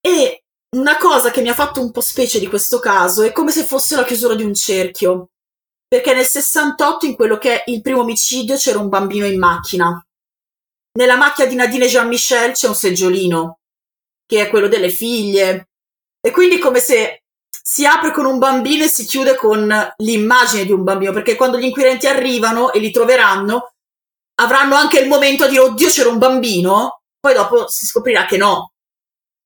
E 0.00 0.44
una 0.76 0.96
cosa 0.96 1.30
che 1.30 1.42
mi 1.42 1.48
ha 1.48 1.54
fatto 1.54 1.80
un 1.80 1.90
po' 1.90 2.00
specie 2.00 2.38
di 2.38 2.46
questo 2.46 2.78
caso 2.78 3.22
è 3.22 3.32
come 3.32 3.50
se 3.50 3.64
fosse 3.64 3.96
la 3.96 4.04
chiusura 4.04 4.34
di 4.34 4.44
un 4.44 4.54
cerchio. 4.54 5.30
Perché 5.86 6.14
nel 6.14 6.26
68, 6.26 7.06
in 7.06 7.16
quello 7.16 7.36
che 7.36 7.64
è 7.64 7.70
il 7.70 7.80
primo 7.80 8.00
omicidio, 8.00 8.56
c'era 8.56 8.78
un 8.78 8.88
bambino 8.88 9.26
in 9.26 9.38
macchina. 9.38 10.00
Nella 10.92 11.16
macchina 11.16 11.48
di 11.48 11.56
Nadine 11.56 11.88
Jean-Michel 11.88 12.52
c'è 12.52 12.68
un 12.68 12.74
seggiolino, 12.74 13.58
che 14.24 14.42
è 14.42 14.50
quello 14.50 14.68
delle 14.68 14.90
figlie. 14.90 15.70
E 16.20 16.30
quindi 16.30 16.58
come 16.58 16.78
se 16.78 17.22
si 17.50 17.84
apre 17.84 18.12
con 18.12 18.24
un 18.24 18.38
bambino 18.38 18.84
e 18.84 18.88
si 18.88 19.04
chiude 19.04 19.34
con 19.34 19.72
l'immagine 19.98 20.64
di 20.64 20.72
un 20.72 20.84
bambino, 20.84 21.12
perché 21.12 21.34
quando 21.34 21.58
gli 21.58 21.64
inquirenti 21.64 22.06
arrivano 22.06 22.72
e 22.72 22.78
li 22.78 22.92
troveranno, 22.92 23.72
avranno 24.40 24.74
anche 24.74 24.98
il 24.98 25.08
momento 25.08 25.44
di 25.44 25.50
dire 25.50 25.62
oddio 25.62 25.88
c'era 25.88 26.08
un 26.08 26.18
bambino, 26.18 27.02
poi 27.20 27.34
dopo 27.34 27.68
si 27.68 27.86
scoprirà 27.86 28.24
che 28.24 28.36
no, 28.36 28.72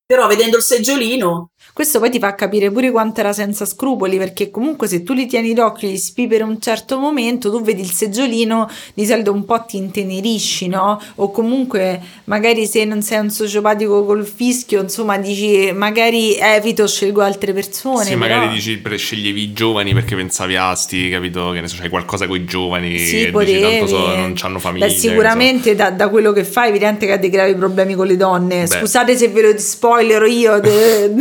però 0.07 0.27
vedendo 0.27 0.57
il 0.57 0.63
seggiolino. 0.63 1.51
Questo 1.75 1.99
poi 1.99 2.09
ti 2.09 2.21
fa 2.21 2.37
capire 2.37 2.71
pure 2.71 2.93
quanto 2.93 3.19
era 3.19 3.33
senza 3.33 3.65
scrupoli, 3.67 4.17
perché 4.17 4.49
comunque 4.49 4.87
se 4.87 5.03
tu 5.03 5.13
li 5.13 5.27
tieni 5.27 5.55
d'occhio 5.55 5.89
li 5.89 5.99
spi 5.99 6.29
per 6.29 6.45
un 6.45 6.61
certo 6.61 7.01
momento, 7.01 7.51
tu 7.51 7.61
vedi 7.63 7.81
il 7.81 7.91
seggiolino, 7.91 8.71
di 8.95 9.05
solito 9.05 9.33
un 9.33 9.45
po' 9.45 9.65
ti 9.67 9.79
intenerisci, 9.79 10.69
no? 10.69 11.01
O 11.17 11.33
comunque 11.33 12.01
magari 12.27 12.69
se 12.69 12.85
non 12.85 13.03
sei 13.03 13.19
un 13.19 13.31
sociopatico 13.31 14.05
col 14.05 14.25
fischio, 14.25 14.83
insomma 14.83 15.19
dici 15.19 15.73
magari 15.73 16.37
evito, 16.37 16.87
scelgo 16.87 17.23
altre 17.23 17.53
persone. 17.53 18.05
Sì, 18.05 18.15
però... 18.15 18.37
magari 18.37 18.53
dici 18.55 18.81
sceglievi 18.97 19.43
i 19.43 19.53
giovani 19.53 19.93
perché 19.95 20.15
pensavi 20.15 20.55
a 20.55 20.73
sti, 20.77 21.09
capito? 21.11 21.51
Che 21.51 21.61
ne 21.61 21.67
so, 21.67 21.75
c'hai 21.81 21.89
qualcosa 21.89 22.29
con 22.29 22.37
i 22.37 22.45
giovani 22.45 22.97
sì, 23.01 23.23
e 23.25 23.31
potevi. 23.33 23.53
dici 23.59 23.79
tanto 23.79 23.87
so, 23.89 24.15
non 24.15 24.35
hanno 24.41 24.61
famiglia. 24.61 24.87
Beh, 24.87 24.93
sicuramente 24.93 25.75
da, 25.75 25.91
da, 25.91 26.09
quello 26.09 26.31
che 26.31 26.45
fai 26.45 26.67
è 26.67 26.71
evidente 26.71 27.05
che 27.07 27.13
ha 27.15 27.17
dei 27.17 27.31
gravi 27.31 27.57
problemi 27.57 27.97
con 27.97 28.07
le 28.07 28.17
donne. 28.17 28.61
Beh. 28.61 28.79
Scusate 28.79 29.17
se 29.17 29.27
ve 29.27 29.43
lo 29.43 29.59
spoiler 29.59 30.03
spoilerò 30.15 30.25
io 30.27 30.61
de, 30.61 31.13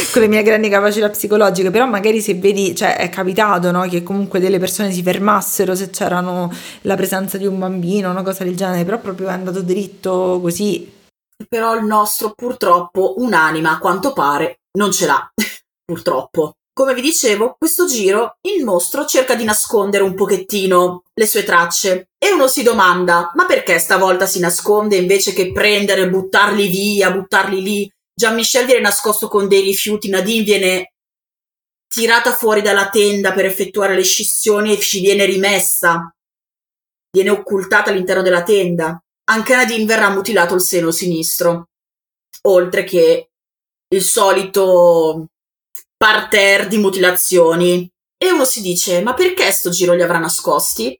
con 0.12 0.22
le 0.22 0.28
mie 0.28 0.42
grandi 0.42 0.68
capacità 0.68 1.08
psicologiche, 1.08 1.70
però 1.70 1.86
magari 1.86 2.20
se 2.20 2.34
vedi, 2.34 2.74
cioè 2.74 2.96
è 2.96 3.08
capitato 3.08 3.70
no, 3.70 3.82
che 3.82 4.02
comunque 4.02 4.40
delle 4.40 4.58
persone 4.58 4.92
si 4.92 5.02
fermassero 5.02 5.74
se 5.74 5.90
c'erano 5.90 6.52
la 6.82 6.96
presenza 6.96 7.36
di 7.38 7.46
un 7.46 7.58
bambino, 7.58 8.10
una 8.10 8.22
cosa 8.22 8.44
del 8.44 8.56
genere, 8.56 8.84
però 8.84 8.98
proprio 8.98 9.28
è 9.28 9.32
andato 9.32 9.62
dritto 9.62 10.38
così. 10.40 10.98
Però 11.48 11.74
il 11.76 11.84
nostro 11.84 12.32
purtroppo 12.34 13.14
un'anima, 13.18 13.72
a 13.72 13.78
quanto 13.78 14.12
pare, 14.12 14.60
non 14.78 14.92
ce 14.92 15.06
l'ha, 15.06 15.30
purtroppo. 15.84 16.54
Come 16.72 16.94
vi 16.94 17.02
dicevo, 17.02 17.56
questo 17.58 17.86
giro 17.86 18.36
il 18.42 18.64
mostro 18.64 19.04
cerca 19.04 19.34
di 19.34 19.44
nascondere 19.44 20.02
un 20.02 20.14
pochettino 20.14 21.02
le 21.12 21.26
sue 21.26 21.44
tracce 21.44 22.08
e 22.16 22.32
uno 22.32 22.46
si 22.46 22.62
domanda: 22.62 23.32
ma 23.34 23.44
perché 23.44 23.78
stavolta 23.78 24.24
si 24.24 24.40
nasconde 24.40 24.96
invece 24.96 25.32
che 25.32 25.52
prendere, 25.52 26.08
buttarli 26.08 26.68
via, 26.68 27.10
buttarli 27.10 27.62
lì? 27.62 27.90
Jean-Michel 28.20 28.66
viene 28.66 28.82
nascosto 28.82 29.28
con 29.28 29.48
dei 29.48 29.62
rifiuti, 29.62 30.10
Nadine 30.10 30.44
viene 30.44 30.92
tirata 31.88 32.34
fuori 32.34 32.60
dalla 32.60 32.90
tenda 32.90 33.32
per 33.32 33.46
effettuare 33.46 33.94
le 33.94 34.02
scissioni 34.02 34.74
e 34.74 34.78
ci 34.78 35.00
viene 35.00 35.24
rimessa, 35.24 36.14
viene 37.10 37.30
occultata 37.30 37.88
all'interno 37.88 38.20
della 38.20 38.42
tenda. 38.42 39.02
Anche 39.30 39.56
Nadine 39.56 39.86
verrà 39.86 40.10
mutilato 40.10 40.54
il 40.54 40.60
seno 40.60 40.90
sinistro, 40.90 41.70
oltre 42.42 42.84
che 42.84 43.30
il 43.88 44.02
solito 44.02 45.28
parterre 45.96 46.68
di 46.68 46.76
mutilazioni. 46.76 47.90
E 48.18 48.30
uno 48.30 48.44
si 48.44 48.60
dice, 48.60 49.00
ma 49.00 49.14
perché 49.14 49.50
sto 49.50 49.70
giro 49.70 49.94
li 49.94 50.02
avrà 50.02 50.18
nascosti? 50.18 50.94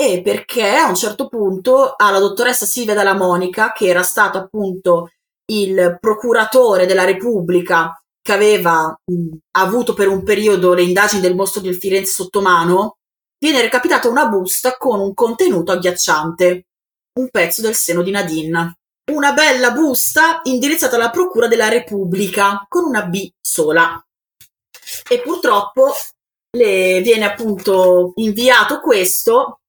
E 0.00 0.22
perché 0.22 0.68
a 0.76 0.88
un 0.88 0.94
certo 0.94 1.26
punto 1.26 1.94
alla 1.96 2.20
dottoressa 2.20 2.64
Silvia 2.64 2.94
Dalla 2.94 3.14
Monica, 3.14 3.72
che 3.72 3.88
era 3.88 4.04
stata 4.04 4.38
appunto 4.38 5.10
il 5.50 5.96
procuratore 6.00 6.86
della 6.86 7.04
Repubblica 7.04 8.00
che 8.20 8.32
aveva 8.32 8.94
mh, 9.04 9.36
avuto 9.52 9.94
per 9.94 10.08
un 10.08 10.22
periodo 10.22 10.74
le 10.74 10.82
indagini 10.82 11.20
del 11.20 11.34
mostro 11.34 11.60
del 11.60 11.76
Firenze 11.76 12.12
sotto 12.12 12.40
mano, 12.40 12.98
viene 13.38 13.62
recapitata 13.62 14.08
una 14.08 14.26
busta 14.26 14.76
con 14.76 15.00
un 15.00 15.14
contenuto 15.14 15.72
agghiacciante, 15.72 16.66
un 17.18 17.28
pezzo 17.30 17.62
del 17.62 17.74
seno 17.74 18.02
di 18.02 18.10
Nadine. 18.10 18.76
Una 19.10 19.32
bella 19.32 19.70
busta 19.70 20.40
indirizzata 20.42 20.96
alla 20.96 21.10
Procura 21.10 21.48
della 21.48 21.68
Repubblica 21.68 22.66
con 22.68 22.84
una 22.84 23.06
B 23.06 23.32
sola. 23.40 24.04
E 25.08 25.20
purtroppo 25.20 25.94
le 26.50 27.00
viene 27.00 27.24
appunto 27.24 28.12
inviato 28.16 28.80
questo. 28.80 29.60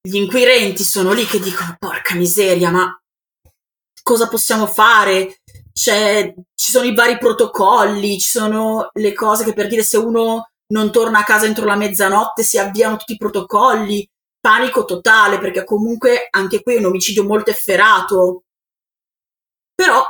Gli 0.00 0.16
inquirenti 0.16 0.84
sono 0.84 1.12
lì 1.12 1.26
che 1.26 1.40
dicono: 1.40 1.76
Porca 1.78 2.14
miseria, 2.14 2.70
ma 2.70 3.01
cosa 4.02 4.28
possiamo 4.28 4.66
fare, 4.66 5.36
C'è, 5.72 6.34
ci 6.54 6.70
sono 6.70 6.84
i 6.86 6.94
vari 6.94 7.18
protocolli, 7.18 8.18
ci 8.18 8.28
sono 8.28 8.90
le 8.92 9.12
cose 9.14 9.44
che 9.44 9.54
per 9.54 9.68
dire 9.68 9.82
se 9.82 9.96
uno 9.96 10.50
non 10.72 10.90
torna 10.92 11.20
a 11.20 11.24
casa 11.24 11.46
entro 11.46 11.64
la 11.64 11.76
mezzanotte 11.76 12.42
si 12.42 12.58
avviano 12.58 12.96
tutti 12.96 13.12
i 13.12 13.18
protocolli, 13.18 14.06
panico 14.40 14.84
totale 14.84 15.38
perché 15.38 15.64
comunque 15.64 16.26
anche 16.30 16.62
qui 16.62 16.74
è 16.74 16.78
un 16.78 16.86
omicidio 16.86 17.24
molto 17.24 17.50
efferato. 17.50 18.44
Però 19.74 20.04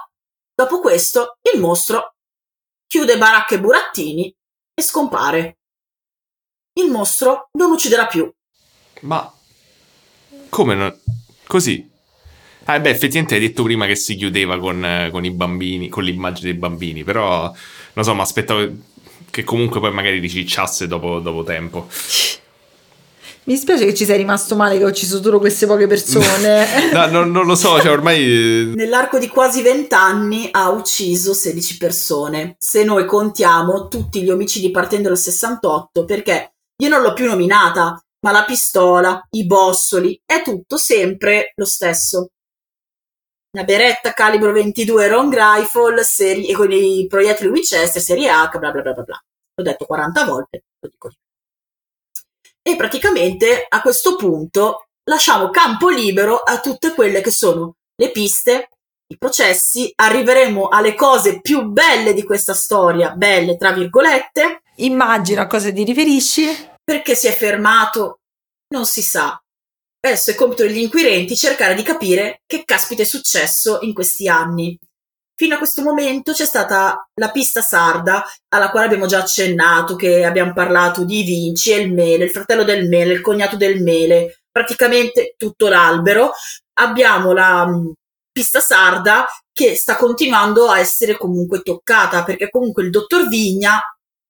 dopo 0.55 0.81
questo 0.81 1.39
il 1.53 1.61
mostro 1.61 2.15
chiude 2.87 3.19
baracca 3.19 3.55
e 3.55 3.61
burattini 3.61 4.35
e 4.75 4.83
scompare. 4.83 5.59
Il 6.75 6.91
mostro 6.91 7.49
non 7.53 7.71
ucciderà 7.71 8.07
più. 8.07 8.33
Ma 9.03 9.31
come 10.49 10.75
non... 10.75 11.01
Così? 11.47 11.92
Ah, 12.65 12.79
beh, 12.79 12.91
effettivamente 12.91 13.35
hai 13.35 13.41
detto 13.41 13.63
prima 13.63 13.87
che 13.87 13.97
si 13.97 14.15
chiudeva 14.15 14.59
con, 14.59 15.09
con 15.11 15.25
i 15.25 15.31
bambini, 15.31 15.89
con 15.89 16.05
l'immagine 16.05 16.51
dei 16.51 16.59
bambini, 16.59 17.05
però 17.05 17.53
non 17.95 18.05
so, 18.05 18.15
mi 18.15 18.21
aspettavo 18.21 18.71
che 19.31 19.45
comunque 19.45 19.81
poi 19.81 19.93
magari 19.93 20.19
ricicciasse 20.19 20.87
dopo, 20.87 21.19
dopo 21.19 21.43
tempo. 21.43 21.89
Mi 23.45 23.57
spiace 23.57 23.85
che 23.85 23.95
ci 23.95 24.05
sei 24.05 24.19
rimasto 24.19 24.55
male 24.55 24.79
che 24.79 24.85
ho 24.85 24.89
ucciso 24.89 25.21
solo 25.21 25.41
queste 25.41 25.67
poche 25.67 25.89
persone. 25.89 26.65
no, 26.95 27.07
no, 27.07 27.25
non 27.25 27.45
lo 27.45 27.57
so, 27.57 27.81
cioè 27.81 27.91
ormai... 27.91 28.23
Eh, 28.23 28.73
Nell'arco 28.75 29.19
di 29.19 29.27
quasi 29.27 29.63
vent'anni 29.63 30.49
ha 30.53 30.71
ucciso 30.71 31.35
16 31.35 31.77
persone. 31.77 32.55
Se 32.59 32.85
noi 32.85 33.05
contiamo 33.05 33.89
tutti 33.89 34.23
gli 34.23 34.31
omicidi 34.31 34.71
partendo 34.71 35.09
dal 35.09 35.19
68, 35.19 36.05
perché 36.05 36.53
io 36.77 36.89
non 36.89 37.03
l'ho 37.03 37.15
più 37.15 37.27
nominata, 37.27 38.01
ma 38.21 38.31
la 38.31 38.45
pistola, 38.45 39.21
i 39.31 39.45
bossoli, 39.45 40.21
è 40.25 40.43
tutto 40.43 40.77
sempre 40.77 41.53
lo 41.57 41.65
stesso 41.65 42.29
una 43.53 43.65
beretta 43.65 44.15
calibro 44.15 44.51
22 44.53 45.09
long 45.09 45.33
rifle 45.33 46.03
seri- 46.03 46.49
e 46.49 46.55
con 46.55 46.73
i 46.73 47.07
proiettili 47.07 47.51
Winchester 47.51 48.01
serie 48.01 48.31
H, 48.31 48.59
bla 48.59 48.71
bla 48.71 48.83
bla 48.83 48.93
bla 48.93 49.03
bla. 49.03 49.25
L'ho 49.55 49.63
detto 49.63 49.85
40 49.85 50.25
volte, 50.25 50.65
lo 50.79 50.89
dico 50.89 51.09
di 51.09 51.17
E 52.63 52.77
praticamente 52.77 53.67
a 53.69 53.83
questo 53.83 54.17
punto 54.17 54.87
lasciamo 55.05 55.51
campo 55.51 55.91
libero 55.91 56.39
a 56.39 56.61
tutte 56.61 56.95
quelle 56.95 57.21
che 57.21 57.31
sono 57.31 57.75
le 57.95 58.11
piste, 58.11 58.69
i 59.07 59.19
processi, 59.19 59.93
arriveremo 59.95 60.69
alle 60.69 60.95
cose 60.95 61.43
più 61.43 61.65
belle 61.65 62.15
di 62.15 62.23
questa 62.25 62.55
storia, 62.55 63.11
belle 63.11 63.59
tra 63.59 63.73
virgolette. 63.73 64.63
Immagino 64.77 65.43
a 65.43 65.47
cosa 65.47 65.71
ti 65.71 65.85
riferisci. 65.85 66.47
Perché 66.83 67.15
si 67.15 67.27
è 67.27 67.33
fermato? 67.37 68.21
Non 68.69 68.87
si 68.87 69.03
sa. 69.03 69.42
Adesso 70.05 70.33
è 70.33 70.35
compito 70.35 70.65
degli 70.65 70.79
inquirenti 70.79 71.37
cercare 71.37 71.77
di 71.77 71.85
capire 71.85 72.43
che 72.45 72.65
caspita 72.65 73.03
è 73.03 73.05
successo 73.05 73.79
in 73.83 73.95
questi 73.95 74.27
anni. 74.27 74.77
Fino 75.37 75.55
a 75.55 75.59
questo 75.59 75.81
momento 75.83 76.33
c'è 76.33 76.45
stata 76.45 77.09
la 77.15 77.31
pista 77.31 77.63
sarda, 77.63 78.25
alla 78.49 78.71
quale 78.71 78.87
abbiamo 78.87 79.07
già 79.07 79.19
accennato, 79.19 79.95
che 79.95 80.25
abbiamo 80.25 80.55
parlato 80.55 81.05
di 81.05 81.23
Vinci 81.23 81.71
e 81.71 81.83
il 81.83 81.93
mele, 81.93 82.25
il 82.25 82.33
fratello 82.33 82.65
del 82.65 82.89
mele, 82.89 83.13
il 83.13 83.21
cognato 83.21 83.57
del 83.57 83.81
mele, 83.81 84.43
praticamente 84.51 85.35
tutto 85.37 85.69
l'albero. 85.69 86.33
Abbiamo 86.81 87.33
la 87.33 87.63
um, 87.63 87.93
pista 88.33 88.59
sarda 88.59 89.25
che 89.53 89.77
sta 89.77 89.97
continuando 89.97 90.69
a 90.69 90.81
essere 90.81 91.17
comunque 91.17 91.61
toccata, 91.63 92.25
perché 92.25 92.51
comunque 92.51 92.83
il 92.83 92.91
dottor 92.91 93.29
Vigna 93.29 93.81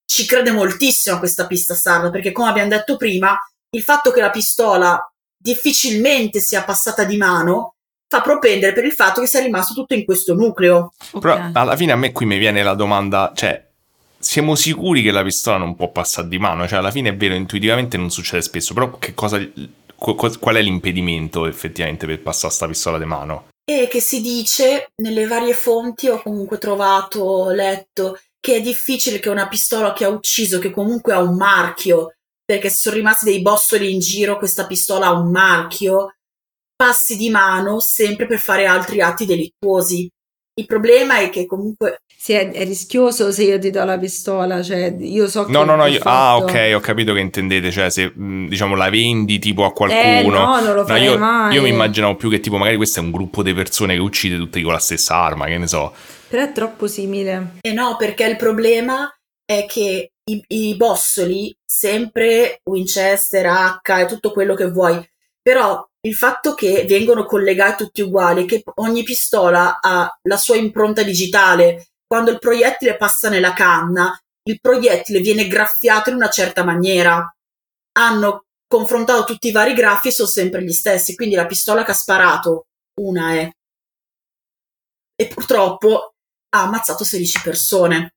ci 0.04 0.26
crede 0.26 0.50
moltissimo 0.50 1.16
a 1.16 1.18
questa 1.18 1.46
pista 1.46 1.74
sarda, 1.74 2.10
perché 2.10 2.30
come 2.30 2.50
abbiamo 2.50 2.68
detto 2.68 2.98
prima, 2.98 3.38
il 3.70 3.82
fatto 3.82 4.10
che 4.10 4.20
la 4.20 4.30
pistola 4.30 5.11
difficilmente 5.42 6.40
sia 6.40 6.62
passata 6.62 7.04
di 7.04 7.16
mano, 7.16 7.74
fa 8.08 8.20
propendere 8.20 8.72
per 8.72 8.84
il 8.84 8.92
fatto 8.92 9.20
che 9.20 9.26
sia 9.26 9.40
rimasto 9.40 9.74
tutto 9.74 9.94
in 9.94 10.04
questo 10.04 10.34
nucleo. 10.34 10.92
Però 11.18 11.50
alla 11.52 11.76
fine 11.76 11.92
a 11.92 11.96
me 11.96 12.12
qui 12.12 12.26
mi 12.26 12.38
viene 12.38 12.62
la 12.62 12.74
domanda, 12.74 13.32
cioè, 13.34 13.68
siamo 14.18 14.54
sicuri 14.54 15.02
che 15.02 15.10
la 15.10 15.22
pistola 15.22 15.56
non 15.56 15.74
può 15.74 15.90
passare 15.90 16.28
di 16.28 16.38
mano? 16.38 16.66
Cioè, 16.68 16.78
alla 16.78 16.90
fine 16.90 17.10
è 17.10 17.16
vero, 17.16 17.34
intuitivamente 17.34 17.96
non 17.96 18.10
succede 18.10 18.42
spesso, 18.42 18.74
però 18.74 18.98
che 18.98 19.14
cosa, 19.14 19.40
qual 19.96 20.56
è 20.56 20.62
l'impedimento 20.62 21.46
effettivamente 21.46 22.06
per 22.06 22.20
passare 22.20 22.52
sta 22.52 22.66
pistola 22.66 22.98
di 22.98 23.04
mano? 23.04 23.50
e 23.64 23.88
che 23.88 24.00
si 24.00 24.20
dice 24.20 24.92
nelle 24.96 25.26
varie 25.26 25.54
fonti, 25.54 26.08
ho 26.08 26.20
comunque 26.20 26.58
trovato, 26.58 27.50
letto, 27.50 28.18
che 28.40 28.56
è 28.56 28.60
difficile 28.60 29.20
che 29.20 29.28
una 29.28 29.48
pistola 29.48 29.92
che 29.92 30.04
ha 30.04 30.08
ucciso, 30.08 30.58
che 30.58 30.70
comunque 30.70 31.12
ha 31.12 31.20
un 31.20 31.36
marchio, 31.36 32.14
perché 32.52 32.68
se 32.68 32.80
sono 32.82 32.96
rimasti 32.96 33.24
dei 33.24 33.40
bossoli 33.40 33.90
in 33.90 33.98
giro, 33.98 34.36
questa 34.36 34.66
pistola 34.66 35.06
ha 35.06 35.12
un 35.12 35.30
marchio, 35.30 36.16
passi 36.76 37.16
di 37.16 37.30
mano 37.30 37.80
sempre 37.80 38.26
per 38.26 38.38
fare 38.38 38.66
altri 38.66 39.00
atti 39.00 39.24
delittuosi. 39.24 40.06
Il 40.54 40.66
problema 40.66 41.18
è 41.20 41.30
che 41.30 41.46
comunque... 41.46 42.00
Sì, 42.14 42.34
è, 42.34 42.50
è 42.50 42.64
rischioso 42.64 43.32
se 43.32 43.44
io 43.44 43.58
ti 43.58 43.70
do 43.70 43.82
la 43.84 43.98
pistola, 43.98 44.62
cioè 44.62 44.94
io 44.98 45.28
so 45.28 45.46
che... 45.46 45.50
No, 45.50 45.64
no, 45.64 45.76
no, 45.76 45.86
io, 45.86 46.00
ah, 46.02 46.36
ok, 46.36 46.72
ho 46.74 46.80
capito 46.80 47.14
che 47.14 47.20
intendete, 47.20 47.70
cioè 47.70 47.88
se 47.88 48.12
diciamo 48.14 48.76
la 48.76 48.90
vendi 48.90 49.38
tipo 49.38 49.64
a 49.64 49.72
qualcuno... 49.72 50.36
Eh, 50.36 50.44
no, 50.44 50.60
non 50.60 50.74
lo 50.74 50.84
farei 50.84 51.04
io, 51.04 51.16
mai. 51.16 51.54
io 51.54 51.62
mi 51.62 51.70
immaginavo 51.70 52.16
più 52.16 52.28
che 52.28 52.38
tipo 52.38 52.58
magari 52.58 52.76
questo 52.76 53.00
è 53.00 53.02
un 53.02 53.10
gruppo 53.10 53.42
di 53.42 53.54
persone 53.54 53.94
che 53.94 54.00
uccide 54.00 54.36
tutti 54.36 54.60
con 54.60 54.72
la 54.72 54.78
stessa 54.78 55.16
arma, 55.16 55.46
che 55.46 55.56
ne 55.56 55.66
so. 55.66 55.92
Però 56.28 56.42
è 56.42 56.52
troppo 56.52 56.86
simile. 56.86 57.54
Eh 57.62 57.72
no, 57.72 57.96
perché 57.96 58.24
il 58.24 58.36
problema 58.36 59.10
è 59.44 59.64
che 59.66 60.11
i, 60.24 60.44
i 60.48 60.76
bossoli, 60.76 61.56
sempre 61.64 62.60
Winchester, 62.64 63.46
H 63.46 64.00
e 64.00 64.06
tutto 64.06 64.32
quello 64.32 64.54
che 64.54 64.70
vuoi, 64.70 65.04
però 65.40 65.84
il 66.04 66.14
fatto 66.14 66.54
che 66.54 66.84
vengono 66.86 67.24
collegati 67.24 67.84
tutti 67.84 68.02
uguali, 68.02 68.44
che 68.46 68.62
ogni 68.76 69.02
pistola 69.02 69.80
ha 69.80 70.12
la 70.22 70.36
sua 70.36 70.56
impronta 70.56 71.02
digitale, 71.02 71.88
quando 72.06 72.30
il 72.30 72.38
proiettile 72.38 72.96
passa 72.96 73.28
nella 73.28 73.52
canna, 73.52 74.16
il 74.44 74.60
proiettile 74.60 75.20
viene 75.20 75.46
graffiato 75.46 76.10
in 76.10 76.16
una 76.16 76.28
certa 76.28 76.64
maniera. 76.64 77.34
Hanno 77.92 78.44
confrontato 78.66 79.24
tutti 79.24 79.48
i 79.48 79.52
vari 79.52 79.74
graffi 79.74 80.08
e 80.08 80.12
sono 80.12 80.28
sempre 80.28 80.62
gli 80.62 80.72
stessi, 80.72 81.14
quindi 81.14 81.34
la 81.34 81.46
pistola 81.46 81.84
che 81.84 81.92
ha 81.92 81.94
sparato, 81.94 82.66
una 83.00 83.32
è. 83.34 83.50
E 85.14 85.26
purtroppo 85.28 86.14
ha 86.50 86.62
ammazzato 86.62 87.04
16 87.04 87.40
persone. 87.42 88.14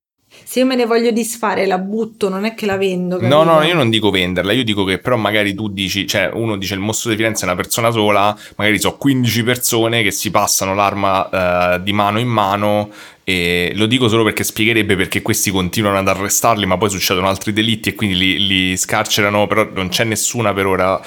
Se 0.47 0.59
io 0.59 0.67
me 0.67 0.75
ne 0.75 0.85
voglio 0.85 1.09
disfare, 1.09 1.65
la 1.65 1.79
butto, 1.79 2.29
non 2.29 2.45
è 2.45 2.53
che 2.53 2.67
la 2.67 2.77
vendo. 2.77 3.15
No, 3.15 3.29
capito? 3.29 3.43
no, 3.43 3.63
io 3.63 3.73
non 3.73 3.89
dico 3.89 4.11
venderla, 4.11 4.53
io 4.53 4.63
dico 4.63 4.83
che 4.83 4.99
però 4.99 5.17
magari 5.17 5.55
tu 5.55 5.69
dici, 5.69 6.05
cioè 6.05 6.29
uno 6.31 6.55
dice 6.55 6.75
il 6.75 6.79
mostro 6.79 7.09
di 7.09 7.15
Firenze 7.15 7.41
è 7.41 7.47
una 7.47 7.55
persona 7.55 7.89
sola, 7.89 8.37
magari 8.55 8.79
so 8.79 8.95
15 8.95 9.43
persone 9.43 10.03
che 10.03 10.11
si 10.11 10.29
passano 10.29 10.75
l'arma 10.75 11.73
eh, 11.73 11.81
di 11.81 11.93
mano 11.93 12.19
in 12.19 12.27
mano 12.27 12.91
e 13.23 13.71
lo 13.73 13.87
dico 13.87 14.07
solo 14.07 14.23
perché 14.23 14.43
spiegherebbe 14.43 14.95
perché 14.95 15.23
questi 15.23 15.49
continuano 15.49 15.97
ad 15.97 16.07
arrestarli 16.07 16.67
ma 16.67 16.77
poi 16.77 16.91
succedono 16.91 17.27
altri 17.27 17.51
delitti 17.51 17.89
e 17.89 17.95
quindi 17.95 18.15
li, 18.15 18.45
li 18.45 18.77
scarcerano, 18.77 19.47
però 19.47 19.67
non 19.73 19.89
c'è 19.89 20.03
nessuna 20.03 20.53
per 20.53 20.67
ora, 20.67 21.01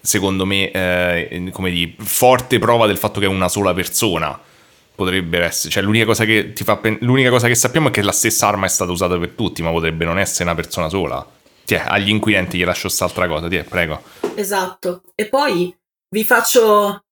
secondo 0.00 0.46
me, 0.46 0.70
eh, 0.70 1.50
come 1.52 1.70
di 1.70 1.94
forte 1.98 2.58
prova 2.58 2.86
del 2.86 2.96
fatto 2.96 3.20
che 3.20 3.26
è 3.26 3.28
una 3.28 3.48
sola 3.48 3.74
persona 3.74 4.46
potrebbe 4.98 5.38
essere, 5.38 5.70
cioè 5.70 5.84
l'unica 5.84 6.04
cosa 6.04 6.24
che 6.24 6.52
ti 6.52 6.64
fa 6.64 6.76
pen- 6.76 6.98
l'unica 7.02 7.30
cosa 7.30 7.46
che 7.46 7.54
sappiamo 7.54 7.86
è 7.86 7.90
che 7.92 8.02
la 8.02 8.10
stessa 8.10 8.48
arma 8.48 8.66
è 8.66 8.68
stata 8.68 8.90
usata 8.90 9.16
per 9.16 9.30
tutti, 9.30 9.62
ma 9.62 9.70
potrebbe 9.70 10.04
non 10.04 10.18
essere 10.18 10.42
una 10.42 10.56
persona 10.56 10.88
sola. 10.88 11.24
Tiè, 11.64 11.84
agli 11.86 12.08
inquirenti 12.08 12.58
gli 12.58 12.64
lascio 12.64 12.88
quest'altra 12.88 13.28
cosa, 13.28 13.46
tiè, 13.46 13.62
prego. 13.62 14.02
Esatto. 14.34 15.02
E 15.14 15.26
poi 15.26 15.72
vi 16.10 16.24
faccio 16.24 17.04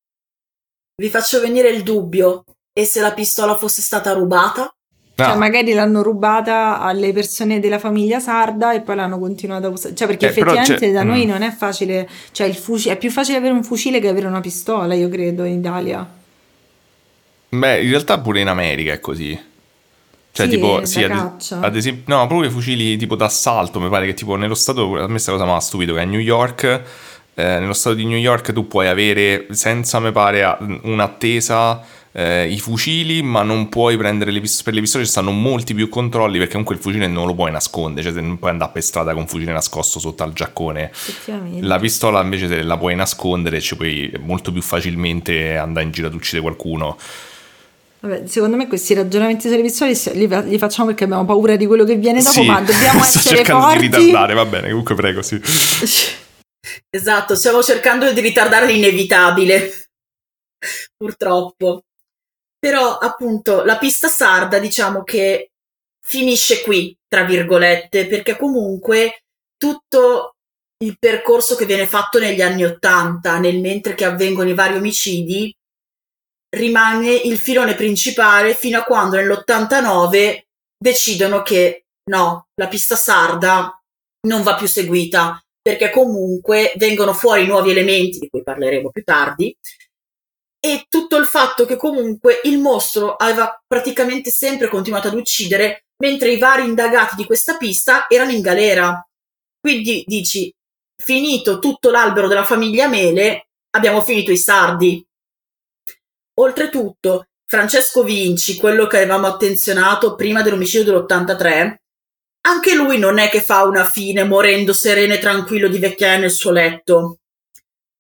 vi 1.01 1.09
faccio 1.09 1.41
venire 1.41 1.69
il 1.69 1.85
dubbio 1.85 2.43
e 2.73 2.85
se 2.85 3.01
la 3.01 3.13
pistola 3.13 3.57
fosse 3.57 3.83
stata 3.83 4.13
rubata? 4.15 4.69
Cioè, 5.15 5.29
Ah, 5.29 5.37
magari 5.37 5.73
l'hanno 5.73 6.03
rubata 6.03 6.81
alle 6.81 7.13
persone 7.13 7.61
della 7.61 7.79
famiglia 7.79 8.19
sarda 8.19 8.73
e 8.73 8.81
poi 8.81 8.97
l'hanno 8.97 9.21
continuata 9.21 9.69
a 9.69 9.71
usare. 9.71 9.95
Cioè, 9.95 10.09
perché 10.09 10.27
Eh, 10.27 10.29
effettivamente 10.31 10.91
da 10.91 11.05
noi 11.05 11.25
mm. 11.25 11.29
non 11.29 11.43
è 11.43 11.53
facile. 11.53 12.09
Cioè, 12.33 12.49
il 12.49 12.57
fuci- 12.57 12.89
è 12.89 12.99
più 12.99 13.13
facile 13.13 13.39
avere 13.39 13.53
un 13.55 13.63
fucile 13.63 14.01
che 14.01 14.09
avere 14.09 14.27
una 14.27 14.41
pistola, 14.41 14.93
io 14.95 15.09
credo, 15.09 15.45
in 15.45 15.61
Italia. 15.61 16.16
Beh, 17.59 17.83
in 17.83 17.91
realtà 17.91 18.19
pure 18.19 18.41
in 18.41 18.49
America 18.49 18.93
è 18.93 19.01
così. 19.01 19.39
Cioè, 20.33 20.47
Sì, 20.47 20.53
tipo, 20.53 20.85
sì, 20.85 21.03
ad, 21.03 21.63
ad 21.63 21.77
esempio, 21.77 22.15
no, 22.15 22.27
proprio 22.27 22.51
i 22.51 22.53
fucili 22.53 22.99
tipo 22.99 23.17
d'assalto, 23.17 23.81
mi 23.81 23.89
pare 23.89 24.05
che 24.05 24.13
tipo 24.13 24.37
nello 24.37 24.55
stato, 24.55 25.01
a 25.01 25.09
me 25.09 25.19
sta 25.19 25.33
cosa 25.33 25.47
mi 25.47 25.53
ha 25.53 25.61
stupito, 25.61 25.95
che 25.95 26.01
a 26.01 26.05
New 26.05 26.21
York, 26.21 26.65
eh, 26.65 26.83
nello 27.59 27.73
stato 27.73 27.97
di 27.97 28.05
New 28.05 28.19
York 28.19 28.53
tu 28.53 28.69
puoi 28.69 28.87
avere, 28.87 29.47
senza, 29.53 29.99
mi 29.99 30.13
pare, 30.13 30.59
un'attesa, 30.83 31.83
eh, 32.13 32.49
i 32.51 32.59
fucili, 32.61 33.23
ma 33.23 33.43
non 33.43 33.71
puoi 33.71 33.97
prendere 33.97 34.31
le 34.31 34.41
pistole, 34.41 34.65
per 34.65 34.75
le 34.75 34.81
pistole 34.81 35.05
ci 35.05 35.11
stanno 35.11 35.31
molti 35.31 35.73
più 35.73 35.89
controlli, 35.89 36.37
perché 36.37 36.53
comunque 36.53 36.75
il 36.75 36.83
fucile 36.83 37.07
non 37.07 37.27
lo 37.27 37.35
puoi 37.35 37.51
nascondere, 37.51 38.03
cioè 38.03 38.13
se 38.13 38.21
non 38.21 38.39
puoi 38.39 38.51
andare 38.51 38.73
per 38.73 38.83
strada 38.83 39.13
con 39.13 39.23
un 39.23 39.29
fucile 39.29 39.53
nascosto 39.53 39.99
sotto 39.99 40.23
al 40.23 40.35
giaccone. 40.35 40.91
Effettivamente. 40.91 41.67
La 41.67 41.79
pistola 41.79 42.21
invece 42.23 42.47
te 42.47 42.63
la 42.63 42.77
puoi 42.77 42.95
nascondere 42.95 43.57
e 43.57 43.61
ci 43.63 43.75
puoi 43.77 44.13
molto 44.21 44.53
più 44.53 44.61
facilmente 44.61 45.57
andare 45.57 45.87
in 45.87 45.93
giro 45.93 46.09
ad 46.09 46.15
uccidere 46.15 46.43
qualcuno. 46.43 46.99
Vabbè, 48.07 48.27
secondo 48.29 48.57
me 48.57 48.69
questi 48.69 48.95
ragionamenti 48.95 49.49
si- 49.49 50.13
li, 50.13 50.29
li 50.29 50.59
facciamo 50.59 50.89
perché 50.89 51.05
abbiamo 51.05 51.25
paura 51.25 51.57
di 51.57 51.67
quello 51.67 51.85
che 51.85 51.97
viene 51.97 52.21
dopo, 52.23 52.31
Sì, 52.41 52.47
ma 52.47 52.61
dobbiamo 52.61 53.03
sto 53.05 53.19
essere 53.19 53.37
cercando 53.37 53.67
forti. 53.67 53.89
di 53.89 53.97
ritardare, 53.97 54.35
va 54.35 54.45
bene, 54.45 54.69
comunque 54.69 54.95
prego, 54.95 55.23
sì. 55.23 55.41
Esatto, 56.91 57.35
stiamo 57.37 57.63
cercando 57.63 58.13
di 58.13 58.21
ritardare 58.21 58.67
l'inevitabile. 58.67 59.71
Purtroppo. 60.97 61.83
Però, 62.59 62.99
appunto, 62.99 63.65
la 63.65 63.77
pista 63.79 64.09
sarda, 64.09 64.59
diciamo 64.59 65.03
che 65.03 65.51
finisce 66.01 66.63
qui, 66.63 66.97
tra 67.07 67.25
virgolette, 67.25 68.07
perché 68.07 68.37
comunque 68.37 69.23
tutto 69.57 70.33
il 70.85 70.97
percorso 70.99 71.55
che 71.55 71.67
viene 71.67 71.87
fatto 71.87 72.19
negli 72.19 72.43
anni 72.43 72.65
Ottanta, 72.65 73.39
nel 73.39 73.61
mentre 73.61 73.95
che 73.95 74.05
avvengono 74.05 74.49
i 74.49 74.55
vari 74.55 74.77
omicidi, 74.77 75.55
rimane 76.57 77.13
il 77.13 77.39
filone 77.39 77.75
principale 77.75 78.55
fino 78.55 78.79
a 78.79 78.85
quando 78.85 79.17
nell'89 79.17 80.45
decidono 80.79 81.43
che 81.43 81.87
no, 82.11 82.49
la 82.55 82.69
pista 82.69 82.97
sarda 82.97 83.81
non 84.27 84.43
va 84.43 84.55
più 84.57 84.67
seguita 84.67 85.41
perché 85.61 85.91
comunque 85.91 86.73
vengono 86.77 87.13
fuori 87.13 87.47
nuovi 87.47 87.71
elementi 87.71 88.19
di 88.19 88.29
cui 88.29 88.43
parleremo 88.43 88.91
più 88.91 89.03
tardi 89.03 89.57
e 90.59 90.87
tutto 90.89 91.17
il 91.17 91.27
fatto 91.27 91.65
che 91.65 91.77
comunque 91.77 92.41
il 92.45 92.59
mostro 92.59 93.15
aveva 93.15 93.61
praticamente 93.67 94.31
sempre 94.31 94.69
continuato 94.69 95.09
ad 95.09 95.15
uccidere 95.15 95.87
mentre 96.03 96.33
i 96.33 96.39
vari 96.39 96.65
indagati 96.65 97.15
di 97.15 97.25
questa 97.25 97.57
pista 97.57 98.07
erano 98.09 98.33
in 98.33 98.41
galera. 98.41 99.07
Quindi 99.61 100.03
dici, 100.07 100.53
finito 101.01 101.59
tutto 101.59 101.91
l'albero 101.91 102.27
della 102.27 102.45
famiglia 102.45 102.89
Mele, 102.89 103.49
abbiamo 103.77 104.03
finito 104.03 104.33
i 104.33 104.39
sardi. 104.39 105.06
Oltretutto, 106.39 107.29
Francesco 107.47 108.03
Vinci, 108.03 108.57
quello 108.57 108.87
che 108.87 108.99
avevamo 108.99 109.27
attenzionato 109.27 110.15
prima 110.15 110.43
dell'omicidio 110.43 110.93
dell'83, 110.93 111.75
anche 112.47 112.75
lui 112.75 112.99
non 112.99 113.19
è 113.19 113.29
che 113.29 113.43
fa 113.43 113.65
una 113.65 113.85
fine 113.85 114.25
morendo 114.25 114.73
sereno 114.73 115.15
e 115.15 115.19
tranquillo 115.19 115.69
di 115.69 115.79
vecchiaia 115.79 116.19
nel 116.19 116.31
suo 116.31 116.51
letto. 116.51 117.19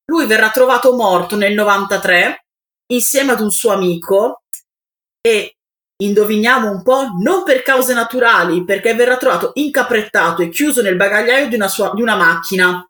Lui 0.06 0.26
verrà 0.26 0.50
trovato 0.50 0.94
morto 0.94 1.36
nel 1.36 1.54
93 1.54 2.44
insieme 2.92 3.32
ad 3.32 3.40
un 3.40 3.50
suo 3.50 3.72
amico 3.72 4.42
e 5.20 5.56
indoviniamo 5.96 6.70
un 6.70 6.82
po' 6.82 7.06
non 7.20 7.42
per 7.42 7.62
cause 7.62 7.94
naturali, 7.94 8.64
perché 8.64 8.94
verrà 8.94 9.16
trovato 9.16 9.52
incaprettato 9.54 10.42
e 10.42 10.50
chiuso 10.50 10.82
nel 10.82 10.96
bagagliaio 10.96 11.48
di 11.48 11.54
una, 11.54 11.68
sua- 11.68 11.92
di 11.94 12.02
una 12.02 12.16
macchina 12.16 12.86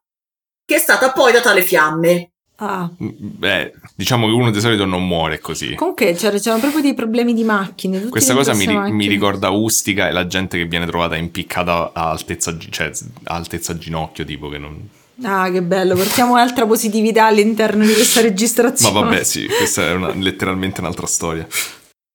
che 0.65 0.75
è 0.75 0.79
stata 0.79 1.13
poi 1.13 1.33
data 1.33 1.51
alle 1.51 1.63
fiamme. 1.63 2.33
Ah, 2.59 2.91
Beh, 2.97 3.73
diciamo 3.95 4.27
che 4.27 4.33
uno 4.33 4.51
di 4.51 4.61
solito 4.61 4.87
non 4.87 5.07
muore 5.07 5.39
così. 5.41 5.75
comunque 5.75 6.15
c'era- 6.15 6.39
c'erano 6.39 6.61
proprio 6.63 6.81
dei 6.83 6.95
problemi 6.95 7.35
di 7.35 7.45
macchine. 7.45 7.99
tutti 7.99 8.11
Questa 8.11 8.33
cosa 8.35 8.55
mi, 8.55 8.65
ri- 8.65 8.73
mi 8.75 8.79
macchine. 8.79 9.07
ricorda 9.09 9.51
Ustica 9.51 10.09
e 10.09 10.13
la 10.13 10.27
gente 10.27 10.57
che 10.57 10.65
viene 10.65 10.87
trovata 10.87 11.17
impiccata 11.17 11.91
a 11.93 12.11
altezza, 12.11 12.57
cioè, 12.71 12.91
a 13.25 13.35
altezza 13.35 13.77
ginocchio, 13.77 14.25
tipo 14.25 14.49
che 14.49 14.57
non... 14.59 14.89
Ah, 15.23 15.51
che 15.51 15.63
bello, 15.63 15.95
portiamo 15.95 16.37
altra 16.37 16.67
positività 16.67 17.27
all'interno 17.27 17.85
di 17.85 17.93
questa 17.93 18.21
Ma 18.21 18.27
registrazione. 18.27 19.01
vabbè, 19.01 19.23
sì, 19.25 19.47
questa 19.47 19.83
è 19.89 19.93
una- 19.93 20.15
letteralmente 20.15 20.81
un'altra 20.81 21.07
storia. 21.07 21.47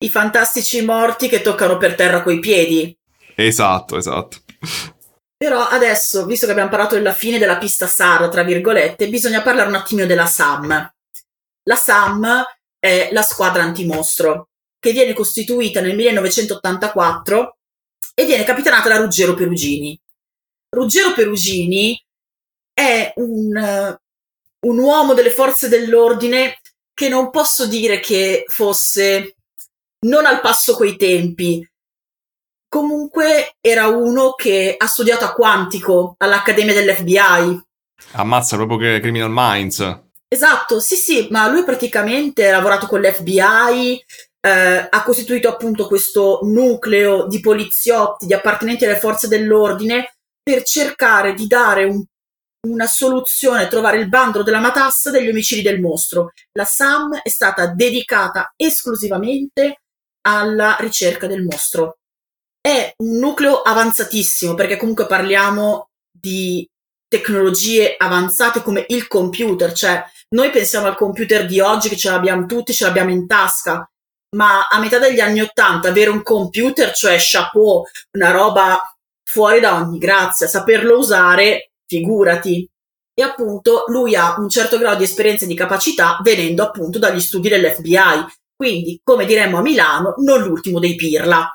I 0.03 0.09
fantastici 0.09 0.83
morti 0.83 1.27
che 1.27 1.41
toccano 1.43 1.77
per 1.77 1.93
terra 1.95 2.23
coi 2.23 2.39
piedi. 2.39 2.95
Esatto, 3.35 3.95
esatto. 3.97 4.37
Però 5.41 5.59
adesso, 5.67 6.27
visto 6.27 6.45
che 6.45 6.51
abbiamo 6.51 6.69
parlato 6.69 6.93
della 6.93 7.15
fine 7.15 7.39
della 7.39 7.57
pista 7.57 7.87
SAR, 7.87 8.29
tra 8.29 8.43
virgolette, 8.43 9.09
bisogna 9.09 9.41
parlare 9.41 9.69
un 9.69 9.73
attimino 9.73 10.05
della 10.05 10.27
SAM. 10.27 10.93
La 11.63 11.75
SAM 11.75 12.43
è 12.77 13.09
la 13.11 13.23
squadra 13.23 13.63
antimostro, 13.63 14.49
che 14.77 14.91
viene 14.91 15.13
costituita 15.13 15.81
nel 15.81 15.95
1984 15.95 17.57
e 18.13 18.25
viene 18.25 18.43
capitanata 18.43 18.87
da 18.87 18.97
Ruggero 18.97 19.33
Perugini. 19.33 19.99
Ruggero 20.69 21.11
Perugini 21.13 21.99
è 22.71 23.11
un, 23.15 23.97
un 24.59 24.77
uomo 24.77 25.15
delle 25.15 25.31
forze 25.31 25.69
dell'ordine 25.69 26.59
che 26.93 27.09
non 27.09 27.31
posso 27.31 27.65
dire 27.65 27.99
che 27.99 28.43
fosse 28.45 29.37
non 30.05 30.27
al 30.27 30.39
passo 30.39 30.75
coi 30.75 30.97
tempi, 30.97 31.67
Comunque 32.73 33.57
era 33.59 33.87
uno 33.87 34.31
che 34.31 34.75
ha 34.77 34.87
studiato 34.87 35.25
a 35.25 35.33
Quantico 35.33 36.15
all'Accademia 36.17 36.73
dell'FBI. 36.73 37.61
Ammazza 38.13 38.55
proprio 38.55 38.77
che 38.77 39.01
Criminal 39.01 39.29
Minds. 39.29 39.99
Esatto, 40.25 40.79
sì, 40.79 40.95
sì, 40.95 41.27
ma 41.31 41.49
lui 41.49 41.65
praticamente 41.65 42.47
ha 42.47 42.51
lavorato 42.51 42.87
con 42.87 43.01
l'FBI, 43.01 44.01
eh, 44.39 44.87
ha 44.89 45.03
costituito 45.03 45.49
appunto 45.49 45.85
questo 45.85 46.39
nucleo 46.43 47.27
di 47.27 47.41
poliziotti, 47.41 48.25
di 48.25 48.33
appartenenti 48.33 48.85
alle 48.85 48.99
forze 48.99 49.27
dell'ordine 49.27 50.13
per 50.41 50.63
cercare 50.63 51.33
di 51.33 51.47
dare 51.47 51.83
un, 51.83 52.01
una 52.69 52.87
soluzione, 52.87 53.67
trovare 53.67 53.97
il 53.97 54.07
bandolo 54.07 54.45
della 54.45 54.61
matassa 54.61 55.11
degli 55.11 55.27
omicidi 55.27 55.61
del 55.61 55.81
mostro. 55.81 56.31
La 56.53 56.63
SAM 56.63 57.19
è 57.21 57.27
stata 57.27 57.67
dedicata 57.67 58.53
esclusivamente 58.55 59.81
alla 60.21 60.77
ricerca 60.79 61.27
del 61.27 61.43
mostro. 61.43 61.97
È 62.61 62.93
un 62.97 63.17
nucleo 63.17 63.61
avanzatissimo 63.61 64.53
perché 64.53 64.77
comunque 64.77 65.07
parliamo 65.07 65.89
di 66.11 66.67
tecnologie 67.07 67.95
avanzate 67.97 68.61
come 68.61 68.85
il 68.89 69.07
computer, 69.07 69.73
cioè 69.73 70.03
noi 70.29 70.51
pensiamo 70.51 70.85
al 70.85 70.95
computer 70.95 71.47
di 71.47 71.59
oggi 71.59 71.89
che 71.89 71.97
ce 71.97 72.11
l'abbiamo 72.11 72.45
tutti, 72.45 72.71
ce 72.71 72.85
l'abbiamo 72.85 73.09
in 73.09 73.25
tasca, 73.25 73.85
ma 74.35 74.67
a 74.67 74.79
metà 74.79 74.99
degli 74.99 75.19
anni 75.19 75.41
Ottanta 75.41 75.89
avere 75.89 76.11
un 76.11 76.21
computer, 76.21 76.93
cioè 76.93 77.17
chapeau, 77.19 77.83
una 78.11 78.31
roba 78.31 78.79
fuori 79.23 79.59
da 79.59 79.75
ogni 79.75 79.97
grazia, 79.97 80.47
saperlo 80.47 80.97
usare, 80.97 81.71
figurati. 81.85 82.69
E 83.13 83.23
appunto 83.23 83.83
lui 83.87 84.15
ha 84.15 84.35
un 84.37 84.49
certo 84.49 84.77
grado 84.77 84.99
di 84.99 85.03
esperienza 85.03 85.45
e 85.45 85.47
di 85.47 85.55
capacità 85.55 86.19
venendo 86.23 86.63
appunto 86.63 86.97
dagli 86.99 87.19
studi 87.19 87.49
dell'FBI, 87.49 88.25
quindi 88.55 89.01
come 89.03 89.25
diremmo 89.25 89.57
a 89.57 89.61
Milano, 89.61 90.13
non 90.19 90.41
l'ultimo 90.41 90.79
dei 90.79 90.95
pirla. 90.95 91.53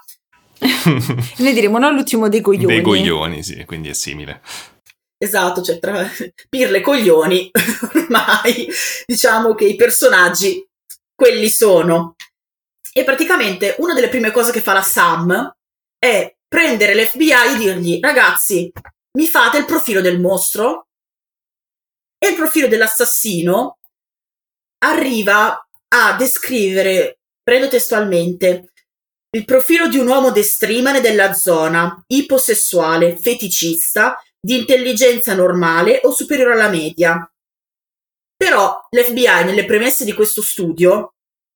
Noi 1.39 1.53
diremo 1.53 1.79
non 1.79 1.95
l'ultimo 1.95 2.29
dei 2.29 2.41
coglioni. 2.41 2.75
Dei 2.75 2.83
coglioni, 2.83 3.43
sì, 3.43 3.65
quindi 3.65 3.89
è 3.89 3.93
simile. 3.93 4.41
Esatto, 5.19 5.63
cioè 5.63 5.79
tra 5.79 6.07
pirle 6.49 6.79
e 6.79 6.81
coglioni, 6.83 7.51
ormai 7.95 8.69
diciamo 9.07 9.55
che 9.55 9.65
i 9.65 9.77
personaggi 9.77 10.67
quelli 11.15 11.49
sono. 11.49 12.15
E 12.93 13.05
praticamente 13.05 13.77
una 13.79 13.95
delle 13.95 14.09
prime 14.09 14.31
cose 14.31 14.53
che 14.53 14.61
fa 14.61 14.73
la 14.73 14.83
Sam 14.83 15.55
è 15.99 16.35
prendere 16.49 16.95
l'FBI 16.95 17.31
e 17.31 17.57
dirgli 17.57 17.99
ragazzi, 18.01 18.71
mi 19.19 19.27
fate 19.27 19.59
il 19.59 19.65
profilo 19.65 20.01
del 20.01 20.21
mostro 20.21 20.89
e 22.19 22.29
il 22.29 22.35
profilo 22.35 22.69
dell'assassino 22.69 23.79
arriva 24.79 25.67
a 25.89 26.17
descrivere, 26.17 27.19
prendo 27.43 27.69
testualmente, 27.69 28.73
il 29.31 29.45
profilo 29.45 29.89
di 29.89 29.99
un 29.99 30.07
uomo 30.07 30.31
destrimane 30.31 31.01
della 31.01 31.33
zona, 31.33 32.03
iposessuale, 32.07 33.17
feticista, 33.17 34.19
di 34.41 34.57
intelligenza 34.57 35.35
normale 35.35 36.01
o 36.05 36.13
superiore 36.13 36.53
alla 36.53 36.69
media. 36.69 37.29
Però 38.37 38.87
l'FBI 38.91 39.45
nelle 39.45 39.65
premesse 39.65 40.05
di 40.05 40.13
questo 40.13 40.43
studio 40.43 41.15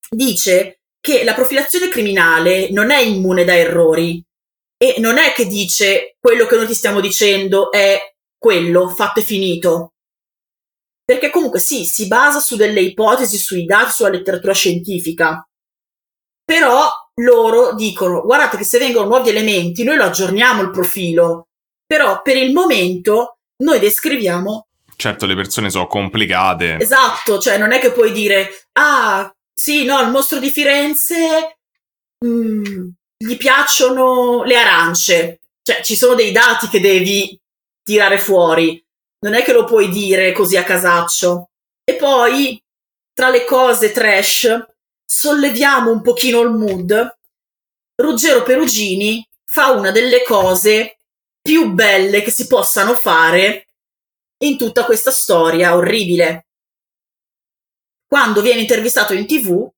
dice 0.09 0.81
che 0.99 1.23
la 1.23 1.33
profilazione 1.33 1.89
criminale 1.89 2.69
non 2.71 2.91
è 2.91 2.99
immune 2.99 3.45
da 3.45 3.55
errori 3.55 4.23
e 4.77 4.95
non 4.99 5.17
è 5.17 5.31
che 5.31 5.45
dice 5.45 6.15
quello 6.19 6.45
che 6.45 6.55
noi 6.55 6.67
ti 6.67 6.73
stiamo 6.73 6.99
dicendo 6.99 7.71
è 7.71 8.13
quello, 8.37 8.89
fatto 8.89 9.19
e 9.19 9.23
finito. 9.23 9.93
Perché 11.03 11.29
comunque 11.29 11.59
sì, 11.59 11.85
si 11.85 12.07
basa 12.07 12.39
su 12.39 12.55
delle 12.55 12.81
ipotesi, 12.81 13.37
sui 13.37 13.65
dati, 13.65 13.91
sulla 13.91 14.09
letteratura 14.09 14.53
scientifica. 14.53 15.47
Però 16.43 16.89
loro 17.23 17.73
dicono, 17.73 18.21
guardate 18.21 18.57
che 18.57 18.63
se 18.63 18.77
vengono 18.79 19.07
nuovi 19.07 19.29
elementi, 19.29 19.83
noi 19.83 19.97
lo 19.97 20.03
aggiorniamo 20.03 20.61
il 20.61 20.71
profilo 20.71 21.47
però 21.91 22.21
per 22.21 22.37
il 22.37 22.53
momento 22.53 23.39
noi 23.63 23.77
descriviamo... 23.79 24.67
Certo, 24.95 25.25
le 25.25 25.35
persone 25.35 25.69
sono 25.69 25.87
complicate. 25.87 26.77
Esatto, 26.79 27.37
cioè 27.37 27.57
non 27.57 27.73
è 27.73 27.79
che 27.79 27.91
puoi 27.91 28.13
dire, 28.13 28.67
ah, 28.79 29.29
sì, 29.53 29.83
no, 29.83 29.99
il 29.99 30.09
mostro 30.09 30.39
di 30.39 30.51
Firenze 30.51 31.57
mh, 32.17 32.29
mm, 32.29 32.87
gli 33.17 33.35
piacciono 33.35 34.43
le 34.45 34.55
arance. 34.55 35.41
Cioè, 35.61 35.81
ci 35.81 35.97
sono 35.97 36.15
dei 36.15 36.31
dati 36.31 36.69
che 36.69 36.79
devi 36.79 37.37
tirare 37.83 38.19
fuori. 38.19 38.81
Non 39.25 39.33
è 39.33 39.43
che 39.43 39.51
lo 39.51 39.65
puoi 39.65 39.89
dire 39.89 40.31
così 40.31 40.55
a 40.55 40.63
casaccio. 40.63 41.49
E 41.83 41.95
poi, 41.95 42.57
tra 43.11 43.29
le 43.29 43.43
cose 43.43 43.91
trash, 43.91 44.65
solleviamo 45.13 45.91
un 45.91 46.01
pochino 46.01 46.39
il 46.39 46.51
mood. 46.51 47.17
Ruggero 47.95 48.43
Perugini 48.43 49.27
fa 49.43 49.71
una 49.71 49.91
delle 49.91 50.23
cose 50.23 50.99
più 51.41 51.73
belle 51.73 52.21
che 52.21 52.31
si 52.31 52.47
possano 52.47 52.93
fare 52.93 53.67
in 54.43 54.57
tutta 54.57 54.85
questa 54.85 55.11
storia 55.11 55.75
orribile. 55.75 56.45
Quando 58.07 58.41
viene 58.41 58.61
intervistato 58.61 59.13
in 59.13 59.27
tv, 59.27 59.69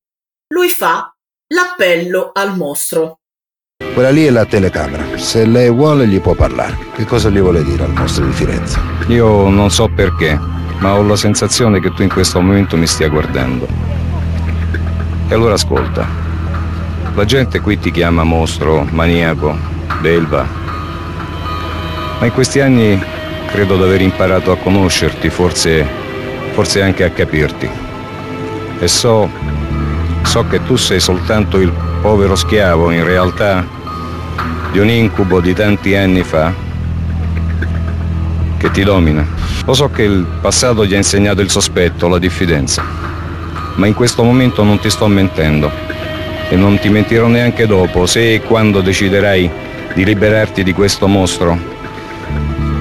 lui 0.49 0.69
fa 0.69 1.11
l'appello 1.47 2.29
al 2.31 2.55
mostro. 2.55 3.21
Quella 3.93 4.11
lì 4.11 4.25
è 4.25 4.29
la 4.29 4.45
telecamera. 4.45 5.17
Se 5.17 5.45
lei 5.45 5.69
vuole 5.69 6.07
gli 6.07 6.21
può 6.21 6.35
parlare. 6.35 6.91
Che 6.93 7.05
cosa 7.05 7.29
gli 7.29 7.39
vuole 7.39 7.63
dire 7.63 7.83
al 7.83 7.93
mostro 7.93 8.25
di 8.25 8.31
Firenze? 8.31 8.79
Io 9.07 9.49
non 9.49 9.71
so 9.71 9.87
perché, 9.87 10.35
ma 10.35 10.95
ho 10.95 11.01
la 11.01 11.15
sensazione 11.15 11.79
che 11.79 11.91
tu 11.91 12.03
in 12.03 12.09
questo 12.09 12.39
momento 12.39 12.77
mi 12.77 12.87
stia 12.87 13.09
guardando. 13.09 14.02
E 15.27 15.33
allora 15.33 15.53
ascolta. 15.53 16.07
La 17.15 17.25
gente 17.25 17.59
qui 17.59 17.77
ti 17.79 17.91
chiama 17.91 18.23
mostro, 18.23 18.87
maniaco, 18.89 19.57
belva, 20.01 20.61
ma 22.23 22.25
in 22.25 22.31
questi 22.31 22.61
anni 22.61 23.03
credo 23.47 23.75
di 23.75 23.83
aver 23.83 24.01
imparato 24.01 24.51
a 24.51 24.57
conoscerti, 24.57 25.29
forse, 25.29 25.85
forse 26.53 26.81
anche 26.81 27.03
a 27.03 27.09
capirti. 27.09 27.69
E 28.79 28.87
so, 28.87 29.29
so 30.23 30.47
che 30.47 30.63
tu 30.63 30.75
sei 30.75 30.99
soltanto 30.99 31.59
il 31.59 31.71
povero 32.01 32.35
schiavo, 32.35 32.91
in 32.91 33.03
realtà, 33.03 33.65
di 34.71 34.79
un 34.79 34.89
incubo 34.89 35.39
di 35.39 35.53
tanti 35.53 35.95
anni 35.95 36.23
fa 36.23 36.53
che 38.57 38.71
ti 38.71 38.83
domina. 38.83 39.27
Lo 39.65 39.73
so 39.73 39.89
che 39.89 40.03
il 40.03 40.25
passato 40.41 40.87
ti 40.87 40.93
ha 40.93 40.97
insegnato 40.97 41.41
il 41.41 41.49
sospetto, 41.49 42.07
la 42.07 42.19
diffidenza, 42.19 42.83
ma 43.75 43.87
in 43.87 43.93
questo 43.93 44.23
momento 44.23 44.63
non 44.63 44.79
ti 44.79 44.89
sto 44.89 45.07
mentendo 45.07 45.71
e 46.49 46.55
non 46.55 46.77
ti 46.79 46.89
mentirò 46.89 47.27
neanche 47.27 47.65
dopo, 47.65 48.05
se 48.05 48.35
e 48.35 48.41
quando 48.41 48.81
deciderai 48.81 49.49
di 49.93 50.05
liberarti 50.05 50.63
di 50.63 50.73
questo 50.73 51.07
mostro 51.07 51.57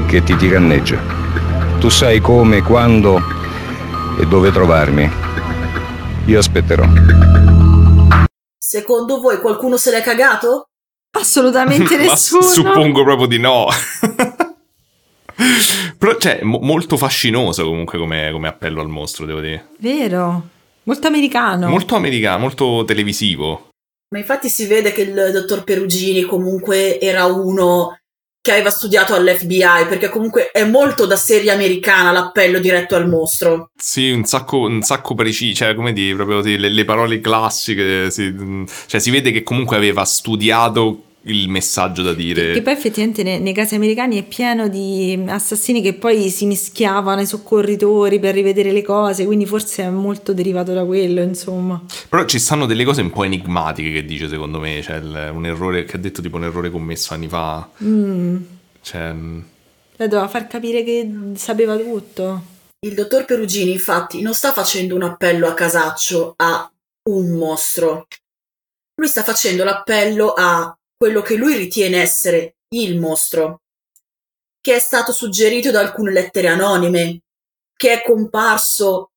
che 0.07 0.23
ti 0.23 0.37
tiranneggia. 0.37 1.01
Tu 1.79 1.89
sai 1.89 2.21
come, 2.21 2.63
quando 2.63 3.21
e 4.19 4.27
dove 4.27 4.53
trovarmi. 4.53 5.11
Io 6.27 6.39
aspetterò. 6.39 6.87
Secondo 8.59 9.21
voi 9.21 9.39
qualcuno 9.41 9.77
se 9.77 9.91
l'è 9.91 10.03
cagato? 10.03 10.69
Assolutamente 11.19 11.97
nessuno. 11.99 12.43
suppongo 12.43 13.03
proprio 13.03 13.27
di 13.27 13.39
no. 13.39 13.67
Però, 15.99 16.17
cioè, 16.17 16.41
mo- 16.43 16.61
molto 16.61 16.97
fascinoso 16.97 17.65
comunque 17.65 17.99
come, 17.99 18.31
come 18.33 18.49
appello 18.49 18.81
al 18.81 18.89
mostro, 18.89 19.25
devo 19.27 19.41
dire. 19.41 19.69
Vero. 19.79 20.49
Molto 20.85 21.07
americano. 21.07 21.69
Molto 21.69 21.95
americano, 21.95 22.39
molto 22.39 22.85
televisivo. 22.87 23.69
Ma 24.13 24.19
infatti 24.19 24.49
si 24.49 24.67
vede 24.67 24.93
che 24.93 25.03
il 25.03 25.31
dottor 25.33 25.65
Perugini 25.65 26.23
comunque 26.23 27.01
era 27.01 27.25
uno 27.25 27.97
che 28.43 28.51
aveva 28.51 28.71
studiato 28.71 29.15
all'FBI, 29.15 29.87
perché 29.89 30.09
comunque 30.09 30.51
è 30.51 30.65
molto 30.65 31.07
da 31.07 31.15
serie 31.15 31.53
americana 31.53 32.11
l'appello 32.11 32.59
diretto 32.59 32.97
al 32.97 33.09
mostro. 33.09 33.71
Sì, 33.81 34.11
un 34.11 34.25
sacco, 34.25 34.59
un 34.59 34.83
sacco 34.83 35.15
preciso, 35.15 35.65
cioè 35.65 35.75
come 35.77 35.93
dire, 35.93 36.17
proprio 36.17 36.41
le, 36.41 36.69
le 36.69 36.85
parole 36.85 37.21
classiche, 37.21 38.11
si, 38.11 38.35
cioè 38.87 39.01
si 39.01 39.11
vede 39.11 39.31
che 39.31 39.45
comunque 39.45 39.77
aveva 39.77 40.05
studiato 40.05 41.05
il 41.25 41.49
messaggio 41.49 42.03
da 42.03 42.15
dire. 42.15 42.53
Che 42.53 42.63
poi 42.63 42.73
effettivamente 42.73 43.23
nei, 43.23 43.41
nei, 43.41 43.53
casi 43.53 43.75
americani 43.75 44.19
è 44.19 44.25
pieno 44.25 44.69
di 44.69 45.23
assassini 45.29 45.81
che 45.81 45.95
poi 45.95 46.31
si 46.31 46.47
mischiavano 46.47 47.21
ai 47.21 47.27
soccorritori 47.27 48.19
per 48.19 48.35
rivedere 48.35 48.73
le 48.73 48.83
cose, 48.83 49.25
quindi 49.25 49.47
forse 49.47 49.85
è 49.85 49.91
molto 49.91 50.33
derivato 50.33 50.73
da 50.73 50.85
quello, 50.85 51.23
insomma. 51.23 51.81
Però 52.09 52.25
ci 52.25 52.39
stanno 52.39 52.67
delle 52.67 52.85
cose 52.85 53.03
un 53.03 53.11
po' 53.11 53.25
enigmatiche 53.25 53.93
che 53.93 54.05
dice 54.05 54.29
secondo 54.29 54.59
me, 54.59 54.83
cioè 54.83 54.97
il, 54.97 55.31
un 55.33 55.47
errore 55.47 55.85
che 55.85 55.97
ha 55.97 56.01
detto 56.01 56.23
tipo 56.23 56.37
un 56.37 56.45
errore 56.45 56.71
commesso 56.71 57.15
anni 57.15 57.29
fa. 57.29 57.69
Mm. 57.85 58.37
Cioè... 58.81 59.15
La 59.97 60.07
doveva 60.09 60.29
far 60.29 60.47
capire 60.49 60.83
che 60.83 61.09
sapeva 61.35 61.77
tutto. 61.77 62.51
Il 62.81 62.95
dottor 62.95 63.25
Perugini 63.25 63.71
infatti 63.71 64.21
non 64.23 64.35
sta 64.35 64.53
facendo 64.53 64.97
un 64.97 65.03
appello 65.03 65.47
a 65.47 65.55
casaccio 65.55 66.35
a 66.37 66.69
un 67.11 67.37
mostro. 67.37 68.09
Lui 68.97 69.07
sta 69.07 69.23
facendo 69.23 69.63
l'appello 69.63 70.33
a 70.37 70.77
quello 71.03 71.21
che 71.21 71.35
lui 71.35 71.57
ritiene 71.57 72.01
essere 72.01 72.59
il 72.77 72.97
mostro, 72.97 73.63
che 74.61 74.77
è 74.77 74.79
stato 74.79 75.11
suggerito 75.11 75.73
da 75.73 75.81
alcune 75.81 76.13
lettere 76.13 76.47
anonime, 76.47 77.23
che 77.77 77.93
è 77.93 78.03
comparso 78.05 79.11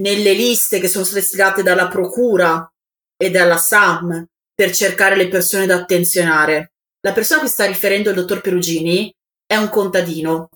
nelle 0.00 0.32
liste 0.32 0.80
che 0.80 0.88
sono 0.88 1.04
state 1.04 1.20
stilate 1.20 1.62
dalla 1.62 1.86
Procura 1.86 2.68
e 3.16 3.30
dalla 3.30 3.56
SAM 3.56 4.26
per 4.52 4.72
cercare 4.72 5.14
le 5.14 5.28
persone 5.28 5.66
da 5.66 5.76
attenzionare. 5.76 6.72
La 7.02 7.12
persona 7.12 7.38
a 7.38 7.42
cui 7.44 7.52
sta 7.52 7.66
riferendo 7.66 8.08
il 8.08 8.16
dottor 8.16 8.40
Perugini 8.40 9.14
è 9.46 9.54
un 9.54 9.68
contadino. 9.68 10.48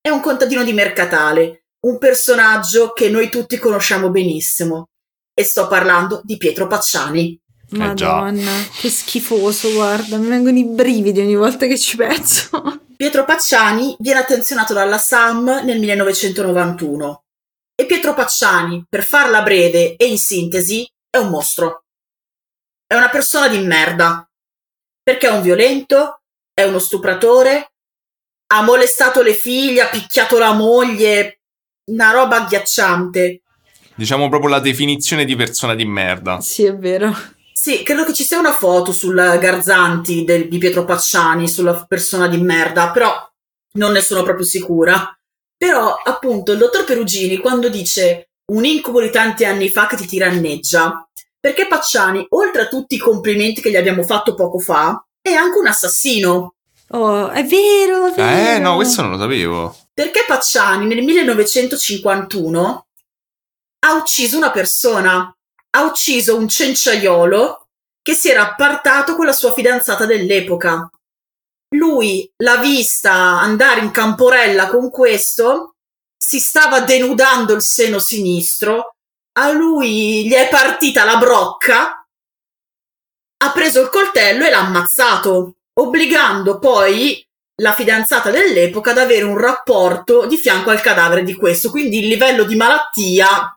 È 0.00 0.08
un 0.08 0.22
contadino 0.22 0.64
di 0.64 0.72
Mercatale, 0.72 1.66
un 1.80 1.98
personaggio 1.98 2.92
che 2.94 3.10
noi 3.10 3.28
tutti 3.28 3.58
conosciamo 3.58 4.08
benissimo. 4.08 4.88
E 5.34 5.44
sto 5.44 5.68
parlando 5.68 6.22
di 6.24 6.38
Pietro 6.38 6.66
Pacciani. 6.68 7.38
Madonna, 7.72 8.50
che 8.78 8.90
schifoso, 8.90 9.72
guarda, 9.72 10.16
mi 10.16 10.28
vengono 10.28 10.58
i 10.58 10.64
brividi 10.64 11.20
ogni 11.20 11.36
volta 11.36 11.66
che 11.66 11.78
ci 11.78 11.96
penso. 11.96 12.80
Pietro 12.96 13.24
Pacciani 13.24 13.96
viene 13.98 14.20
attenzionato 14.20 14.72
dalla 14.74 14.98
SAM 14.98 15.62
nel 15.64 15.78
1991 15.78 17.24
e 17.74 17.86
Pietro 17.86 18.14
Pacciani, 18.14 18.84
per 18.88 19.02
farla 19.04 19.42
breve 19.42 19.96
e 19.96 20.06
in 20.06 20.18
sintesi, 20.18 20.88
è 21.10 21.16
un 21.16 21.30
mostro. 21.30 21.84
È 22.86 22.94
una 22.94 23.08
persona 23.08 23.48
di 23.48 23.58
merda. 23.58 24.26
Perché 25.02 25.28
è 25.28 25.32
un 25.32 25.42
violento, 25.42 26.20
è 26.54 26.62
uno 26.62 26.78
stupratore, 26.78 27.72
ha 28.52 28.62
molestato 28.62 29.22
le 29.22 29.34
figlie, 29.34 29.80
ha 29.80 29.88
picchiato 29.88 30.38
la 30.38 30.52
moglie, 30.52 31.40
una 31.90 32.12
roba 32.12 32.36
agghiacciante. 32.36 33.42
Diciamo 33.94 34.28
proprio 34.28 34.50
la 34.50 34.60
definizione 34.60 35.24
di 35.24 35.34
persona 35.34 35.74
di 35.74 35.84
merda. 35.84 36.40
Sì, 36.40 36.64
è 36.64 36.76
vero. 36.76 37.12
Sì, 37.62 37.84
credo 37.84 38.04
che 38.04 38.12
ci 38.12 38.24
sia 38.24 38.40
una 38.40 38.52
foto 38.52 38.90
sul 38.90 39.14
Garzanti 39.14 40.24
del, 40.24 40.48
di 40.48 40.58
Pietro 40.58 40.84
Pacciani, 40.84 41.48
sulla 41.48 41.86
persona 41.86 42.26
di 42.26 42.38
merda, 42.38 42.90
però 42.90 43.14
non 43.74 43.92
ne 43.92 44.00
sono 44.00 44.24
proprio 44.24 44.44
sicura. 44.44 45.16
Però, 45.56 45.94
appunto, 45.94 46.50
il 46.50 46.58
dottor 46.58 46.82
Perugini, 46.82 47.36
quando 47.36 47.68
dice 47.68 48.30
un 48.46 48.64
incubo 48.64 49.00
di 49.00 49.10
tanti 49.10 49.44
anni 49.44 49.70
fa 49.70 49.86
che 49.86 49.94
ti 49.94 50.08
tiranneggia, 50.08 51.08
perché 51.38 51.68
Pacciani, 51.68 52.26
oltre 52.30 52.62
a 52.62 52.66
tutti 52.66 52.96
i 52.96 52.98
complimenti 52.98 53.60
che 53.60 53.70
gli 53.70 53.76
abbiamo 53.76 54.02
fatto 54.02 54.34
poco 54.34 54.58
fa, 54.58 55.00
è 55.20 55.30
anche 55.30 55.58
un 55.58 55.68
assassino. 55.68 56.54
Oh, 56.88 57.28
è 57.28 57.44
vero, 57.44 58.08
è 58.08 58.12
vero. 58.12 58.56
Eh, 58.56 58.58
no, 58.58 58.74
questo 58.74 59.02
non 59.02 59.12
lo 59.12 59.18
sapevo. 59.18 59.76
Perché 59.94 60.24
Pacciani 60.26 60.84
nel 60.84 61.04
1951 61.04 62.86
ha 63.84 63.92
ucciso 63.94 64.36
una 64.36 64.50
persona, 64.50 65.32
ha 65.74 65.84
ucciso 65.84 66.36
un 66.36 66.48
cenciaiolo 66.48 67.68
che 68.02 68.14
si 68.14 68.28
era 68.28 68.42
appartato 68.42 69.14
con 69.14 69.26
la 69.26 69.32
sua 69.32 69.52
fidanzata 69.52 70.04
dell'epoca. 70.04 70.90
Lui 71.74 72.30
l'ha 72.38 72.56
vista 72.56 73.12
andare 73.12 73.80
in 73.80 73.90
camporella 73.90 74.66
con 74.66 74.90
questo, 74.90 75.76
si 76.16 76.38
stava 76.38 76.80
denudando 76.80 77.54
il 77.54 77.62
seno 77.62 77.98
sinistro, 77.98 78.96
a 79.38 79.50
lui 79.52 80.26
gli 80.26 80.32
è 80.32 80.48
partita 80.50 81.04
la 81.04 81.16
brocca, 81.16 82.06
ha 83.38 83.52
preso 83.52 83.80
il 83.80 83.88
coltello 83.88 84.44
e 84.44 84.50
l'ha 84.50 84.58
ammazzato, 84.58 85.56
obbligando 85.80 86.58
poi 86.58 87.26
la 87.62 87.72
fidanzata 87.72 88.30
dell'epoca 88.30 88.90
ad 88.90 88.98
avere 88.98 89.24
un 89.24 89.38
rapporto 89.38 90.26
di 90.26 90.36
fianco 90.36 90.70
al 90.70 90.82
cadavere 90.82 91.22
di 91.22 91.34
questo, 91.34 91.70
quindi 91.70 92.00
il 92.00 92.08
livello 92.08 92.44
di 92.44 92.56
malattia 92.56 93.56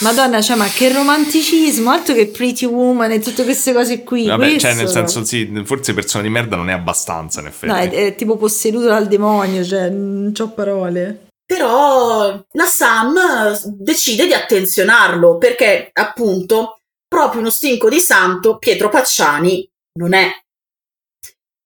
Madonna, 0.00 0.40
cioè, 0.40 0.56
ma 0.56 0.66
che 0.66 0.90
romanticismo, 0.92 1.90
altro 1.90 2.14
che 2.14 2.28
Pretty 2.28 2.64
Woman 2.64 3.10
e 3.10 3.18
tutte 3.18 3.44
queste 3.44 3.72
cose 3.74 4.02
qui. 4.02 4.26
Vabbè, 4.26 4.50
questo... 4.50 4.60
cioè, 4.60 4.74
nel 4.74 4.88
senso, 4.88 5.24
sì, 5.24 5.62
forse 5.64 5.92
persona 5.92 6.22
di 6.22 6.30
merda 6.30 6.56
non 6.56 6.70
è 6.70 6.72
abbastanza, 6.72 7.40
in 7.40 7.46
effetti. 7.46 7.66
No, 7.66 7.76
è, 7.76 7.90
è 7.90 8.14
tipo 8.14 8.36
posseduto 8.36 8.86
dal 8.86 9.08
demonio, 9.08 9.62
cioè, 9.62 9.90
non 9.90 10.32
ho 10.36 10.50
parole. 10.52 11.26
Però 11.44 12.42
la 12.52 12.64
Sam 12.64 13.18
decide 13.64 14.26
di 14.26 14.32
attenzionarlo 14.32 15.36
perché, 15.36 15.90
appunto, 15.92 16.78
proprio 17.06 17.40
uno 17.40 17.50
stinco 17.50 17.88
di 17.90 18.00
santo 18.00 18.56
Pietro 18.56 18.88
Pacciani 18.88 19.68
non 19.98 20.14
è. 20.14 20.30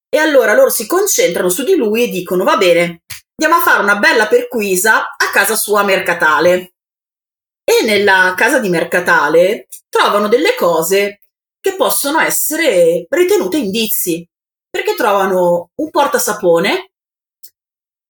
E 0.09 0.19
allora 0.19 0.55
loro 0.55 0.71
si 0.71 0.87
concentrano 0.87 1.51
su 1.51 1.65
di 1.65 1.77
lui 1.77 2.05
e 2.05 2.09
dicono: 2.09 2.45
Va 2.45 2.57
bene, 2.57 3.03
andiamo 3.37 3.61
a 3.61 3.65
fare 3.65 3.83
una 3.83 3.97
bella 3.97 4.27
perquisa 4.27 5.15
a 5.17 5.31
casa 5.33 5.55
sua 5.55 5.85
mercatale 5.85 6.74
e 7.65 7.85
nella 7.85 8.35
casa 8.37 8.59
di 8.59 8.69
Mercatale 8.69 9.67
trovano 9.89 10.29
delle 10.29 10.55
cose 10.55 11.21
che 11.61 11.75
possono 11.77 12.21
essere 12.21 13.07
ritenute 13.09 13.57
indizi, 13.57 14.29
perché 14.69 14.95
trovano 14.95 15.71
un 15.77 15.91
portasapone 15.91 16.91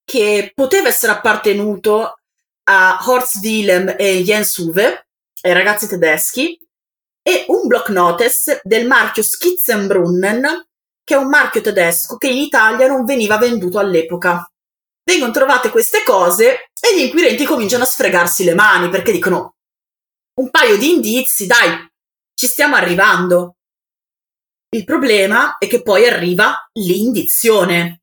che 0.05 0.53
poteva 0.55 0.89
essere 0.89 1.13
appartenuto 1.13 2.19
a 2.65 2.99
Horst 3.07 3.37
Willem 3.43 3.95
e 3.97 4.23
Jens 4.23 4.57
Uwe, 4.59 5.07
ragazzi 5.43 5.87
tedeschi, 5.87 6.59
e 7.23 7.45
un 7.49 7.67
block 7.67 7.89
notice 7.91 8.61
del 8.65 8.87
marchio 8.87 9.23
Skizzenbrunnen, 9.23 10.67
che 11.03 11.15
è 11.15 11.19
un 11.19 11.29
marchio 11.29 11.61
tedesco 11.61 12.17
che 12.17 12.29
in 12.29 12.39
Italia 12.39 12.87
non 12.87 13.05
veniva 13.05 13.39
venduto 13.39 13.79
all'epoca 13.79 14.49
vengono 15.05 15.33
trovate 15.33 15.71
queste 15.71 16.03
cose 16.03 16.71
e 16.81 16.97
gli 16.97 17.03
inquirenti 17.03 17.45
cominciano 17.45 17.85
a 17.85 17.87
sfregarsi 17.87 18.45
le 18.45 18.55
mani 18.55 18.89
perché 18.89 19.13
dicono 19.13 19.57
un 20.41 20.51
paio 20.51 20.77
di 20.77 20.91
indizi, 20.91 21.47
dai, 21.47 21.89
ci 22.35 22.47
stiamo 22.47 22.75
arrivando. 22.75 23.57
Il 24.71 24.85
problema 24.85 25.57
è 25.59 25.69
che 25.69 25.83
poi 25.83 26.07
arriva 26.07 26.69
l'indizione. 26.73 28.01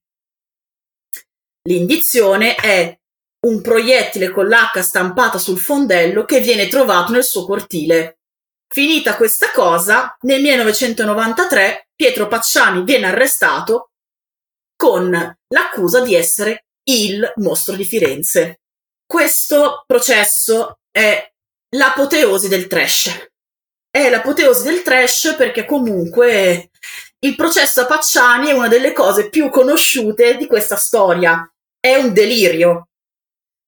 L'indizione 1.63 2.55
è 2.55 2.97
un 3.47 3.61
proiettile 3.61 4.31
con 4.31 4.47
l'H 4.47 4.79
stampata 4.79 5.37
sul 5.37 5.59
fondello 5.59 6.23
che 6.23 6.39
viene 6.39 6.67
trovato 6.67 7.11
nel 7.11 7.25
suo 7.25 7.45
cortile. 7.45 8.19
Finita 8.67 9.17
questa 9.17 9.51
cosa, 9.51 10.15
nel 10.21 10.41
1993 10.41 11.89
Pietro 11.93 12.27
Pacciani 12.27 12.83
viene 12.83 13.07
arrestato 13.07 13.91
con 14.77 15.11
l'accusa 15.47 15.99
di 16.01 16.15
essere 16.15 16.67
il 16.83 17.31
mostro 17.37 17.75
di 17.75 17.85
Firenze. 17.85 18.61
Questo 19.05 19.83
processo 19.85 20.79
è 20.89 21.31
l'apoteosi 21.75 22.47
del 22.47 22.67
trash. 22.67 23.29
È 23.89 24.09
l'apoteosi 24.09 24.63
del 24.63 24.81
trash 24.83 25.35
perché 25.37 25.65
comunque 25.65 26.69
il 27.19 27.35
processo 27.35 27.81
a 27.81 27.85
Pacciani 27.85 28.47
è 28.47 28.53
una 28.53 28.67
delle 28.67 28.93
cose 28.93 29.29
più 29.29 29.49
conosciute 29.49 30.37
di 30.37 30.47
questa 30.47 30.75
storia. 30.75 31.45
È 31.79 31.95
un 31.95 32.13
delirio. 32.13 32.87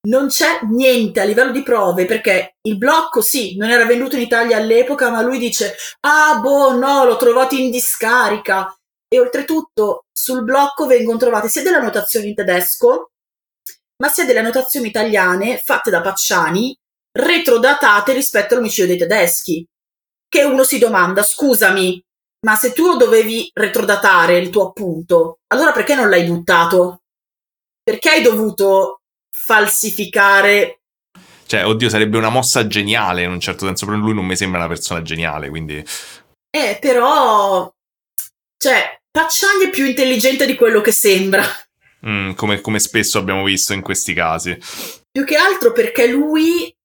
Non 0.06 0.28
c'è 0.28 0.60
niente 0.70 1.22
a 1.22 1.24
livello 1.24 1.52
di 1.52 1.64
prove 1.64 2.06
perché 2.06 2.56
il 2.64 2.78
blocco 2.78 3.22
sì, 3.22 3.56
non 3.56 3.70
era 3.70 3.86
venduto 3.86 4.16
in 4.16 4.22
Italia 4.22 4.58
all'epoca, 4.58 5.10
ma 5.10 5.22
lui 5.22 5.38
dice 5.38 5.76
"Ah, 6.02 6.40
boh, 6.42 6.74
no, 6.78 7.06
l'ho 7.06 7.16
trovato 7.16 7.56
in 7.56 7.72
discarica". 7.72 8.76
E 9.14 9.20
oltretutto 9.20 10.06
sul 10.12 10.44
blocco 10.44 10.88
vengono 10.88 11.18
trovate 11.20 11.48
sia 11.48 11.62
delle 11.62 11.78
annotazioni 11.78 12.30
in 12.30 12.36
tedesco 12.36 13.10
ma 14.04 14.10
sia 14.10 14.26
delle 14.26 14.40
annotazioni 14.40 14.88
italiane 14.88 15.60
fatte 15.60 15.90
da 15.90 16.02
Pacciani 16.02 16.78
retrodatate 17.18 18.12
rispetto 18.14 18.54
all'omicidio 18.54 18.88
dei 18.88 18.98
tedeschi. 18.98 19.66
Che 20.28 20.44
uno 20.44 20.64
si 20.64 20.80
domanda, 20.80 21.24
scusami, 21.24 22.04
ma 22.46 22.56
se 22.56 22.74
tu 22.74 22.88
lo 22.88 22.98
dovevi 22.98 23.50
retrodatare 23.54 24.38
il 24.38 24.50
tuo 24.50 24.70
appunto, 24.70 25.40
allora 25.54 25.72
perché 25.72 25.96
non 25.96 26.10
l'hai 26.10 26.26
buttato? 26.26 27.04
Perché 27.82 28.10
hai 28.10 28.22
dovuto 28.24 29.02
falsificare? 29.32 30.82
Cioè, 31.46 31.66
oddio, 31.66 31.88
sarebbe 31.88 32.18
una 32.18 32.30
mossa 32.30 32.66
geniale 32.68 33.24
in 33.24 33.30
un 33.30 33.40
certo 33.40 33.66
senso, 33.66 33.86
però 33.86 33.98
lui 33.98 34.14
non 34.14 34.26
mi 34.26 34.36
sembra 34.36 34.60
una 34.60 34.68
persona 34.68 35.02
geniale, 35.02 35.50
quindi... 35.50 35.86
Eh, 36.50 36.78
però... 36.82 37.72
Cioè, 38.58 39.03
Pacciani 39.14 39.66
è 39.66 39.70
più 39.70 39.86
intelligente 39.86 40.48
di 40.48 40.56
quello 40.56 40.82
che 40.82 40.92
sembra. 40.92 41.44
Mm, 42.08 42.32
come, 42.34 42.62
come 42.62 42.80
spesso 42.80 43.20
abbiamo 43.20 43.44
visto 43.44 43.72
in 43.72 43.82
questi 43.82 44.12
casi. 44.12 44.58
Più 45.12 45.24
che 45.24 45.36
altro 45.36 45.72
perché 45.72 46.08
lui 46.08 46.76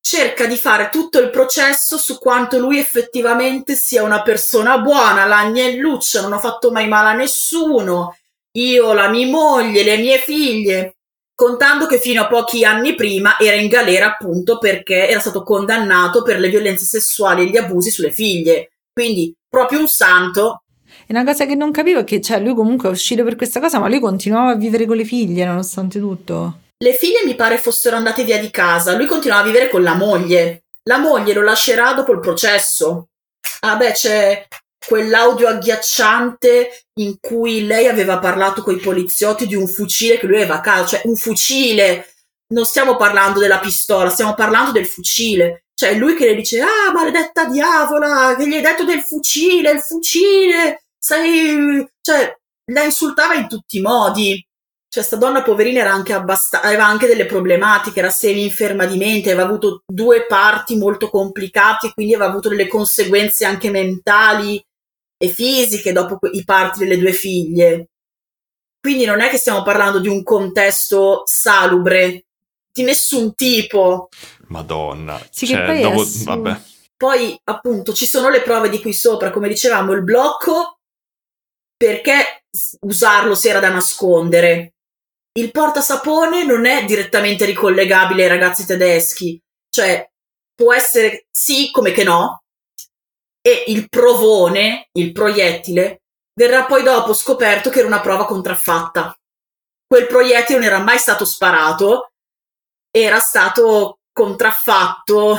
cerca 0.00 0.46
di 0.46 0.56
fare 0.56 0.88
tutto 0.90 1.20
il 1.20 1.30
processo 1.30 1.96
su 1.96 2.18
quanto 2.18 2.58
lui 2.58 2.80
effettivamente 2.80 3.76
sia 3.76 4.02
una 4.02 4.22
persona 4.22 4.78
buona, 4.78 5.26
l'agnelluccia, 5.26 6.22
non 6.22 6.32
ho 6.32 6.40
fatto 6.40 6.72
mai 6.72 6.88
male 6.88 7.10
a 7.10 7.12
nessuno, 7.12 8.18
io, 8.56 8.92
la 8.92 9.08
mia 9.08 9.28
moglie, 9.28 9.84
le 9.84 9.96
mie 9.98 10.18
figlie, 10.18 10.96
contando 11.36 11.86
che 11.86 12.00
fino 12.00 12.22
a 12.22 12.26
pochi 12.26 12.64
anni 12.64 12.96
prima 12.96 13.38
era 13.38 13.54
in 13.54 13.68
galera 13.68 14.06
appunto 14.06 14.58
perché 14.58 15.08
era 15.08 15.20
stato 15.20 15.44
condannato 15.44 16.22
per 16.22 16.40
le 16.40 16.48
violenze 16.48 16.84
sessuali 16.84 17.42
e 17.42 17.50
gli 17.50 17.56
abusi 17.56 17.92
sulle 17.92 18.10
figlie. 18.10 18.72
Quindi 18.92 19.32
proprio 19.48 19.78
un 19.78 19.86
santo. 19.86 20.63
E 21.06 21.12
una 21.12 21.24
cosa 21.24 21.46
che 21.46 21.54
non 21.54 21.70
capivo 21.70 22.00
è 22.00 22.04
che 22.04 22.20
cioè, 22.20 22.40
lui 22.40 22.54
comunque 22.54 22.88
è 22.88 22.92
uscito 22.92 23.24
per 23.24 23.36
questa 23.36 23.60
cosa, 23.60 23.78
ma 23.78 23.88
lui 23.88 24.00
continuava 24.00 24.52
a 24.52 24.56
vivere 24.56 24.86
con 24.86 24.96
le 24.96 25.04
figlie 25.04 25.44
nonostante 25.44 25.98
tutto. 25.98 26.60
Le 26.78 26.94
figlie 26.94 27.24
mi 27.24 27.34
pare 27.34 27.58
fossero 27.58 27.96
andate 27.96 28.24
via 28.24 28.38
di 28.38 28.50
casa, 28.50 28.96
lui 28.96 29.06
continuava 29.06 29.42
a 29.42 29.46
vivere 29.46 29.68
con 29.68 29.82
la 29.82 29.94
moglie. 29.94 30.64
La 30.84 30.98
moglie 30.98 31.32
lo 31.32 31.42
lascerà 31.42 31.94
dopo 31.94 32.12
il 32.12 32.20
processo. 32.20 33.08
Ah 33.60 33.76
beh, 33.76 33.92
c'è 33.92 34.46
quell'audio 34.86 35.48
agghiacciante 35.48 36.84
in 37.00 37.16
cui 37.20 37.66
lei 37.66 37.88
aveva 37.88 38.18
parlato 38.18 38.62
con 38.62 38.74
i 38.74 38.80
poliziotti 38.80 39.46
di 39.46 39.54
un 39.54 39.66
fucile 39.66 40.18
che 40.18 40.26
lui 40.26 40.36
aveva 40.36 40.56
a 40.56 40.60
casa, 40.60 40.86
cioè 40.86 41.02
un 41.04 41.16
fucile. 41.16 42.08
Non 42.48 42.66
stiamo 42.66 42.96
parlando 42.96 43.40
della 43.40 43.58
pistola, 43.58 44.10
stiamo 44.10 44.34
parlando 44.34 44.72
del 44.72 44.86
fucile. 44.86 45.64
Cioè 45.74 45.94
lui 45.94 46.14
che 46.14 46.26
le 46.26 46.34
dice, 46.34 46.60
ah 46.60 46.92
maledetta 46.92 47.46
diavola, 47.46 48.36
che 48.36 48.46
gli 48.46 48.54
hai 48.54 48.60
detto 48.60 48.84
del 48.84 49.00
fucile, 49.00 49.72
il 49.72 49.80
fucile, 49.80 50.83
sei... 51.04 51.86
Cioè, 52.00 52.34
la 52.72 52.82
insultava 52.82 53.34
in 53.34 53.46
tutti 53.46 53.76
i 53.76 53.82
modi. 53.82 54.42
cioè 54.94 55.02
sta 55.02 55.16
donna 55.16 55.42
poverina 55.42 55.80
era 55.80 55.92
anche 55.92 56.12
abbastanza, 56.12 56.64
aveva 56.64 56.86
anche 56.86 57.08
delle 57.08 57.26
problematiche, 57.26 57.98
era 57.98 58.10
semi-inferma 58.10 58.86
di 58.86 58.96
mente, 58.96 59.32
aveva 59.32 59.48
avuto 59.48 59.82
due 59.84 60.24
parti 60.24 60.76
molto 60.76 61.10
complicati, 61.10 61.90
quindi 61.92 62.14
aveva 62.14 62.30
avuto 62.30 62.48
delle 62.48 62.68
conseguenze 62.68 63.44
anche 63.44 63.70
mentali 63.70 64.64
e 65.18 65.28
fisiche 65.28 65.90
dopo 65.90 66.20
i 66.30 66.44
parti 66.44 66.78
delle 66.78 66.96
due 66.96 67.12
figlie. 67.12 67.88
Quindi 68.80 69.04
non 69.04 69.20
è 69.20 69.28
che 69.30 69.36
stiamo 69.36 69.62
parlando 69.62 69.98
di 69.98 70.06
un 70.06 70.22
contesto 70.22 71.22
salubre 71.24 72.26
di 72.72 72.84
nessun 72.84 73.34
tipo. 73.34 74.10
Madonna. 74.46 75.20
Sì, 75.28 75.46
cioè, 75.48 75.58
che 75.58 75.64
poi 75.64 75.80
dopo, 75.80 76.04
vabbè. 76.06 76.60
Poi, 76.96 77.36
appunto, 77.44 77.92
ci 77.92 78.06
sono 78.06 78.28
le 78.28 78.42
prove 78.42 78.68
di 78.68 78.80
qui 78.80 78.92
sopra, 78.92 79.32
come 79.32 79.48
dicevamo, 79.48 79.92
il 79.92 80.04
blocco, 80.04 80.78
perché 81.84 82.46
usarlo 82.80 83.34
se 83.34 83.50
era 83.50 83.60
da 83.60 83.68
nascondere? 83.68 84.72
Il 85.32 85.50
portasapone 85.50 86.42
non 86.42 86.64
è 86.64 86.86
direttamente 86.86 87.44
ricollegabile 87.44 88.22
ai 88.22 88.28
ragazzi 88.30 88.64
tedeschi, 88.64 89.38
cioè 89.68 90.08
può 90.54 90.72
essere 90.72 91.26
sì 91.30 91.70
come 91.70 91.92
che 91.92 92.02
no, 92.02 92.44
e 93.42 93.64
il 93.66 93.90
provone, 93.90 94.88
il 94.92 95.12
proiettile, 95.12 96.04
verrà 96.32 96.64
poi 96.64 96.82
dopo 96.82 97.12
scoperto 97.12 97.68
che 97.68 97.80
era 97.80 97.88
una 97.88 98.00
prova 98.00 98.24
contraffatta. 98.24 99.14
Quel 99.86 100.06
proiettile 100.06 100.60
non 100.60 100.66
era 100.66 100.78
mai 100.78 100.96
stato 100.96 101.26
sparato, 101.26 102.12
era 102.90 103.18
stato 103.18 103.98
contraffatto 104.10 105.38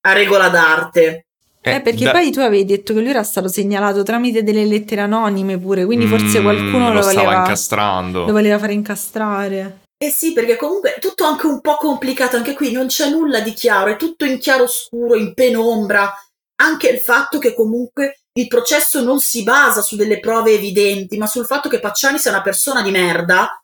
a 0.00 0.12
regola 0.14 0.48
d'arte. 0.48 1.26
Eh, 1.60 1.80
perché 1.82 2.04
da- 2.04 2.12
poi 2.12 2.30
tu 2.30 2.40
avevi 2.40 2.64
detto 2.64 2.94
che 2.94 3.00
lui 3.00 3.10
era 3.10 3.22
stato 3.22 3.48
segnalato 3.48 4.02
tramite 4.02 4.42
delle 4.42 4.64
lettere 4.64 5.02
anonime 5.02 5.58
pure, 5.58 5.84
quindi 5.84 6.06
forse 6.06 6.38
Mm, 6.38 6.42
qualcuno 6.42 6.88
lo, 6.88 6.94
lo 6.94 7.02
stava 7.02 7.22
voleva, 7.24 7.40
incastrando. 7.40 8.24
lo 8.26 8.32
voleva 8.32 8.58
fare 8.58 8.72
incastrare. 8.72 9.80
Eh 10.00 10.10
sì, 10.10 10.32
perché 10.32 10.56
comunque 10.56 10.94
è 10.94 11.00
tutto 11.00 11.24
anche 11.24 11.46
un 11.46 11.60
po' 11.60 11.74
complicato, 11.74 12.36
anche 12.36 12.54
qui 12.54 12.70
non 12.70 12.86
c'è 12.86 13.10
nulla 13.10 13.40
di 13.40 13.52
chiaro, 13.52 13.90
è 13.90 13.96
tutto 13.96 14.24
in 14.24 14.38
chiaro 14.38 14.66
scuro, 14.68 15.16
in 15.16 15.34
penombra. 15.34 16.12
Anche 16.60 16.88
il 16.88 16.98
fatto 17.00 17.38
che 17.38 17.54
comunque 17.54 18.20
il 18.38 18.46
processo 18.46 19.02
non 19.02 19.18
si 19.20 19.42
basa 19.42 19.80
su 19.82 19.96
delle 19.96 20.20
prove 20.20 20.52
evidenti, 20.52 21.18
ma 21.18 21.26
sul 21.26 21.44
fatto 21.46 21.68
che 21.68 21.80
Pacciani 21.80 22.18
sia 22.18 22.30
una 22.30 22.42
persona 22.42 22.82
di 22.82 22.90
merda, 22.92 23.60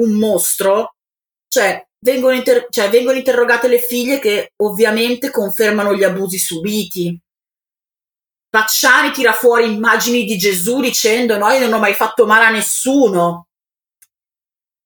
un 0.00 0.12
mostro, 0.12 0.94
cioè 1.48 1.84
vengono, 2.04 2.34
inter- 2.34 2.68
cioè 2.70 2.88
vengono 2.88 3.16
interrogate 3.18 3.66
le 3.68 3.78
figlie 3.80 4.18
che 4.20 4.52
ovviamente 4.62 5.30
confermano 5.30 5.94
gli 5.94 6.04
abusi 6.04 6.38
subiti. 6.38 7.18
Pacciani 8.52 9.12
tira 9.12 9.32
fuori 9.32 9.72
immagini 9.72 10.24
di 10.24 10.36
Gesù 10.36 10.82
dicendo 10.82 11.38
no, 11.38 11.48
io 11.48 11.60
non 11.60 11.72
ho 11.72 11.78
mai 11.78 11.94
fatto 11.94 12.26
male 12.26 12.44
a 12.44 12.50
nessuno. 12.50 13.46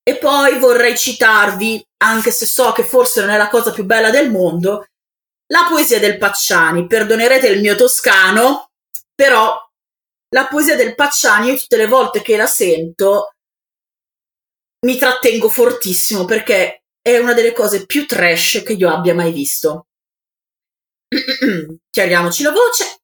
E 0.04 0.18
poi 0.18 0.60
vorrei 0.60 0.96
citarvi, 0.96 1.84
anche 2.04 2.30
se 2.30 2.46
so 2.46 2.70
che 2.70 2.84
forse 2.84 3.22
non 3.22 3.30
è 3.30 3.36
la 3.36 3.48
cosa 3.48 3.72
più 3.72 3.82
bella 3.82 4.10
del 4.10 4.30
mondo, 4.30 4.86
la 5.48 5.66
poesia 5.68 5.98
del 5.98 6.16
Pacciani. 6.16 6.86
Perdonerete 6.86 7.48
il 7.48 7.60
mio 7.60 7.74
toscano, 7.74 8.70
però 9.12 9.58
la 10.28 10.46
poesia 10.46 10.76
del 10.76 10.94
Pacciani, 10.94 11.48
io 11.48 11.56
tutte 11.56 11.76
le 11.76 11.88
volte 11.88 12.22
che 12.22 12.36
la 12.36 12.46
sento, 12.46 13.32
mi 14.86 14.96
trattengo 14.96 15.48
fortissimo 15.48 16.24
perché 16.24 16.84
è 17.02 17.18
una 17.18 17.32
delle 17.32 17.52
cose 17.52 17.84
più 17.84 18.06
trash 18.06 18.62
che 18.64 18.74
io 18.74 18.88
abbia 18.88 19.12
mai 19.12 19.32
visto. 19.32 19.88
Chiariamoci 21.90 22.44
la 22.44 22.52
voce. 22.52 23.00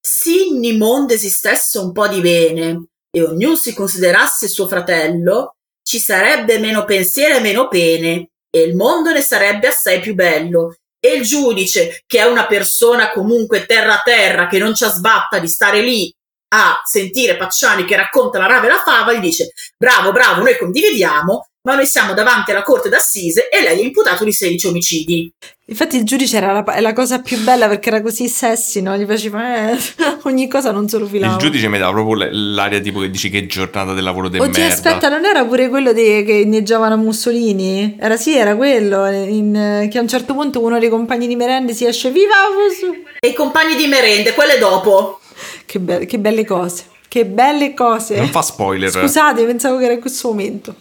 Se 0.00 0.32
in 0.32 0.78
mondo 0.78 1.12
esistesse 1.12 1.78
un 1.78 1.92
po' 1.92 2.08
di 2.08 2.20
bene 2.20 2.86
e 3.10 3.22
ognuno 3.22 3.56
si 3.56 3.74
considerasse 3.74 4.48
suo 4.48 4.66
fratello, 4.66 5.56
ci 5.82 5.98
sarebbe 5.98 6.58
meno 6.58 6.84
pensiero 6.84 7.36
e 7.36 7.40
meno 7.40 7.68
pene, 7.68 8.30
e 8.48 8.62
il 8.62 8.76
mondo 8.76 9.12
ne 9.12 9.20
sarebbe 9.20 9.68
assai 9.68 10.00
più 10.00 10.14
bello. 10.14 10.76
E 10.98 11.14
il 11.14 11.22
giudice, 11.22 12.02
che 12.06 12.18
è 12.18 12.24
una 12.24 12.46
persona 12.46 13.10
comunque 13.10 13.66
terra 13.66 14.00
terra, 14.04 14.46
che 14.46 14.58
non 14.58 14.74
ci 14.74 14.84
sbatta 14.84 15.38
di 15.38 15.48
stare 15.48 15.80
lì 15.80 16.12
a 16.52 16.80
sentire 16.84 17.36
Pacciani 17.36 17.84
che 17.84 17.96
racconta 17.96 18.38
la 18.38 18.46
rave 18.46 18.66
e 18.66 18.70
la 18.70 18.82
fava, 18.84 19.12
gli 19.12 19.20
dice: 19.20 19.52
Bravo, 19.76 20.12
bravo, 20.12 20.42
noi 20.42 20.58
condividiamo, 20.58 21.49
ma 21.62 21.74
noi 21.74 21.86
siamo 21.86 22.14
davanti 22.14 22.52
alla 22.52 22.62
corte 22.62 22.88
d'assise 22.88 23.48
e 23.50 23.62
lei 23.62 23.80
è 23.80 23.82
imputato 23.82 24.24
di 24.24 24.32
16 24.32 24.66
omicidi. 24.68 25.32
Infatti 25.66 25.96
il 25.96 26.04
giudice 26.04 26.38
era 26.38 26.52
la, 26.52 26.64
è 26.64 26.80
la 26.80 26.92
cosa 26.92 27.20
più 27.20 27.38
bella 27.42 27.68
perché 27.68 27.90
era 27.90 28.00
così 28.02 28.28
sessi, 28.28 28.80
no? 28.82 28.96
Gli 28.96 29.04
faceva 29.06 29.70
eh, 29.70 29.78
ogni 30.24 30.48
cosa 30.48 30.72
non 30.72 30.88
se 30.88 30.98
lo 30.98 31.06
filava. 31.06 31.34
Il 31.34 31.38
giudice 31.38 31.68
mi 31.68 31.78
dava 31.78 31.92
proprio 31.92 32.28
l'aria 32.32 32.80
tipo 32.80 32.98
che 33.00 33.10
dici 33.10 33.28
che 33.30 33.46
giornata 33.46 33.92
del 33.92 34.02
lavoro 34.02 34.28
del 34.28 34.40
Oggi 34.40 34.58
merda. 34.60 34.74
aspetta, 34.74 35.08
non 35.08 35.24
era 35.24 35.44
pure 35.44 35.68
quello 35.68 35.92
dei- 35.92 36.24
che 36.24 36.32
inneggiavano 36.32 36.94
a 36.94 36.96
Mussolini? 36.96 37.96
Era 38.00 38.16
sì, 38.16 38.34
era 38.36 38.56
quello, 38.56 39.06
in- 39.06 39.86
che 39.90 39.98
a 39.98 40.00
un 40.00 40.08
certo 40.08 40.34
punto 40.34 40.60
uno 40.60 40.78
dei 40.78 40.88
compagni 40.88 41.26
di 41.28 41.36
merende 41.36 41.72
si 41.74 41.84
esce 41.84 42.10
viva! 42.10 42.34
E 43.20 43.28
i 43.28 43.32
compagni 43.34 43.76
di 43.76 43.86
merende, 43.86 44.32
quelle 44.34 44.58
dopo. 44.58 45.20
Che, 45.66 45.78
be- 45.78 46.04
che 46.06 46.18
belle 46.18 46.44
cose, 46.44 46.84
che 47.06 47.26
belle 47.26 47.74
cose. 47.74 48.16
Non 48.16 48.28
fa 48.28 48.42
spoiler. 48.42 48.90
Scusate, 48.90 49.44
pensavo 49.44 49.78
che 49.78 49.84
era 49.84 49.92
in 49.94 50.00
questo 50.00 50.28
momento. 50.28 50.74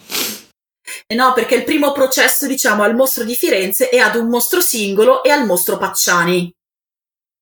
Eh 1.07 1.16
no, 1.16 1.34
perché 1.34 1.56
il 1.56 1.64
primo 1.64 1.91
processo, 1.91 2.48
diciamo, 2.48 2.84
al 2.84 2.95
mostro 2.95 3.24
di 3.24 3.36
Firenze 3.36 3.90
è 3.90 3.98
ad 3.98 4.16
un 4.16 4.28
mostro 4.28 4.61
singolo 4.61 5.24
e 5.24 5.30
al 5.30 5.45
mostro 5.45 5.78
Pacciani. 5.78 6.53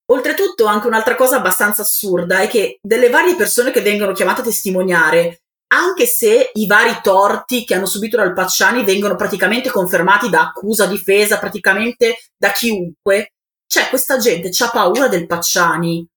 Oltretutto, 0.10 0.65
anche 0.65 0.88
un'altra 0.88 1.15
cosa 1.15 1.38
abbastanza 1.38 1.82
assurda 1.82 2.40
è 2.40 2.48
che 2.48 2.80
delle 2.82 3.10
varie 3.10 3.36
persone 3.36 3.72
che 3.72 3.82
vengono 3.82 4.14
chiamate 4.14 4.41
a 4.41 4.45
testimoniare, 4.45 5.41
anche 5.74 6.06
se 6.06 6.52
i 6.53 6.65
vari 6.65 6.99
torti 7.02 7.65
che 7.65 7.76
hanno 7.76 7.86
subito 7.86 8.15
dal 8.15 8.34
Pacciani 8.34 8.86
vengono 8.86 9.15
praticamente 9.15 9.69
confermati 9.69 10.30
da 10.30 10.41
accusa, 10.41 10.86
difesa, 10.86 11.40
praticamente 11.40 12.19
da 12.38 12.52
chiunque, 12.52 13.34
c'è 13.68 13.90
questa 13.90 14.18
gente 14.18 14.49
c'ha 14.49 14.69
paura 14.69 15.10
del 15.10 15.28
Pacciani. 15.28 16.07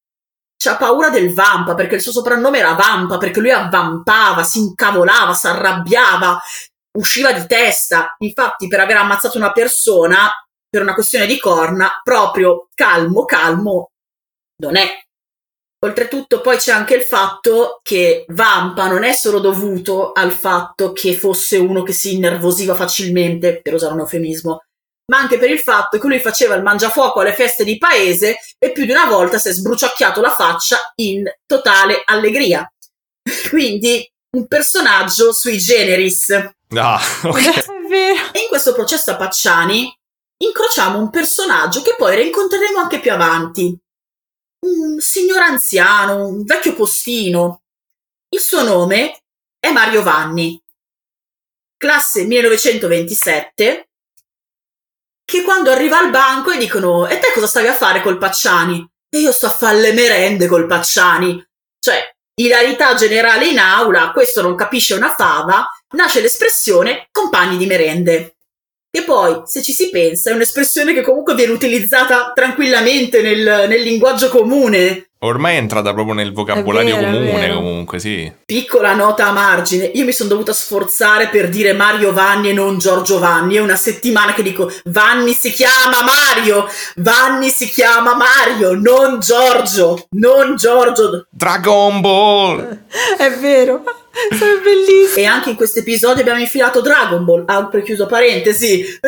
C'ha 0.57 0.77
paura 0.77 1.09
del 1.09 1.33
Vampa 1.33 1.75
perché 1.75 1.95
il 1.97 2.03
suo 2.03 2.13
soprannome 2.13 2.59
era 2.59 2.75
Vampa, 2.75 3.17
perché 3.17 3.41
lui 3.41 3.51
avvampava, 3.51 4.45
si 4.45 4.59
incavolava, 4.59 5.33
si 5.33 5.47
arrabbiava, 5.47 6.39
usciva 6.99 7.33
di 7.33 7.47
testa. 7.47 8.15
Infatti, 8.19 8.69
per 8.69 8.81
aver 8.81 8.97
ammazzato 8.97 9.37
una 9.39 9.53
persona 9.53 10.31
per 10.69 10.83
una 10.83 10.95
questione 10.95 11.27
di 11.27 11.39
corna, 11.39 12.01
proprio 12.03 12.69
calmo, 12.75 13.25
calmo 13.25 13.91
non 14.63 14.77
è. 14.77 14.89
Oltretutto, 15.83 16.41
poi 16.41 16.59
c'è 16.59 16.73
anche 16.73 16.95
il 16.95 17.03
fatto 17.03 17.81
che 17.83 18.25
Vampa 18.29 18.87
non 18.87 19.03
è 19.03 19.13
solo 19.13 19.41
dovuto 19.41 20.13
al 20.13 20.31
fatto 20.31 20.93
che 20.93 21.17
fosse 21.17 21.57
uno 21.57 21.83
che 21.83 21.93
si 21.93 22.15
innervosiva 22.15 22.75
facilmente, 22.75 23.63
per 23.63 23.75
usare 23.75 23.95
un 23.95 24.01
eufemismo, 24.01 24.63
ma 25.11 25.19
anche 25.19 25.39
per 25.39 25.51
il 25.51 25.59
fatto 25.59 25.99
che 25.99 26.07
lui 26.07 26.21
faceva 26.21 26.55
il 26.55 26.63
mangiafuoco 26.63 27.21
alle 27.21 27.33
feste 27.33 27.65
di 27.65 27.79
paese 27.79 28.37
e 28.59 28.73
più 28.73 28.85
di 28.85 28.91
una 28.91 29.07
volta 29.07 29.39
si 29.39 29.49
è 29.49 29.53
sbruciacchiato 29.53 30.21
la 30.21 30.31
faccia 30.31 30.79
in 30.97 31.25
totale 31.47 32.03
allegria. 32.05 32.71
Quindi 33.49 34.07
un 34.37 34.47
personaggio 34.47 35.33
sui 35.33 35.59
generis. 35.59 36.29
Ah, 36.77 37.01
ok. 37.25 37.65
È 37.65 37.87
vero. 37.89 38.33
E 38.33 38.41
in 38.41 38.49
questo 38.49 38.73
processo 38.73 39.11
a 39.11 39.17
Pacciani 39.17 39.93
incrociamo 40.43 40.99
un 40.99 41.11
personaggio 41.11 41.83
che 41.83 41.95
poi 41.97 42.17
rincontreremo 42.17 42.79
anche 42.79 43.01
più 43.01 43.13
avanti. 43.13 43.77
Un 44.67 44.99
signor 45.01 45.41
anziano, 45.41 46.27
un 46.27 46.45
vecchio 46.45 46.75
postino. 46.75 47.63
Il 48.29 48.41
suo 48.41 48.63
nome 48.63 49.23
è 49.59 49.73
Mario 49.73 50.03
Vanni, 50.03 50.63
classe 51.77 52.25
1927, 52.25 53.89
che 55.25 55.43
quando 55.43 55.71
arriva 55.71 55.99
al 55.99 56.11
banco 56.11 56.51
e 56.51 56.59
dicono 56.59 57.09
e 57.09 57.19
te 57.19 57.33
cosa 57.33 57.47
stavi 57.47 57.67
a 57.67 57.75
fare 57.75 58.03
col 58.03 58.19
Pacciani? 58.19 58.89
E 59.09 59.19
io 59.19 59.33
sto 59.33 59.47
a 59.47 59.51
fare 59.51 59.81
le 59.81 59.93
merende 59.93 60.47
col 60.47 60.67
Pacciani. 60.67 61.45
Cioè, 61.79 62.15
ilarità 62.35 62.95
generale 62.95 63.47
in 63.47 63.59
aula, 63.59 64.13
questo 64.13 64.43
non 64.43 64.55
capisce 64.55 64.95
una 64.95 65.13
fava, 65.13 65.69
nasce 65.93 66.21
l'espressione 66.21 67.09
compagni 67.11 67.57
di 67.57 67.67
merende. 67.67 68.35
Che 68.93 69.05
poi, 69.05 69.43
se 69.45 69.63
ci 69.63 69.73
si 69.73 69.89
pensa, 69.89 70.31
è 70.31 70.35
un'espressione 70.35 70.93
che 70.93 71.03
comunque 71.03 71.37
viene 71.37 71.53
utilizzata 71.53 72.33
tranquillamente 72.35 73.23
nel, 73.23 73.67
nel 73.69 73.83
linguaggio 73.83 74.29
comune. 74.31 75.11
Ormai 75.21 75.55
è 75.55 75.59
entrata 75.59 75.93
proprio 75.93 76.15
nel 76.15 76.33
vocabolario 76.33 76.97
vero, 76.97 77.11
comune, 77.11 77.55
comunque, 77.55 78.01
sì. 78.01 78.33
Piccola 78.45 78.95
nota 78.95 79.29
a 79.29 79.33
margine, 79.33 79.85
io 79.85 80.05
mi 80.05 80.11
sono 80.11 80.31
dovuta 80.31 80.53
sforzare 80.53 81.29
per 81.29 81.51
dire 81.51 81.73
Mario 81.73 82.13
Vanni 82.13 82.49
e 82.49 82.53
non 82.53 82.79
Giorgio 82.79 83.21
Vanni. 83.21 83.55
È 83.55 83.61
una 83.61 83.77
settimana 83.77 84.33
che 84.33 84.43
dico 84.43 84.69
Vanni 84.87 85.35
si 85.35 85.53
chiama 85.53 86.03
Mario, 86.03 86.67
Vanni 86.97 87.49
si 87.51 87.69
chiama 87.69 88.17
Mario, 88.17 88.75
non 88.75 89.21
Giorgio, 89.21 90.09
non 90.17 90.57
Giorgio. 90.57 91.27
Dragon 91.31 92.01
Ball! 92.01 92.87
È 93.17 93.31
vero. 93.39 93.85
Sarebbe 94.37 94.61
bellissimo. 94.63 95.17
E 95.17 95.25
anche 95.25 95.51
in 95.51 95.57
questo 95.57 95.79
episodio 95.81 96.21
abbiamo 96.23 96.41
infilato 96.41 96.81
Dragon 96.81 97.25
Ball, 97.25 97.45
apro 97.47 97.79
e 97.81 97.83
chiuso 97.83 98.07
parentesi. 98.07 98.85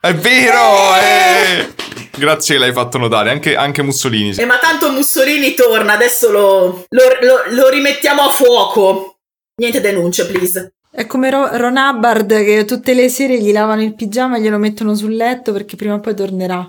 È 0.00 0.14
vero! 0.14 0.94
eh! 1.00 1.86
Grazie 2.18 2.54
che 2.56 2.60
l'hai 2.60 2.72
fatto 2.72 2.98
notare, 2.98 3.30
anche, 3.30 3.54
anche 3.54 3.82
Mussolini. 3.82 4.34
Eh, 4.36 4.44
ma 4.44 4.58
tanto 4.58 4.90
Mussolini 4.90 5.54
torna, 5.54 5.92
adesso 5.92 6.30
lo, 6.32 6.84
lo- 6.88 7.16
lo- 7.20 7.42
lo 7.54 7.68
rimettiamo 7.68 8.22
a 8.22 8.30
fuoco. 8.30 9.18
Niente 9.56 9.80
denunce, 9.80 10.26
please. 10.26 10.72
È 10.90 11.06
come 11.06 11.30
Ro- 11.30 11.56
Ron 11.56 11.76
Hubbard 11.76 12.28
che 12.44 12.64
tutte 12.64 12.92
le 12.94 13.08
sere 13.08 13.38
gli 13.40 13.52
lavano 13.52 13.82
il 13.82 13.94
pigiama 13.94 14.36
e 14.36 14.40
glielo 14.40 14.58
mettono 14.58 14.94
sul 14.96 15.14
letto 15.14 15.52
perché 15.52 15.76
prima 15.76 15.94
o 15.94 16.00
poi 16.00 16.14
tornerà. 16.16 16.68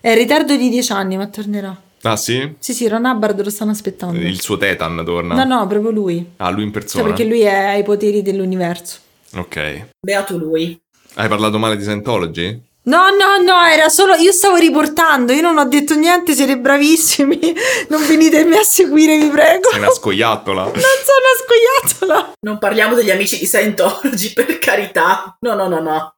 È 0.00 0.08
in 0.10 0.14
ritardo 0.16 0.54
di 0.54 0.68
dieci 0.68 0.92
anni, 0.92 1.16
ma 1.16 1.26
tornerà. 1.28 1.74
Ah 2.06 2.16
sì? 2.16 2.54
Sì, 2.58 2.74
sì, 2.74 2.86
Ron 2.86 3.04
Hubbard 3.04 3.42
lo 3.42 3.50
stanno 3.50 3.70
aspettando. 3.70 4.18
Il 4.18 4.40
suo 4.40 4.56
Tetan 4.58 5.02
torna. 5.04 5.34
No, 5.42 5.44
no, 5.60 5.66
proprio 5.66 5.90
lui. 5.90 6.32
Ah, 6.36 6.50
lui 6.50 6.62
in 6.64 6.70
Cioè, 6.72 6.80
persona. 6.80 7.04
perché 7.04 7.24
lui 7.24 7.40
è 7.40 7.54
ai 7.54 7.82
poteri 7.82 8.20
dell'universo. 8.22 8.98
Ok. 9.36 9.86
Beato 10.00 10.36
lui. 10.36 10.78
Hai 11.14 11.28
parlato 11.28 11.58
male 11.58 11.76
di 11.76 11.82
Scientology? 11.82 12.60
No, 12.86 13.04
no, 13.08 13.42
no, 13.42 13.62
era 13.64 13.88
solo. 13.88 14.14
Io 14.16 14.32
stavo 14.32 14.56
riportando, 14.56 15.32
io 15.32 15.40
non 15.40 15.56
ho 15.56 15.64
detto 15.66 15.94
niente, 15.94 16.34
siete 16.34 16.58
bravissimi. 16.58 17.38
Non 17.88 18.06
venitemi 18.06 18.56
a 18.56 18.62
seguire, 18.62 19.16
vi 19.18 19.28
prego. 19.28 19.70
Sei 19.70 19.78
una 19.80 19.90
scoiattola. 19.90 20.62
Non 20.68 20.72
sono 20.74 21.18
una 21.24 21.88
scoiattola. 22.04 22.32
Non 22.40 22.58
parliamo 22.58 22.94
degli 22.94 23.10
amici 23.10 23.38
di 23.38 23.46
Scientology, 23.46 24.32
per 24.34 24.58
carità. 24.58 25.34
No, 25.40 25.54
no, 25.54 25.68
no, 25.68 25.80
no. 25.80 26.14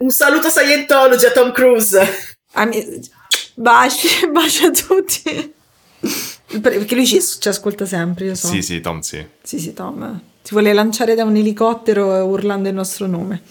Un 0.00 0.10
saluto 0.10 0.48
a 0.48 0.50
Scientology 0.50 1.24
a 1.24 1.30
Tom 1.32 1.52
Cruise. 1.52 2.36
Ami- 2.52 3.00
Baci, 3.54 4.26
baci 4.30 4.64
a 4.64 4.70
tutti. 4.70 5.54
Perché 6.60 6.94
lui 6.94 7.06
ci, 7.06 7.20
ci 7.20 7.48
ascolta 7.48 7.86
sempre, 7.86 8.26
io 8.26 8.34
so. 8.34 8.48
Sì, 8.48 8.62
sì, 8.62 8.80
Tom, 8.80 9.00
sì. 9.00 9.24
Sì, 9.42 9.58
sì, 9.58 9.72
Tom. 9.72 10.20
Si 10.42 10.52
vuole 10.52 10.72
lanciare 10.72 11.14
da 11.14 11.24
un 11.24 11.36
elicottero 11.36 12.24
urlando 12.24 12.68
il 12.68 12.74
nostro 12.74 13.06
nome. 13.06 13.42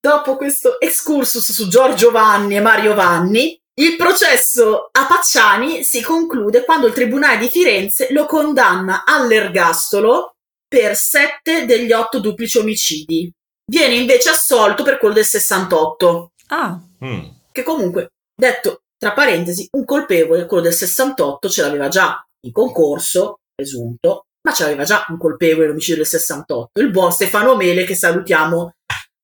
Dopo 0.00 0.36
questo 0.36 0.80
excursus 0.80 1.52
su 1.52 1.68
Giorgio 1.68 2.10
Vanni 2.10 2.56
e 2.56 2.60
Mario 2.60 2.94
Vanni, 2.94 3.56
il 3.80 3.96
processo 3.96 4.88
a 4.92 5.06
Pacciani 5.06 5.82
si 5.84 6.02
conclude 6.02 6.64
quando 6.64 6.88
il 6.88 6.92
Tribunale 6.92 7.38
di 7.38 7.48
Firenze 7.48 8.08
lo 8.10 8.26
condanna 8.26 9.04
all'ergastolo 9.06 10.34
per 10.68 10.96
sette 10.96 11.64
degli 11.64 11.92
otto 11.92 12.20
duplici 12.20 12.58
omicidi. 12.58 13.32
Viene 13.64 13.94
invece 13.94 14.30
assolto 14.30 14.82
per 14.82 14.98
quello 14.98 15.14
del 15.14 15.24
68, 15.24 16.32
Ah, 16.48 16.78
Mm. 17.04 17.20
che 17.50 17.62
comunque, 17.62 18.08
detto 18.34 18.81
tra 19.02 19.10
parentesi, 19.10 19.66
un 19.72 19.84
colpevole, 19.84 20.46
quello 20.46 20.62
del 20.62 20.72
68, 20.72 21.48
ce 21.48 21.62
l'aveva 21.62 21.88
già 21.88 22.24
in 22.46 22.52
concorso, 22.52 23.40
presunto, 23.52 24.26
ma 24.46 24.52
ce 24.54 24.62
l'aveva 24.62 24.84
già 24.84 25.04
un 25.08 25.18
colpevole 25.18 25.66
l'omicidio 25.66 25.96
del 25.96 26.06
68, 26.06 26.80
il 26.80 26.90
buon 26.92 27.10
Stefano 27.10 27.56
Mele 27.56 27.82
che 27.82 27.96
salutiamo 27.96 28.74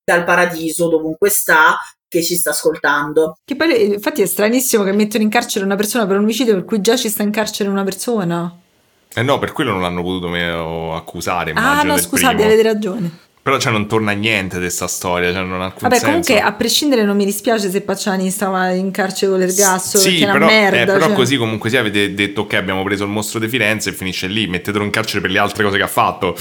dal 0.05 0.25
paradiso 0.25 0.89
dovunque 0.89 1.31
sta, 1.31 1.79
che 2.09 2.25
ci 2.25 2.35
sta 2.35 2.51
ascoltando. 2.51 3.37
che 3.45 3.55
poi 3.55 3.93
infatti 3.93 4.21
è 4.21 4.27
stranissimo 4.27 4.83
che 4.83 4.91
mettono 4.91 5.23
in 5.23 5.31
carcere 5.31 5.65
una 5.65 5.77
persona 5.77 6.09
per 6.09 6.17
un 6.17 6.25
omicidio 6.25 6.55
per 6.55 6.65
cui 6.65 6.81
già 6.81 6.97
ci 6.97 7.09
sta 7.09 7.23
in 7.23 7.31
carcere 7.31 7.69
una 7.69 7.85
persona. 7.85 8.53
Eh 9.15 9.23
no, 9.23 9.39
per 9.39 9.53
quello 9.53 9.71
non 9.71 9.83
l'hanno 9.83 10.03
potuto 10.03 10.27
me- 10.27 10.97
accusare, 10.97 11.53
ah, 11.53 11.83
no, 11.85 11.97
scusate, 11.97 12.35
primo. 12.35 12.51
avete 12.51 12.63
ragione. 12.65 13.19
Però 13.49 13.59
cioè 13.59 13.73
non 13.73 13.89
torna 13.89 14.13
niente 14.13 14.57
di 14.57 14.65
questa 14.65 14.87
storia, 14.87 15.33
cioè 15.33 15.41
non 15.43 15.63
ha 15.63 15.65
alcun 15.65 15.89
Vabbè, 15.89 15.95
senso. 15.95 16.07
comunque 16.07 16.41
a 16.41 16.53
prescindere 16.53 17.03
non 17.03 17.17
mi 17.17 17.25
dispiace 17.25 17.71
se 17.71 17.81
Pacciani 17.81 18.31
stava 18.31 18.73
in 18.73 18.91
carcere 18.91 19.33
con 19.33 19.49
Sì, 19.49 19.57
perché 19.57 20.19
è 20.19 20.23
una 20.25 20.33
però, 20.33 20.47
merda. 20.47 20.77
eh, 20.83 20.85
però 20.85 21.07
cioè. 21.07 21.15
così 21.15 21.37
comunque 21.39 21.71
sì 21.71 21.79
avete 21.79 22.13
detto 22.13 22.43
ok 22.43 22.53
abbiamo 22.53 22.83
preso 22.83 23.05
il 23.05 23.11
mostro 23.11 23.39
di 23.39 23.49
Firenze 23.49 23.89
e 23.89 23.93
finisce 23.95 24.27
lì, 24.27 24.47
mettetelo 24.49 24.85
in 24.85 24.91
carcere 24.91 25.23
per 25.23 25.31
le 25.31 25.39
altre 25.39 25.65
cose 25.65 25.79
che 25.79 25.83
ha 25.83 25.87
fatto. 25.89 26.37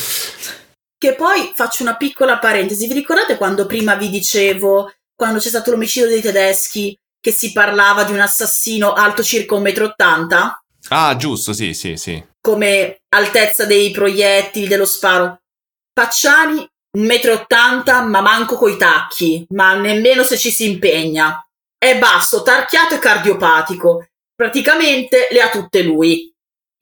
Che 0.98 1.14
poi 1.16 1.54
faccio 1.56 1.84
una 1.84 1.96
piccola 1.96 2.40
parentesi, 2.40 2.88
vi 2.88 2.94
ricordate 2.94 3.38
quando 3.38 3.66
prima 3.66 3.96
vi 3.96 4.10
dicevo, 4.10 4.92
quando 5.16 5.40
c'è 5.40 5.48
stato 5.48 5.72
l'omicidio 5.72 6.10
dei 6.10 6.20
tedeschi, 6.22 6.94
che 7.22 7.32
si 7.32 7.54
parlava 7.54 8.04
di 8.04 8.12
un 8.12 8.20
assassino 8.20 8.92
alto 8.92 9.24
circa 9.24 9.56
1,80 9.56 9.94
m? 9.96 10.58
Ah, 10.90 11.16
giusto, 11.16 11.54
sì, 11.54 11.74
sì, 11.74 11.96
sì. 11.96 12.22
come 12.42 12.98
altezza 13.16 13.64
dei 13.64 13.92
proiettili 13.92 14.68
dello 14.68 14.86
sparo. 14.86 15.40
Pacciani 15.94 16.68
1,80 16.98 18.04
m, 18.04 18.10
ma 18.10 18.22
manco 18.22 18.56
coi 18.56 18.76
tacchi, 18.78 19.46
ma 19.50 19.76
nemmeno 19.76 20.24
se 20.24 20.38
ci 20.38 20.50
si 20.50 20.70
impegna. 20.70 21.42
È 21.78 21.98
basso, 22.00 22.42
tarchiato 22.42 22.96
e 22.96 23.00
cardiopatico. 23.00 24.08
Praticamente 24.36 25.28
le 25.32 25.42
ha 25.42 25.50
tutte 25.50 25.84
lui, 25.84 26.34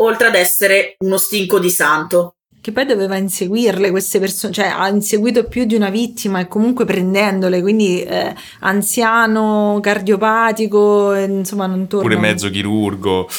oltre 0.02 0.28
ad 0.28 0.36
essere 0.36 0.96
uno 1.00 1.18
stinco 1.18 1.60
di 1.60 1.70
santo. 1.70 2.36
Che 2.62 2.72
poi 2.72 2.86
doveva 2.86 3.16
inseguirle 3.18 3.92
queste 3.92 4.20
persone, 4.20 4.52
cioè 4.52 4.66
ha 4.66 4.88
inseguito 4.88 5.44
più 5.44 5.66
di 5.66 5.76
una 5.76 5.90
vittima 5.90 6.40
e 6.40 6.48
comunque 6.48 6.84
prendendole, 6.84 7.62
quindi 7.62 8.02
eh, 8.02 8.34
anziano, 8.62 9.78
cardiopatico, 9.82 11.14
eh, 11.14 11.26
insomma 11.26 11.68
non 11.68 11.88
torna. 11.88 12.08
Pure 12.08 12.20
mezzo 12.20 12.50
chirurgo. 12.50 13.30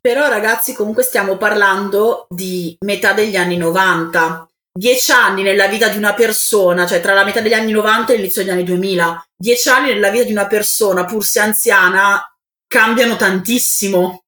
Però 0.00 0.28
ragazzi 0.28 0.72
comunque 0.72 1.02
stiamo 1.02 1.36
parlando 1.36 2.26
di 2.30 2.76
metà 2.86 3.12
degli 3.12 3.36
anni 3.36 3.58
90. 3.58 4.48
Dieci 4.76 5.10
anni 5.10 5.42
nella 5.42 5.68
vita 5.68 5.88
di 5.88 5.96
una 5.96 6.12
persona, 6.12 6.86
cioè 6.86 7.00
tra 7.00 7.14
la 7.14 7.24
metà 7.24 7.40
degli 7.40 7.54
anni 7.54 7.72
90 7.72 8.12
e 8.12 8.16
l'inizio 8.16 8.42
degli 8.42 8.50
anni 8.50 8.62
2000, 8.62 9.28
dieci 9.34 9.70
anni 9.70 9.90
nella 9.90 10.10
vita 10.10 10.24
di 10.24 10.32
una 10.32 10.46
persona, 10.46 11.06
pur 11.06 11.24
se 11.24 11.40
anziana, 11.40 12.22
cambiano 12.66 13.16
tantissimo. 13.16 14.24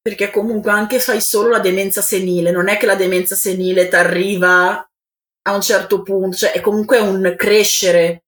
Perché 0.00 0.30
comunque 0.30 0.70
anche 0.70 1.00
fai 1.00 1.20
solo 1.20 1.48
la 1.48 1.58
demenza 1.58 2.02
senile, 2.02 2.52
non 2.52 2.68
è 2.68 2.78
che 2.78 2.86
la 2.86 2.94
demenza 2.94 3.34
senile 3.34 3.88
ti 3.88 3.96
arriva 3.96 4.88
a 5.42 5.54
un 5.54 5.60
certo 5.60 6.02
punto, 6.02 6.36
cioè 6.36 6.52
è 6.52 6.60
comunque 6.60 7.00
un 7.00 7.34
crescere. 7.36 8.22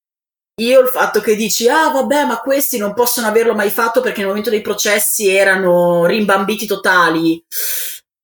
Io 0.61 0.81
il 0.81 0.89
fatto 0.89 1.21
che 1.21 1.37
dici, 1.37 1.69
ah 1.69 1.91
vabbè, 1.91 2.25
ma 2.25 2.41
questi 2.41 2.77
non 2.77 2.93
possono 2.93 3.29
averlo 3.29 3.55
mai 3.55 3.71
fatto 3.71 4.01
perché 4.01 4.19
nel 4.19 4.29
momento 4.29 4.51
dei 4.51 4.61
processi 4.61 5.29
erano 5.29 6.07
rimbambiti 6.07 6.67
totali. 6.67 7.43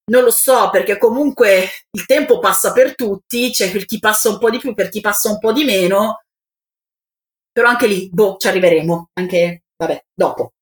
Non 0.09 0.23
lo 0.23 0.31
so, 0.31 0.71
perché 0.71 0.97
comunque 0.99 1.69
il 1.91 2.07
tempo 2.07 2.39
passa 2.39 2.73
per 2.73 2.95
tutti, 2.95 3.51
c'è 3.51 3.71
per 3.71 3.85
chi 3.85 3.99
passa 3.99 4.31
un 4.31 4.39
po' 4.39 4.51
di 4.51 4.59
più, 4.59 4.75
per 4.75 4.89
chi 4.89 5.01
passa 5.01 5.31
un 5.31 5.39
po' 5.39 5.53
di 5.53 5.65
meno. 5.65 6.23
Però 7.53 7.69
anche 7.69 7.87
lì, 7.87 8.09
boh, 8.11 8.37
ci 8.39 8.49
arriveremo. 8.49 9.11
Anche, 9.15 9.65
vabbè, 9.77 10.05
dopo. 10.15 10.53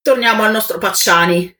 Torniamo 0.00 0.42
al 0.42 0.52
nostro 0.52 0.78
Pacciani. 0.78 1.56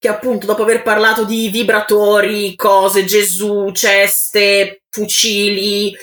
Che 0.00 0.08
appunto, 0.08 0.46
dopo 0.46 0.62
aver 0.62 0.82
parlato 0.82 1.24
di 1.24 1.48
vibratori, 1.48 2.54
cose, 2.54 3.04
Gesù, 3.04 3.72
ceste, 3.72 4.82
fucili, 4.88 5.94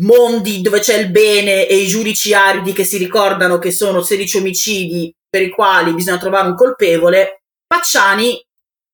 mondi 0.00 0.60
dove 0.60 0.78
c'è 0.80 0.96
il 0.96 1.10
bene 1.10 1.66
e 1.66 1.76
i 1.76 1.86
giudici 1.86 2.34
aridi 2.34 2.72
che 2.72 2.84
si 2.84 2.98
ricordano 2.98 3.58
che 3.58 3.72
sono 3.72 4.02
16 4.02 4.38
omicidi 4.38 5.12
per 5.28 5.42
i 5.42 5.50
quali 5.50 5.92
bisogna 5.92 6.18
trovare 6.18 6.48
un 6.48 6.54
colpevole, 6.54 7.42
Pacciani 7.66 8.45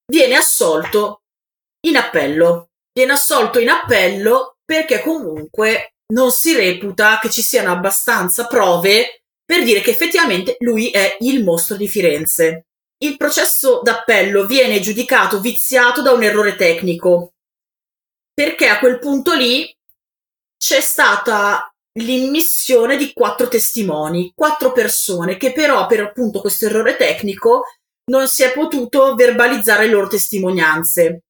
viene 0.06 0.34
assolto 0.36 1.22
in 1.86 1.96
appello. 1.96 2.70
Viene 2.92 3.12
assolto 3.12 3.58
in 3.58 3.68
appello 3.68 4.58
perché 4.64 5.00
comunque 5.00 5.94
non 6.12 6.30
si 6.30 6.54
reputa 6.54 7.18
che 7.20 7.30
ci 7.30 7.42
siano 7.42 7.72
abbastanza 7.72 8.46
prove 8.46 9.24
per 9.44 9.64
dire 9.64 9.80
che 9.80 9.90
effettivamente 9.90 10.56
lui 10.60 10.90
è 10.90 11.16
il 11.20 11.42
mostro 11.42 11.76
di 11.76 11.88
Firenze. 11.88 12.66
Il 13.02 13.16
processo 13.16 13.80
d'appello 13.82 14.46
viene 14.46 14.80
giudicato 14.80 15.40
viziato 15.40 16.02
da 16.02 16.12
un 16.12 16.22
errore 16.22 16.54
tecnico, 16.54 17.34
perché 18.32 18.68
a 18.68 18.78
quel 18.78 18.98
punto 18.98 19.34
lì 19.34 19.74
c'è 20.56 20.80
stata 20.80 21.74
l'immissione 21.98 22.96
di 22.96 23.12
quattro 23.12 23.48
testimoni, 23.48 24.32
quattro 24.34 24.72
persone 24.72 25.36
che 25.36 25.52
però 25.52 25.86
per 25.86 26.00
appunto 26.00 26.40
questo 26.40 26.66
errore 26.66 26.96
tecnico 26.96 27.64
non 28.10 28.28
si 28.28 28.42
è 28.42 28.52
potuto 28.52 29.14
verbalizzare 29.14 29.86
le 29.86 29.92
loro 29.92 30.08
testimonianze. 30.08 31.22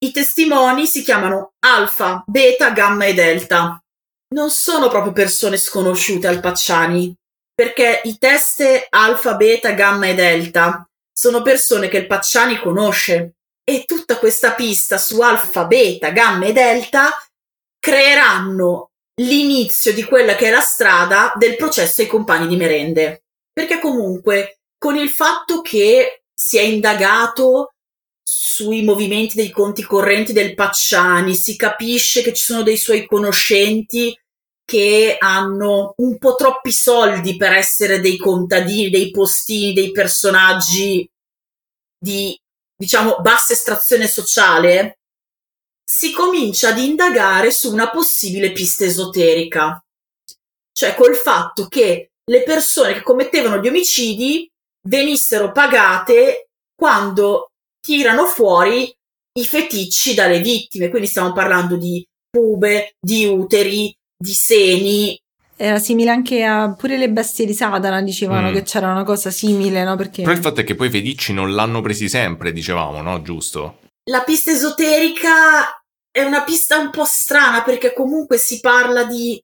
I 0.00 0.12
testimoni 0.12 0.86
si 0.86 1.02
chiamano 1.02 1.54
alfa, 1.60 2.22
beta, 2.26 2.70
gamma 2.70 3.06
e 3.06 3.14
delta. 3.14 3.82
Non 4.34 4.50
sono 4.50 4.88
proprio 4.88 5.12
persone 5.12 5.56
sconosciute 5.56 6.26
al 6.26 6.40
Pacciani, 6.40 7.14
perché 7.54 8.02
i 8.04 8.18
test 8.18 8.86
alfa, 8.90 9.34
beta, 9.34 9.72
gamma 9.72 10.06
e 10.06 10.14
delta 10.14 10.88
sono 11.12 11.42
persone 11.42 11.88
che 11.88 11.98
il 11.98 12.06
Pacciani 12.06 12.60
conosce 12.60 13.32
e 13.64 13.84
tutta 13.84 14.18
questa 14.18 14.52
pista 14.52 14.98
su 14.98 15.20
alfa, 15.20 15.64
beta, 15.64 16.10
gamma 16.10 16.46
e 16.46 16.52
delta 16.52 17.10
creeranno 17.78 18.90
l'inizio 19.20 19.92
di 19.92 20.04
quella 20.04 20.36
che 20.36 20.46
è 20.46 20.50
la 20.50 20.60
strada 20.60 21.32
del 21.34 21.56
processo 21.56 22.02
ai 22.02 22.06
compagni 22.06 22.46
di 22.46 22.56
merende. 22.56 23.24
Perché 23.52 23.80
comunque 23.80 24.57
con 24.78 24.96
il 24.96 25.10
fatto 25.10 25.60
che 25.60 26.22
si 26.32 26.56
è 26.56 26.62
indagato 26.62 27.72
sui 28.22 28.82
movimenti 28.82 29.36
dei 29.36 29.50
conti 29.50 29.82
correnti 29.82 30.32
del 30.32 30.54
Pacciani, 30.54 31.34
si 31.34 31.56
capisce 31.56 32.22
che 32.22 32.32
ci 32.32 32.44
sono 32.44 32.62
dei 32.62 32.76
suoi 32.76 33.06
conoscenti 33.06 34.16
che 34.64 35.16
hanno 35.18 35.94
un 35.96 36.18
po' 36.18 36.34
troppi 36.34 36.72
soldi 36.72 37.36
per 37.36 37.52
essere 37.52 38.00
dei 38.00 38.18
contadini, 38.18 38.90
dei 38.90 39.10
postini, 39.10 39.72
dei 39.72 39.92
personaggi 39.92 41.08
di, 41.98 42.38
diciamo, 42.76 43.16
bassa 43.20 43.54
estrazione 43.54 44.06
sociale, 44.06 44.98
si 45.82 46.12
comincia 46.12 46.68
ad 46.68 46.78
indagare 46.78 47.50
su 47.50 47.72
una 47.72 47.90
possibile 47.90 48.52
pista 48.52 48.84
esoterica. 48.84 49.82
Cioè 50.70 50.94
col 50.94 51.16
fatto 51.16 51.66
che 51.66 52.10
le 52.24 52.42
persone 52.42 52.92
che 52.92 53.02
commettevano 53.02 53.58
gli 53.62 53.68
omicidi 53.68 54.48
venissero 54.88 55.52
pagate 55.52 56.48
quando 56.74 57.50
tirano 57.80 58.24
fuori 58.26 58.92
i 59.38 59.44
feticci 59.44 60.14
dalle 60.14 60.40
vittime. 60.40 60.88
Quindi 60.88 61.08
stiamo 61.08 61.32
parlando 61.32 61.76
di 61.76 62.04
pube, 62.30 62.94
di 63.00 63.24
uteri, 63.26 63.94
di 64.16 64.32
seni. 64.32 65.16
Era 65.60 65.78
simile 65.78 66.10
anche 66.10 66.44
a 66.44 66.72
pure 66.72 66.96
le 66.96 67.10
bestie 67.10 67.44
di 67.44 67.52
Satana, 67.52 68.00
dicevano 68.00 68.50
Mm. 68.50 68.52
che 68.54 68.62
c'era 68.62 68.90
una 68.92 69.02
cosa 69.02 69.30
simile, 69.30 69.82
no? 69.82 69.96
Perché 69.96 70.22
Però 70.22 70.34
il 70.34 70.40
fatto 70.42 70.60
è 70.60 70.64
che 70.64 70.76
poi 70.76 70.86
i 70.86 70.90
feticci 70.90 71.32
non 71.32 71.52
l'hanno 71.54 71.80
presi 71.80 72.08
sempre, 72.08 72.52
dicevamo, 72.52 73.02
no? 73.02 73.22
Giusto? 73.22 73.78
La 74.08 74.22
pista 74.22 74.52
esoterica 74.52 75.82
è 76.10 76.22
una 76.22 76.42
pista 76.44 76.78
un 76.78 76.90
po' 76.90 77.04
strana 77.04 77.62
perché 77.62 77.92
comunque 77.92 78.38
si 78.38 78.60
parla 78.60 79.04
di 79.04 79.40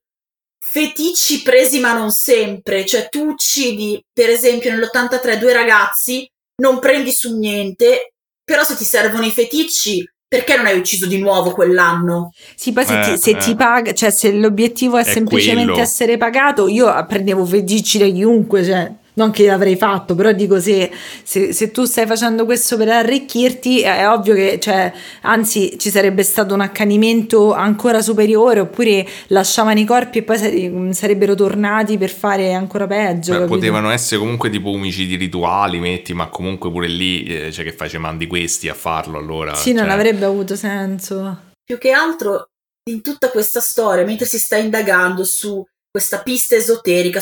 feticci 0.70 1.42
presi 1.42 1.78
ma 1.78 1.92
non 1.92 2.10
sempre, 2.10 2.84
cioè 2.84 3.08
tu 3.08 3.28
uccidi 3.28 4.02
per 4.12 4.28
esempio 4.30 4.70
nell'83 4.70 5.38
due 5.38 5.52
ragazzi, 5.52 6.26
non 6.62 6.78
prendi 6.80 7.12
su 7.12 7.36
niente, 7.38 8.14
però 8.42 8.62
se 8.64 8.74
ti 8.76 8.84
servono 8.84 9.24
i 9.24 9.30
feticci, 9.30 10.04
perché 10.26 10.56
non 10.56 10.66
hai 10.66 10.76
ucciso 10.78 11.06
di 11.06 11.18
nuovo 11.18 11.52
quell'anno? 11.52 12.30
Sì, 12.56 12.72
poi 12.72 12.84
se, 12.84 12.98
Eh, 13.00 13.02
ti, 13.04 13.18
se 13.18 13.30
eh. 13.30 13.36
ti 13.36 13.54
paga, 13.54 13.92
cioè 13.94 14.10
se 14.10 14.32
l'obiettivo 14.32 14.96
è, 14.96 15.02
È 15.02 15.04
semplicemente 15.04 15.70
quello. 15.72 15.82
essere 15.82 16.16
pagato, 16.16 16.66
io 16.66 16.92
prendevo 17.06 17.44
feticci 17.44 17.98
da 17.98 18.06
chiunque, 18.06 18.64
cioè 18.64 18.92
non 19.14 19.30
che 19.30 19.46
l'avrei 19.46 19.76
fatto, 19.76 20.14
però 20.14 20.32
dico 20.32 20.60
se, 20.60 20.90
se, 21.22 21.52
se 21.52 21.70
tu 21.70 21.84
stai 21.84 22.06
facendo 22.06 22.44
questo 22.44 22.76
per 22.76 22.88
arricchirti, 22.88 23.82
è, 23.82 24.08
ovvio 24.08 24.34
che, 24.34 24.58
cioè, 24.60 24.92
anzi 25.22 25.76
ci 25.78 25.90
sarebbe 25.90 26.22
stato 26.22 26.54
un 26.54 26.60
accanimento 26.60 27.52
ancora 27.52 28.02
superiore, 28.02 28.60
oppure 28.60 29.06
lasciavano 29.28 29.78
i 29.78 29.84
corpi 29.84 30.18
e 30.18 30.22
poi 30.22 30.38
sare- 30.38 30.92
sarebbero 30.92 31.34
tornati 31.34 31.96
per 31.96 32.10
fare 32.10 32.52
ancora 32.52 32.86
peggio. 32.86 33.38
Beh, 33.38 33.46
potevano 33.46 33.90
essere 33.90 34.20
comunque 34.20 34.50
tipo 34.50 34.70
omicidi 34.70 35.16
rituali, 35.16 35.78
metti, 35.78 36.12
ma 36.12 36.28
comunque 36.28 36.70
pure 36.70 36.88
lì, 36.88 37.24
eh, 37.24 37.52
cioè 37.52 37.64
che 37.64 37.72
fai, 37.72 37.88
ci 37.88 37.98
mandi 37.98 38.26
questi 38.26 38.68
a 38.68 38.74
farlo 38.74 39.18
allora. 39.18 39.54
Sì, 39.54 39.72
non 39.72 39.84
cioè. 39.84 39.92
avrebbe 39.92 40.24
avuto 40.24 40.56
senso. 40.56 41.52
Più 41.64 41.78
che 41.78 41.92
altro 41.92 42.48
in 42.90 43.00
tutta 43.00 43.30
questa 43.30 43.60
storia, 43.60 44.04
mentre 44.04 44.26
si 44.26 44.38
sta 44.38 44.56
indagando 44.56 45.24
su 45.24 45.64
questa 45.90 46.20
pista 46.22 46.56
esoterica, 46.56 47.20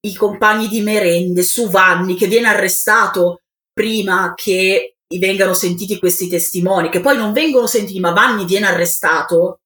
sui 0.00 0.16
compagni 0.16 0.68
di 0.68 0.80
merende, 0.80 1.42
su 1.42 1.68
Vanni 1.68 2.16
che 2.16 2.26
viene 2.26 2.48
arrestato 2.48 3.42
prima 3.72 4.32
che 4.34 4.96
vengano 5.18 5.54
sentiti 5.54 5.98
questi 5.98 6.28
testimoni, 6.28 6.88
che 6.88 7.00
poi 7.00 7.16
non 7.16 7.32
vengono 7.32 7.66
sentiti, 7.66 8.00
ma 8.00 8.12
Vanni 8.12 8.44
viene 8.44 8.66
arrestato, 8.66 9.60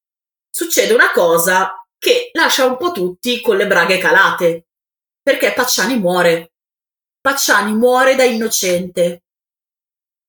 succede 0.49 0.93
una 0.93 1.11
cosa 1.11 1.73
che 1.97 2.29
lascia 2.33 2.65
un 2.65 2.77
po' 2.77 2.91
tutti 2.91 3.41
con 3.41 3.57
le 3.57 3.67
braghe 3.67 3.97
calate, 3.97 4.67
perché 5.21 5.53
Pacciani 5.53 5.97
muore. 5.97 6.51
Pacciani 7.21 7.73
muore 7.73 8.15
da 8.15 8.23
innocente. 8.23 9.23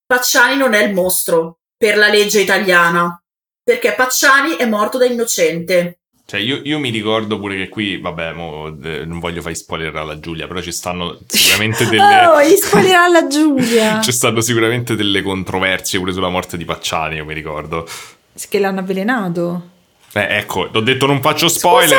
Pacciani 0.06 0.56
non 0.56 0.72
è 0.72 0.84
il 0.84 0.94
mostro 0.94 1.58
per 1.76 1.96
la 1.98 2.08
legge 2.08 2.40
italiana, 2.40 3.20
perché 3.62 3.94
Pacciani 3.94 4.56
è 4.56 4.66
morto 4.66 4.96
da 4.96 5.04
innocente. 5.04 6.00
Cioè, 6.28 6.40
io, 6.40 6.60
io 6.64 6.80
mi 6.80 6.90
ricordo 6.90 7.38
pure 7.38 7.56
che 7.56 7.68
qui, 7.68 8.00
vabbè, 8.00 8.32
mo, 8.32 8.76
eh, 8.82 9.04
non 9.04 9.20
voglio 9.20 9.40
fare 9.40 9.54
spoiler 9.54 9.94
alla 9.94 10.18
Giulia, 10.18 10.48
però 10.48 10.60
ci 10.60 10.72
stanno 10.72 11.20
sicuramente 11.24 11.86
delle... 11.88 12.26
Oh, 12.26 12.42
gli 12.42 12.56
spoilerà 12.56 13.04
alla 13.04 13.26
Giulia! 13.30 14.00
Ci 14.00 14.10
stanno 14.10 14.40
sicuramente 14.40 14.96
delle 14.96 15.22
controversie 15.22 16.00
pure 16.00 16.12
sulla 16.12 16.28
morte 16.28 16.56
di 16.56 16.64
Pacciani, 16.64 17.14
io 17.14 17.24
mi 17.24 17.32
ricordo. 17.32 17.88
Che 18.36 18.58
l'hanno 18.58 18.80
avvelenato. 18.80 19.68
Eh, 20.14 20.38
ecco, 20.38 20.68
ho 20.72 20.80
detto 20.80 21.06
non 21.06 21.20
faccio 21.20 21.46
spoiler. 21.46 21.96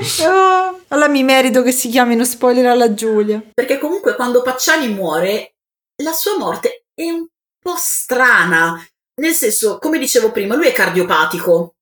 Scusate! 0.00 0.30
Oh, 0.30 0.80
allora 0.88 1.08
mi 1.08 1.24
merito 1.24 1.64
che 1.64 1.72
si 1.72 1.88
chiamino 1.88 2.24
spoiler 2.24 2.66
alla 2.66 2.94
Giulia. 2.94 3.42
Perché 3.52 3.78
comunque 3.78 4.14
quando 4.14 4.42
Pacciani 4.42 4.86
muore, 4.88 5.54
la 6.04 6.12
sua 6.12 6.38
morte 6.38 6.84
è 6.94 7.10
un 7.10 7.26
po' 7.58 7.74
strana. 7.76 8.80
Nel 9.20 9.32
senso, 9.32 9.78
come 9.78 9.98
dicevo 9.98 10.30
prima, 10.30 10.54
lui 10.54 10.68
è 10.68 10.72
cardiopatico. 10.72 11.74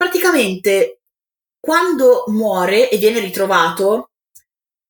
Praticamente, 0.00 1.02
quando 1.60 2.24
muore 2.28 2.88
e 2.88 2.96
viene 2.96 3.20
ritrovato, 3.20 4.12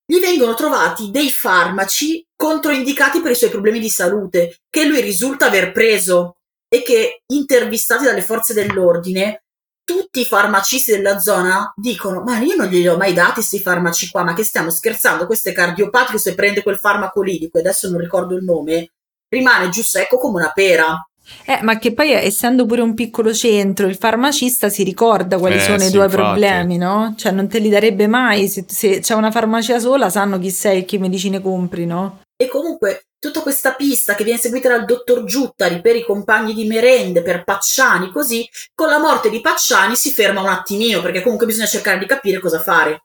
gli 0.07 0.21
vengono 0.21 0.55
trovati 0.55 1.11
dei 1.11 1.33
farmaci 1.33 2.25
controindicati 2.37 3.21
per 3.21 3.33
i 3.33 3.35
suoi 3.35 3.51
problemi 3.51 3.81
di 3.81 3.91
salute, 3.91 4.59
che 4.71 4.85
lui 4.85 5.01
risulta 5.01 5.47
aver 5.47 5.73
preso 5.73 6.37
e 6.69 6.85
che, 6.85 7.23
intervistati 7.27 8.05
dalle 8.05 8.23
forze 8.23 8.55
dell'ordine, 8.55 9.43
tutti 9.83 10.21
i 10.21 10.25
farmacisti 10.25 10.93
della 10.93 11.19
zona 11.19 11.73
dicono: 11.75 12.23
Ma 12.23 12.39
io 12.39 12.55
non 12.55 12.69
glieli 12.69 12.87
ho 12.87 12.97
mai 12.97 13.13
dati 13.13 13.35
questi 13.35 13.61
farmaci 13.61 14.11
qua, 14.11 14.23
ma 14.23 14.33
che 14.33 14.45
stiamo 14.45 14.71
scherzando? 14.71 15.27
Questo 15.27 15.49
è 15.49 15.53
cardiopatico. 15.53 16.19
Se 16.19 16.37
prende 16.37 16.63
quel 16.63 16.79
farmaco 16.79 17.21
lì, 17.21 17.37
di 17.37 17.51
cui 17.51 17.59
adesso 17.59 17.91
non 17.91 17.99
ricordo 17.99 18.37
il 18.37 18.45
nome, 18.45 18.93
rimane 19.29 19.71
giù 19.71 19.83
secco 19.83 20.19
come 20.19 20.39
una 20.39 20.53
pera. 20.53 21.05
Eh, 21.45 21.61
ma 21.63 21.79
che 21.79 21.93
poi 21.93 22.13
essendo 22.13 22.67
pure 22.67 22.81
un 22.83 22.95
piccolo 22.95 23.33
centro, 23.35 23.87
il 23.87 23.97
farmacista 23.97 24.69
si 24.69 24.83
ricorda 24.85 25.39
quali 25.39 25.57
Eh, 25.57 25.61
sono 25.61 25.77
i 25.77 25.87
sì, 25.87 25.93
tuoi 25.93 26.05
infatti. 26.05 26.23
problemi, 26.23 26.77
no? 26.77 27.15
Cioè 27.17 27.33
non 27.33 27.49
te 27.49 27.59
li 27.59 27.69
darebbe 27.69 28.07
mai, 28.07 28.49
se, 28.49 28.65
se 28.69 29.01
c'è 29.01 29.15
una 29.15 29.31
farmacia 29.31 29.79
sola 29.79 30.11
sanno 30.11 30.39
chi 30.39 30.51
sei 30.51 30.81
e 30.81 30.85
che 30.85 30.99
medicine 30.99 31.41
compri, 31.41 31.87
no? 31.87 32.21
E 32.37 32.49
comunque 32.49 33.07
tutta 33.19 33.41
questa 33.41 33.73
pista 33.73 34.15
che 34.15 34.25
viene 34.25 34.39
seguita 34.39 34.69
dal 34.69 34.85
dottor 34.87 35.25
Giuttari 35.25 35.81
per 35.81 35.97
i 35.97 36.05
compagni 36.05 36.55
di 36.55 36.67
merende, 36.67 37.23
per 37.23 37.45
Pacciani, 37.45 38.11
così, 38.11 38.49
con 38.75 38.89
la 38.89 38.99
morte 38.99 39.29
di 39.29 39.41
Pacciani 39.41 39.95
si 39.95 40.11
ferma 40.11 40.41
un 40.41 40.49
attimino, 40.49 41.03
perché 41.03 41.23
comunque 41.23 41.47
bisogna 41.47 41.67
cercare 41.67 41.99
di 41.99 42.07
capire 42.07 42.39
cosa 42.39 42.61
fare. 42.61 43.03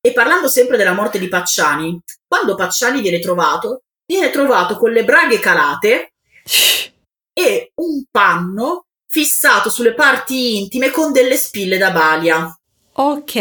E 0.00 0.12
parlando 0.12 0.48
sempre 0.48 0.76
della 0.76 0.92
morte 0.92 1.18
di 1.18 1.28
Pacciani, 1.28 2.00
quando 2.26 2.56
Pacciani 2.56 3.00
viene 3.00 3.20
trovato, 3.20 3.82
viene 4.06 4.30
trovato 4.30 4.76
con 4.76 4.90
le 4.90 5.04
braghe 5.04 5.38
calate 5.38 6.12
e 7.34 7.72
un 7.74 8.04
panno 8.10 8.86
fissato 9.06 9.68
sulle 9.68 9.92
parti 9.94 10.58
intime 10.58 10.90
con 10.90 11.12
delle 11.12 11.36
spille 11.36 11.76
da 11.76 11.90
balia. 11.90 12.58
Ok. 12.96 13.34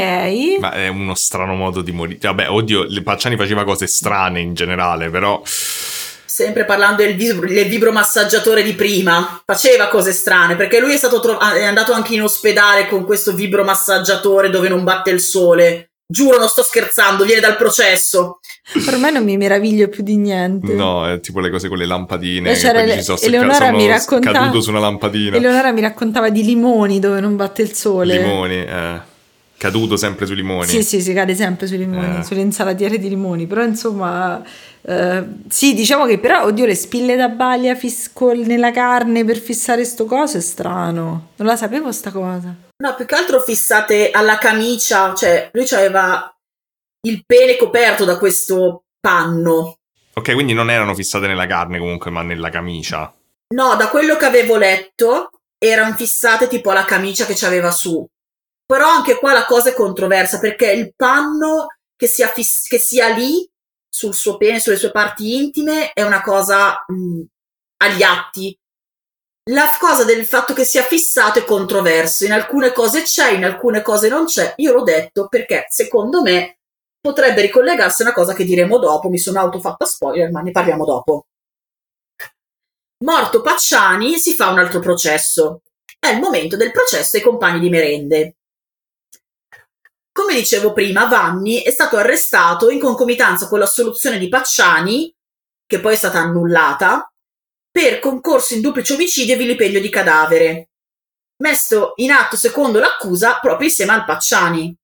Ma 0.59 0.71
è 0.71 0.87
uno 0.87 1.13
strano 1.13 1.53
modo 1.53 1.81
di 1.81 1.91
morire. 1.91 2.19
Vabbè, 2.21 2.49
oddio, 2.49 2.85
le 2.87 3.03
Pacciani 3.03 3.37
faceva 3.37 3.63
cose 3.63 3.87
strane 3.87 4.39
in 4.41 4.53
generale, 4.53 5.09
però... 5.09 5.41
Sempre 5.45 6.65
parlando 6.65 7.03
del, 7.03 7.15
vibro- 7.15 7.47
del 7.47 7.67
vibromassaggiatore 7.67 8.63
di 8.63 8.73
prima, 8.73 9.43
faceva 9.45 9.87
cose 9.87 10.11
strane 10.11 10.55
perché 10.55 10.79
lui 10.79 10.93
è, 10.93 10.97
stato 10.97 11.19
tro- 11.19 11.37
è 11.37 11.63
andato 11.63 11.93
anche 11.93 12.15
in 12.15 12.23
ospedale 12.23 12.87
con 12.87 13.05
questo 13.05 13.33
vibromassaggiatore 13.33 14.49
dove 14.49 14.67
non 14.67 14.83
batte 14.83 15.11
il 15.11 15.19
sole. 15.19 15.92
Giuro, 16.05 16.37
non 16.37 16.47
sto 16.47 16.63
scherzando, 16.63 17.23
viene 17.23 17.41
dal 17.41 17.55
processo. 17.57 18.39
Ormai 18.87 19.11
non 19.11 19.23
mi 19.23 19.35
meraviglio 19.37 19.87
più 19.87 20.03
di 20.03 20.17
niente. 20.17 20.73
No, 20.73 21.07
è 21.09 21.19
tipo 21.19 21.39
le 21.39 21.49
cose 21.49 21.67
con 21.69 21.77
le 21.77 21.85
lampadine. 21.85 22.53
Che 22.53 22.59
c'era 22.59 22.83
le- 22.83 22.97
ci 22.97 23.03
sono, 23.03 23.19
Eleonora 23.19 23.71
mi 23.71 23.87
racconta- 23.87 24.31
caduto 24.31 24.61
su 24.61 24.69
una 24.69 24.79
lampadina. 24.79 25.35
Eleonora 25.37 25.71
mi 25.71 25.81
raccontava 25.81 26.29
di 26.29 26.43
limoni 26.43 26.99
dove 26.99 27.19
non 27.19 27.35
batte 27.35 27.61
il 27.61 27.73
sole. 27.73 28.17
Limoni, 28.19 28.55
eh. 28.63 29.11
Caduto 29.57 29.95
sempre 29.95 30.25
sui 30.25 30.35
limoni. 30.35 30.67
Sì, 30.67 30.83
sì, 30.83 31.01
si 31.01 31.13
cade 31.13 31.35
sempre 31.35 31.67
sui 31.67 31.77
limoni, 31.77 32.19
Eh. 32.19 32.23
sulle 32.23 32.41
insalatiere 32.41 32.97
di 32.99 33.07
limoni, 33.07 33.47
però 33.47 33.63
insomma, 33.63 34.43
eh, 34.81 35.23
sì, 35.47 35.73
diciamo 35.73 36.05
che 36.05 36.19
però, 36.19 36.43
oddio, 36.43 36.65
le 36.65 36.75
spille 36.75 37.15
da 37.15 37.29
baglia 37.29 37.73
fis- 37.73 38.11
nella 38.45 38.71
carne 38.71 39.23
per 39.23 39.37
fissare 39.37 39.85
sto 39.85 40.03
coso 40.03 40.37
è 40.37 40.41
strano, 40.41 41.29
non 41.37 41.47
la 41.47 41.55
sapevo 41.55 41.91
sta 41.93 42.11
cosa. 42.11 42.53
No, 42.83 42.95
più 42.95 43.05
che 43.05 43.15
altro 43.15 43.39
fissate 43.39 44.11
alla 44.11 44.37
camicia, 44.37 45.13
cioè 45.13 45.49
lui 45.53 45.65
aveva 45.71 46.29
il 47.07 47.23
pene 47.25 47.55
coperto 47.55 48.03
da 48.03 48.17
questo 48.17 48.87
panno. 48.99 49.77
Ok, 50.15 50.33
quindi 50.33 50.51
non 50.51 50.69
erano 50.69 50.93
fissate 50.93 51.25
nella 51.25 51.47
carne 51.47 51.79
comunque, 51.79 52.11
ma 52.11 52.23
nella 52.23 52.49
camicia. 52.49 53.15
No, 53.55 53.75
da 53.75 53.87
quello 53.87 54.17
che 54.17 54.25
avevo 54.25 54.57
letto 54.57 55.29
erano 55.57 55.95
fissate 55.95 56.49
tipo 56.49 56.71
alla 56.71 56.83
camicia 56.83 57.25
che 57.25 57.35
c'aveva 57.37 57.71
su. 57.71 58.05
Però 58.65 58.89
anche 58.89 59.17
qua 59.17 59.31
la 59.31 59.45
cosa 59.45 59.69
è 59.69 59.73
controversa 59.73 60.39
perché 60.39 60.69
il 60.73 60.93
panno 60.93 61.67
che 61.95 62.07
sia, 62.07 62.27
fiss- 62.27 62.67
che 62.67 62.79
sia 62.79 63.07
lì 63.07 63.49
sul 63.87 64.13
suo 64.13 64.35
pene, 64.35 64.59
sulle 64.59 64.75
sue 64.75 64.91
parti 64.91 65.37
intime, 65.37 65.93
è 65.93 66.01
una 66.01 66.21
cosa 66.21 66.83
mh, 66.85 67.21
agli 67.77 68.03
atti. 68.03 68.57
La 69.49 69.69
cosa 69.77 70.05
del 70.05 70.25
fatto 70.25 70.53
che 70.53 70.63
sia 70.63 70.83
fissato 70.83 71.39
è 71.39 71.43
controverso. 71.43 72.23
In 72.23 72.31
alcune 72.31 72.71
cose 72.71 73.01
c'è, 73.01 73.31
in 73.31 73.43
alcune 73.43 73.81
cose 73.81 74.07
non 74.07 74.25
c'è. 74.25 74.53
Io 74.57 74.71
l'ho 74.71 74.83
detto 74.83 75.27
perché 75.27 75.65
secondo 75.69 76.21
me 76.21 76.59
potrebbe 77.01 77.41
ricollegarsi 77.41 78.01
a 78.01 78.05
una 78.05 78.13
cosa 78.13 78.33
che 78.33 78.45
diremo 78.45 78.79
dopo. 78.79 79.09
Mi 79.09 79.17
sono 79.17 79.39
autofatta 79.39 79.85
spoiler, 79.85 80.31
ma 80.31 80.39
ne 80.39 80.51
parliamo 80.51 80.85
dopo. 80.85 81.27
Morto 83.03 83.41
Pacciani 83.41 84.17
si 84.17 84.33
fa 84.33 84.47
un 84.49 84.59
altro 84.59 84.79
processo. 84.79 85.63
È 85.99 86.07
il 86.07 86.21
momento 86.21 86.55
del 86.55 86.71
processo 86.71 87.17
ai 87.17 87.21
compagni 87.21 87.59
di 87.59 87.69
merende. 87.69 88.35
Come 90.13 90.35
dicevo 90.35 90.71
prima, 90.71 91.07
Vanni 91.07 91.63
è 91.63 91.71
stato 91.71 91.97
arrestato 91.97 92.69
in 92.69 92.79
concomitanza 92.79 93.49
con 93.49 93.59
l'assoluzione 93.59 94.19
di 94.19 94.29
Pacciani, 94.29 95.13
che 95.65 95.79
poi 95.81 95.93
è 95.93 95.97
stata 95.97 96.19
annullata, 96.19 97.12
per 97.73 97.97
concorso 97.97 98.53
in 98.53 98.61
duplice 98.61 98.93
omicidio 98.93 99.33
e 99.33 99.37
vilipendio 99.37 99.81
di 99.81 99.89
cadavere, 99.89 100.69
messo 101.41 101.93
in 101.95 102.11
atto 102.11 102.35
secondo 102.35 102.77
l'accusa 102.77 103.39
proprio 103.41 103.67
insieme 103.67 103.93
al 103.93 104.05
Pacciani. 104.05 104.77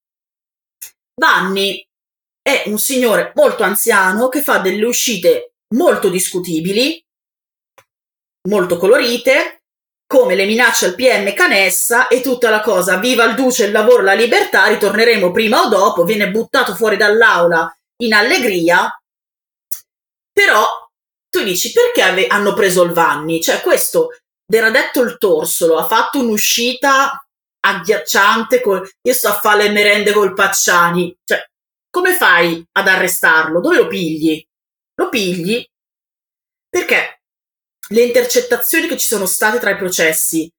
Vanni 1.14 1.88
è 2.42 2.64
un 2.66 2.80
signore 2.80 3.32
molto 3.36 3.62
anziano 3.62 4.28
che 4.28 4.42
fa 4.42 4.58
delle 4.58 4.86
uscite 4.86 5.54
molto 5.76 6.10
discutibili, 6.10 7.00
molto 8.50 8.78
colorite, 8.78 9.62
come 10.08 10.34
le 10.34 10.46
minacce 10.46 10.88
al 10.88 10.96
PM 10.96 11.32
Canessa 11.36 12.08
e 12.08 12.22
tutta 12.22 12.50
la 12.50 12.62
cosa, 12.62 12.98
viva 12.98 13.24
il 13.26 13.36
duce, 13.36 13.66
il 13.66 13.72
lavoro, 13.72 14.02
la 14.02 14.14
libertà, 14.14 14.66
ritorneremo 14.66 15.30
prima 15.30 15.62
o 15.62 15.70
dopo, 15.70 16.06
viene 16.06 16.32
buttato 16.32 16.74
fuori 16.74 16.98
dall'aula 16.98 17.72
in 17.98 18.14
allegria, 18.14 18.92
però 20.32 20.89
tu 21.30 21.44
dici 21.44 21.72
perché 21.72 22.02
ave- 22.02 22.28
hanno 22.28 22.54
preso 22.54 22.84
il 22.84 22.92
Vanni? 22.92 23.42
Cioè 23.42 23.62
questo, 23.62 24.10
era 24.52 24.72
detto 24.72 25.02
il 25.02 25.18
torsolo, 25.18 25.78
ha 25.78 25.88
fatto 25.88 26.20
un'uscita 26.20 27.24
agghiacciante, 27.62 28.62
col... 28.62 28.90
io 29.02 29.14
sto 29.14 29.30
a 29.30 29.40
fare 29.40 29.64
le 29.64 29.70
merende 29.70 30.12
col 30.12 30.34
Pacciani, 30.34 31.16
cioè 31.24 31.44
come 31.90 32.16
fai 32.16 32.64
ad 32.74 32.88
arrestarlo? 32.88 33.60
Dove 33.60 33.78
lo 33.78 33.88
pigli? 33.88 34.44
Lo 34.96 35.10
pigli 35.10 35.66
perché 36.70 37.22
le 37.90 38.04
intercettazioni 38.04 38.88
che 38.88 38.98
ci 38.98 39.08
sono 39.08 39.26
state 39.26 39.60
tra 39.60 39.72
i 39.72 39.78
processi, 39.78 40.50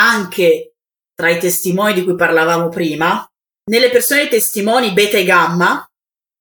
anche 0.00 0.74
tra 1.14 1.30
i 1.30 1.38
testimoni 1.38 1.94
di 1.94 2.02
cui 2.02 2.16
parlavamo 2.16 2.68
prima, 2.68 3.24
nelle 3.70 3.90
persone 3.90 4.22
dei 4.22 4.30
testimoni 4.30 4.92
beta 4.92 5.16
e 5.16 5.24
gamma, 5.24 5.86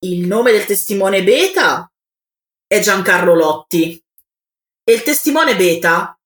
il 0.05 0.25
nome 0.25 0.51
del 0.51 0.65
testimone 0.65 1.23
beta 1.23 1.87
è 2.73 2.79
Giancarlo 2.79 3.35
Lotti 3.35 4.03
e 4.83 4.93
il 4.93 5.03
testimone 5.03 5.55
beta 5.55 6.17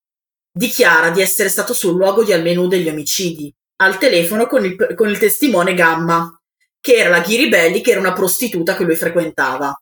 dichiara 0.49 1.09
di 1.09 1.19
essere 1.19 1.49
stato 1.49 1.73
sul 1.73 1.97
luogo 1.97 2.23
di 2.23 2.31
almeno 2.31 2.61
uno 2.61 2.69
degli 2.69 2.87
omicidi, 2.87 3.53
al 3.81 3.97
telefono 3.97 4.47
con 4.47 4.63
il, 4.63 4.93
con 4.95 5.09
il 5.09 5.17
testimone 5.17 5.73
gamma, 5.73 6.33
che 6.79 6.93
era 6.93 7.09
la 7.09 7.19
Ghiribelli, 7.19 7.81
che 7.81 7.91
era 7.91 7.99
una 7.99 8.13
prostituta 8.13 8.77
che 8.77 8.85
lui 8.85 8.95
frequentava. 8.95 9.77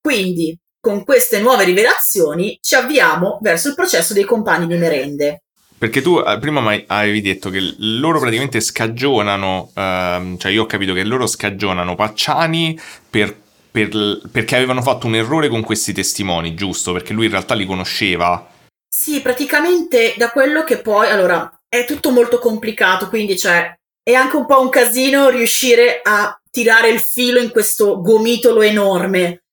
Quindi, 0.00 0.58
con 0.80 1.04
queste 1.04 1.40
nuove 1.40 1.64
rivelazioni, 1.64 2.58
ci 2.62 2.74
avviamo 2.74 3.38
verso 3.42 3.68
il 3.68 3.74
processo 3.74 4.14
dei 4.14 4.24
compagni 4.24 4.66
di 4.66 4.78
merende. 4.78 5.42
Perché 5.76 6.00
tu 6.00 6.18
eh, 6.18 6.38
prima 6.38 6.62
avevi 6.86 7.20
detto 7.20 7.50
che 7.50 7.74
loro 7.78 8.18
praticamente 8.18 8.60
scagionano, 8.60 9.72
ehm, 9.74 10.38
cioè 10.38 10.52
io 10.52 10.62
ho 10.62 10.66
capito 10.66 10.94
che 10.94 11.04
loro 11.04 11.26
scagionano 11.26 11.94
Pacciani 11.94 12.80
per, 13.10 13.36
per, 13.70 14.20
perché 14.30 14.56
avevano 14.56 14.82
fatto 14.82 15.06
un 15.06 15.14
errore 15.14 15.48
con 15.48 15.62
questi 15.62 15.92
testimoni, 15.92 16.54
giusto? 16.54 16.92
Perché 16.92 17.12
lui 17.12 17.26
in 17.26 17.30
realtà 17.30 17.54
li 17.54 17.66
conosceva. 17.66 18.48
Sì, 18.88 19.20
praticamente 19.20 20.14
da 20.16 20.30
quello 20.30 20.64
che 20.64 20.78
poi, 20.78 21.08
allora, 21.08 21.60
è 21.68 21.84
tutto 21.84 22.10
molto 22.10 22.38
complicato, 22.38 23.08
quindi 23.08 23.38
cioè, 23.38 23.74
è 24.02 24.12
anche 24.12 24.36
un 24.36 24.46
po' 24.46 24.60
un 24.60 24.68
casino 24.68 25.28
riuscire 25.28 26.00
a 26.02 26.38
tirare 26.50 26.88
il 26.88 27.00
filo 27.00 27.38
in 27.38 27.50
questo 27.50 28.00
gomitolo 28.00 28.62
enorme. 28.62 29.44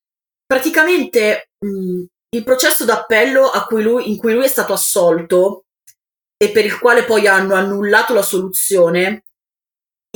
Praticamente 0.45 1.51
mh, 1.59 2.03
il 2.35 2.43
processo 2.43 2.85
d'appello 2.85 3.45
cui 3.67 3.83
lui, 3.83 4.09
in 4.09 4.17
cui 4.17 4.33
lui 4.33 4.45
è 4.45 4.49
stato 4.49 4.73
assolto 4.73 5.65
e 6.37 6.49
per 6.49 6.65
il 6.65 6.77
quale 6.79 7.03
poi 7.03 7.27
hanno 7.27 7.55
annullato 7.55 8.13
la 8.13 8.21
soluzione, 8.21 9.23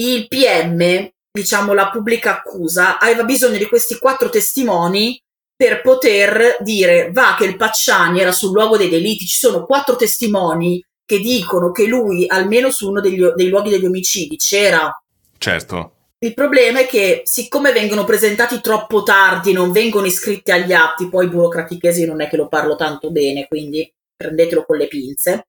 il 0.01 0.27
PM, 0.27 1.09
diciamo 1.31 1.73
la 1.73 1.89
pubblica 1.89 2.37
accusa, 2.37 2.99
aveva 2.99 3.23
bisogno 3.23 3.57
di 3.57 3.67
questi 3.67 3.97
quattro 3.97 4.29
testimoni 4.29 5.19
per 5.55 5.81
poter 5.81 6.57
dire 6.61 7.11
va 7.11 7.35
che 7.37 7.45
il 7.45 7.55
Pacciani 7.55 8.19
era 8.19 8.31
sul 8.31 8.51
luogo 8.51 8.77
dei 8.77 8.89
delitti, 8.89 9.25
ci 9.25 9.37
sono 9.37 9.65
quattro 9.65 9.95
testimoni 9.95 10.83
che 11.05 11.19
dicono 11.19 11.71
che 11.71 11.85
lui 11.85 12.25
almeno 12.27 12.69
su 12.69 12.89
uno 12.89 13.01
degli, 13.01 13.23
dei 13.35 13.49
luoghi 13.49 13.69
degli 13.69 13.85
omicidi 13.85 14.37
c'era. 14.37 14.91
Certo. 15.37 15.95
Il 16.19 16.33
problema 16.33 16.79
è 16.79 16.85
che 16.85 17.21
siccome 17.25 17.71
vengono 17.71 18.03
presentati 18.03 18.61
troppo 18.61 19.03
tardi, 19.03 19.53
non 19.53 19.71
vengono 19.71 20.05
iscritti 20.05 20.51
agli 20.51 20.73
atti, 20.73 21.09
poi 21.09 21.27
burocratichesi 21.27 22.05
non 22.05 22.21
è 22.21 22.29
che 22.29 22.37
lo 22.37 22.47
parlo 22.47 22.75
tanto 22.75 23.11
bene, 23.11 23.47
quindi 23.47 23.91
prendetelo 24.15 24.63
con 24.65 24.77
le 24.77 24.87
pinze 24.87 25.45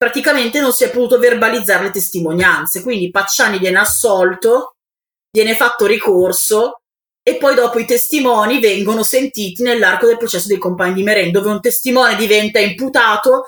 praticamente 0.00 0.62
non 0.62 0.72
si 0.72 0.84
è 0.84 0.90
potuto 0.90 1.18
verbalizzare 1.18 1.82
le 1.82 1.90
testimonianze, 1.90 2.82
quindi 2.82 3.10
Pacciani 3.10 3.58
viene 3.58 3.80
assolto, 3.80 4.76
viene 5.30 5.54
fatto 5.54 5.86
ricorso 5.86 6.80
e 7.22 7.36
poi 7.36 7.54
dopo 7.54 7.78
i 7.78 7.84
testimoni 7.84 8.58
vengono 8.58 9.02
sentiti 9.02 9.62
nell'arco 9.62 10.06
del 10.06 10.16
processo 10.16 10.48
dei 10.48 10.58
compagni 10.58 10.94
di 10.94 11.02
merenda, 11.02 11.38
dove 11.38 11.52
un 11.52 11.60
testimone 11.60 12.16
diventa 12.16 12.58
imputato 12.58 13.44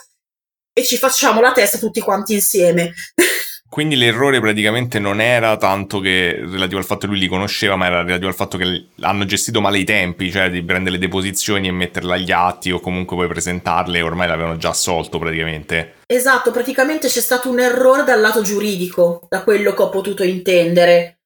e 0.72 0.84
ci 0.84 0.96
facciamo 0.96 1.40
la 1.40 1.52
testa 1.52 1.78
tutti 1.78 2.00
quanti 2.00 2.34
insieme. 2.34 2.92
Quindi 3.72 3.96
l'errore 3.96 4.38
praticamente 4.38 4.98
non 4.98 5.18
era 5.18 5.56
tanto 5.56 5.98
che 5.98 6.36
relativo 6.44 6.76
al 6.76 6.84
fatto 6.84 7.00
che 7.00 7.06
lui 7.06 7.18
li 7.18 7.26
conosceva, 7.26 7.74
ma 7.74 7.86
era 7.86 8.02
relativo 8.02 8.28
al 8.28 8.34
fatto 8.34 8.58
che 8.58 8.88
hanno 9.00 9.24
gestito 9.24 9.62
male 9.62 9.78
i 9.78 9.84
tempi, 9.84 10.30
cioè 10.30 10.50
di 10.50 10.62
prendere 10.62 10.96
le 10.96 11.00
deposizioni 11.00 11.68
e 11.68 11.72
metterle 11.72 12.12
agli 12.12 12.30
atti 12.30 12.70
o 12.70 12.80
comunque 12.80 13.16
poi 13.16 13.28
presentarle, 13.28 14.02
ormai 14.02 14.28
l'avevano 14.28 14.58
già 14.58 14.68
assolto 14.68 15.18
praticamente. 15.18 16.00
Esatto, 16.04 16.50
praticamente 16.50 17.08
c'è 17.08 17.20
stato 17.22 17.48
un 17.48 17.60
errore 17.60 18.04
dal 18.04 18.20
lato 18.20 18.42
giuridico, 18.42 19.26
da 19.30 19.42
quello 19.42 19.72
che 19.72 19.80
ho 19.80 19.88
potuto 19.88 20.22
intendere 20.22 21.21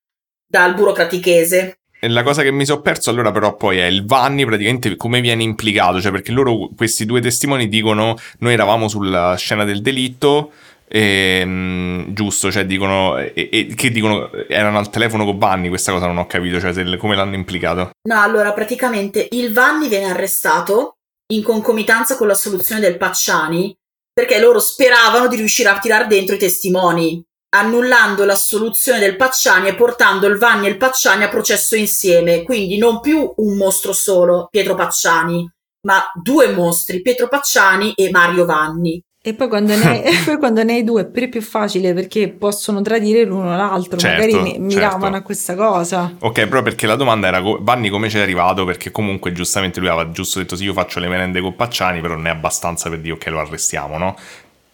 dal 0.46 0.74
burocratichese. 0.74 1.78
La 2.00 2.22
cosa 2.22 2.42
che 2.42 2.52
mi 2.52 2.66
sono 2.66 2.82
perso 2.82 3.10
allora 3.10 3.32
però 3.32 3.56
poi 3.56 3.78
è 3.78 3.86
il 3.86 4.04
Vanni 4.04 4.44
praticamente 4.44 4.96
come 4.96 5.20
viene 5.20 5.42
implicato, 5.42 6.00
cioè 6.00 6.12
perché 6.12 6.30
loro, 6.30 6.68
questi 6.76 7.06
due 7.06 7.20
testimoni 7.20 7.68
dicono 7.68 8.16
noi 8.38 8.52
eravamo 8.52 8.86
sulla 8.86 9.34
scena 9.36 9.64
del 9.64 9.80
delitto, 9.80 10.52
e, 10.88 11.40
ehm, 11.40 12.12
giusto, 12.12 12.50
cioè 12.52 12.64
dicono 12.64 13.18
e, 13.18 13.32
e, 13.34 13.74
che 13.74 13.90
dicono 13.90 14.30
erano 14.48 14.78
al 14.78 14.90
telefono 14.90 15.24
con 15.24 15.38
Vanni, 15.38 15.68
questa 15.68 15.92
cosa 15.92 16.06
non 16.06 16.18
ho 16.18 16.26
capito, 16.26 16.60
cioè 16.60 16.72
se, 16.72 16.96
come 16.96 17.16
l'hanno 17.16 17.34
implicato. 17.34 17.90
No, 18.08 18.20
allora 18.20 18.52
praticamente 18.52 19.28
il 19.32 19.52
Vanni 19.52 19.88
viene 19.88 20.10
arrestato 20.10 20.98
in 21.32 21.42
concomitanza 21.42 22.16
con 22.16 22.28
la 22.28 22.34
soluzione 22.34 22.80
del 22.80 22.98
Pacciani 22.98 23.76
perché 24.12 24.38
loro 24.38 24.60
speravano 24.60 25.26
di 25.28 25.36
riuscire 25.36 25.68
a 25.68 25.78
tirare 25.78 26.06
dentro 26.06 26.36
i 26.36 26.38
testimoni, 26.38 27.22
annullando 27.58 28.24
la 28.24 28.34
soluzione 28.34 28.98
del 28.98 29.16
Pacciani 29.16 29.68
e 29.68 29.74
portando 29.74 30.26
il 30.26 30.38
Vanni 30.38 30.66
e 30.66 30.70
il 30.70 30.76
Pacciani 30.76 31.24
a 31.24 31.28
processo 31.28 31.76
insieme, 31.76 32.42
quindi 32.42 32.78
non 32.78 33.00
più 33.00 33.32
un 33.36 33.56
mostro 33.56 33.92
solo, 33.92 34.48
Pietro 34.50 34.74
Pacciani, 34.74 35.50
ma 35.86 36.04
due 36.14 36.52
mostri, 36.52 37.02
Pietro 37.02 37.28
Pacciani 37.28 37.92
e 37.94 38.10
Mario 38.10 38.44
Vanni. 38.44 39.02
E 39.26 39.34
poi 39.34 39.48
quando, 39.48 39.74
ne, 39.74 40.04
e 40.06 40.22
poi 40.24 40.38
quando 40.38 40.62
ne 40.62 40.74
hai 40.74 40.84
due 40.84 41.00
è 41.02 41.06
pure 41.06 41.28
più 41.28 41.42
facile 41.42 41.92
perché 41.94 42.28
possono 42.28 42.80
tradire 42.80 43.24
l'uno 43.24 43.56
l'altro, 43.56 43.98
certo, 43.98 44.22
magari 44.24 44.40
mi, 44.40 44.50
certo. 44.50 44.62
miravano 44.62 45.16
a 45.16 45.22
questa 45.22 45.56
cosa. 45.56 46.14
Ok, 46.20 46.46
però 46.46 46.62
perché 46.62 46.86
la 46.86 46.94
domanda 46.94 47.26
era 47.26 47.40
Vanni 47.40 47.88
come 47.88 48.06
c'è 48.06 48.20
arrivato? 48.20 48.64
Perché 48.64 48.92
comunque 48.92 49.32
giustamente 49.32 49.80
lui 49.80 49.88
aveva 49.88 50.10
giusto 50.10 50.38
detto 50.38 50.54
sì, 50.54 50.62
io 50.62 50.72
faccio 50.72 51.00
le 51.00 51.08
merende 51.08 51.40
con 51.40 51.56
Pacciani, 51.56 52.00
però 52.00 52.14
non 52.14 52.28
è 52.28 52.30
abbastanza 52.30 52.88
per 52.88 53.00
dire 53.00 53.14
ok 53.14 53.26
lo 53.26 53.40
arrestiamo, 53.40 53.98
no? 53.98 54.14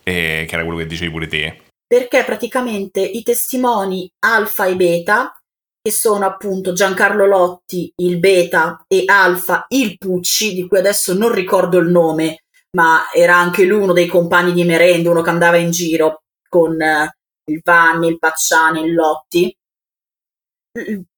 E, 0.03 0.45
che 0.47 0.55
era 0.55 0.65
quello 0.65 0.81
che 0.81 0.87
dicevi 0.87 1.11
pure 1.11 1.27
te. 1.29 1.62
Perché 1.93 2.25
praticamente 2.25 3.03
i 3.03 3.23
testimoni 3.23 4.11
alfa 4.21 4.65
e 4.65 4.77
beta, 4.77 5.31
che 5.79 5.91
sono 5.91 6.25
appunto 6.25 6.73
Giancarlo 6.73 7.27
Lotti, 7.27 7.93
il 7.97 8.19
beta, 8.19 8.83
e 8.89 9.03
alfa, 9.05 9.67
il 9.69 9.99
Pucci, 9.99 10.55
di 10.55 10.67
cui 10.67 10.79
adesso 10.79 11.13
non 11.13 11.31
ricordo 11.35 11.77
il 11.77 11.91
nome, 11.91 12.45
ma 12.79 13.13
era 13.13 13.37
anche 13.37 13.67
lui 13.67 13.83
uno 13.83 13.93
dei 13.93 14.07
compagni 14.07 14.55
di 14.55 14.65
merenda, 14.65 15.11
uno 15.11 15.21
che 15.21 15.29
andava 15.29 15.59
in 15.59 15.71
giro 15.71 16.23
con 16.49 16.81
eh, 16.81 17.15
il 17.51 17.61
Vanni, 17.63 18.09
il 18.09 18.19
Pacciani, 18.19 18.85
il 18.85 18.95
Lotti. 18.95 19.55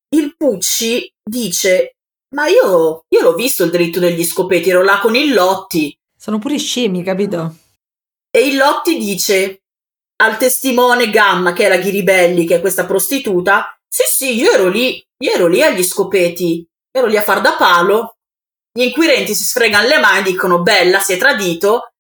Il 0.09 0.35
Pucci 0.37 1.09
dice: 1.23 1.99
Ma 2.35 2.49
io, 2.49 3.05
io 3.07 3.21
l'ho 3.21 3.35
visto 3.35 3.63
il 3.63 3.71
dritto 3.71 4.01
degli 4.01 4.25
scopeti, 4.25 4.71
ero 4.71 4.83
là 4.83 4.99
con 4.99 5.15
il 5.15 5.35
Lotti. 5.35 5.97
Sono 6.19 6.41
pure 6.41 6.59
scemi, 6.59 7.05
capito? 7.05 7.59
E 8.29 8.49
il 8.49 8.57
Lotti 8.57 8.99
dice 8.99 9.61
al 10.17 10.37
testimone 10.37 11.11
Gamma, 11.11 11.53
che 11.53 11.69
la 11.69 11.79
Ghiribelli, 11.79 12.47
che 12.47 12.57
è 12.57 12.61
questa 12.61 12.87
prostituta: 12.87 13.77
Sì, 13.89 14.03
sì, 14.07 14.35
io 14.37 14.53
ero 14.53 14.69
lì, 14.69 15.03
io 15.19 15.33
ero 15.33 15.47
lì 15.47 15.63
agli 15.63 15.83
scopeti, 15.83 16.67
ero 16.91 17.07
lì 17.07 17.17
a 17.17 17.23
far 17.23 17.41
da 17.41 17.55
palo. 17.57 18.17
Gli 18.73 18.83
inquirenti 18.83 19.35
si 19.35 19.45
sfregano 19.45 19.87
le 19.87 19.99
mani 19.99 20.21
e 20.21 20.33
dicono 20.33 20.63
bella, 20.63 20.99
si 20.99 21.13
è 21.13 21.17
tradito, 21.17 21.94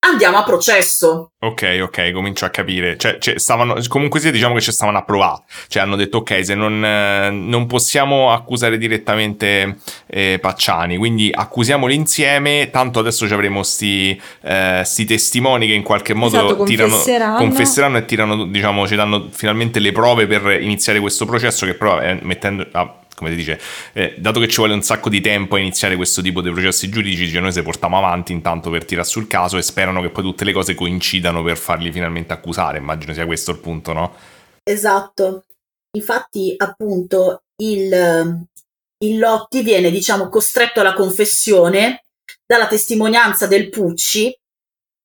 andiamo 0.00 0.38
a 0.38 0.44
processo. 0.44 1.32
Ok, 1.40 1.78
ok, 1.82 2.12
comincio 2.12 2.44
a 2.44 2.50
capire. 2.50 2.96
Cioè, 2.96 3.18
cioè 3.18 3.38
stavano, 3.38 3.76
comunque 3.88 4.20
sia, 4.20 4.30
diciamo 4.30 4.54
che 4.54 4.60
ci 4.60 4.72
stavano 4.72 4.98
a 4.98 5.04
provare. 5.04 5.42
Cioè, 5.68 5.82
hanno 5.82 5.96
detto, 5.96 6.18
ok, 6.18 6.44
se 6.44 6.54
non, 6.54 6.84
eh, 6.84 7.30
non 7.30 7.66
possiamo 7.66 8.32
accusare 8.32 8.78
direttamente 8.78 9.78
eh, 10.06 10.38
Pacciani, 10.40 10.96
quindi 10.96 11.30
accusiamoli 11.32 11.94
insieme, 11.94 12.70
tanto 12.70 12.98
adesso 12.98 13.26
ci 13.26 13.32
avremo 13.32 13.62
sti, 13.62 14.20
eh, 14.42 14.82
sti 14.84 15.04
testimoni 15.04 15.66
che 15.66 15.74
in 15.74 15.82
qualche 15.82 16.14
modo 16.14 16.44
esatto, 16.44 16.64
tirano, 16.64 16.90
confesseranno. 16.90 17.36
confesseranno 17.38 17.96
e 17.98 18.04
tirano, 18.04 18.44
diciamo, 18.44 18.86
ci 18.86 18.96
danno 18.96 19.28
finalmente 19.30 19.78
le 19.78 19.92
prove 19.92 20.26
per 20.26 20.60
iniziare 20.60 21.00
questo 21.00 21.24
processo 21.24 21.66
che 21.66 21.74
però, 21.74 22.00
eh, 22.00 22.18
mettendo... 22.22 22.66
Ah, 22.72 22.94
come 23.18 23.30
si 23.30 23.36
dice, 23.36 23.60
eh, 23.92 24.14
dato 24.18 24.40
che 24.40 24.48
ci 24.48 24.56
vuole 24.56 24.74
un 24.74 24.82
sacco 24.82 25.08
di 25.08 25.20
tempo 25.20 25.56
a 25.56 25.58
iniziare 25.58 25.96
questo 25.96 26.22
tipo 26.22 26.40
di 26.40 26.50
processi 26.50 26.88
giuridici, 26.88 27.30
cioè 27.30 27.40
noi 27.40 27.52
se 27.52 27.62
portiamo 27.62 27.98
avanti 27.98 28.32
intanto 28.32 28.70
per 28.70 28.84
tirare 28.84 29.06
sul 29.06 29.26
caso 29.26 29.58
e 29.58 29.62
sperano 29.62 30.00
che 30.00 30.10
poi 30.10 30.22
tutte 30.22 30.44
le 30.44 30.52
cose 30.52 30.74
coincidano 30.74 31.42
per 31.42 31.58
farli 31.58 31.92
finalmente 31.92 32.32
accusare, 32.32 32.78
immagino 32.78 33.12
sia 33.12 33.26
questo 33.26 33.50
il 33.50 33.58
punto, 33.58 33.92
no? 33.92 34.14
Esatto, 34.62 35.44
infatti 35.96 36.54
appunto 36.56 37.42
il, 37.62 38.46
il 39.04 39.18
Lotti 39.18 39.62
viene 39.62 39.90
diciamo 39.90 40.28
costretto 40.28 40.80
alla 40.80 40.94
confessione 40.94 42.04
dalla 42.46 42.66
testimonianza 42.66 43.46
del 43.46 43.68
Pucci 43.68 44.34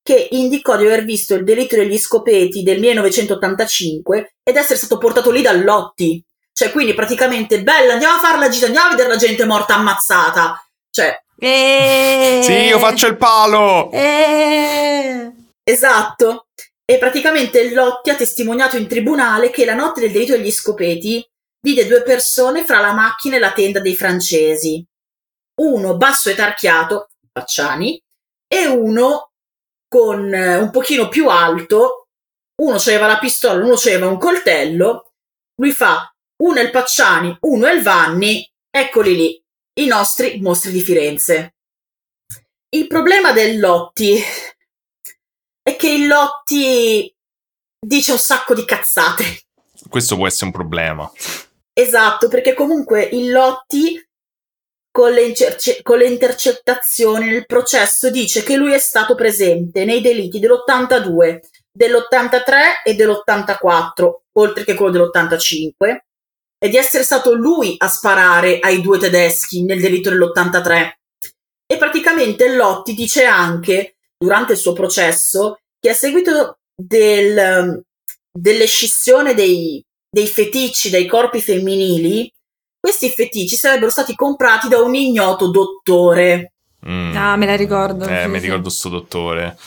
che 0.03 0.27
indicò 0.31 0.76
di 0.77 0.85
aver 0.85 1.06
visto 1.06 1.34
il 1.34 1.45
delitto 1.45 1.77
degli 1.77 1.98
scopeti 1.98 2.61
del 2.61 2.80
1985 2.80 4.35
ed 4.44 4.56
essere 4.57 4.77
stato 4.77 4.98
portato 4.98 5.31
lì 5.31 5.41
da 5.41 5.53
Lotti. 5.53 6.23
Cioè, 6.53 6.71
quindi 6.71 6.93
praticamente, 6.93 7.63
bella, 7.63 7.93
andiamo 7.93 8.15
a 8.15 8.19
fare 8.19 8.38
la 8.38 8.49
gita, 8.49 8.67
andiamo 8.67 8.88
a 8.88 8.91
vedere 8.91 9.09
la 9.09 9.17
gente 9.17 9.45
morta 9.45 9.75
ammazzata. 9.75 10.63
Cioè, 10.89 11.21
Eh, 11.39 12.41
Sì, 12.43 12.53
io 12.53 12.77
faccio 12.80 13.07
il 13.07 13.17
palo! 13.17 13.91
Eh, 13.91 15.31
esatto. 15.63 16.45
E 16.85 16.97
praticamente 16.99 17.73
Lotti 17.73 18.11
ha 18.11 18.15
testimoniato 18.15 18.77
in 18.77 18.88
tribunale 18.88 19.49
che 19.49 19.65
la 19.65 19.73
notte 19.73 20.01
del 20.01 20.11
delitto 20.11 20.34
degli 20.34 20.51
scopeti 20.51 21.25
vide 21.65 21.88
due 21.88 22.03
persone 22.03 22.63
fra 22.65 22.80
la 22.80 22.93
macchina 22.93 23.38
e 23.38 23.39
la 23.39 23.51
tenda 23.51 23.80
dei 23.80 23.95
francesi. 23.95 24.85
Uno 25.61 25.97
basso 25.97 26.30
e 26.30 26.35
tarchiato, 26.35 27.09
Pacciani, 27.31 27.99
e 28.47 28.67
uno 28.67 29.31
con 29.88 30.34
eh, 30.34 30.57
un 30.57 30.69
pochino 30.71 31.07
più 31.09 31.30
alto, 31.30 32.07
uno 32.61 32.75
aveva 32.75 33.07
la 33.07 33.17
pistola, 33.17 33.63
uno 33.63 33.73
aveva 33.73 34.07
un 34.07 34.17
coltello, 34.19 35.13
lui 35.55 35.71
fa 35.71 36.12
uno 36.41 36.55
è 36.55 36.61
il 36.61 36.72
Pacciani, 36.72 37.38
uno 37.41 37.68
è 37.68 37.73
il 37.73 37.81
Vanni, 37.81 38.49
eccoli 38.69 39.15
lì, 39.15 39.43
i 39.80 39.85
nostri 39.85 40.39
mostri 40.39 40.72
di 40.72 40.81
Firenze. 40.81 41.55
Il 42.69 42.88
problema 42.88 43.31
del 43.31 43.60
Lotti 43.60 44.19
è 45.61 45.76
che 45.76 45.89
il 45.89 46.07
Lotti 46.07 47.15
dice 47.80 48.11
un 48.11 48.18
sacco 48.18 48.53
di 48.53 48.65
cazzate. 48.65 49.23
Questo 49.89 50.15
può 50.15 50.27
essere 50.27 50.45
un 50.45 50.51
problema. 50.51 51.11
Esatto, 51.72 52.27
perché 52.27 52.53
comunque 52.53 53.03
il 53.03 53.31
Lotti 53.31 53.99
con 54.91 55.11
le, 55.11 55.23
incerce- 55.23 55.81
con 55.81 55.97
le 55.97 56.05
intercettazioni 56.05 57.27
nel 57.27 57.47
processo 57.47 58.11
dice 58.11 58.43
che 58.43 58.55
lui 58.55 58.73
è 58.73 58.77
stato 58.77 59.15
presente 59.15 59.85
nei 59.85 60.01
delitti 60.01 60.39
dell'82, 60.39 61.39
dell'83 61.72 62.84
e 62.84 62.93
dell'84, 62.93 64.11
oltre 64.34 64.64
che 64.64 64.76
quello 64.76 64.91
dell'85, 64.91 65.97
e 66.64 66.69
di 66.69 66.77
essere 66.77 67.03
stato 67.03 67.34
lui 67.34 67.76
a 67.77 67.90
sparare 67.90 68.60
ai 68.60 68.80
due 68.80 68.98
tedeschi 68.98 69.65
nel 69.65 69.81
delitto 69.81 70.10
dell'83. 70.10 70.91
E 71.65 71.77
praticamente 71.77 72.56
Lotti 72.56 72.94
dice 72.94 73.26
anche, 73.26 73.98
durante 74.18 74.53
il 74.53 74.57
suo 74.57 74.72
processo, 74.72 75.60
che 75.77 75.90
a 75.90 75.94
seguito 75.94 76.60
del, 76.73 77.84
dell'escissione 78.31 79.34
dei, 79.34 79.84
dei 80.10 80.27
feticci 80.27 80.90
dai 80.90 81.06
corpi 81.06 81.41
femminili, 81.41 82.31
questi 82.80 83.10
feticci 83.10 83.57
sarebbero 83.57 83.91
stati 83.91 84.15
comprati 84.15 84.69
da 84.69 84.80
un 84.81 84.95
ignoto 84.95 85.49
dottore, 85.49 86.53
Mm. 86.85 87.15
Ah, 87.15 87.38
me 87.38 87.45
la 87.45 87.56
ricordo. 87.56 88.06
Eh, 88.06 88.23
sì, 88.23 88.27
mi 88.27 88.40
sì. 88.40 88.45
ricordo 88.45 88.69
sto 88.69 88.90
dottore. 88.90 89.57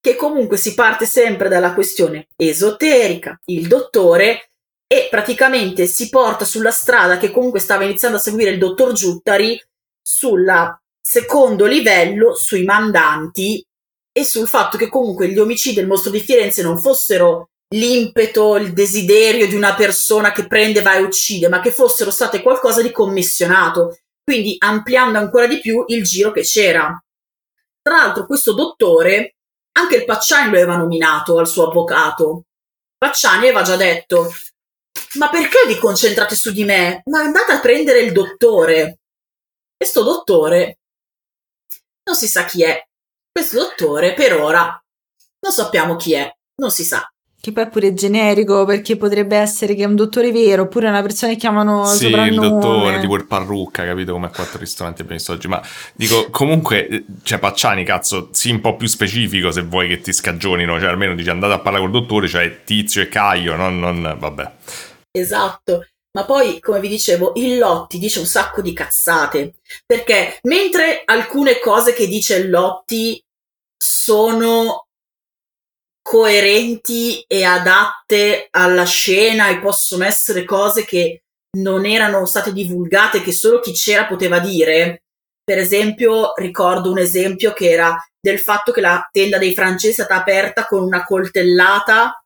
che 0.00 0.14
comunque 0.14 0.56
si 0.56 0.74
parte 0.74 1.04
sempre 1.04 1.48
dalla 1.48 1.74
questione 1.74 2.28
esoterica, 2.36 3.40
il 3.46 3.66
dottore, 3.66 4.50
e 4.86 5.08
praticamente 5.10 5.86
si 5.86 6.08
porta 6.08 6.44
sulla 6.44 6.70
strada 6.70 7.18
che 7.18 7.30
comunque 7.30 7.60
stava 7.60 7.84
iniziando 7.84 8.18
a 8.18 8.20
seguire 8.20 8.50
il 8.50 8.58
dottor 8.58 8.92
Giuttari 8.92 9.60
sulla 10.00 10.80
secondo 11.00 11.66
livello 11.66 12.34
sui 12.34 12.64
mandanti 12.64 13.64
e 14.12 14.24
sul 14.24 14.48
fatto 14.48 14.76
che 14.76 14.88
comunque 14.88 15.28
gli 15.28 15.38
omicidi 15.38 15.76
del 15.76 15.86
mostro 15.86 16.10
di 16.10 16.20
Firenze 16.20 16.62
non 16.62 16.80
fossero 16.80 17.50
l'impeto, 17.74 18.56
il 18.56 18.72
desiderio 18.72 19.46
di 19.46 19.54
una 19.54 19.74
persona 19.74 20.32
che 20.32 20.46
prende, 20.46 20.82
va 20.82 20.94
e 20.94 21.02
uccide, 21.02 21.48
ma 21.48 21.60
che 21.60 21.72
fossero 21.72 22.10
state 22.10 22.40
qualcosa 22.42 22.80
di 22.80 22.92
commissionato, 22.92 23.98
quindi 24.22 24.56
ampliando 24.58 25.18
ancora 25.18 25.46
di 25.46 25.60
più 25.60 25.84
il 25.88 26.02
giro 26.04 26.32
che 26.32 26.42
c'era. 26.42 26.98
Tra 27.82 27.96
l'altro 27.96 28.26
questo 28.26 28.54
dottore, 28.54 29.34
anche 29.72 29.96
il 29.96 30.04
Pacciani 30.04 30.50
lo 30.50 30.56
aveva 30.56 30.76
nominato 30.76 31.38
al 31.38 31.46
suo 31.46 31.68
avvocato. 31.68 32.44
Pacciani 32.96 33.44
aveva 33.44 33.62
già 33.62 33.76
detto, 33.76 34.32
ma 35.16 35.28
perché 35.28 35.58
vi 35.66 35.78
concentrate 35.78 36.34
su 36.34 36.52
di 36.52 36.64
me? 36.64 37.02
Ma 37.06 37.20
andate 37.20 37.52
a 37.52 37.60
prendere 37.60 38.00
il 38.00 38.12
dottore. 38.12 38.98
Questo 39.76 40.02
dottore 40.02 40.78
non 42.04 42.16
si 42.16 42.28
sa 42.28 42.44
chi 42.44 42.62
è. 42.62 42.82
Questo 43.30 43.58
dottore 43.58 44.14
per 44.14 44.34
ora 44.34 44.80
non 45.40 45.52
sappiamo 45.52 45.96
chi 45.96 46.14
è, 46.14 46.30
non 46.56 46.70
si 46.70 46.84
sa. 46.84 47.08
Che 47.38 47.52
poi 47.52 47.64
è 47.64 47.68
pure 47.68 47.94
generico 47.94 48.64
perché 48.64 48.96
potrebbe 48.96 49.36
essere 49.36 49.74
che 49.74 49.82
è 49.82 49.86
un 49.86 49.94
dottore 49.94 50.32
vero 50.32 50.62
oppure 50.62 50.88
una 50.88 51.02
persona 51.02 51.30
che 51.32 51.38
chiamano 51.38 51.84
Sì, 51.84 52.06
il 52.06 52.34
dottore, 52.34 52.98
tipo 52.98 53.14
il 53.14 53.26
parrucca, 53.26 53.84
capito 53.84 54.12
come 54.12 54.26
a 54.26 54.30
quattro 54.30 54.58
ristoranti 54.58 55.02
abbiamo 55.02 55.18
visto 55.18 55.32
oggi. 55.32 55.46
Ma 55.46 55.62
dico, 55.94 56.28
comunque, 56.30 57.04
cioè, 57.22 57.38
Pacciani, 57.38 57.84
cazzo, 57.84 58.30
sii 58.32 58.52
un 58.52 58.60
po' 58.60 58.74
più 58.74 58.88
specifico 58.88 59.52
se 59.52 59.62
vuoi 59.62 59.86
che 59.86 60.00
ti 60.00 60.12
scagionino. 60.12 60.80
Cioè, 60.80 60.88
almeno 60.88 61.14
dici 61.14 61.30
andate 61.30 61.52
a 61.52 61.60
parlare 61.60 61.84
col 61.84 61.92
dottore, 61.92 62.26
cioè 62.26 62.64
Tizio 62.64 63.02
e 63.02 63.08
Caio, 63.08 63.54
non, 63.54 63.78
non 63.78 64.16
vabbè. 64.18 64.52
Esatto. 65.18 65.86
Ma 66.12 66.24
poi, 66.24 66.60
come 66.60 66.80
vi 66.80 66.88
dicevo, 66.88 67.32
il 67.36 67.58
Lotti 67.58 67.98
dice 67.98 68.20
un 68.20 68.26
sacco 68.26 68.62
di 68.62 68.72
cazzate. 68.72 69.56
Perché 69.84 70.38
mentre 70.42 71.02
alcune 71.04 71.58
cose 71.58 71.92
che 71.92 72.06
dice 72.06 72.36
il 72.36 72.50
Lotti 72.50 73.22
sono 73.76 74.86
coerenti 76.02 77.24
e 77.26 77.44
adatte 77.44 78.48
alla 78.50 78.84
scena 78.84 79.48
e 79.48 79.58
possono 79.60 80.04
essere 80.04 80.44
cose 80.44 80.84
che 80.84 81.24
non 81.58 81.84
erano 81.84 82.24
state 82.26 82.52
divulgate, 82.52 83.22
che 83.22 83.32
solo 83.32 83.60
chi 83.60 83.72
c'era 83.72 84.06
poteva 84.06 84.38
dire. 84.38 85.02
Per 85.42 85.58
esempio, 85.58 86.32
ricordo 86.36 86.90
un 86.90 86.98
esempio 86.98 87.52
che 87.52 87.70
era 87.70 87.96
del 88.20 88.38
fatto 88.38 88.72
che 88.72 88.80
la 88.80 89.06
tenda 89.12 89.38
dei 89.38 89.54
francesi 89.54 90.00
è 90.00 90.04
stata 90.04 90.16
aperta 90.16 90.66
con 90.66 90.82
una 90.82 91.04
coltellata 91.04 92.20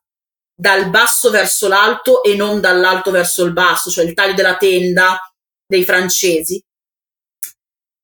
dal 0.61 0.91
basso 0.91 1.31
verso 1.31 1.67
l'alto 1.67 2.21
e 2.21 2.35
non 2.35 2.61
dall'alto 2.61 3.09
verso 3.09 3.43
il 3.43 3.51
basso, 3.51 3.89
cioè 3.89 4.05
il 4.05 4.13
taglio 4.13 4.35
della 4.35 4.57
tenda 4.57 5.19
dei 5.65 5.83
francesi. 5.83 6.63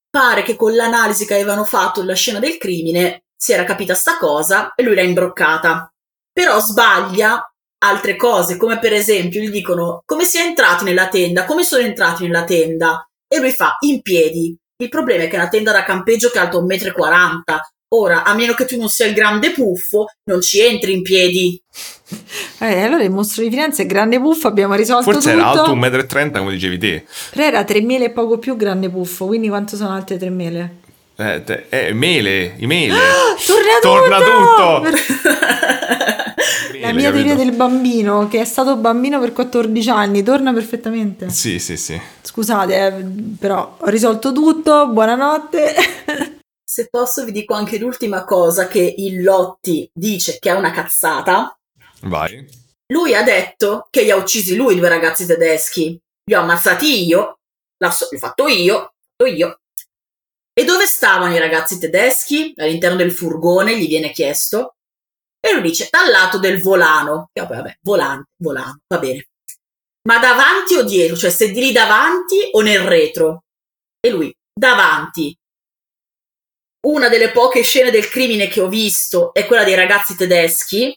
Pare 0.09 0.41
che 0.41 0.55
con 0.55 0.73
l'analisi 0.73 1.27
che 1.27 1.35
avevano 1.35 1.65
fatto 1.65 1.99
della 1.99 2.15
scena 2.15 2.39
del 2.39 2.57
crimine 2.57 3.25
si 3.37 3.53
era 3.53 3.63
capita 3.63 3.93
sta 3.93 4.17
cosa 4.17 4.73
e 4.73 4.81
lui 4.81 4.95
l'ha 4.95 5.03
imbroccata. 5.03 5.93
Però 6.33 6.59
sbaglia 6.59 7.47
altre 7.85 8.15
cose, 8.15 8.57
come 8.57 8.79
per 8.79 8.93
esempio 8.93 9.39
gli 9.39 9.51
dicono 9.51 10.01
come 10.03 10.25
si 10.25 10.39
è 10.39 10.41
entrati 10.41 10.83
nella 10.83 11.09
tenda, 11.09 11.45
come 11.45 11.63
sono 11.63 11.83
entrati 11.83 12.23
nella 12.23 12.43
tenda? 12.43 13.07
E 13.27 13.37
lui 13.37 13.51
fa 13.51 13.75
in 13.81 14.01
piedi. 14.01 14.57
Il 14.77 14.89
problema 14.89 15.25
è 15.25 15.27
che 15.27 15.35
una 15.35 15.47
tenda 15.47 15.71
da 15.71 15.83
campeggio 15.83 16.29
che 16.29 16.39
è 16.39 16.41
alta 16.41 16.57
1,40 16.57 16.63
m. 16.63 17.43
Ora, 17.89 18.23
a 18.23 18.33
meno 18.35 18.53
che 18.53 18.65
tu 18.65 18.77
non 18.77 18.89
sia 18.89 19.05
il 19.05 19.13
grande 19.13 19.51
puffo, 19.51 20.07
non 20.25 20.41
ci 20.41 20.59
entri 20.59 20.91
in 20.91 21.03
piedi. 21.03 21.61
Eh, 22.59 22.81
allora 22.81 23.03
il 23.03 23.11
mostro 23.11 23.43
di 23.43 23.49
Firenze 23.49 23.83
è 23.83 23.85
grande 23.85 24.19
puffo, 24.19 24.47
abbiamo 24.49 24.75
risolto 24.75 25.09
Forse 25.09 25.31
tutto. 25.31 25.41
era 25.41 25.49
alto 25.51 25.73
1,30 25.73 26.27
m, 26.27 26.31
come 26.39 26.51
dicevi 26.51 26.77
te. 26.77 27.05
Però 27.31 27.45
era 27.45 27.63
3 27.63 27.81
mele 27.81 28.05
e 28.05 28.09
poco 28.09 28.39
più 28.39 28.57
grande 28.57 28.89
puffo, 28.89 29.25
quindi 29.27 29.47
quanto 29.47 29.77
sono 29.77 29.93
alte 29.93 30.17
3 30.17 30.29
mele? 30.29 30.75
Eh, 31.15 31.43
te- 31.45 31.65
eh, 31.69 31.93
mele, 31.93 32.55
i 32.57 32.67
mele. 32.67 32.93
Torna, 33.81 34.17
Torna 34.17 34.17
tutto! 34.17 34.83
La 36.79 36.93
Mele, 36.93 36.93
mia 36.93 37.11
teoria 37.11 37.35
del 37.35 37.53
bambino, 37.53 38.27
che 38.27 38.41
è 38.41 38.45
stato 38.45 38.75
bambino 38.75 39.19
per 39.19 39.33
14 39.33 39.89
anni, 39.89 40.21
torna 40.21 40.53
perfettamente. 40.53 41.29
Sì, 41.29 41.57
sì, 41.57 41.75
sì. 41.75 41.99
Scusate, 42.21 42.85
eh, 42.85 42.91
però 43.39 43.77
ho 43.79 43.89
risolto 43.89 44.31
tutto, 44.31 44.87
buonanotte. 44.89 46.35
Se 46.69 46.89
posso 46.89 47.23
vi 47.23 47.31
dico 47.31 47.53
anche 47.53 47.77
l'ultima 47.77 48.25
cosa 48.25 48.67
che 48.67 48.93
il 48.97 49.23
Lotti 49.23 49.89
dice 49.93 50.37
che 50.37 50.49
è 50.49 50.53
una 50.53 50.71
cazzata. 50.71 51.57
Vai. 52.01 52.45
Lui 52.87 53.15
ha 53.15 53.23
detto 53.23 53.87
che 53.89 54.03
li 54.03 54.11
ha 54.11 54.17
uccisi 54.17 54.57
lui 54.57 54.75
due 54.75 54.89
ragazzi 54.89 55.25
tedeschi. 55.25 55.97
Li 56.25 56.35
ho 56.35 56.41
ammazzati 56.41 57.07
io, 57.07 57.39
l'ho 57.77 57.89
so- 57.89 58.09
l'ho 58.11 58.17
fatto 58.17 58.47
io, 58.49 58.95
fatto 59.15 59.31
io. 59.31 59.61
E 60.53 60.65
dove 60.65 60.85
stavano 60.85 61.33
i 61.33 61.39
ragazzi 61.39 61.79
tedeschi? 61.79 62.53
All'interno 62.57 62.97
del 62.97 63.13
furgone, 63.13 63.77
gli 63.77 63.87
viene 63.87 64.11
chiesto. 64.11 64.75
E 65.39 65.53
lui 65.53 65.61
dice, 65.61 65.87
dal 65.89 66.09
lato 66.09 66.37
del 66.37 66.61
volano. 66.61 67.29
E 67.31 67.39
vabbè, 67.39 67.55
vabbè, 67.55 67.77
volante, 67.81 68.29
volano, 68.41 68.79
va 68.87 68.99
bene. 68.99 69.27
Ma 70.09 70.19
davanti 70.19 70.75
o 70.75 70.83
dietro? 70.83 71.15
Cioè, 71.15 71.29
se 71.29 71.49
di 71.51 71.61
lì 71.61 71.71
davanti 71.71 72.49
o 72.51 72.59
nel 72.59 72.81
retro? 72.81 73.43
E 74.01 74.09
lui, 74.09 74.35
davanti. 74.53 75.33
Una 76.85 77.09
delle 77.09 77.31
poche 77.31 77.63
scene 77.63 77.89
del 77.91 78.07
crimine 78.07 78.47
che 78.47 78.61
ho 78.61 78.67
visto 78.69 79.33
è 79.33 79.45
quella 79.45 79.63
dei 79.63 79.75
ragazzi 79.75 80.15
tedeschi 80.15 80.95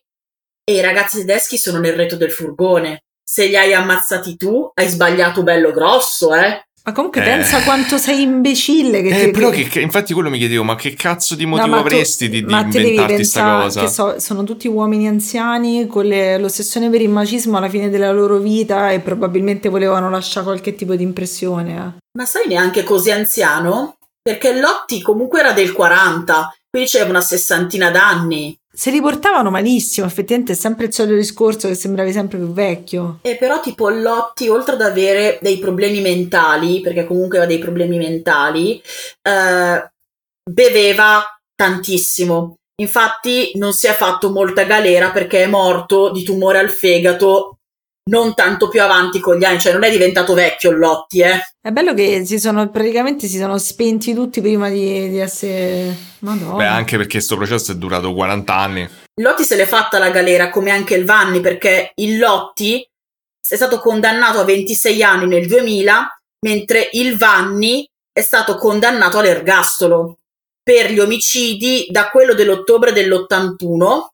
e 0.63 0.75
i 0.75 0.81
ragazzi 0.81 1.19
tedeschi 1.19 1.57
sono 1.59 1.79
nel 1.79 1.95
retro 1.95 2.17
del 2.17 2.31
furgone. 2.31 3.03
Se 3.25 3.47
li 3.47 3.57
hai 3.57 3.73
ammazzati 3.73 4.37
tu, 4.37 4.71
hai 4.75 4.89
sbagliato 4.89 5.43
bello 5.43 5.71
grosso, 5.73 6.35
eh? 6.35 6.63
Ma 6.83 6.93
comunque 6.93 7.21
Eh. 7.21 7.25
pensa 7.25 7.63
quanto 7.63 7.99
sei 7.99 8.23
imbecille. 8.23 9.03
Che, 9.03 9.09
Eh, 9.09 9.25
che- 9.27 9.31
però 9.31 9.51
che- 9.51 9.65
che, 9.69 9.81
infatti 9.81 10.13
quello 10.13 10.31
mi 10.31 10.39
chiedevo, 10.39 10.65
ma 10.65 10.77
che 10.77 10.95
cazzo 10.95 11.35
di 11.35 11.45
No, 11.45 11.51
motivo 11.51 11.77
tu- 11.77 11.81
avresti 11.81 12.29
di, 12.29 12.45
di 12.45 12.51
ma 12.51 12.63
te 12.65 12.79
devi 12.79 12.89
inventarti 12.91 13.25
sta 13.25 13.41
pensare 13.41 13.63
cosa? 13.65 13.81
Che 13.81 13.89
so- 13.89 14.19
sono 14.19 14.45
tutti 14.45 14.67
uomini 14.69 15.07
anziani 15.09 15.87
con 15.87 16.07
le- 16.07 16.39
l'ossessione 16.39 16.89
per 16.91 17.01
il 17.03 17.11
macismo 17.11 17.57
alla 17.59 17.69
fine 17.69 17.91
della 17.91 18.11
loro 18.13 18.39
vita 18.39 18.91
e 18.91 19.01
probabilmente 19.01 19.69
volevano 19.69 20.09
lasciare 20.11 20.45
qualche 20.47 20.75
tipo 20.75 20.95
di 20.95 21.03
impressione. 21.03 21.73
eh. 21.77 21.99
Ma 22.19 22.25
sai 22.25 22.47
neanche 22.49 22.83
così 22.83 23.11
anziano? 23.11 23.97
Perché 24.23 24.59
Lotti 24.59 25.01
comunque 25.01 25.41
era 25.41 25.53
del 25.53 25.73
40 25.73 26.55
quindi 26.71 26.89
c'era 26.89 27.11
una 27.11 27.21
sessantina 27.21 27.91
d'anni. 27.91 28.57
Se 28.73 28.93
li 28.93 29.01
portavano 29.01 29.51
malissimo, 29.51 30.07
effettivamente 30.07 30.53
è 30.53 30.55
sempre 30.55 30.87
il 30.87 30.95
solito 30.95 31.17
discorso 31.17 31.67
che 31.67 31.75
sembravi 31.75 32.13
sempre 32.13 32.39
più 32.39 32.53
vecchio. 32.53 33.19
E 33.23 33.37
però 33.37 33.61
tipo 33.61 33.89
Lotti, 33.89 34.49
oltre 34.49 34.75
ad 34.75 34.83
avere 34.83 35.41
dei 35.43 35.59
problemi 35.59 36.01
mentali, 36.01 36.81
perché 36.81 37.05
comunque 37.05 37.39
aveva 37.39 37.53
dei 37.53 37.61
problemi 37.61 37.99
mentali, 37.99 38.81
eh, 39.23 39.91
beveva 40.49 41.25
tantissimo. 41.57 42.55
Infatti 42.81 43.51
non 43.55 43.73
si 43.73 43.89
è 43.89 43.93
fatto 43.93 44.31
molta 44.31 44.63
galera 44.63 45.11
perché 45.11 45.43
è 45.43 45.49
morto 45.49 46.13
di 46.13 46.23
tumore 46.23 46.61
al 46.61 46.71
fegato 46.71 47.59
non 48.05 48.35
tanto 48.35 48.69
più 48.69 48.83
avanti 48.83 49.21
con 49.21 49.37
gli 49.37 49.45
anni, 49.45 49.61
cioè 49.61 49.73
non 49.73 49.85
è 49.85 49.91
diventato 49.91 50.35
vecchio 50.35 50.71
Lotti, 50.71 51.21
eh. 51.21 51.41
È 51.61 51.71
bello 51.71 51.93
che 51.93 52.25
si 52.25 52.39
sono 52.39 52.71
praticamente 52.71 53.27
si 53.27 53.37
sono 53.37 53.59
spenti 53.59 54.15
tutti 54.15 54.41
prima 54.41 54.71
di, 54.71 55.11
di 55.11 55.19
essere 55.19 55.95
Madonna. 56.21 56.57
Beh, 56.57 56.67
anche 56.67 56.97
perché 56.97 57.13
questo 57.13 57.37
processo 57.37 57.73
è 57.73 57.75
durato 57.75 58.15
40 58.15 58.55
anni. 58.55 58.89
Lotti 59.21 59.45
se 59.45 59.57
l'è 59.57 59.67
fatta 59.67 59.99
la 59.99 60.11
galera 60.11 60.49
come 60.49 60.71
anche 60.71 60.95
il 60.95 61.05
Vanni 61.05 61.41
perché 61.41 61.93
il 61.97 62.19
Lotti 62.19 62.83
è 63.47 63.57
stato 63.57 63.79
condannato 63.81 64.39
a 64.41 64.45
26 64.45 65.03
anni 65.03 65.27
nel 65.27 65.47
2000, 65.47 66.21
mentre 66.47 66.89
il 66.93 67.17
Vanni 67.19 67.87
è 68.13 68.23
stato 68.23 68.57
condannato 68.57 69.19
all'ergastolo 69.19 70.19
per 70.63 70.91
gli 70.91 70.99
omicidi 70.99 71.87
da 71.91 72.09
quello 72.11 72.35
dell'ottobre 72.35 72.93
dell'81 72.93 74.07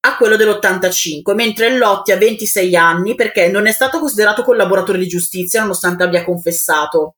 a 0.00 0.16
quello 0.16 0.36
dell'85, 0.36 1.34
mentre 1.34 1.76
Lotti 1.76 2.12
ha 2.12 2.16
26 2.16 2.76
anni 2.76 3.14
perché 3.14 3.48
non 3.48 3.66
è 3.66 3.72
stato 3.72 3.98
considerato 3.98 4.44
collaboratore 4.44 4.98
di 4.98 5.08
giustizia 5.08 5.60
nonostante 5.60 6.04
abbia 6.04 6.24
confessato. 6.24 7.16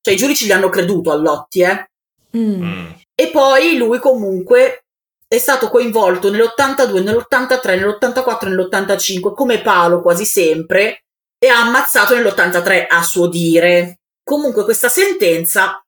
Cioè 0.00 0.14
i 0.14 0.16
giudici 0.16 0.46
gli 0.46 0.52
hanno 0.52 0.68
creduto 0.68 1.10
a 1.10 1.16
Lotti, 1.16 1.60
eh. 1.60 1.90
Mm. 2.36 2.64
Mm. 2.64 2.90
E 3.14 3.30
poi 3.30 3.76
lui 3.76 3.98
comunque 3.98 4.84
è 5.26 5.38
stato 5.38 5.68
coinvolto 5.68 6.30
nell'82, 6.30 7.02
nell'83, 7.02 7.78
nell'84, 7.78 8.48
nell'85 8.48 9.34
come 9.34 9.60
palo 9.60 10.00
quasi 10.00 10.24
sempre 10.24 11.04
e 11.38 11.48
ha 11.48 11.60
ammazzato 11.60 12.14
nell'83 12.14 12.86
a 12.88 13.02
suo 13.02 13.28
dire. 13.28 14.00
Comunque 14.22 14.64
questa 14.64 14.88
sentenza 14.88 15.84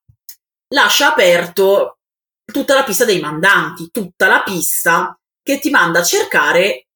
lascia 0.68 1.12
aperto 1.12 1.98
tutta 2.44 2.74
la 2.74 2.84
pista 2.84 3.04
dei 3.04 3.20
mandanti, 3.20 3.90
tutta 3.90 4.26
la 4.26 4.42
pista 4.42 5.16
che 5.44 5.58
ti 5.58 5.70
manda 5.70 6.00
a 6.00 6.04
cercare 6.04 6.88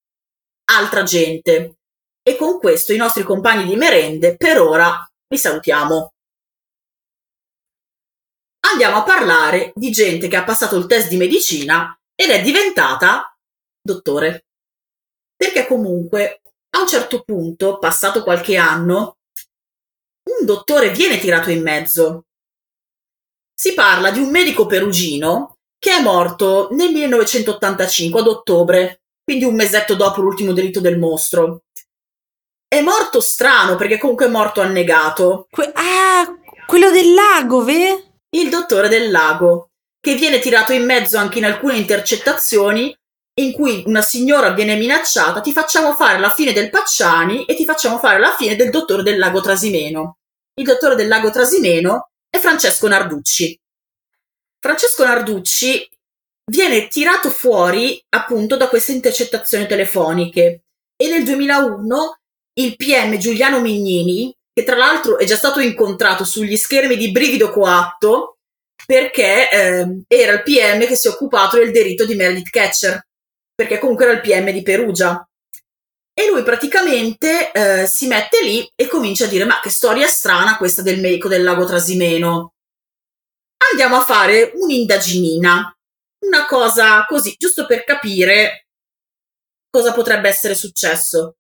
altra 0.71 1.03
gente. 1.05 1.77
E 2.23 2.37
con 2.37 2.59
questo 2.59 2.93
i 2.93 2.97
nostri 2.97 3.23
compagni 3.23 3.65
di 3.65 3.77
merende 3.77 4.37
per 4.37 4.61
ora 4.61 5.07
li 5.29 5.39
salutiamo. 5.39 6.13
Andiamo 8.71 8.97
a 8.97 9.03
parlare 9.03 9.73
di 9.75 9.91
gente 9.91 10.29
che 10.29 10.37
ha 10.37 10.45
passato 10.45 10.77
il 10.77 10.87
test 10.87 11.09
di 11.09 11.17
medicina 11.17 11.97
ed 12.15 12.31
è 12.31 12.43
diventata 12.43 13.35
dottore. 13.81 14.47
Perché 15.37 15.67
comunque 15.67 16.41
a 16.71 16.81
un 16.81 16.89
certo 16.89 17.23
punto, 17.23 17.79
passato 17.79 18.23
qualche 18.23 18.57
anno, 18.57 19.19
un 20.41 20.45
dottore 20.45 20.91
viene 20.91 21.19
tirato 21.19 21.51
in 21.51 21.63
mezzo. 21.63 22.25
Si 23.55 23.75
parla 23.75 24.11
di 24.11 24.21
un 24.21 24.31
medico 24.31 24.67
perugino 24.67 25.58
che 25.79 25.93
è 25.93 26.03
morto 26.03 26.69
nel 26.73 26.91
1985 26.91 28.21
ad 28.21 28.27
ottobre, 28.27 29.03
quindi 29.23 29.45
un 29.45 29.55
mesetto 29.55 29.95
dopo 29.95 30.21
l'ultimo 30.21 30.53
delitto 30.53 30.81
del 30.81 30.99
mostro. 30.99 31.63
È 32.67 32.81
morto 32.81 33.21
strano 33.21 33.77
perché 33.77 33.99
comunque 33.99 34.27
è 34.27 34.31
morto 34.31 34.61
annegato. 34.61 35.47
Que- 35.51 35.73
ah, 35.75 36.27
quello 36.67 36.91
del 36.91 37.15
lago, 37.15 37.63
ve? 37.63 38.11
Il 38.31 38.51
dottore 38.51 38.89
del 38.89 39.11
lago, 39.11 39.71
che 40.01 40.15
viene 40.17 40.39
tirato 40.39 40.73
in 40.73 40.85
mezzo 40.85 41.17
anche 41.17 41.39
in 41.39 41.47
alcune 41.47 41.77
intercettazioni 41.77 42.95
in 43.39 43.53
cui 43.53 43.85
una 43.87 44.03
signora 44.03 44.51
viene 44.51 44.77
minacciata, 44.77 45.41
ti 45.41 45.53
facciamo 45.53 45.95
fare 45.95 46.19
la 46.19 46.31
fine 46.31 46.53
del 46.53 46.71
Pacciani 46.71 47.45
e 47.45 47.55
ti 47.55 47.65
facciamo 47.65 47.99
fare 47.99 48.19
la 48.19 48.35
fine 48.37 48.57
del 48.57 48.71
dottore 48.71 49.03
del 49.03 49.19
lago 49.19 49.41
Trasimeno. 49.41 50.19
Il 50.55 50.65
dottore 50.65 50.97
del 50.97 51.07
lago 51.07 51.31
Trasimeno 51.31 52.11
è 52.29 52.39
Francesco 52.39 52.89
Narducci. 52.89 53.59
Francesco 54.61 55.05
Narducci 55.05 55.89
viene 56.51 56.89
tirato 56.89 57.31
fuori 57.31 58.03
appunto 58.09 58.57
da 58.57 58.69
queste 58.69 58.93
intercettazioni 58.93 59.67
telefoniche 59.67 60.63
e 60.97 61.09
nel 61.09 61.25
2001 61.25 62.19
il 62.55 62.77
PM 62.77 63.17
Giuliano 63.19 63.61
Mignini, 63.61 64.35
che 64.53 64.65
tra 64.65 64.77
l'altro 64.77 65.19
è 65.19 65.25
già 65.25 65.37
stato 65.37 65.61
incontrato 65.61 66.25
sugli 66.25 66.57
schermi 66.57 66.97
di 66.97 67.13
Brivido 67.13 67.53
Coatto 67.53 68.39
perché 68.85 69.49
ehm, 69.49 70.05
era 70.09 70.33
il 70.33 70.43
PM 70.43 70.87
che 70.87 70.97
si 70.97 71.07
è 71.07 71.11
occupato 71.11 71.57
del 71.57 71.71
delitto 71.71 72.05
di 72.05 72.15
Meredith 72.15 72.51
Catcher, 72.51 73.07
perché 73.55 73.79
comunque 73.79 74.07
era 74.07 74.15
il 74.15 74.21
PM 74.21 74.51
di 74.51 74.63
Perugia. 74.63 75.23
E 76.13 76.27
lui 76.27 76.43
praticamente 76.43 77.53
eh, 77.53 77.87
si 77.87 78.09
mette 78.09 78.43
lì 78.43 78.69
e 78.75 78.89
comincia 78.89 79.27
a 79.27 79.29
dire: 79.29 79.45
Ma 79.45 79.61
che 79.61 79.71
storia 79.71 80.09
strana 80.09 80.57
questa 80.57 80.83
del 80.83 81.01
medico 81.01 81.29
del 81.29 81.45
lago 81.45 81.65
Trasimeno 81.65 82.55
andiamo 83.71 83.97
a 83.97 84.03
fare 84.05 84.53
un'indaginina, 84.55 85.77
una 86.27 86.47
cosa 86.47 87.05
così, 87.07 87.35
giusto 87.39 87.67
per 87.67 87.85
capire 87.85 88.67
cosa 89.71 89.93
potrebbe 89.93 90.29
essere 90.29 90.55
successo. 90.55 91.37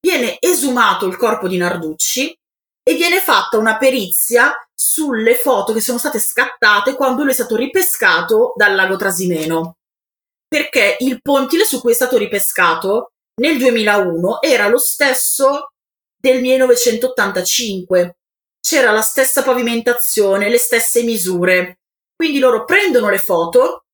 Viene 0.00 0.36
esumato 0.40 1.06
il 1.06 1.16
corpo 1.16 1.48
di 1.48 1.56
Narducci 1.56 2.36
e 2.82 2.94
viene 2.94 3.20
fatta 3.20 3.58
una 3.58 3.78
perizia 3.78 4.52
sulle 4.74 5.36
foto 5.36 5.72
che 5.72 5.80
sono 5.80 5.98
state 5.98 6.18
scattate 6.18 6.94
quando 6.94 7.22
lui 7.22 7.30
è 7.30 7.34
stato 7.34 7.56
ripescato 7.56 8.52
dal 8.56 8.74
lago 8.74 8.96
Trasimeno. 8.96 9.76
Perché 10.48 10.96
il 11.00 11.20
pontile 11.22 11.64
su 11.64 11.80
cui 11.80 11.92
è 11.92 11.94
stato 11.94 12.18
ripescato 12.18 13.12
nel 13.40 13.56
2001 13.58 14.42
era 14.42 14.68
lo 14.68 14.78
stesso 14.78 15.72
del 16.20 16.40
1985 16.40 18.16
c'era 18.62 18.92
la 18.92 19.02
stessa 19.02 19.42
pavimentazione, 19.42 20.48
le 20.48 20.58
stesse 20.58 21.02
misure. 21.02 21.80
Quindi 22.14 22.38
loro 22.38 22.64
prendono 22.64 23.10
le 23.10 23.18
foto 23.18 23.86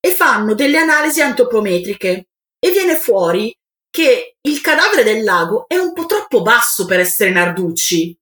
e 0.00 0.10
fanno 0.10 0.54
delle 0.54 0.78
analisi 0.78 1.22
antropometriche 1.22 2.26
e 2.58 2.70
viene 2.70 2.96
fuori 2.96 3.56
che 3.90 4.36
il 4.40 4.60
cadavere 4.60 5.04
del 5.04 5.22
lago 5.22 5.66
è 5.68 5.76
un 5.76 5.92
po' 5.92 6.06
troppo 6.06 6.42
basso 6.42 6.84
per 6.84 6.98
essere 6.98 7.30
Narducci. 7.30 8.16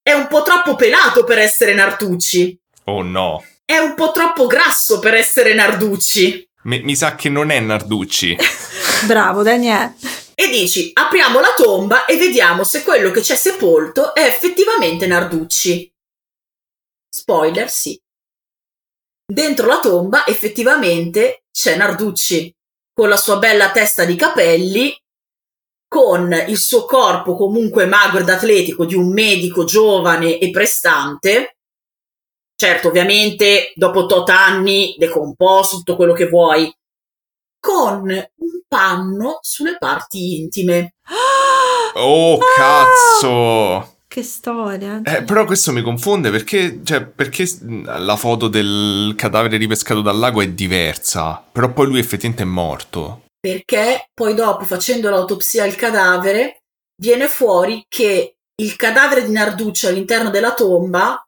È 0.00 0.12
un 0.12 0.28
po' 0.28 0.42
troppo 0.42 0.76
pelato 0.76 1.24
per 1.24 1.38
essere 1.38 1.74
Narducci. 1.74 2.58
Oh 2.84 3.02
no. 3.02 3.44
È 3.64 3.76
un 3.78 3.94
po' 3.94 4.12
troppo 4.12 4.46
grasso 4.46 5.00
per 5.00 5.14
essere 5.14 5.52
Narducci. 5.52 6.48
Mi, 6.62 6.82
mi 6.82 6.94
sa 6.94 7.16
che 7.16 7.28
non 7.28 7.50
è 7.50 7.58
Narducci. 7.58 8.36
Bravo, 9.06 9.42
Daniele. 9.42 9.94
E 10.38 10.50
dici, 10.50 10.90
apriamo 10.92 11.40
la 11.40 11.54
tomba 11.56 12.04
e 12.04 12.18
vediamo 12.18 12.62
se 12.62 12.82
quello 12.82 13.10
che 13.10 13.22
c'è 13.22 13.34
sepolto 13.34 14.14
è 14.14 14.22
effettivamente 14.22 15.06
Narducci. 15.06 15.90
Spoiler, 17.08 17.70
sì. 17.70 17.98
Dentro 19.24 19.66
la 19.66 19.80
tomba 19.80 20.26
effettivamente 20.26 21.44
c'è 21.50 21.76
Narducci, 21.76 22.54
con 22.92 23.08
la 23.08 23.16
sua 23.16 23.38
bella 23.38 23.72
testa 23.72 24.04
di 24.04 24.14
capelli, 24.14 24.94
con 25.88 26.30
il 26.46 26.58
suo 26.58 26.84
corpo 26.84 27.34
comunque 27.34 27.86
magro 27.86 28.20
ed 28.20 28.28
atletico 28.28 28.84
di 28.84 28.94
un 28.94 29.10
medico 29.14 29.64
giovane 29.64 30.38
e 30.38 30.50
prestante. 30.50 31.56
Certo, 32.54 32.88
ovviamente 32.88 33.72
dopo 33.74 34.04
tot 34.04 34.28
anni 34.28 34.94
decomposto, 34.98 35.76
tutto 35.78 35.96
quello 35.96 36.12
che 36.12 36.28
vuoi, 36.28 36.70
con 37.66 38.08
un 38.08 38.60
panno 38.68 39.38
sulle 39.42 39.76
parti 39.76 40.40
intime. 40.40 40.94
Oh, 41.98 42.38
cazzo! 42.54 44.00
Che 44.06 44.22
storia. 44.22 45.00
Eh, 45.02 45.22
però 45.22 45.46
questo 45.46 45.72
mi 45.72 45.80
confonde 45.80 46.30
perché, 46.30 46.80
cioè, 46.84 47.06
perché 47.06 47.48
la 47.84 48.16
foto 48.16 48.48
del 48.48 49.14
cadavere 49.16 49.56
ripescato 49.56 50.02
dal 50.02 50.18
lago 50.18 50.42
è 50.42 50.48
diversa, 50.48 51.42
però 51.50 51.72
poi 51.72 51.86
lui 51.86 51.98
effettivamente 51.98 52.42
è 52.42 52.46
morto. 52.46 53.22
Perché 53.40 54.10
poi 54.12 54.34
dopo, 54.34 54.66
facendo 54.66 55.08
l'autopsia 55.08 55.64
al 55.64 55.74
cadavere, 55.74 56.64
viene 57.00 57.28
fuori 57.28 57.82
che 57.88 58.36
il 58.56 58.76
cadavere 58.76 59.24
di 59.24 59.32
Narducci 59.32 59.86
all'interno 59.86 60.28
della 60.28 60.52
tomba 60.52 61.26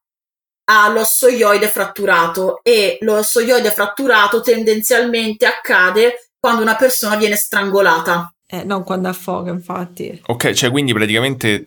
ha 0.70 0.89
l'ossoioide 0.90 1.69
fratturato 1.69 2.60
e 2.62 2.98
l'ossoioide 3.01 3.70
fratturato 3.70 4.43
tendenzialmente 4.43 5.47
accade 5.47 6.28
quando 6.39 6.62
una 6.62 6.77
persona 6.77 7.16
viene 7.16 7.36
strangolata. 7.36 8.32
Eh, 8.51 8.65
non 8.65 8.82
quando 8.82 9.09
affoga, 9.09 9.51
infatti. 9.51 10.23
Ok, 10.27 10.52
cioè 10.52 10.70
quindi 10.70 10.93
praticamente... 10.93 11.65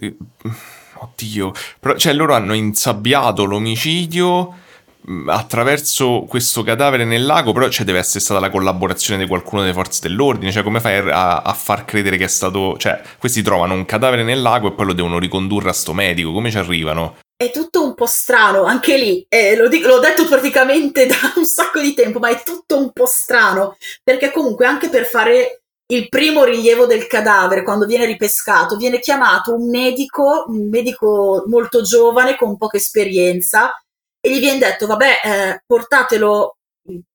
Oddio, 1.04 1.52
però 1.80 1.98
cioè 1.98 2.14
loro 2.14 2.36
hanno 2.36 2.54
insabbiato 2.54 3.44
l'omicidio 3.44 4.54
mh, 5.02 5.30
attraverso 5.30 6.26
questo 6.28 6.62
cadavere 6.62 7.06
nel 7.06 7.26
lago, 7.26 7.54
però 7.54 7.70
cioè, 7.70 7.86
deve 7.86 7.98
essere 7.98 8.20
stata 8.20 8.40
la 8.40 8.52
collaborazione 8.52 9.24
di 9.24 9.28
qualcuno 9.28 9.62
delle 9.62 9.74
forze 9.74 10.00
dell'ordine, 10.04 10.52
cioè 10.52 10.62
come 10.62 10.80
fai 10.80 10.98
a, 11.10 11.38
a 11.38 11.54
far 11.54 11.86
credere 11.86 12.18
che 12.18 12.26
è 12.26 12.28
stato... 12.28 12.78
cioè 12.78 13.02
questi 13.18 13.42
trovano 13.42 13.74
un 13.74 13.86
cadavere 13.86 14.22
nel 14.24 14.44
lago 14.44 14.68
e 14.68 14.74
poi 14.74 14.86
lo 14.86 14.94
devono 14.94 15.18
ricondurre 15.18 15.70
a 15.70 15.74
sto 15.74 15.94
medico, 15.94 16.32
come 16.32 16.52
ci 16.52 16.60
arrivano? 16.60 17.18
È 17.42 17.50
tutto 17.50 17.84
un 17.84 17.96
po' 17.96 18.06
strano, 18.06 18.66
anche 18.66 18.98
lì, 18.98 19.26
eh, 19.28 19.56
lo 19.56 19.68
dico, 19.68 19.88
l'ho 19.88 19.98
detto 19.98 20.28
praticamente 20.28 21.08
da 21.10 21.16
un 21.36 21.46
sacco 21.46 21.80
di 21.80 21.96
tempo, 21.96 22.20
ma 22.20 22.30
è 22.30 22.44
tutto 22.44 22.78
un 22.78 22.92
po' 22.92 23.08
strano, 23.08 23.78
perché 24.04 24.32
comunque 24.32 24.68
anche 24.68 24.90
per 24.90 25.06
fare 25.08 25.64
il 25.88 26.08
primo 26.08 26.44
rilievo 26.44 26.86
del 26.86 27.08
cadavere, 27.08 27.64
quando 27.64 27.88
viene 27.88 28.06
ripescato, 28.06 28.78
viene 28.78 29.00
chiamato 29.00 29.56
un 29.56 29.70
medico, 29.72 30.46
un 30.50 30.70
medico 30.70 31.44
molto 31.48 31.82
giovane, 31.82 32.38
con 32.38 32.58
poca 32.58 32.78
esperienza, 32.78 33.74
e 34.20 34.32
gli 34.32 34.40
viene 34.40 34.60
detto, 34.60 34.86
vabbè, 34.86 35.22
eh, 35.24 35.64
portatelo 35.66 36.58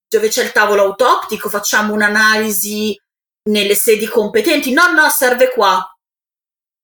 dove 0.08 0.28
c'è 0.28 0.42
il 0.42 0.52
tavolo 0.52 0.82
autoptico, 0.82 1.48
facciamo 1.48 1.94
un'analisi 1.94 3.00
nelle 3.50 3.76
sedi 3.76 4.06
competenti. 4.06 4.72
No, 4.72 4.90
no, 4.90 5.08
serve 5.08 5.50
qua. 5.52 5.88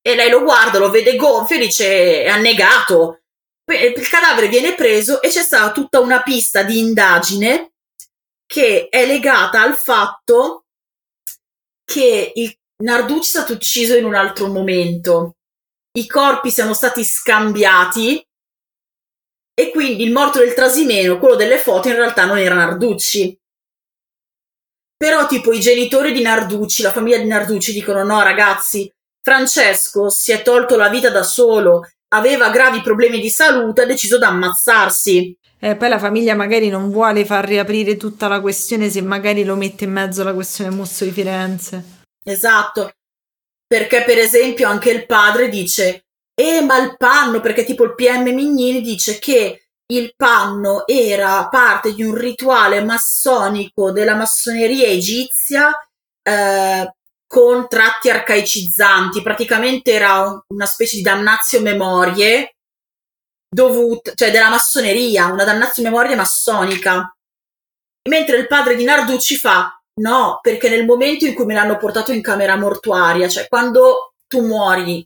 E 0.01 0.14
lei 0.14 0.31
lo 0.31 0.43
guarda, 0.43 0.78
lo 0.78 0.90
vede 0.90 1.16
gonfio 1.16 1.56
e 1.56 1.60
dice, 1.60 2.23
è 2.24 2.28
annegato 2.28 3.22
il 3.65 4.09
cadavere 4.09 4.49
viene 4.49 4.75
preso 4.75 5.23
e 5.23 5.29
c'è 5.29 5.43
stata 5.43 5.73
tutta 5.73 6.01
una 6.01 6.23
pista 6.23 6.63
di 6.63 6.79
indagine 6.79 7.73
che 8.45 8.89
è 8.89 9.07
legata 9.07 9.63
al 9.63 9.77
fatto 9.77 10.65
che 11.85 12.33
il 12.35 12.57
Narducci 12.83 13.21
è 13.21 13.31
stato 13.31 13.53
ucciso 13.53 13.97
in 13.97 14.05
un 14.05 14.15
altro 14.15 14.49
momento, 14.49 15.37
i 15.93 16.07
corpi 16.07 16.51
siano 16.51 16.75
stati 16.75 17.05
scambiati 17.05 18.27
e 19.55 19.71
quindi 19.71 20.05
il 20.05 20.13
morto 20.13 20.39
del 20.39 20.55
Trasimeno, 20.55 21.19
quello 21.19 21.37
delle 21.37 21.59
foto, 21.59 21.89
in 21.89 21.95
realtà 21.95 22.25
non 22.25 22.39
era 22.39 22.55
Narducci. 22.55 23.39
Però 24.97 25.27
tipo 25.27 25.53
i 25.53 25.61
genitori 25.61 26.13
di 26.13 26.23
Narducci, 26.23 26.83
la 26.83 26.93
famiglia 26.93 27.19
di 27.19 27.27
Narducci 27.27 27.73
dicono 27.73 28.03
no 28.05 28.23
ragazzi, 28.23 28.91
Francesco 29.21 30.09
si 30.09 30.33
è 30.33 30.43
tolto 30.43 30.77
la 30.77 30.89
vita 30.89 31.11
da 31.11 31.23
solo, 31.23 31.89
aveva 32.13 32.51
gravi 32.51 32.81
problemi 32.81 33.21
di 33.21 33.31
salute, 33.31 33.83
ha 33.83 33.87
deciso 33.87 34.19
di 34.19 34.25
ammazzarsi. 34.25 35.37
Eh, 35.59 35.77
poi 35.77 35.89
la 35.89 35.99
famiglia 35.99 36.35
magari 36.35 36.69
non 36.69 36.91
vuole 36.91 37.25
far 37.25 37.45
riaprire 37.45 37.97
tutta 37.97 38.29
la 38.29 38.41
questione 38.41 38.91
se 38.91 39.01
magari 39.01 39.45
lo 39.45 39.55
mette 39.55 39.85
in 39.85 39.93
mezzo 39.93 40.23
alla 40.23 40.35
questione 40.35 40.71
mostro 40.71 41.07
di 41.07 41.13
Firenze. 41.13 42.05
Esatto, 42.25 42.93
perché 43.67 44.03
per 44.03 44.19
esempio 44.19 44.69
anche 44.69 44.91
il 44.91 45.07
padre 45.07 45.49
dice, 45.49 46.07
eh 46.35 46.61
ma 46.63 46.79
il 46.79 46.97
panno, 46.97 47.41
perché 47.41 47.65
tipo 47.65 47.85
il 47.85 47.95
PM 47.95 48.25
Mignini 48.35 48.81
dice 48.81 49.19
che 49.19 49.69
il 49.87 50.15
panno 50.17 50.87
era 50.87 51.49
parte 51.49 51.95
di 51.95 52.03
un 52.03 52.15
rituale 52.17 52.83
massonico 52.83 53.93
della 53.93 54.15
massoneria 54.15 54.87
egizia 54.87 55.71
eh, 56.23 56.95
con 57.33 57.67
tratti 57.67 58.11
arcaicizzanti, 58.11 59.23
praticamente 59.23 59.91
era 59.93 60.39
una 60.49 60.67
specie 60.67 60.97
di 60.97 61.03
damnazio 61.03 61.63
memorie 61.63 62.57
dovuta, 63.49 64.13
cioè 64.15 64.31
della 64.31 64.51
massoneria, 64.51 65.33
una 65.33 65.43
damnazio 65.43 65.83
memoria 65.83 66.15
massonica. 66.15 67.11
Mentre 68.11 68.37
il 68.37 68.47
padre 68.47 68.77
di 68.77 68.85
Narducci 68.85 69.37
fa 69.37 69.83
no, 70.03 70.41
perché 70.43 70.69
nel 70.69 70.85
momento 70.85 71.25
in 71.25 71.33
cui 71.33 71.47
me 71.47 71.55
l'hanno 71.55 71.79
portato 71.79 72.13
in 72.13 72.21
camera 72.21 72.55
mortuaria, 72.57 73.31
cioè 73.31 73.49
quando 73.49 74.13
tu 74.27 74.45
muori 74.45 75.03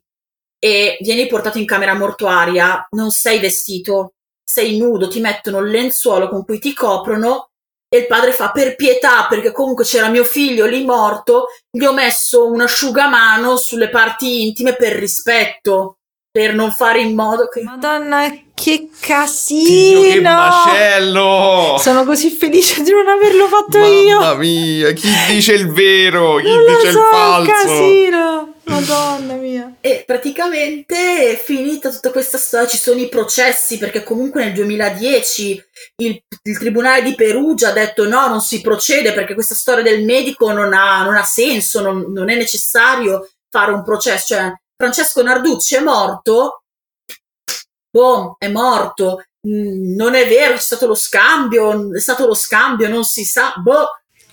e 0.58 0.98
vieni 1.02 1.28
portato 1.28 1.58
in 1.58 1.64
camera 1.64 1.94
mortuaria, 1.94 2.88
non 2.96 3.12
sei 3.12 3.38
vestito, 3.38 4.14
sei 4.42 4.78
nudo, 4.78 5.06
ti 5.06 5.20
mettono 5.20 5.60
il 5.60 5.70
lenzuolo 5.70 6.28
con 6.28 6.44
cui 6.44 6.58
ti 6.58 6.74
coprono 6.74 7.50
e 7.88 7.98
il 7.98 8.06
padre 8.06 8.32
fa 8.32 8.50
per 8.50 8.74
pietà, 8.74 9.26
perché 9.28 9.52
comunque 9.52 9.84
c'era 9.84 10.08
mio 10.08 10.24
figlio 10.24 10.66
lì 10.66 10.84
morto, 10.84 11.46
gli 11.70 11.84
ho 11.84 11.92
messo 11.92 12.50
un 12.50 12.60
asciugamano 12.60 13.56
sulle 13.56 13.88
parti 13.88 14.46
intime 14.46 14.74
per 14.74 14.92
rispetto, 14.92 15.98
per 16.30 16.54
non 16.54 16.72
fare 16.72 17.00
in 17.00 17.14
modo 17.14 17.48
che... 17.48 17.62
Madonna, 17.62 18.30
che 18.52 18.90
casino! 19.00 20.00
Dio, 20.00 20.12
che 20.12 20.20
macello! 20.20 21.76
Sono 21.78 22.04
così 22.04 22.30
felice 22.30 22.82
di 22.82 22.90
non 22.90 23.06
averlo 23.06 23.46
fatto 23.46 23.78
Mamma 23.78 23.94
io! 23.94 24.18
Mamma 24.18 24.34
mia, 24.34 24.90
chi 24.92 25.08
dice 25.28 25.54
il 25.54 25.70
vero? 25.72 26.36
Chi 26.36 26.48
non 26.48 26.64
dice 26.66 26.90
so, 26.90 26.98
il 26.98 27.04
falso? 27.10 27.52
casino! 27.52 28.54
Madonna 28.66 29.34
mia. 29.34 29.76
E 29.80 30.02
praticamente 30.04 31.40
finita 31.42 31.90
tutta 31.90 32.10
questa 32.10 32.36
storia, 32.36 32.66
ci 32.66 32.76
sono 32.76 33.00
i 33.00 33.08
processi 33.08 33.78
perché 33.78 34.02
comunque 34.02 34.44
nel 34.44 34.52
2010 34.54 35.64
il, 36.02 36.22
il, 36.42 36.58
Tribunale 36.58 37.02
di 37.02 37.14
Perugia 37.14 37.68
ha 37.68 37.72
detto 37.72 38.08
no, 38.08 38.26
non 38.26 38.40
si 38.40 38.60
procede 38.60 39.12
perché 39.12 39.34
questa 39.34 39.54
storia 39.54 39.84
del 39.84 40.04
medico 40.04 40.50
non 40.50 40.72
ha, 40.72 41.04
non 41.04 41.14
ha 41.14 41.22
senso, 41.22 41.80
non, 41.80 42.12
non, 42.12 42.28
è 42.28 42.34
necessario 42.34 43.30
fare 43.48 43.72
un 43.72 43.84
processo. 43.84 44.34
Cioè, 44.34 44.52
Francesco 44.76 45.22
Narducci 45.22 45.76
è 45.76 45.80
morto, 45.80 46.62
boh, 47.88 48.34
è 48.36 48.48
morto, 48.48 49.22
mm, 49.46 49.94
non 49.94 50.16
è 50.16 50.26
vero, 50.26 50.54
c'è 50.54 50.60
stato 50.60 50.88
lo 50.88 50.96
scambio, 50.96 51.94
è 51.94 52.00
stato 52.00 52.26
lo 52.26 52.34
scambio, 52.34 52.88
non 52.88 53.04
si 53.04 53.24
sa, 53.24 53.54
boh 53.62 53.86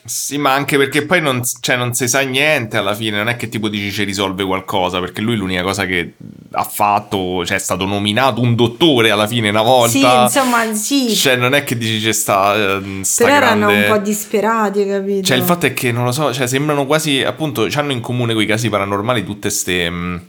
sì, 0.05 0.38
ma 0.38 0.53
anche 0.53 0.77
perché 0.77 1.05
poi 1.05 1.21
non, 1.21 1.41
cioè, 1.61 1.75
non 1.75 1.93
si 1.93 2.07
sa 2.07 2.19
niente 2.21 2.77
alla 2.77 2.93
fine, 2.93 3.17
non 3.17 3.30
è 3.30 3.35
che 3.35 3.47
tipo 3.47 3.69
dici 3.69 3.91
ci 3.91 4.03
risolve 4.03 4.43
qualcosa, 4.43 4.99
perché 4.99 5.21
lui 5.21 5.35
l'unica 5.35 5.63
cosa 5.63 5.85
che 5.85 6.13
ha 6.51 6.63
fatto, 6.63 7.45
cioè 7.45 7.57
è 7.57 7.59
stato 7.59 7.85
nominato 7.85 8.41
un 8.41 8.55
dottore 8.55 9.11
alla 9.11 9.27
fine 9.27 9.49
una 9.49 9.61
volta. 9.61 10.27
Sì, 10.27 10.38
insomma, 10.38 10.73
sì. 10.73 11.15
Cioè 11.15 11.35
non 11.35 11.53
è 11.53 11.63
che 11.63 11.77
dici 11.77 12.03
c'è 12.03 12.11
sta, 12.11 12.77
uh, 12.77 13.01
sta 13.01 13.23
Però 13.23 13.38
grande... 13.38 13.65
erano 13.65 13.88
un 13.88 13.97
po' 13.97 14.03
disperati, 14.03 14.85
capito? 14.85 15.25
Cioè 15.27 15.38
il 15.38 15.43
fatto 15.43 15.65
è 15.65 15.73
che, 15.73 15.91
non 15.91 16.03
lo 16.03 16.11
so, 16.11 16.34
cioè 16.34 16.47
sembrano 16.47 16.85
quasi, 16.85 17.23
appunto, 17.23 17.67
hanno 17.73 17.91
in 17.91 18.01
comune 18.01 18.34
con 18.34 18.43
i 18.43 18.45
casi 18.45 18.69
paranormali 18.69 19.23
tutte 19.23 19.49
ste... 19.49 19.89
Mh, 19.89 20.21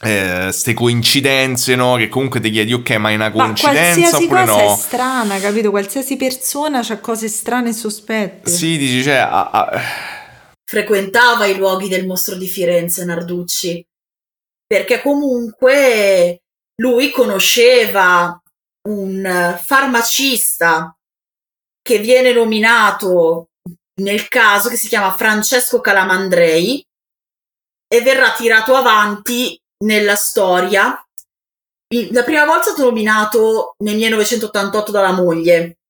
queste 0.00 0.70
eh, 0.70 0.74
coincidenze, 0.74 1.74
no? 1.74 1.96
Che 1.96 2.08
comunque 2.08 2.40
ti 2.40 2.50
chiedi, 2.50 2.72
ok, 2.72 2.90
ma 2.92 3.10
è 3.10 3.14
una 3.16 3.30
coincidenza 3.30 4.18
ma 4.18 4.24
oppure 4.24 4.46
cosa 4.46 4.64
no? 4.64 4.72
è 4.72 4.76
strana, 4.76 5.38
capito? 5.38 5.70
Qualsiasi 5.70 6.16
persona 6.16 6.80
ha 6.80 6.98
cose 7.00 7.28
strane 7.28 7.68
e 7.68 7.72
sospette. 7.74 8.50
Sì, 8.50 8.78
dici, 8.78 9.02
cioè... 9.02 9.16
Ah, 9.16 9.50
ah. 9.50 9.82
Frequentava 10.64 11.44
i 11.46 11.56
luoghi 11.56 11.88
del 11.88 12.06
mostro 12.06 12.36
di 12.36 12.48
Firenze, 12.48 13.04
Narducci, 13.04 13.84
perché 14.66 15.02
comunque 15.02 16.44
lui 16.76 17.10
conosceva 17.10 18.40
un 18.88 19.58
farmacista 19.62 20.96
che 21.82 21.98
viene 21.98 22.32
nominato 22.32 23.48
nel 24.00 24.28
caso 24.28 24.70
che 24.70 24.76
si 24.76 24.88
chiama 24.88 25.12
Francesco 25.12 25.80
Calamandrei 25.80 26.82
e 27.92 28.00
verrà 28.00 28.32
tirato 28.32 28.74
avanti 28.74 29.60
nella 29.84 30.14
storia. 30.14 31.04
La 32.12 32.22
prima 32.22 32.44
volta 32.44 32.60
è 32.60 32.72
stato 32.72 32.84
nominato 32.84 33.74
nel 33.78 33.96
1988 33.96 34.90
dalla 34.92 35.12
moglie 35.12 35.80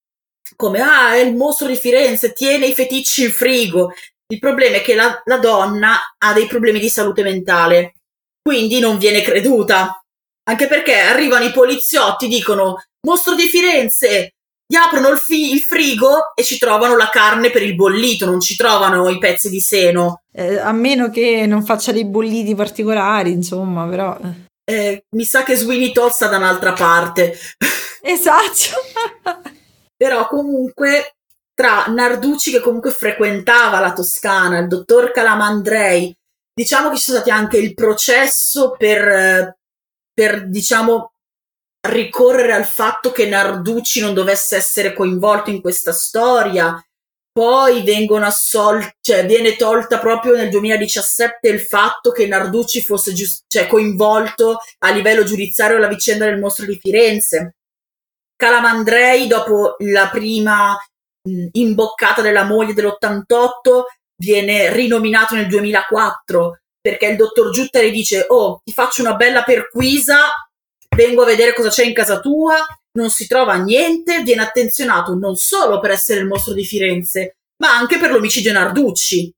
come 0.55 0.79
ah, 0.79 1.13
è 1.13 1.19
il 1.19 1.35
mostro 1.35 1.67
di 1.67 1.75
Firenze, 1.75 2.33
tiene 2.33 2.67
i 2.67 2.73
feticci 2.73 3.23
in 3.23 3.31
frigo. 3.31 3.93
Il 4.27 4.39
problema 4.39 4.77
è 4.77 4.81
che 4.81 4.95
la, 4.95 5.21
la 5.25 5.37
donna 5.37 5.97
ha 6.17 6.33
dei 6.33 6.47
problemi 6.47 6.79
di 6.79 6.89
salute 6.89 7.23
mentale, 7.23 7.95
quindi 8.41 8.79
non 8.79 8.97
viene 8.97 9.21
creduta. 9.21 10.03
Anche 10.43 10.67
perché 10.67 10.95
arrivano 10.99 11.45
i 11.45 11.51
poliziotti, 11.51 12.27
dicono 12.27 12.83
mostro 13.07 13.35
di 13.35 13.47
Firenze, 13.47 14.35
gli 14.71 14.75
aprono 14.77 15.09
il, 15.09 15.17
fi- 15.17 15.51
il, 15.51 15.59
frigo 15.59 16.33
e 16.33 16.43
ci 16.45 16.57
trovano 16.57 16.95
la 16.95 17.09
carne 17.09 17.49
per 17.49 17.61
il 17.61 17.75
bollito, 17.75 18.25
non 18.25 18.39
ci 18.39 18.55
trovano 18.55 19.09
i 19.09 19.17
pezzi 19.17 19.49
di 19.49 19.59
seno. 19.59 20.21
Eh, 20.31 20.57
a 20.57 20.71
meno 20.71 21.09
che 21.09 21.45
non 21.45 21.65
faccia 21.65 21.91
dei 21.91 22.05
bolliti 22.05 22.55
particolari, 22.55 23.31
insomma, 23.31 23.85
però. 23.85 24.17
Eh, 24.63 25.03
mi 25.09 25.25
sa 25.25 25.43
che 25.43 25.57
Sweeney 25.57 25.91
Todd 25.91 26.11
sta 26.11 26.27
da 26.27 26.37
un'altra 26.37 26.71
parte. 26.71 27.37
Esatto. 28.03 28.81
però 29.95 30.25
comunque 30.25 31.17
tra 31.53 31.85
Narducci 31.85 32.49
che 32.49 32.59
comunque 32.59 32.89
frequentava 32.89 33.79
la 33.79 33.93
Toscana, 33.93 34.57
il 34.57 34.67
dottor 34.67 35.11
Calamandrei, 35.11 36.11
diciamo 36.51 36.89
che 36.89 36.95
ci 36.95 37.03
sono 37.03 37.17
stati 37.19 37.29
anche 37.29 37.57
il 37.57 37.75
processo 37.75 38.75
per, 38.75 39.55
per 40.11 40.49
diciamo 40.49 41.11
ricorrere 41.89 42.53
al 42.53 42.65
fatto 42.65 43.11
che 43.11 43.27
Narducci 43.27 44.01
non 44.01 44.13
dovesse 44.13 44.55
essere 44.55 44.93
coinvolto 44.93 45.49
in 45.49 45.61
questa 45.61 45.91
storia. 45.91 46.83
Poi 47.33 47.83
vengono 47.83 48.25
assolti, 48.25 48.91
cioè 48.99 49.25
viene 49.25 49.55
tolta 49.55 49.99
proprio 49.99 50.35
nel 50.35 50.49
2017 50.49 51.47
il 51.47 51.61
fatto 51.61 52.11
che 52.11 52.27
Narducci 52.27 52.81
fosse 52.81 53.13
giust- 53.13 53.45
cioè, 53.47 53.67
coinvolto 53.67 54.59
a 54.79 54.91
livello 54.91 55.23
giudiziario 55.23 55.77
alla 55.77 55.87
vicenda 55.87 56.25
del 56.25 56.39
mostro 56.39 56.65
di 56.65 56.77
Firenze. 56.77 57.55
Calamandrei, 58.35 59.27
dopo 59.27 59.75
la 59.79 60.09
prima 60.09 60.73
mh, 60.73 61.47
imboccata 61.53 62.21
della 62.21 62.43
moglie 62.43 62.73
dell'88, 62.73 63.83
viene 64.21 64.71
rinominato 64.73 65.35
nel 65.35 65.47
2004 65.47 66.59
perché 66.81 67.05
il 67.05 67.15
dottor 67.15 67.51
Giuttari 67.51 67.91
dice: 67.91 68.25
Oh, 68.27 68.59
ti 68.63 68.73
faccio 68.73 69.01
una 69.01 69.15
bella 69.15 69.43
perquisa 69.43 70.31
vengo 70.95 71.23
a 71.23 71.25
vedere 71.25 71.53
cosa 71.53 71.69
c'è 71.69 71.85
in 71.85 71.93
casa 71.93 72.19
tua, 72.19 72.57
non 72.93 73.09
si 73.09 73.27
trova 73.27 73.55
niente, 73.55 74.23
viene 74.23 74.41
attenzionato 74.41 75.13
non 75.15 75.35
solo 75.35 75.79
per 75.79 75.91
essere 75.91 76.19
il 76.19 76.27
mostro 76.27 76.53
di 76.53 76.65
Firenze, 76.65 77.37
ma 77.63 77.75
anche 77.75 77.97
per 77.97 78.11
l'omicidio 78.11 78.51
Narducci. 78.51 79.33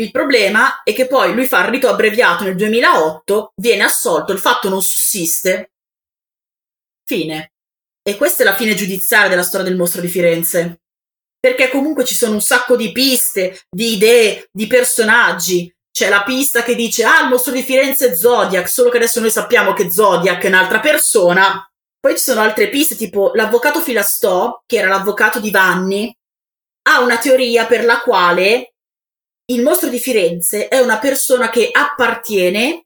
Il 0.00 0.10
problema 0.10 0.82
è 0.82 0.92
che 0.94 1.06
poi 1.06 1.34
lui 1.34 1.46
fa 1.46 1.64
il 1.64 1.70
rito 1.70 1.88
abbreviato 1.88 2.44
nel 2.44 2.54
2008, 2.54 3.52
viene 3.56 3.82
assolto, 3.82 4.32
il 4.32 4.38
fatto 4.38 4.68
non 4.68 4.82
sussiste 4.82 5.70
Fine. 7.08 7.52
E 8.02 8.16
questa 8.18 8.42
è 8.42 8.46
la 8.46 8.54
fine 8.54 8.74
giudiziaria 8.74 9.30
della 9.30 9.42
storia 9.42 9.66
del 9.66 9.78
mostro 9.78 10.02
di 10.02 10.08
Firenze. 10.08 10.82
Perché 11.40 11.70
comunque 11.70 12.04
ci 12.04 12.14
sono 12.14 12.34
un 12.34 12.42
sacco 12.42 12.76
di 12.76 12.92
piste, 12.92 13.62
di 13.70 13.94
idee, 13.94 14.48
di 14.52 14.66
personaggi. 14.66 15.72
C'è 15.98 16.08
la 16.08 16.22
pista 16.22 16.62
che 16.62 16.76
dice, 16.76 17.02
ah, 17.02 17.22
il 17.22 17.28
mostro 17.28 17.50
di 17.50 17.64
Firenze 17.64 18.12
è 18.12 18.14
Zodiac, 18.14 18.68
solo 18.68 18.88
che 18.88 18.98
adesso 18.98 19.18
noi 19.18 19.32
sappiamo 19.32 19.72
che 19.72 19.90
Zodiac 19.90 20.40
è 20.44 20.46
un'altra 20.46 20.78
persona. 20.78 21.68
Poi 21.98 22.16
ci 22.16 22.22
sono 22.22 22.40
altre 22.40 22.68
piste, 22.68 22.94
tipo 22.94 23.32
l'avvocato 23.34 23.80
Filastò, 23.80 24.62
che 24.64 24.76
era 24.76 24.86
l'avvocato 24.86 25.40
di 25.40 25.50
Vanni, 25.50 26.16
ha 26.88 27.00
una 27.00 27.18
teoria 27.18 27.66
per 27.66 27.84
la 27.84 27.98
quale 27.98 28.74
il 29.46 29.60
mostro 29.60 29.88
di 29.88 29.98
Firenze 29.98 30.68
è 30.68 30.78
una 30.78 31.00
persona 31.00 31.50
che 31.50 31.68
appartiene 31.72 32.84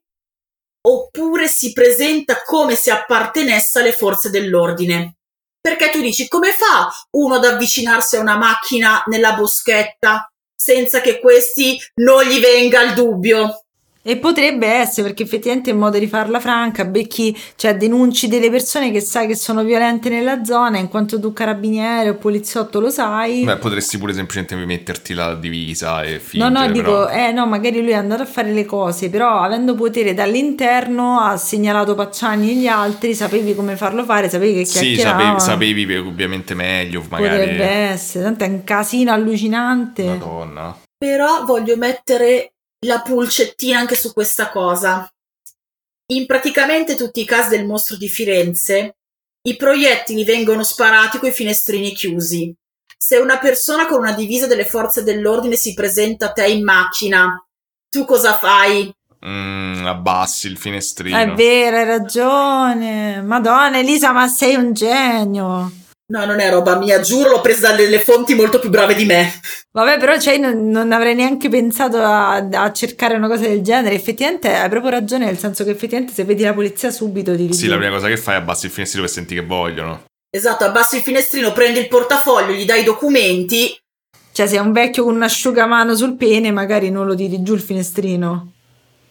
oppure 0.87 1.47
si 1.47 1.71
presenta 1.71 2.41
come 2.41 2.73
se 2.73 2.89
appartenesse 2.89 3.77
alle 3.77 3.91
forze 3.91 4.31
dell'ordine. 4.31 5.17
Perché 5.61 5.91
tu 5.91 6.01
dici 6.01 6.27
come 6.27 6.51
fa 6.51 6.91
uno 7.11 7.35
ad 7.35 7.45
avvicinarsi 7.45 8.15
a 8.15 8.21
una 8.21 8.37
macchina 8.37 9.03
nella 9.05 9.33
boschetta 9.33 10.32
senza 10.63 11.01
che 11.01 11.19
questi 11.19 11.77
non 11.95 12.23
gli 12.23 12.39
venga 12.39 12.83
il 12.83 12.93
dubbio? 12.93 13.62
E 14.05 14.17
potrebbe 14.17 14.67
essere 14.67 15.07
perché 15.07 15.23
effettivamente 15.23 15.69
è 15.69 15.73
un 15.73 15.79
modo 15.79 15.97
di 15.97 16.07
farla 16.07 16.41
franca, 16.41 16.83
becchi, 16.83 17.35
cioè 17.55 17.77
denunci 17.77 18.27
delle 18.27 18.49
persone 18.49 18.91
che 18.91 18.99
sai 18.99 19.27
che 19.27 19.35
sono 19.35 19.63
violente 19.63 20.09
nella 20.09 20.43
zona, 20.43 20.77
in 20.77 20.89
quanto 20.89 21.21
tu 21.21 21.31
carabiniere 21.31 22.09
o 22.09 22.15
poliziotto 22.15 22.81
lo 22.81 22.89
sai. 22.89 23.45
Beh, 23.45 23.55
potresti 23.57 23.97
pure 23.97 24.11
semplicemente 24.11 24.55
metterti 24.55 25.13
la 25.13 25.35
divisa 25.35 26.03
e 26.03 26.19
fingere. 26.19 26.51
No, 26.51 26.59
no, 26.59 26.65
però. 26.65 26.73
dico, 26.73 27.09
eh 27.09 27.31
no, 27.31 27.45
magari 27.47 27.81
lui 27.81 27.91
è 27.91 27.95
andato 27.95 28.23
a 28.23 28.25
fare 28.25 28.51
le 28.51 28.65
cose, 28.65 29.09
però 29.09 29.39
avendo 29.39 29.73
potere 29.73 30.13
dall'interno 30.13 31.19
ha 31.19 31.37
segnalato 31.37 31.95
Pacciani 31.95 32.51
e 32.51 32.55
gli 32.55 32.67
altri, 32.67 33.15
sapevi 33.15 33.55
come 33.55 33.77
farlo 33.77 34.03
fare, 34.03 34.27
sapevi 34.29 34.53
che 34.53 34.65
Sì, 34.65 34.95
chiacchieravano. 34.95 35.39
sapevi, 35.39 35.79
sapevi 35.81 35.95
ovviamente 35.95 36.53
meglio, 36.55 37.05
magari. 37.07 37.37
Potrebbe 37.37 37.63
essere, 37.65 38.25
tanto 38.25 38.43
è 38.43 38.47
un 38.47 38.63
casino 38.65 39.13
allucinante. 39.13 40.03
Madonna. 40.03 40.77
Però 40.97 41.45
voglio 41.45 41.75
mettere 41.77 42.52
la 42.83 43.01
pulcettina 43.01 43.79
anche 43.79 43.95
su 43.95 44.13
questa 44.13 44.49
cosa. 44.49 45.07
In 46.13 46.25
praticamente 46.25 46.95
tutti 46.95 47.21
i 47.21 47.25
casi 47.25 47.49
del 47.49 47.65
mostro 47.65 47.95
di 47.95 48.07
Firenze, 48.09 48.97
i 49.45 49.55
proiettili 49.55 50.23
vengono 50.23 50.63
sparati 50.63 51.17
coi 51.17 51.31
finestrini 51.31 51.93
chiusi. 51.93 52.53
Se 52.97 53.17
una 53.17 53.37
persona 53.37 53.85
con 53.85 53.99
una 53.99 54.13
divisa 54.13 54.47
delle 54.47 54.65
forze 54.65 55.03
dell'ordine 55.03 55.55
si 55.55 55.73
presenta 55.73 56.27
a 56.27 56.31
te 56.31 56.47
in 56.47 56.63
macchina, 56.63 57.45
tu 57.89 58.05
cosa 58.05 58.35
fai? 58.35 58.93
Mm, 59.25 59.85
abbassi 59.85 60.47
il 60.47 60.57
finestrino. 60.57 61.17
È 61.17 61.33
vero, 61.33 61.77
hai 61.77 61.85
ragione. 61.85 63.21
Madonna 63.21 63.79
Elisa, 63.79 64.11
ma 64.11 64.27
sei 64.27 64.55
un 64.55 64.73
genio. 64.73 65.71
No, 66.13 66.25
non 66.25 66.39
è 66.39 66.51
roba 66.51 66.77
mia, 66.77 66.99
giuro, 66.99 67.31
l'ho 67.31 67.41
presa 67.41 67.73
dalle 67.73 67.99
fonti 67.99 68.35
molto 68.35 68.59
più 68.59 68.69
brave 68.69 68.93
di 68.93 69.05
me. 69.05 69.33
Vabbè, 69.71 69.97
però 69.97 70.15
cioè, 70.19 70.37
non, 70.37 70.69
non 70.69 70.91
avrei 70.91 71.15
neanche 71.15 71.49
pensato 71.49 71.97
a, 71.97 72.35
a 72.35 72.71
cercare 72.71 73.15
una 73.15 73.27
cosa 73.27 73.47
del 73.47 73.61
genere. 73.61 73.95
Effettivamente 73.95 74.53
hai 74.53 74.69
proprio 74.69 74.91
ragione, 74.91 75.25
nel 75.25 75.39
senso 75.39 75.63
che 75.63 75.71
effettivamente 75.71 76.13
se 76.13 76.23
vedi 76.23 76.43
la 76.43 76.53
polizia 76.53 76.91
subito 76.91 77.35
ti 77.35 77.51
Sì, 77.51 77.65
la 77.65 77.77
prima 77.77 77.93
cosa 77.93 78.09
che 78.09 78.17
fai 78.17 78.35
è 78.35 78.37
abbassi 78.37 78.67
il 78.67 78.71
finestrino 78.71 79.05
per 79.05 79.11
sentire 79.11 79.41
che 79.41 79.47
vogliono. 79.47 80.03
Esatto, 80.29 80.65
abbassi 80.65 80.97
il 80.97 81.01
finestrino, 81.01 81.51
prendi 81.51 81.79
il 81.79 81.87
portafoglio, 81.87 82.53
gli 82.53 82.65
dai 82.65 82.81
i 82.81 82.83
documenti. 82.83 83.75
Cioè, 84.31 84.45
se 84.45 84.57
è 84.57 84.59
un 84.59 84.71
vecchio 84.71 85.05
con 85.05 85.15
un 85.15 85.23
asciugamano 85.23 85.95
sul 85.95 86.15
pene, 86.15 86.51
magari 86.51 86.91
non 86.91 87.07
lo 87.07 87.15
tiri 87.15 87.41
giù 87.41 87.55
il 87.55 87.61
finestrino. 87.61 88.51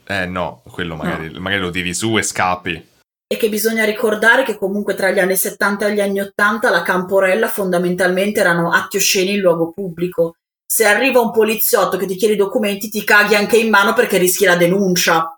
Eh 0.07 0.27
no, 0.27 0.63
quello 0.71 0.95
magari, 0.95 1.31
magari 1.41 1.63
lo 1.63 1.71
tiri 1.71 1.93
su 1.95 2.17
e 2.17 2.23
scappi. 2.23 2.91
E 3.33 3.39
che 3.39 3.49
bisogna 3.49 3.87
ricordare 3.87 4.43
che 4.43 4.59
comunque 4.59 4.95
tra 4.95 5.11
gli 5.11 5.19
anni 5.19 5.37
70 5.37 5.87
e 5.87 5.95
gli 5.95 6.01
anni 6.01 6.21
80 6.21 6.69
la 6.69 6.83
Camporella 6.83 7.49
fondamentalmente 7.49 8.41
erano 8.41 8.71
atti 8.71 8.99
osceni 8.99 9.33
in 9.33 9.41
luogo 9.41 9.71
pubblico. 9.71 10.35
Se 10.67 10.85
arriva 10.85 11.19
un 11.19 11.31
poliziotto 11.31 11.97
che 11.97 12.05
ti 12.05 12.17
chiede 12.17 12.35
i 12.35 12.37
documenti, 12.37 12.91
ti 12.91 13.03
caghi 13.05 13.35
anche 13.35 13.57
in 13.57 13.71
mano 13.71 13.95
perché 13.95 14.19
rischi 14.19 14.45
la 14.45 14.57
denuncia. 14.57 15.35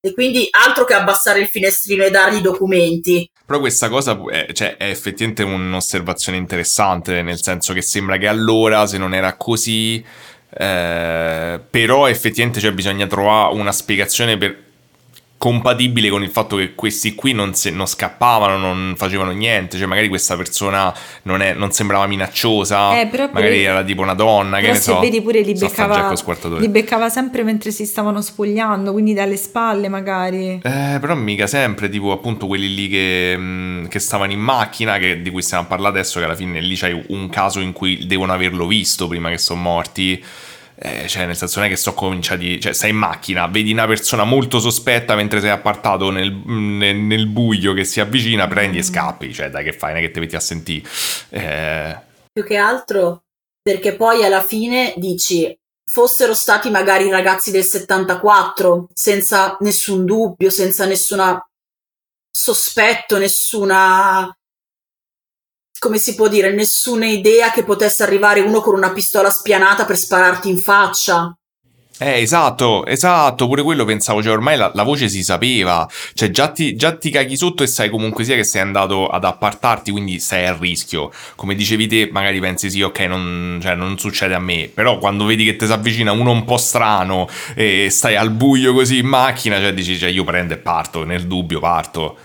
E 0.00 0.12
quindi 0.12 0.48
altro 0.50 0.82
che 0.82 0.94
abbassare 0.94 1.38
il 1.38 1.46
finestrino 1.46 2.02
e 2.02 2.10
dargli 2.10 2.38
i 2.38 2.42
documenti. 2.42 3.30
Però 3.46 3.60
questa 3.60 3.88
cosa 3.88 4.20
è, 4.32 4.52
cioè, 4.52 4.76
è 4.76 4.88
effettivamente 4.88 5.44
un'osservazione 5.44 6.36
interessante, 6.36 7.22
nel 7.22 7.40
senso 7.40 7.72
che 7.74 7.82
sembra 7.82 8.16
che 8.16 8.26
allora, 8.26 8.88
se 8.88 8.98
non 8.98 9.14
era 9.14 9.36
così, 9.36 10.04
eh, 10.50 11.60
però 11.70 12.08
effettivamente 12.08 12.58
cioè, 12.58 12.72
bisogna 12.72 13.06
trovare 13.06 13.54
una 13.54 13.70
spiegazione 13.70 14.36
per- 14.36 14.63
compatibile 15.36 16.08
con 16.08 16.22
il 16.22 16.30
fatto 16.30 16.56
che 16.56 16.74
questi 16.74 17.14
qui 17.14 17.32
non, 17.32 17.54
se- 17.54 17.70
non 17.70 17.86
scappavano, 17.86 18.56
non 18.56 18.94
facevano 18.96 19.30
niente, 19.32 19.76
cioè 19.76 19.86
magari 19.86 20.08
questa 20.08 20.36
persona 20.36 20.94
non, 21.22 21.42
è- 21.42 21.52
non 21.52 21.70
sembrava 21.70 22.06
minacciosa, 22.06 22.98
Eh, 22.98 23.06
però 23.08 23.28
pure- 23.28 23.42
magari 23.42 23.62
era 23.62 23.84
tipo 23.84 24.00
una 24.00 24.14
donna, 24.14 24.58
che 24.60 24.68
ne 24.68 24.74
se 24.76 24.80
so. 24.92 25.00
vedi 25.00 25.20
pure 25.20 25.42
li 25.42 25.52
beccava, 25.52 26.12
li 26.58 26.68
beccava 26.68 27.08
sempre 27.10 27.42
mentre 27.42 27.72
si 27.72 27.84
stavano 27.84 28.22
spogliando, 28.22 28.92
quindi 28.92 29.12
dalle 29.12 29.36
spalle 29.36 29.88
magari. 29.88 30.60
Eh, 30.62 30.98
però 30.98 31.14
mica 31.14 31.46
sempre, 31.46 31.90
tipo 31.90 32.12
appunto 32.12 32.46
quelli 32.46 32.74
lì 32.74 32.88
che, 32.88 33.36
mh, 33.36 33.88
che 33.88 33.98
stavano 33.98 34.32
in 34.32 34.40
macchina, 34.40 34.96
che- 34.98 35.20
di 35.20 35.28
cui 35.30 35.42
stiamo 35.42 35.64
a 35.64 35.66
parlare 35.66 35.98
adesso, 35.98 36.20
che 36.20 36.24
alla 36.24 36.36
fine 36.36 36.60
lì 36.60 36.74
c'hai 36.74 37.04
un 37.08 37.28
caso 37.28 37.60
in 37.60 37.72
cui 37.72 38.06
devono 38.06 38.32
averlo 38.32 38.66
visto 38.66 39.08
prima 39.08 39.28
che 39.28 39.38
sono 39.38 39.60
morti. 39.60 40.24
Eh, 40.86 41.08
cioè, 41.08 41.24
nel 41.24 41.34
senso 41.34 41.60
non 41.60 41.68
è 41.68 41.70
che 41.70 41.78
sono 41.78 41.96
cominciati, 41.96 42.60
cioè 42.60 42.74
stai 42.74 42.90
in 42.90 42.96
macchina, 42.96 43.46
vedi 43.46 43.72
una 43.72 43.86
persona 43.86 44.24
molto 44.24 44.60
sospetta 44.60 45.14
mentre 45.14 45.40
sei 45.40 45.48
appartato 45.48 46.10
nel, 46.10 46.30
nel- 46.30 46.96
nel 46.96 47.26
buio 47.26 47.72
che 47.72 47.84
si 47.84 48.00
avvicina, 48.00 48.46
prendi 48.46 48.76
e 48.76 48.82
scappi, 48.82 49.32
cioè 49.32 49.48
dai 49.48 49.64
che 49.64 49.72
fai, 49.72 49.94
non 49.94 50.02
è 50.02 50.04
che 50.04 50.10
ti 50.10 50.20
metti 50.20 50.36
a 50.36 50.40
sentire. 50.40 50.86
Eh, 51.30 51.98
Più 52.30 52.44
che 52.44 52.56
altro 52.58 53.22
perché 53.62 53.96
poi 53.96 54.24
alla 54.26 54.42
fine 54.42 54.92
dici 54.98 55.58
fossero 55.90 56.34
stati 56.34 56.68
magari 56.68 57.06
i 57.06 57.10
ragazzi 57.10 57.50
del 57.50 57.64
74 57.64 58.88
senza 58.92 59.56
nessun 59.60 60.04
dubbio, 60.04 60.50
senza 60.50 60.84
nessuna 60.84 61.42
sospetto, 62.30 63.16
nessuna 63.16 64.30
come 65.84 65.98
si 65.98 66.14
può 66.14 66.28
dire, 66.28 66.50
nessuna 66.50 67.04
idea 67.04 67.50
che 67.50 67.62
potesse 67.62 68.02
arrivare 68.02 68.40
uno 68.40 68.62
con 68.62 68.74
una 68.74 68.92
pistola 68.92 69.28
spianata 69.28 69.84
per 69.84 69.98
spararti 69.98 70.48
in 70.48 70.56
faccia. 70.56 71.36
Eh, 71.98 72.22
esatto, 72.22 72.86
esatto, 72.86 73.46
pure 73.46 73.62
quello 73.62 73.84
pensavo, 73.84 74.22
cioè 74.22 74.32
ormai 74.32 74.56
la, 74.56 74.72
la 74.74 74.82
voce 74.82 75.10
si 75.10 75.22
sapeva, 75.22 75.86
cioè 76.14 76.30
già 76.30 76.48
ti, 76.48 76.74
già 76.74 76.96
ti 76.96 77.10
caghi 77.10 77.36
sotto 77.36 77.62
e 77.62 77.66
sai 77.66 77.90
comunque 77.90 78.24
sia 78.24 78.34
che 78.34 78.44
sei 78.44 78.62
andato 78.62 79.08
ad 79.08 79.24
appartarti, 79.24 79.90
quindi 79.90 80.18
sei 80.20 80.46
a 80.46 80.56
rischio. 80.58 81.12
Come 81.36 81.54
dicevi 81.54 81.86
te, 81.86 82.08
magari 82.10 82.40
pensi 82.40 82.70
sì, 82.70 82.80
ok, 82.80 83.00
non, 83.00 83.60
cioè, 83.62 83.74
non 83.74 83.98
succede 83.98 84.32
a 84.32 84.40
me, 84.40 84.70
però 84.72 84.96
quando 84.96 85.26
vedi 85.26 85.44
che 85.44 85.56
ti 85.56 85.66
si 85.66 85.72
avvicina 85.72 86.12
uno 86.12 86.30
un 86.30 86.44
po' 86.44 86.56
strano 86.56 87.28
e 87.54 87.88
stai 87.90 88.16
al 88.16 88.30
buio 88.30 88.72
così 88.72 89.00
in 89.00 89.06
macchina, 89.06 89.58
cioè 89.60 89.74
dici, 89.74 89.98
cioè 89.98 90.08
io 90.08 90.24
prendo 90.24 90.54
e 90.54 90.56
parto, 90.56 91.04
nel 91.04 91.26
dubbio 91.26 91.60
parto. 91.60 92.16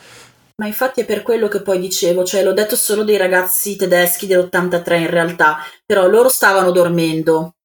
Ma 0.60 0.68
infatti 0.68 1.02
è 1.02 1.06
per 1.06 1.22
quello 1.22 1.48
che 1.48 1.62
poi 1.62 1.80
dicevo, 1.80 2.26
cioè 2.26 2.44
l'ho 2.44 2.52
detto 2.52 2.76
solo 2.76 3.06
dei 3.06 3.16
ragazzi 3.16 3.78
tedeschi 3.78 4.28
dell'83 4.28 5.00
in 5.00 5.10
realtà, 5.10 5.60
però 5.86 6.06
loro 6.06 6.28
stavano 6.28 6.72
dormendo. 6.72 7.56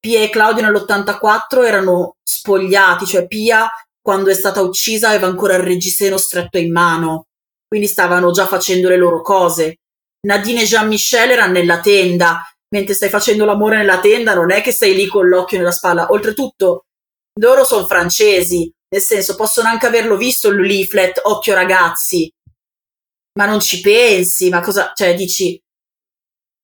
Pia 0.00 0.20
e 0.20 0.30
Claudio 0.30 0.64
nell'84 0.64 1.64
erano 1.64 2.16
spogliati, 2.22 3.06
cioè 3.06 3.28
Pia 3.28 3.70
quando 4.02 4.30
è 4.30 4.34
stata 4.34 4.62
uccisa 4.62 5.10
aveva 5.10 5.28
ancora 5.28 5.54
il 5.54 5.62
reggiseno 5.62 6.16
stretto 6.16 6.58
in 6.58 6.72
mano, 6.72 7.26
quindi 7.68 7.86
stavano 7.86 8.32
già 8.32 8.46
facendo 8.46 8.88
le 8.88 8.96
loro 8.96 9.22
cose. 9.22 9.76
Nadine 10.26 10.62
e 10.62 10.64
Jean-Michel 10.64 11.30
erano 11.30 11.52
nella 11.52 11.78
tenda, 11.80 12.42
mentre 12.74 12.94
stai 12.94 13.10
facendo 13.10 13.44
l'amore 13.44 13.76
nella 13.76 14.00
tenda 14.00 14.34
non 14.34 14.50
è 14.50 14.60
che 14.60 14.72
stai 14.72 14.94
lì 14.96 15.06
con 15.06 15.28
l'occhio 15.28 15.58
nella 15.58 15.70
spalla. 15.70 16.10
Oltretutto, 16.10 16.86
loro 17.40 17.62
sono 17.62 17.86
francesi, 17.86 18.68
nel 18.92 19.02
senso 19.02 19.36
possono 19.36 19.68
anche 19.68 19.86
averlo 19.86 20.16
visto 20.16 20.48
il 20.48 20.60
leaflet, 20.60 21.20
occhio 21.22 21.54
ragazzi, 21.54 22.28
ma 23.38 23.46
non 23.46 23.60
ci 23.60 23.80
pensi, 23.80 24.48
ma 24.48 24.60
cosa, 24.60 24.92
cioè 24.94 25.14
dici, 25.14 25.60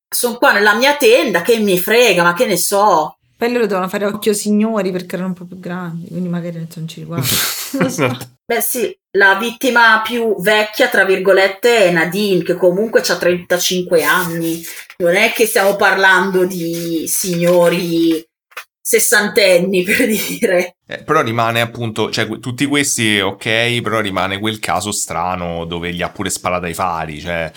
sono 0.09 0.37
qua 0.37 0.53
nella 0.53 0.75
mia 0.75 0.97
tenda, 0.97 1.43
che 1.43 1.59
mi 1.59 1.79
frega, 1.79 2.23
ma 2.23 2.35
che 2.35 2.47
ne 2.47 2.57
so. 2.57 3.17
Poi 3.37 3.49
loro 3.53 3.65
dovevano 3.65 3.89
fare 3.89 4.07
occhio 4.07 4.33
signori 4.33 4.91
perché 4.91 5.17
erano 5.17 5.29
un 5.29 5.35
po' 5.35 5.45
più 5.45 5.61
grandi, 5.61 6.09
quindi 6.09 6.29
magari 6.29 6.67
non 6.75 6.89
ci 6.89 7.01
riguarda. 7.01 7.27
Non 7.79 7.91
so. 7.91 8.17
Beh 8.47 8.61
sì, 8.61 8.97
la 9.19 9.35
vittima 9.35 10.01
più 10.03 10.41
vecchia, 10.41 10.89
tra 10.89 11.05
virgolette, 11.05 11.87
è 11.87 11.91
Nadine, 11.91 12.45
che 12.45 12.55
comunque 12.55 13.01
ha 13.01 13.17
35 13.17 14.05
anni. 14.05 14.63
Non 14.99 15.17
è 15.17 15.33
che 15.33 15.47
stiamo 15.47 15.75
parlando 15.75 16.47
di 16.47 17.07
signori 17.09 18.25
sessantenni, 18.81 19.83
per 19.83 20.07
dire. 20.07 20.76
Eh, 20.89 21.03
però 21.03 21.21
rimane 21.23 21.61
appunto, 21.61 22.11
cioè 22.11 22.39
tutti 22.39 22.65
questi 22.67 23.19
ok, 23.21 23.81
però 23.81 24.01
rimane 24.01 24.39
quel 24.39 24.61
caso 24.61 24.93
strano 24.93 25.65
dove 25.65 25.93
gli 25.93 26.03
ha 26.03 26.11
pure 26.11 26.31
sparato 26.31 26.67
ai 26.67 26.75
fari, 26.75 27.21
cioè... 27.21 27.51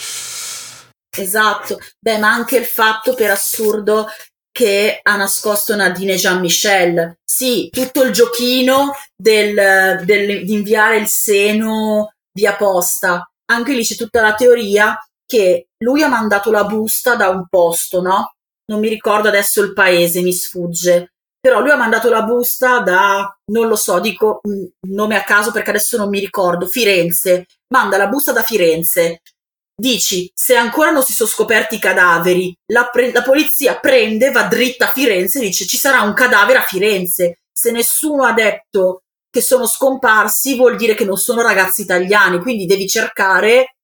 Esatto. 1.15 1.77
Beh, 1.99 2.17
ma 2.17 2.29
anche 2.31 2.57
il 2.57 2.65
fatto, 2.65 3.13
per 3.13 3.31
assurdo, 3.31 4.07
che 4.51 4.99
ha 5.01 5.15
nascosto 5.15 5.75
Nadine 5.75 6.15
Jean-Michel. 6.15 7.17
Sì, 7.23 7.69
tutto 7.71 8.03
il 8.03 8.11
giochino 8.11 8.93
del, 9.15 10.01
del- 10.05 10.45
di 10.45 10.53
inviare 10.53 10.97
il 10.97 11.07
seno 11.07 12.13
via 12.31 12.55
posta. 12.55 13.29
anche 13.51 13.73
lì 13.73 13.83
c'è 13.83 13.95
tutta 13.95 14.21
la 14.21 14.35
teoria 14.35 14.97
che 15.25 15.67
lui 15.83 16.01
ha 16.03 16.07
mandato 16.07 16.51
la 16.51 16.63
busta 16.65 17.15
da 17.15 17.29
un 17.29 17.47
posto, 17.49 18.01
no? 18.01 18.33
Non 18.65 18.79
mi 18.79 18.87
ricordo 18.89 19.27
adesso 19.27 19.61
il 19.63 19.73
paese, 19.73 20.21
mi 20.21 20.33
sfugge. 20.33 21.13
Però 21.41 21.61
lui 21.61 21.71
ha 21.71 21.77
mandato 21.77 22.09
la 22.09 22.23
busta 22.23 22.79
da, 22.79 23.33
non 23.51 23.67
lo 23.67 23.75
so, 23.75 23.99
dico 23.99 24.41
un 24.43 24.67
nome 24.89 25.15
a 25.15 25.23
caso 25.23 25.51
perché 25.51 25.69
adesso 25.69 25.97
non 25.97 26.09
mi 26.09 26.19
ricordo, 26.19 26.67
Firenze. 26.67 27.45
Manda 27.73 27.97
la 27.97 28.07
busta 28.07 28.33
da 28.33 28.41
Firenze. 28.41 29.21
Dici, 29.73 30.29
se 30.33 30.55
ancora 30.57 30.91
non 30.91 31.03
si 31.03 31.13
sono 31.13 31.29
scoperti 31.29 31.75
i 31.75 31.79
cadaveri, 31.79 32.53
la, 32.73 32.89
pre- 32.91 33.13
la 33.13 33.21
polizia 33.21 33.79
prende, 33.79 34.31
va 34.31 34.43
dritta 34.43 34.87
a 34.87 34.91
Firenze 34.91 35.39
e 35.39 35.43
dice 35.43 35.65
ci 35.65 35.77
sarà 35.77 36.01
un 36.01 36.13
cadavere 36.13 36.59
a 36.59 36.63
Firenze. 36.63 37.39
Se 37.49 37.71
nessuno 37.71 38.25
ha 38.25 38.33
detto 38.33 39.03
che 39.29 39.41
sono 39.41 39.65
scomparsi, 39.65 40.57
vuol 40.57 40.75
dire 40.75 40.95
che 40.95 41.05
non 41.05 41.17
sono 41.17 41.41
ragazzi 41.41 41.81
italiani, 41.83 42.41
quindi 42.41 42.65
devi 42.65 42.87
cercare 42.87 43.75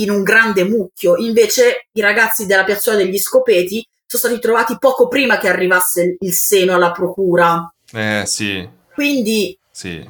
in 0.00 0.10
un 0.10 0.22
grande 0.22 0.64
mucchio. 0.64 1.16
Invece 1.16 1.88
i 1.92 2.00
ragazzi 2.02 2.44
della 2.44 2.64
piazzola 2.64 2.96
degli 2.96 3.18
Scopeti 3.18 3.82
sono 4.18 4.34
stati 4.34 4.40
trovati 4.40 4.76
poco 4.76 5.06
prima 5.06 5.38
che 5.38 5.46
arrivasse 5.46 6.16
il 6.18 6.32
seno 6.32 6.74
alla 6.74 6.90
procura. 6.90 7.72
Eh 7.92 8.24
sì. 8.26 8.68
Quindi 8.92 9.56
sì. 9.70 10.04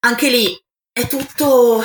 anche 0.00 0.30
lì 0.30 0.58
è 0.90 1.06
tutto, 1.06 1.82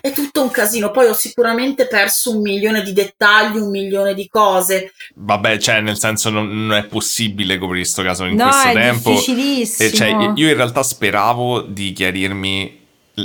è 0.00 0.12
tutto 0.12 0.40
un 0.40 0.52
casino. 0.52 0.92
Poi 0.92 1.06
ho 1.06 1.14
sicuramente 1.14 1.88
perso 1.88 2.36
un 2.36 2.42
milione 2.42 2.82
di 2.82 2.92
dettagli, 2.92 3.56
un 3.56 3.70
milione 3.70 4.14
di 4.14 4.28
cose. 4.28 4.92
Vabbè, 5.16 5.58
cioè, 5.58 5.80
nel 5.80 5.98
senso, 5.98 6.30
non, 6.30 6.66
non 6.66 6.76
è 6.76 6.86
possibile 6.86 7.58
coprire 7.58 7.82
questo 7.82 8.04
caso 8.04 8.24
in 8.24 8.36
no, 8.36 8.44
questo 8.44 8.68
è 8.68 8.72
tempo. 8.72 9.10
difficilissimo. 9.10 9.88
E 9.88 9.92
cioè, 9.92 10.32
io 10.36 10.48
in 10.48 10.54
realtà 10.54 10.84
speravo 10.84 11.62
di 11.62 11.92
chiarirmi 11.92 12.77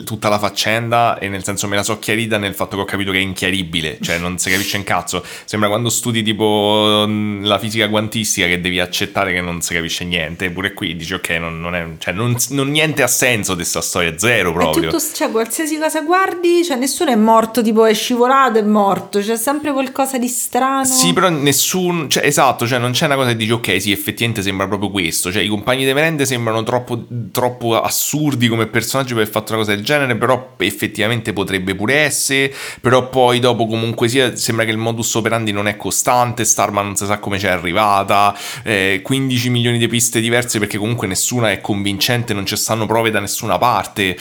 tutta 0.03 0.29
la 0.29 0.39
faccenda 0.39 1.17
e 1.19 1.29
nel 1.29 1.43
senso 1.43 1.67
me 1.67 1.75
la 1.75 1.83
so 1.83 1.99
chiarita 1.99 2.37
nel 2.37 2.53
fatto 2.53 2.75
che 2.75 2.81
ho 2.81 2.85
capito 2.85 3.11
che 3.11 3.17
è 3.17 3.21
inchiaribile, 3.21 3.97
cioè 4.01 4.17
non 4.17 4.37
si 4.37 4.49
capisce 4.49 4.77
un 4.77 4.83
cazzo. 4.83 5.23
Sembra 5.45 5.69
quando 5.69 5.89
studi 5.89 6.23
tipo 6.23 7.05
mm, 7.07 7.45
la 7.45 7.59
fisica 7.59 7.89
quantistica 7.89 8.47
che 8.47 8.59
devi 8.59 8.79
accettare 8.79 9.33
che 9.33 9.41
non 9.41 9.61
si 9.61 9.73
capisce 9.73 10.05
niente, 10.05 10.49
pure 10.49 10.73
qui 10.73 10.95
dici 10.95 11.13
ok, 11.13 11.29
non, 11.31 11.59
non 11.59 11.75
è, 11.75 11.85
cioè, 11.99 12.13
non, 12.13 12.35
non, 12.49 12.69
niente 12.69 13.03
ha 13.03 13.07
senso 13.07 13.55
questa 13.55 13.81
storia, 13.81 14.17
zero 14.17 14.51
proprio. 14.53 14.89
È 14.89 14.91
tutto, 14.91 15.03
cioè 15.13 15.29
qualsiasi 15.29 15.77
cosa 15.77 16.01
guardi, 16.01 16.63
cioè 16.63 16.77
nessuno 16.77 17.11
è 17.11 17.15
morto, 17.15 17.61
tipo 17.61 17.85
è 17.85 17.93
scivolato, 17.93 18.59
è 18.59 18.63
morto, 18.63 19.19
c'è 19.19 19.37
sempre 19.37 19.71
qualcosa 19.71 20.17
di 20.17 20.27
strano. 20.27 20.85
Sì, 20.85 21.13
però 21.13 21.29
nessuno, 21.29 22.07
cioè, 22.07 22.25
esatto, 22.25 22.65
cioè 22.65 22.79
non 22.79 22.91
c'è 22.91 23.05
una 23.05 23.15
cosa 23.15 23.29
che 23.29 23.35
dici 23.35 23.51
ok, 23.51 23.81
sì, 23.81 23.91
effettivamente 23.91 24.41
sembra 24.41 24.67
proprio 24.67 24.89
questo, 24.89 25.31
cioè 25.31 25.41
i 25.41 25.47
compagni 25.47 25.85
di 25.85 25.93
merende 25.93 26.25
sembrano 26.25 26.63
troppo, 26.63 27.05
troppo 27.31 27.79
assurdi 27.79 28.47
come 28.47 28.67
personaggi 28.67 29.13
per 29.13 29.23
aver 29.23 29.31
fatto 29.31 29.53
una 29.53 29.61
cosa 29.61 29.75
del 29.75 29.82
genere, 29.83 30.15
però 30.15 30.55
effettivamente 30.57 31.33
potrebbe 31.33 31.75
pure 31.75 31.95
essere, 31.95 32.53
però 32.81 33.09
poi 33.09 33.39
dopo 33.39 33.67
comunque 33.67 34.07
sia, 34.07 34.35
sembra 34.35 34.65
che 34.65 34.71
il 34.71 34.77
modus 34.77 35.13
operandi 35.15 35.51
non 35.51 35.67
è 35.67 35.77
costante, 35.77 36.45
Starma 36.45 36.81
non 36.81 36.95
si 36.95 37.05
sa 37.05 37.19
come 37.19 37.37
c'è 37.37 37.49
arrivata, 37.49 38.35
eh, 38.63 39.01
15 39.03 39.49
milioni 39.49 39.77
di 39.77 39.87
piste 39.87 40.19
diverse 40.19 40.59
perché 40.59 40.77
comunque 40.77 41.07
nessuna 41.07 41.51
è 41.51 41.61
convincente, 41.61 42.33
non 42.33 42.45
ci 42.45 42.55
stanno 42.55 42.85
prove 42.85 43.11
da 43.11 43.19
nessuna 43.19 43.57
parte, 43.57 44.17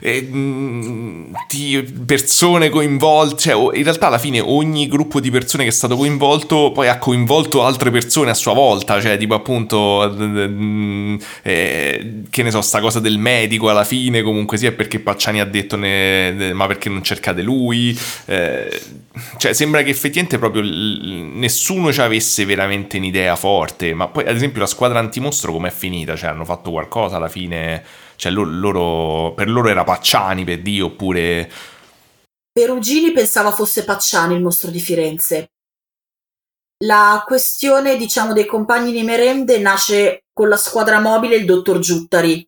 eh, 0.00 0.22
mh, 0.22 1.32
di 1.48 1.84
persone 2.06 2.68
coinvolte, 2.68 3.36
cioè 3.36 3.76
in 3.76 3.84
realtà 3.84 4.08
alla 4.08 4.18
fine 4.18 4.40
ogni 4.40 4.88
gruppo 4.88 5.20
di 5.20 5.30
persone 5.30 5.64
che 5.64 5.70
è 5.70 5.72
stato 5.72 5.96
coinvolto 5.96 6.72
poi 6.72 6.88
ha 6.88 6.98
coinvolto 6.98 7.64
altre 7.64 7.90
persone 7.90 8.30
a 8.30 8.34
sua 8.34 8.52
volta, 8.52 9.00
cioè 9.00 9.16
tipo 9.16 9.34
appunto, 9.34 10.12
eh, 11.42 12.22
che 12.30 12.42
ne 12.42 12.50
so, 12.50 12.60
sta 12.60 12.80
cosa 12.80 13.00
del 13.00 13.18
medico 13.18 13.68
alla 13.68 13.84
fine 13.84 14.22
comunque 14.22 14.56
sia 14.56 14.72
perché 14.72 14.93
Pacciani 15.00 15.40
ha 15.40 15.44
detto 15.44 15.76
ne, 15.76 16.52
ma 16.52 16.66
perché 16.66 16.88
non 16.88 17.02
cercate 17.02 17.42
lui? 17.42 17.98
Eh, 18.26 18.82
cioè 19.36 19.52
sembra 19.52 19.82
che 19.82 19.90
effettivamente 19.90 20.38
proprio 20.38 20.62
l, 20.62 21.30
nessuno 21.34 21.92
ci 21.92 22.00
avesse 22.00 22.44
veramente 22.44 22.96
un'idea 22.96 23.36
forte 23.36 23.94
ma 23.94 24.08
poi 24.08 24.24
ad 24.26 24.34
esempio 24.34 24.60
la 24.60 24.66
squadra 24.66 24.98
antimostro 24.98 25.52
com'è 25.52 25.70
finita? 25.70 26.16
Cioè 26.16 26.30
hanno 26.30 26.44
fatto 26.44 26.70
qualcosa 26.70 27.16
alla 27.16 27.28
fine? 27.28 27.84
Cioè 28.16 28.32
loro 28.32 29.32
per 29.34 29.48
loro 29.48 29.68
era 29.68 29.84
Pacciani 29.84 30.44
per 30.44 30.60
Dio 30.60 30.86
oppure 30.86 31.50
Perugini 32.54 33.10
pensava 33.10 33.50
fosse 33.50 33.82
Pacciani 33.82 34.34
il 34.36 34.40
mostro 34.40 34.70
di 34.70 34.78
Firenze. 34.78 35.48
La 36.84 37.24
questione 37.26 37.96
diciamo 37.96 38.32
dei 38.32 38.46
compagni 38.46 38.92
di 38.92 39.02
merende 39.02 39.58
nasce 39.58 40.26
con 40.32 40.48
la 40.48 40.56
squadra 40.56 41.00
mobile 41.00 41.34
il 41.34 41.46
dottor 41.46 41.80
Giuttari 41.80 42.46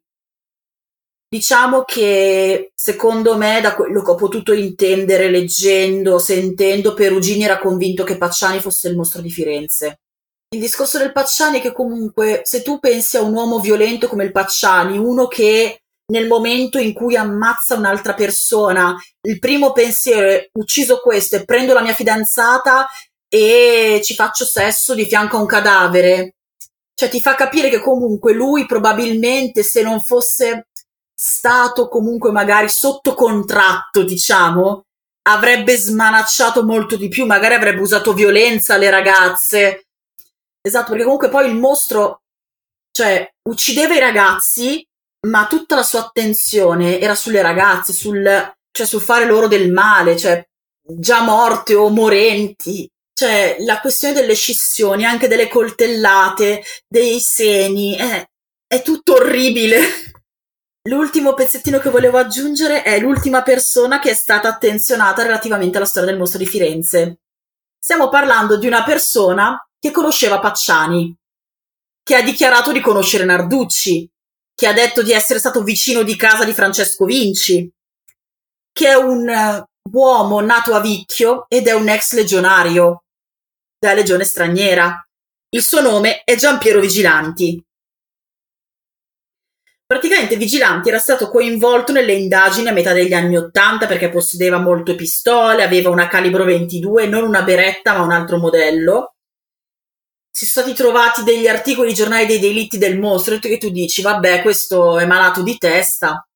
Diciamo 1.29 1.83
che 1.83 2.71
secondo 2.75 3.37
me, 3.37 3.61
da 3.61 3.75
quello 3.75 4.03
che 4.03 4.11
ho 4.11 4.15
potuto 4.15 4.53
intendere 4.53 5.29
leggendo, 5.29 6.19
sentendo, 6.19 6.95
Perugini 6.95 7.45
era 7.45 7.59
convinto 7.59 8.05
che 8.05 8.17
Pacciani 8.17 8.61
fosse 8.61 8.89
il 8.89 8.97
mostro 8.97 9.21
di 9.21 9.31
Firenze. 9.31 10.01
Il 10.55 10.61
discorso 10.61 10.99
del 10.99 11.11
Pacciani 11.11 11.59
è 11.59 11.61
che 11.61 11.73
comunque 11.73 12.43
se 12.45 12.63
tu 12.63 12.79
pensi 12.79 13.17
a 13.17 13.23
un 13.23 13.35
uomo 13.35 13.59
violento 13.59 14.07
come 14.07 14.23
il 14.23 14.31
Pacciani, 14.31 14.97
uno 14.97 15.27
che 15.27 15.81
nel 16.13 16.29
momento 16.29 16.79
in 16.79 16.93
cui 16.93 17.17
ammazza 17.17 17.75
un'altra 17.75 18.15
persona, 18.15 18.95
il 19.23 19.41
primo 19.41 19.73
pensiero 19.73 20.29
è 20.29 20.49
ucciso 20.53 21.01
questo 21.01 21.35
e 21.35 21.45
prendo 21.45 21.75
la 21.75 21.83
mia 21.83 21.95
fidanzata 21.95 22.87
e 23.29 24.01
ci 24.05 24.15
faccio 24.15 24.45
sesso 24.45 24.95
di 24.95 25.05
fianco 25.07 25.37
a 25.37 25.41
un 25.41 25.47
cadavere. 25.47 26.35
Cioè 26.95 27.09
ti 27.09 27.21
fa 27.21 27.35
capire 27.35 27.69
che 27.69 27.81
comunque 27.81 28.33
lui 28.33 28.67
probabilmente 28.67 29.65
se 29.65 29.83
non 29.83 30.01
fosse 30.01 30.69
stato 31.19 31.89
comunque 31.89 32.31
magari 32.31 32.69
sotto 32.69 33.15
contratto, 33.15 34.03
diciamo, 34.03 34.85
avrebbe 35.29 35.77
smanacciato 35.77 36.63
molto 36.65 36.97
di 36.97 37.09
più, 37.09 37.25
magari 37.25 37.55
avrebbe 37.55 37.81
usato 37.81 38.13
violenza 38.13 38.75
alle 38.75 38.91
ragazze. 38.91 39.87
Esatto, 40.61 40.91
perché 40.91 41.05
comunque 41.05 41.29
poi 41.29 41.49
il 41.49 41.57
mostro, 41.57 42.23
cioè, 42.91 43.29
uccideva 43.49 43.95
i 43.95 44.01
ragazzi, 44.01 44.87
ma 45.27 45.47
tutta 45.47 45.75
la 45.75 45.83
sua 45.83 46.01
attenzione 46.01 47.01
era 47.01 47.15
sulle 47.15 47.43
ragazze, 47.43 47.93
sul, 47.93 48.55
cioè, 48.71 48.87
sul 48.87 49.01
fare 49.01 49.25
loro 49.25 49.49
del 49.49 49.73
male, 49.73 50.17
cioè, 50.17 50.45
già 50.83 51.23
morte 51.23 51.75
o 51.75 51.89
morenti. 51.89 52.89
Cioè, 53.13 53.57
la 53.61 53.81
questione 53.81 54.13
delle 54.13 54.35
scissioni, 54.35 55.05
anche 55.05 55.27
delle 55.27 55.49
coltellate, 55.49 56.63
dei 56.87 57.19
seni, 57.21 57.97
è, 57.97 58.25
è 58.67 58.83
tutto 58.83 59.15
orribile. 59.15 59.81
L'ultimo 60.87 61.35
pezzettino 61.35 61.81
che 61.81 61.91
volevo 61.91 62.17
aggiungere 62.17 62.83
è 62.83 63.01
l'ultima 63.01 63.43
persona 63.43 63.99
che 63.99 64.11
è 64.11 64.15
stata 64.15 64.49
attenzionata 64.49 65.25
relativamente 65.25 65.79
alla 65.79 65.87
storia 65.87 66.11
del 66.11 66.19
mostro 66.19 66.39
di 66.39 66.47
Firenze. 66.47 67.19
Stiamo 67.77 68.09
parlando 68.09 68.57
di 68.57 68.69
una 68.69 68.85
persona 68.85 69.59
che 69.81 69.91
conosceva 69.91 70.39
Pacciani, 70.39 71.13
che 72.05 72.15
ha 72.15 72.23
dichiarato 72.23 72.71
di 72.71 72.81
conoscere 72.81 73.25
Narducci, 73.25 74.09
che 74.55 74.67
ha 74.69 74.73
detto 74.73 75.03
di 75.03 75.11
essere 75.11 75.41
stato 75.41 75.65
vicino 75.65 76.05
di 76.05 76.15
casa 76.15 76.45
di 76.45 76.53
Francesco 76.53 77.05
Vinci, 77.05 77.69
che 78.73 78.89
è 78.89 78.95
un 78.95 79.29
uh, 79.29 79.91
uomo 79.91 80.41
nato 80.41 80.73
a 80.73 80.81
Vicchio 80.81 81.47
ed 81.49 81.67
è 81.67 81.73
un 81.73 81.89
ex 81.89 82.13
legionario 82.13 83.03
della 83.77 83.95
legione 83.95 84.23
straniera. 84.23 85.05
Il 85.49 85.63
suo 85.63 85.81
nome 85.81 86.23
è 86.23 86.37
Giampiero 86.37 86.79
Vigilanti 86.79 87.66
praticamente 89.87 90.37
Vigilanti 90.37 90.89
era 90.89 90.99
stato 90.99 91.31
coinvolto 91.31 91.93
nelle 91.93 92.13
indagini 92.13 92.69
a 92.69 92.73
metà 92.73 92.93
degli 92.93 93.13
anni 93.13 93.37
Ottanta 93.37 93.87
perché 93.87 94.11
possedeva 94.11 94.59
molte 94.59 94.97
pistole, 94.97 95.63
aveva 95.63 95.91
una 95.91 96.09
calibro 96.09 96.45
22, 96.45 97.07
non 97.07 97.23
una 97.23 97.43
beretta 97.43 97.97
ma 97.97 98.03
un 98.03 98.11
altro 98.11 98.39
modello. 98.39 99.15
Si 100.31 100.45
sono 100.45 100.67
stati 100.67 100.77
trovati 100.77 101.23
degli 101.23 101.47
articoli 101.47 101.95
giornali 101.95 102.27
dei 102.27 102.41
delitti 102.41 102.77
del 102.77 102.99
mostro 102.99 103.39
e 103.41 103.59
tu 103.59 103.71
dici 103.71 104.03
vabbè 104.03 104.43
questo 104.43 104.99
è 104.99 105.07
malato 105.07 105.43
di 105.43 105.57
testa. 105.57 106.27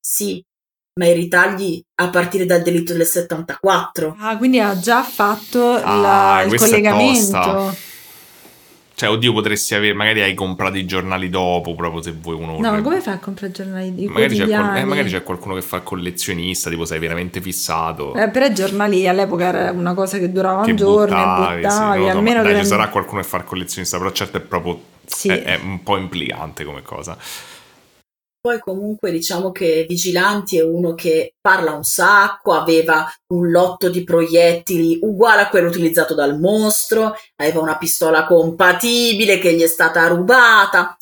Sì, 0.00 0.42
ma 0.98 1.06
i 1.06 1.12
ritagli 1.12 1.80
a 1.96 2.10
partire 2.10 2.46
dal 2.46 2.62
delitto 2.62 2.94
del 2.94 3.06
74. 3.06 4.16
Ah, 4.18 4.36
quindi 4.36 4.58
ha 4.58 4.76
già 4.78 5.02
fatto 5.04 5.74
ah, 5.74 6.00
la, 6.00 6.42
il 6.42 6.58
collegamento. 6.58 7.86
Cioè, 8.98 9.10
oddio, 9.10 9.32
potresti 9.32 9.76
avere, 9.76 9.94
magari 9.94 10.22
hai 10.22 10.34
comprato 10.34 10.76
i 10.76 10.84
giornali 10.84 11.28
dopo, 11.28 11.76
proprio 11.76 12.02
se 12.02 12.12
vuoi 12.20 12.34
uno. 12.34 12.58
No, 12.58 12.82
come 12.82 13.00
fai 13.00 13.14
a 13.14 13.18
comprare 13.20 13.52
i 13.52 13.54
giornali 13.54 13.94
di 13.94 14.08
magari 14.08 14.36
c'è, 14.36 14.48
qual- 14.48 14.76
eh, 14.76 14.84
magari 14.84 15.08
c'è, 15.08 15.22
qualcuno 15.22 15.54
che 15.54 15.62
fa 15.62 15.76
il 15.76 15.84
collezionista, 15.84 16.68
tipo 16.68 16.84
sei 16.84 16.98
veramente 16.98 17.40
fissato. 17.40 18.12
Eh, 18.16 18.28
però 18.28 18.46
i 18.46 18.52
giornali 18.52 19.06
all'epoca 19.06 19.44
era 19.44 19.70
una 19.70 19.94
cosa 19.94 20.18
che 20.18 20.32
durava 20.32 20.64
che 20.64 20.70
un 20.70 20.76
giorno 20.76 21.14
buttavi, 21.14 21.52
e 21.52 21.60
buttavi, 21.60 22.02
sì, 22.02 22.08
almeno 22.08 22.42
dai, 22.42 22.56
ci 22.56 22.64
sarà 22.64 22.88
qualcuno 22.88 23.20
che 23.20 23.28
fa 23.28 23.36
il 23.36 23.44
collezionista, 23.44 23.98
però 23.98 24.10
certo 24.10 24.38
è 24.38 24.40
proprio 24.40 24.80
sì. 25.06 25.28
è, 25.28 25.44
è 25.44 25.60
un 25.62 25.80
po' 25.84 25.96
implicante 25.96 26.64
come 26.64 26.82
cosa. 26.82 27.16
Poi 28.40 28.60
comunque 28.60 29.10
diciamo 29.10 29.50
che 29.50 29.84
Vigilanti 29.88 30.58
è 30.58 30.62
uno 30.62 30.94
che 30.94 31.34
parla 31.40 31.72
un 31.72 31.82
sacco, 31.82 32.52
aveva 32.54 33.10
un 33.34 33.50
lotto 33.50 33.90
di 33.90 34.04
proiettili 34.04 35.00
uguale 35.02 35.42
a 35.42 35.48
quello 35.48 35.68
utilizzato 35.68 36.14
dal 36.14 36.38
mostro, 36.38 37.14
aveva 37.36 37.60
una 37.60 37.76
pistola 37.76 38.24
compatibile 38.24 39.38
che 39.38 39.54
gli 39.54 39.62
è 39.62 39.66
stata 39.66 40.06
rubata. 40.06 40.96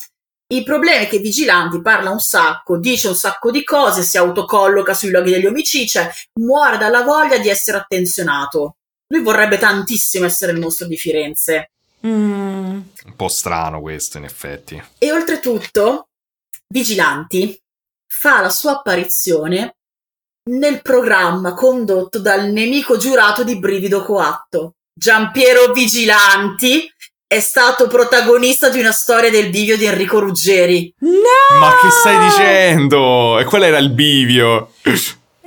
Il 0.49 0.63
problema 0.63 1.01
è 1.01 1.07
che 1.07 1.19
Vigilanti 1.19 1.81
parla 1.81 2.09
un 2.09 2.19
sacco, 2.19 2.77
dice 2.77 3.09
un 3.09 3.15
sacco 3.15 3.51
di 3.51 3.63
cose, 3.63 4.01
si 4.01 4.17
autocolloca 4.17 4.93
sui 4.93 5.11
luoghi 5.11 5.31
degli 5.31 5.45
omicidi, 5.45 5.87
cioè 5.87 6.09
muore 6.39 6.77
dalla 6.77 7.03
voglia 7.03 7.37
di 7.37 7.49
essere 7.49 7.77
attenzionato. 7.77 8.77
Lui 9.13 9.21
vorrebbe 9.21 9.57
tantissimo 9.57 10.25
essere 10.25 10.53
il 10.53 10.59
mostro 10.59 10.87
di 10.87 10.97
Firenze. 10.97 11.71
Mm. 12.05 12.79
Un 13.05 13.15
po' 13.15 13.27
strano 13.27 13.81
questo, 13.81 14.17
in 14.17 14.23
effetti. 14.23 14.81
E 14.97 15.11
oltretutto, 15.11 16.06
Vigilanti 16.67 17.59
fa 18.07 18.41
la 18.41 18.49
sua 18.49 18.73
apparizione 18.73 19.77
nel 20.49 20.81
programma 20.81 21.53
condotto 21.53 22.19
dal 22.19 22.49
nemico 22.51 22.97
giurato 22.97 23.43
di 23.43 23.57
Brivido 23.57 24.03
Coatto. 24.03 24.75
Giampiero 24.93 25.71
Vigilanti 25.71 26.89
è 27.27 27.39
stato 27.39 27.87
protagonista 27.87 28.69
di 28.69 28.79
una 28.79 28.91
storia 28.91 29.29
del 29.29 29.49
bivio 29.49 29.77
di 29.77 29.85
Enrico 29.85 30.19
Ruggeri. 30.19 30.93
No! 30.99 31.59
Ma 31.59 31.71
che 31.81 31.89
stai 31.89 32.17
dicendo? 32.19 33.37
E 33.39 33.43
qual 33.43 33.63
era 33.63 33.77
il 33.77 33.91
bivio? 33.91 34.71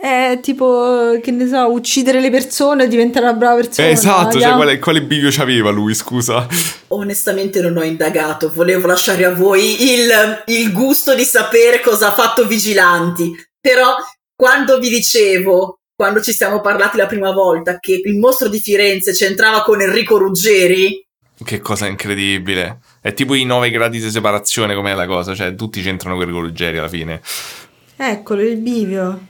È 0.00 0.38
tipo, 0.40 1.18
che 1.22 1.30
ne 1.30 1.46
so, 1.46 1.70
uccidere 1.70 2.20
le 2.20 2.30
persone 2.30 2.84
e 2.84 2.88
diventare 2.88 3.26
una 3.26 3.34
brava 3.34 3.56
persona. 3.56 3.86
Eh, 3.86 3.90
esatto, 3.90 4.40
cioè, 4.40 4.54
quale, 4.54 4.78
quale 4.78 5.02
bivio 5.02 5.28
c'aveva 5.30 5.68
lui, 5.68 5.94
scusa? 5.94 6.46
Onestamente 6.88 7.60
non 7.60 7.76
ho 7.76 7.82
indagato, 7.82 8.50
volevo 8.50 8.86
lasciare 8.86 9.26
a 9.26 9.34
voi 9.34 9.92
il, 9.92 10.42
il 10.46 10.72
gusto 10.72 11.14
di 11.14 11.24
sapere 11.24 11.82
cosa 11.82 12.08
ha 12.08 12.12
fatto 12.12 12.46
Vigilanti. 12.46 13.30
Però 13.60 13.94
quando 14.34 14.78
vi 14.78 14.88
dicevo, 14.88 15.80
quando 15.94 16.22
ci 16.22 16.32
siamo 16.32 16.62
parlati 16.62 16.96
la 16.96 17.06
prima 17.06 17.32
volta, 17.32 17.78
che 17.78 18.00
il 18.02 18.16
mostro 18.16 18.48
di 18.48 18.58
Firenze 18.58 19.12
c'entrava 19.12 19.62
con 19.62 19.82
Enrico 19.82 20.16
Ruggeri, 20.16 21.06
Che 21.44 21.60
cosa 21.60 21.86
incredibile. 21.86 22.78
È 23.02 23.12
tipo 23.12 23.34
i 23.34 23.44
9 23.44 23.68
gradi 23.68 24.00
di 24.00 24.10
separazione, 24.10 24.74
com'è 24.74 24.94
la 24.94 25.06
cosa? 25.06 25.34
Cioè, 25.34 25.54
tutti 25.54 25.82
c'entrano 25.82 26.16
con 26.16 26.26
i 26.26 26.32
Ruggeri 26.32 26.78
alla 26.78 26.88
fine. 26.88 27.20
Eccolo, 27.96 28.40
il 28.40 28.56
bivio. 28.56 29.26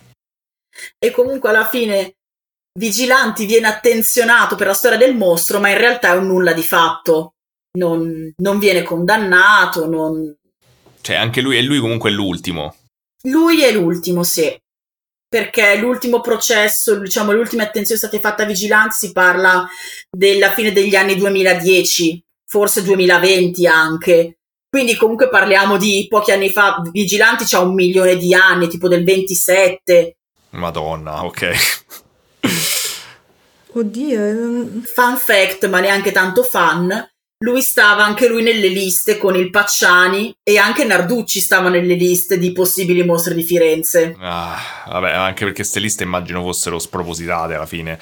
E 0.99 1.11
comunque 1.11 1.49
alla 1.49 1.67
fine 1.67 2.17
Vigilanti 2.79 3.47
viene 3.47 3.67
attenzionato 3.67 4.55
per 4.55 4.69
la 4.69 4.75
storia 4.75 4.99
del 4.99 5.17
mostro, 5.17 5.59
ma 5.59 5.71
in 5.71 5.79
realtà 5.79 6.13
è 6.13 6.17
un 6.17 6.27
nulla 6.27 6.53
di 6.53 6.63
fatto. 6.63 7.35
Non, 7.73 8.33
non 8.37 8.59
viene 8.59 8.83
condannato, 8.83 9.89
non... 9.89 10.37
Cioè, 11.01 11.17
anche 11.17 11.41
lui, 11.41 11.57
e 11.57 11.63
lui 11.63 11.79
comunque 11.79 12.11
è 12.11 12.13
l'ultimo. 12.13 12.75
Lui 13.25 13.63
è 13.63 13.73
l'ultimo, 13.73 14.23
sì. 14.23 14.57
Perché 15.29 15.77
l'ultimo 15.77 16.21
processo, 16.21 16.99
diciamo, 16.99 17.33
le 17.33 17.39
ultime 17.39 17.63
attenzioni 17.63 18.01
state 18.01 18.19
fatte 18.19 18.43
a 18.43 18.47
Vigilanti 18.47 19.07
si 19.07 19.13
parla 19.13 19.69
della 20.11 20.51
fine 20.51 20.73
degli 20.73 20.97
anni 20.97 21.17
2010, 21.17 22.23
forse 22.47 22.83
2020 22.83 23.67
anche. 23.67 24.39
Quindi 24.69 24.97
comunque 24.97 25.29
parliamo 25.29 25.77
di 25.77 26.07
pochi 26.09 26.33
anni 26.33 26.51
fa. 26.51 26.83
Vigilanti 26.91 27.45
c'ha 27.45 27.61
un 27.61 27.75
milione 27.75 28.17
di 28.17 28.35
anni, 28.35 28.69
tipo 28.69 28.89
del 28.89 29.05
27. 29.05 30.17
Madonna, 30.51 31.25
ok. 31.25 31.53
Oddio, 33.73 34.25
eh, 34.25 34.67
Fun 34.85 35.17
fact, 35.17 35.69
ma 35.69 35.81
neanche 35.81 36.11
tanto 36.13 36.43
fan, 36.43 37.09
lui 37.43 37.63
stava 37.63 38.05
anche 38.05 38.29
lui 38.29 38.43
nelle 38.43 38.69
liste 38.69 39.17
con 39.17 39.37
il 39.37 39.49
Pacciani 39.51 40.35
e 40.43 40.59
anche 40.59 40.85
Narducci 40.85 41.41
stava 41.41 41.69
nelle 41.69 41.95
liste 41.95 42.37
di 42.37 42.53
possibili 42.53 43.05
mostre 43.05 43.35
di 43.35 43.45
Firenze. 43.45 44.17
Ah, 44.21 44.59
vabbè, 44.87 45.13
anche 45.13 45.45
perché 45.45 45.61
queste 45.63 45.81
liste 45.81 46.03
immagino 46.05 46.43
fossero 46.43 46.79
spropositate 46.79 47.55
alla 47.55 47.67
fine. 47.67 47.99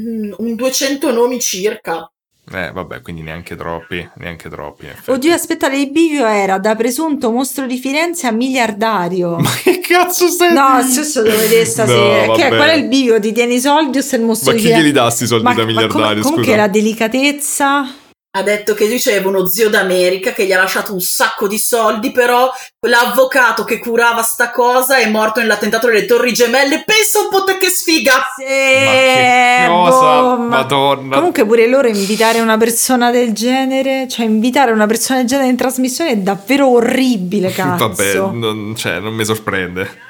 Mm, 0.00 0.32
Un 0.36 0.54
200 0.54 1.12
nomi 1.12 1.40
circa. 1.40 2.10
Eh, 2.50 2.70
vabbè, 2.72 3.02
quindi 3.02 3.20
neanche 3.22 3.56
troppi, 3.56 4.08
neanche 4.16 4.48
troppi. 4.48 4.86
Oddio, 5.06 5.34
aspetta, 5.34 5.66
il 5.72 5.90
bivio 5.90 6.24
era 6.26 6.58
da 6.58 6.74
presunto 6.74 7.30
mostro 7.30 7.66
di 7.66 7.76
Firenze 7.78 8.26
a 8.26 8.30
miliardario. 8.30 9.36
Ma 9.40 9.50
che 9.62 9.80
cazzo 9.80 10.28
stai 10.28 10.52
No, 10.54 10.80
stesso 10.82 11.22
devo 11.22 11.36
vedere 11.36 11.64
stasera. 11.66 12.26
No, 12.26 12.32
che, 12.32 12.42
vabbè. 12.44 12.56
qual 12.56 12.68
è 12.70 12.74
il 12.74 12.88
bivio? 12.88 13.20
Ti 13.20 13.32
tieni 13.32 13.54
i 13.56 13.60
soldi 13.60 13.98
o 13.98 14.00
sei 14.00 14.20
il 14.20 14.24
mostro 14.24 14.50
Ma 14.50 14.56
di 14.56 14.62
chi 14.62 14.66
Firenze? 14.68 14.86
glieli 14.86 14.94
dà 14.98 15.10
sti 15.10 15.26
soldi 15.26 15.44
Ma- 15.44 15.52
da 15.54 15.60
ma 15.60 15.66
miliardario, 15.66 16.22
com- 16.22 16.22
comunque 16.22 16.44
scusa? 16.44 16.56
la 16.56 16.68
delicatezza. 16.68 17.94
Ha 18.38 18.42
detto 18.44 18.72
che 18.72 18.86
riceve 18.86 19.26
uno 19.26 19.48
zio 19.48 19.68
d'America 19.68 20.30
che 20.32 20.46
gli 20.46 20.52
ha 20.52 20.60
lasciato 20.60 20.92
un 20.92 21.00
sacco 21.00 21.48
di 21.48 21.58
soldi, 21.58 22.12
però 22.12 22.48
l'avvocato 22.86 23.64
che 23.64 23.80
curava 23.80 24.22
sta 24.22 24.52
cosa 24.52 24.98
è 24.98 25.08
morto 25.08 25.40
nell'attentato 25.40 25.88
delle 25.88 26.06
Torri 26.06 26.32
Gemelle. 26.32 26.84
Pensa 26.86 27.18
un 27.18 27.30
po' 27.30 27.42
te 27.42 27.58
che 27.58 27.68
sfiga! 27.68 28.12
Sì, 28.36 28.44
che 28.44 29.64
cosa? 29.66 30.20
boh, 30.20 30.36
ma- 30.36 30.46
Madonna. 30.46 31.16
Comunque 31.16 31.44
pure 31.44 31.66
loro 31.66 31.88
invitare 31.88 32.38
una 32.38 32.56
persona 32.56 33.10
del 33.10 33.32
genere, 33.32 34.06
cioè 34.06 34.24
invitare 34.24 34.70
una 34.70 34.86
persona 34.86 35.18
del 35.18 35.26
genere 35.26 35.48
in 35.48 35.56
trasmissione 35.56 36.10
è 36.10 36.16
davvero 36.18 36.68
orribile, 36.68 37.50
cazzo. 37.50 37.88
Vabbè, 37.88 38.14
non, 38.36 38.74
cioè, 38.76 39.00
non 39.00 39.14
mi 39.14 39.24
sorprende. 39.24 40.06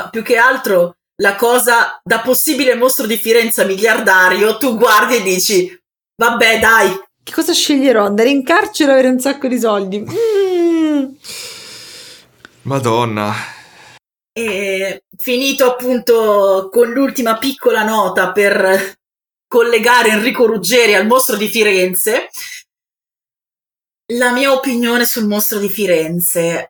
No, 0.00 0.08
più 0.10 0.22
che 0.22 0.38
altro 0.38 0.94
la 1.20 1.34
cosa 1.34 2.00
da 2.02 2.20
possibile 2.20 2.74
mostro 2.74 3.04
di 3.06 3.18
Firenze 3.18 3.66
miliardario, 3.66 4.56
tu 4.56 4.78
guardi 4.78 5.16
e 5.16 5.22
dici, 5.22 5.78
vabbè 6.16 6.58
dai, 6.58 7.08
Che 7.30 7.36
cosa 7.36 7.52
sceglierò? 7.52 8.06
Andare 8.06 8.28
in 8.28 8.42
carcere 8.42 8.90
o 8.90 8.94
avere 8.94 9.08
un 9.08 9.20
sacco 9.20 9.46
di 9.46 9.56
soldi? 9.56 10.00
Mm. 10.00 11.04
Madonna. 12.62 13.32
E 14.32 15.04
finito 15.16 15.64
appunto 15.70 16.68
con 16.72 16.90
l'ultima 16.90 17.38
piccola 17.38 17.84
nota 17.84 18.32
per 18.32 18.94
collegare 19.46 20.08
Enrico 20.08 20.44
Ruggeri 20.46 20.94
al 20.94 21.06
mostro 21.06 21.36
di 21.36 21.46
Firenze, 21.46 22.30
la 24.14 24.32
mia 24.32 24.52
opinione 24.52 25.04
sul 25.04 25.28
mostro 25.28 25.60
di 25.60 25.68
Firenze. 25.68 26.68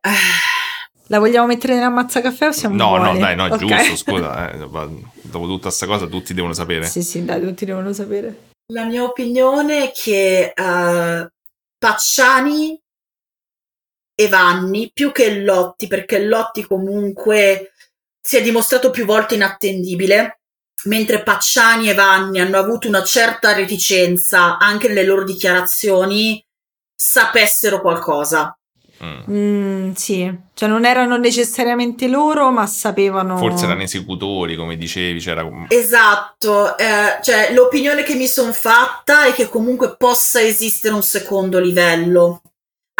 La 1.06 1.18
vogliamo 1.18 1.46
mettere 1.46 1.72
nella 1.72 1.88
mazza 1.88 2.20
caffè 2.20 2.48
o 2.48 2.52
siamo 2.52 2.76
No, 2.76 2.98
no, 2.98 3.04
buoni? 3.04 3.18
dai, 3.18 3.34
no, 3.34 3.46
è 3.46 3.52
Ok. 3.52 3.58
giusto, 3.64 3.96
scusa. 3.96 4.52
eh, 4.52 4.58
dopo 4.58 5.46
tutta 5.46 5.68
questa 5.68 5.86
cosa 5.86 6.06
tutti 6.06 6.34
devono 6.34 6.52
sapere. 6.52 6.84
Sì, 6.84 7.02
sì, 7.02 7.24
dai, 7.24 7.40
tutti 7.40 7.64
devono 7.64 7.94
sapere. 7.94 8.48
La 8.70 8.84
mia 8.84 9.02
opinione 9.02 9.88
è 9.88 9.92
che 9.92 10.52
eh, 10.54 11.30
Pacciani 11.76 12.80
e 14.14 14.28
Vanni, 14.28 14.92
più 14.92 15.10
che 15.10 15.40
Lotti, 15.40 15.88
perché 15.88 16.20
Lotti 16.20 16.64
comunque 16.64 17.72
si 18.20 18.36
è 18.36 18.42
dimostrato 18.42 18.90
più 18.90 19.04
volte 19.04 19.34
inattendibile, 19.34 20.42
mentre 20.84 21.24
Pacciani 21.24 21.90
e 21.90 21.94
Vanni 21.94 22.38
hanno 22.38 22.58
avuto 22.58 22.86
una 22.86 23.02
certa 23.02 23.52
reticenza 23.54 24.56
anche 24.58 24.86
nelle 24.86 25.04
loro 25.04 25.24
dichiarazioni, 25.24 26.44
sapessero 26.94 27.80
qualcosa. 27.80 28.56
Mm. 29.02 29.32
Mm, 29.34 29.92
sì, 29.92 30.38
cioè 30.52 30.68
non 30.68 30.84
erano 30.84 31.16
necessariamente 31.16 32.06
loro, 32.06 32.50
ma 32.50 32.66
sapevano. 32.66 33.38
Forse 33.38 33.64
erano 33.64 33.82
esecutori, 33.82 34.56
come 34.56 34.76
dicevi, 34.76 35.20
c'era 35.20 35.48
Esatto, 35.68 36.76
eh, 36.76 37.18
cioè 37.22 37.52
l'opinione 37.52 38.02
che 38.02 38.14
mi 38.14 38.26
sono 38.26 38.52
fatta 38.52 39.24
è 39.24 39.32
che 39.32 39.48
comunque 39.48 39.96
possa 39.96 40.42
esistere 40.42 40.94
un 40.94 41.02
secondo 41.02 41.58
livello, 41.58 42.42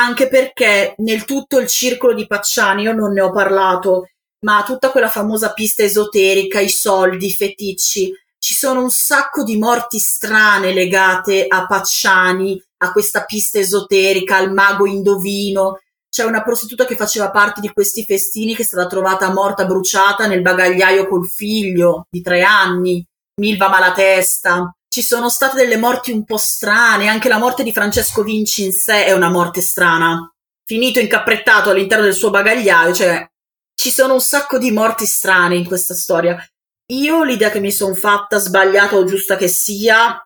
anche 0.01 0.29
perché 0.29 0.95
nel 0.99 1.27
tutto 1.27 1.59
il 1.59 1.67
circolo 1.67 2.15
di 2.15 2.27
Pacciani, 2.27 2.83
io 2.83 2.95
non 2.95 3.13
ne 3.13 3.21
ho 3.21 3.31
parlato, 3.31 4.09
ma 4.47 4.63
tutta 4.65 4.91
quella 4.91 5.11
famosa 5.11 5.53
pista 5.53 5.83
esoterica, 5.83 6.61
i 6.61 6.71
soldi, 6.71 7.27
i 7.27 7.33
feticci, 7.33 8.11
ci 8.39 8.55
sono 8.55 8.81
un 8.83 8.89
sacco 8.89 9.45
di 9.45 9.59
morti 9.59 9.99
strane 9.99 10.73
legate 10.73 11.45
a 11.47 11.67
Pacciani, 11.67 12.59
a 12.79 12.91
questa 12.91 13.25
pista 13.25 13.59
esoterica, 13.59 14.37
al 14.37 14.51
mago 14.51 14.87
indovino. 14.87 15.79
C'è 16.11 16.25
una 16.25 16.43
prostituta 16.43 16.87
che 16.87 16.97
faceva 16.97 17.31
parte 17.31 17.61
di 17.61 17.73
questi 17.73 18.05
festini 18.05 18.57
che 18.57 18.63
è 18.63 18.65
stata 18.65 18.89
trovata 18.89 19.33
morta 19.33 19.65
bruciata 19.65 20.27
nel 20.27 20.43
bagagliaio 20.43 21.07
col 21.07 21.29
figlio 21.29 22.07
di 22.11 22.21
tre 22.21 22.43
anni, 22.43 23.07
Milva 23.41 23.69
Malatesta. 23.69 24.75
Ci 24.89 25.03
sono 25.03 25.29
state 25.29 25.57
delle 25.57 25.77
morti 25.77 26.11
un 26.11 26.25
po' 26.25 26.37
strane, 26.37 27.07
anche 27.07 27.29
la 27.29 27.39
morte 27.39 27.63
di 27.63 27.73
Francesco 27.73 28.25
Vinci 28.25 28.65
in 28.65 28.73
sé 28.73 29.05
è 29.05 29.13
una 29.13 29.31
morte 29.31 29.61
strana. 29.61 30.29
Finito 30.65 30.99
incapprettato 30.99 31.71
all'interno 31.71 32.05
del 32.05 32.15
suo 32.15 32.31
bagagliaio, 32.31 32.93
cioè 32.93 33.25
ci 33.73 33.91
sono 33.91 34.15
un 34.15 34.21
sacco 34.21 34.59
di 34.59 34.73
morti 34.73 35.07
strane 35.07 35.55
in 35.55 35.65
questa 35.65 35.95
storia. 35.95 36.37
Io 36.93 37.23
l'idea 37.23 37.51
che 37.51 37.61
mi 37.61 37.71
sono 37.71 37.95
fatta, 37.95 38.39
sbagliata 38.39 38.97
o 38.97 39.05
giusta 39.05 39.37
che 39.37 39.47
sia, 39.47 40.21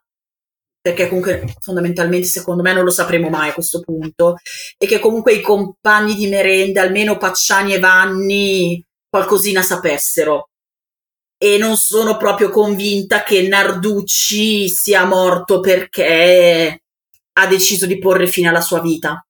perché 0.84 1.08
comunque 1.08 1.46
fondamentalmente 1.60 2.26
secondo 2.26 2.60
me 2.60 2.74
non 2.74 2.84
lo 2.84 2.90
sapremo 2.90 3.30
mai 3.30 3.48
a 3.48 3.54
questo 3.54 3.80
punto, 3.80 4.36
e 4.76 4.86
che 4.86 4.98
comunque 4.98 5.32
i 5.32 5.40
compagni 5.40 6.14
di 6.14 6.26
merenda, 6.26 6.82
almeno 6.82 7.16
Pacciani 7.16 7.72
e 7.72 7.78
Vanni, 7.78 8.84
qualcosina 9.08 9.62
sapessero. 9.62 10.50
E 11.38 11.56
non 11.56 11.78
sono 11.78 12.18
proprio 12.18 12.50
convinta 12.50 13.22
che 13.22 13.48
Narducci 13.48 14.68
sia 14.68 15.06
morto 15.06 15.60
perché 15.60 16.82
ha 17.32 17.46
deciso 17.46 17.86
di 17.86 17.98
porre 17.98 18.26
fine 18.26 18.48
alla 18.48 18.60
sua 18.60 18.82
vita. 18.82 19.26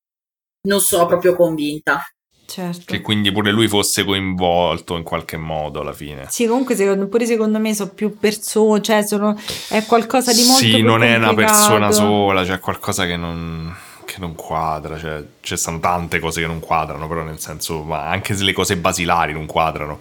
Non 0.62 0.80
sono 0.80 1.06
proprio 1.06 1.36
convinta. 1.36 2.02
Certo. 2.46 2.82
che 2.86 3.00
quindi 3.00 3.32
pure 3.32 3.50
lui 3.50 3.68
fosse 3.68 4.04
coinvolto 4.04 4.96
in 4.96 5.02
qualche 5.02 5.36
modo 5.36 5.80
alla 5.80 5.92
fine. 5.92 6.26
Sì, 6.28 6.46
comunque 6.46 6.74
secondo, 6.76 7.06
pure 7.08 7.26
secondo 7.26 7.58
me 7.58 7.74
sono 7.74 7.90
più 7.90 8.18
persone, 8.18 8.82
cioè 8.82 9.02
sono, 9.04 9.36
è 9.68 9.84
qualcosa 9.86 10.32
di 10.32 10.42
molto 10.44 10.62
Sì, 10.62 10.70
più 10.74 10.84
non 10.84 11.02
è 11.02 11.16
una 11.16 11.28
complicato. 11.28 11.56
persona 11.58 11.90
sola, 11.90 12.44
c'è 12.44 12.60
qualcosa 12.60 13.06
che 13.06 13.16
non, 13.16 13.74
che 14.04 14.16
non 14.18 14.34
quadra, 14.34 14.98
cioè 14.98 15.24
ci 15.40 15.56
stanno 15.56 15.80
tante 15.80 16.18
cose 16.20 16.40
che 16.40 16.46
non 16.46 16.60
quadrano, 16.60 17.08
però 17.08 17.22
nel 17.22 17.38
senso, 17.40 17.82
ma 17.82 18.08
anche 18.08 18.34
se 18.36 18.44
le 18.44 18.52
cose 18.52 18.76
basilari 18.76 19.32
non 19.32 19.46
quadrano. 19.46 19.98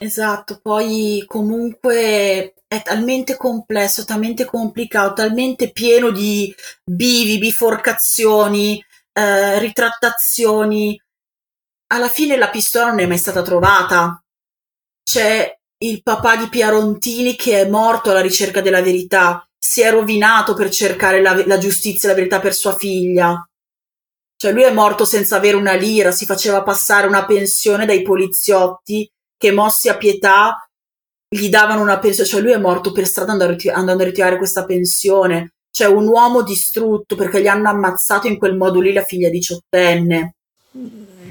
Esatto, 0.00 0.60
poi 0.62 1.24
comunque 1.26 2.54
è 2.68 2.82
talmente 2.82 3.36
complesso, 3.36 4.04
talmente 4.04 4.44
complicato, 4.44 5.14
talmente 5.22 5.70
pieno 5.72 6.10
di 6.10 6.54
bivi, 6.84 7.38
biforcazioni, 7.38 8.84
eh, 9.12 9.58
ritrattazioni. 9.58 11.00
Alla 11.90 12.08
fine 12.08 12.36
la 12.36 12.50
pistola 12.50 12.88
non 12.88 13.00
è 13.00 13.06
mai 13.06 13.18
stata 13.18 13.42
trovata. 13.42 14.22
C'è 15.02 15.58
il 15.78 16.02
papà 16.02 16.36
di 16.36 16.48
Piarontini 16.48 17.34
che 17.34 17.60
è 17.60 17.68
morto 17.68 18.10
alla 18.10 18.20
ricerca 18.20 18.60
della 18.60 18.82
verità, 18.82 19.48
si 19.56 19.80
è 19.80 19.90
rovinato 19.90 20.54
per 20.54 20.70
cercare 20.70 21.22
la, 21.22 21.46
la 21.46 21.58
giustizia 21.58 22.08
e 22.08 22.12
la 22.12 22.18
verità 22.18 22.40
per 22.40 22.54
sua 22.54 22.74
figlia. 22.74 23.42
Cioè 24.36 24.52
lui 24.52 24.64
è 24.64 24.72
morto 24.72 25.04
senza 25.04 25.36
avere 25.36 25.56
una 25.56 25.74
lira, 25.74 26.10
si 26.10 26.26
faceva 26.26 26.62
passare 26.62 27.06
una 27.06 27.24
pensione 27.24 27.86
dai 27.86 28.02
poliziotti 28.02 29.10
che 29.36 29.50
mossi 29.50 29.88
a 29.88 29.96
pietà 29.96 30.68
gli 31.28 31.48
davano 31.48 31.82
una 31.82 31.98
pensione, 31.98 32.28
cioè 32.28 32.40
lui 32.40 32.52
è 32.52 32.58
morto 32.58 32.92
per 32.92 33.06
strada 33.06 33.32
andando 33.32 34.02
a, 34.02 34.06
ritirare 34.06 34.36
questa 34.36 34.64
pensione. 34.64 35.54
Cioè 35.70 35.86
un 35.86 36.06
uomo 36.06 36.42
distrutto 36.42 37.16
perché 37.16 37.40
gli 37.40 37.46
hanno 37.46 37.68
ammazzato 37.68 38.26
in 38.26 38.38
quel 38.38 38.56
modo 38.56 38.80
lì 38.80 38.92
la 38.92 39.04
figlia 39.04 39.28
diciottenne. 39.28 40.34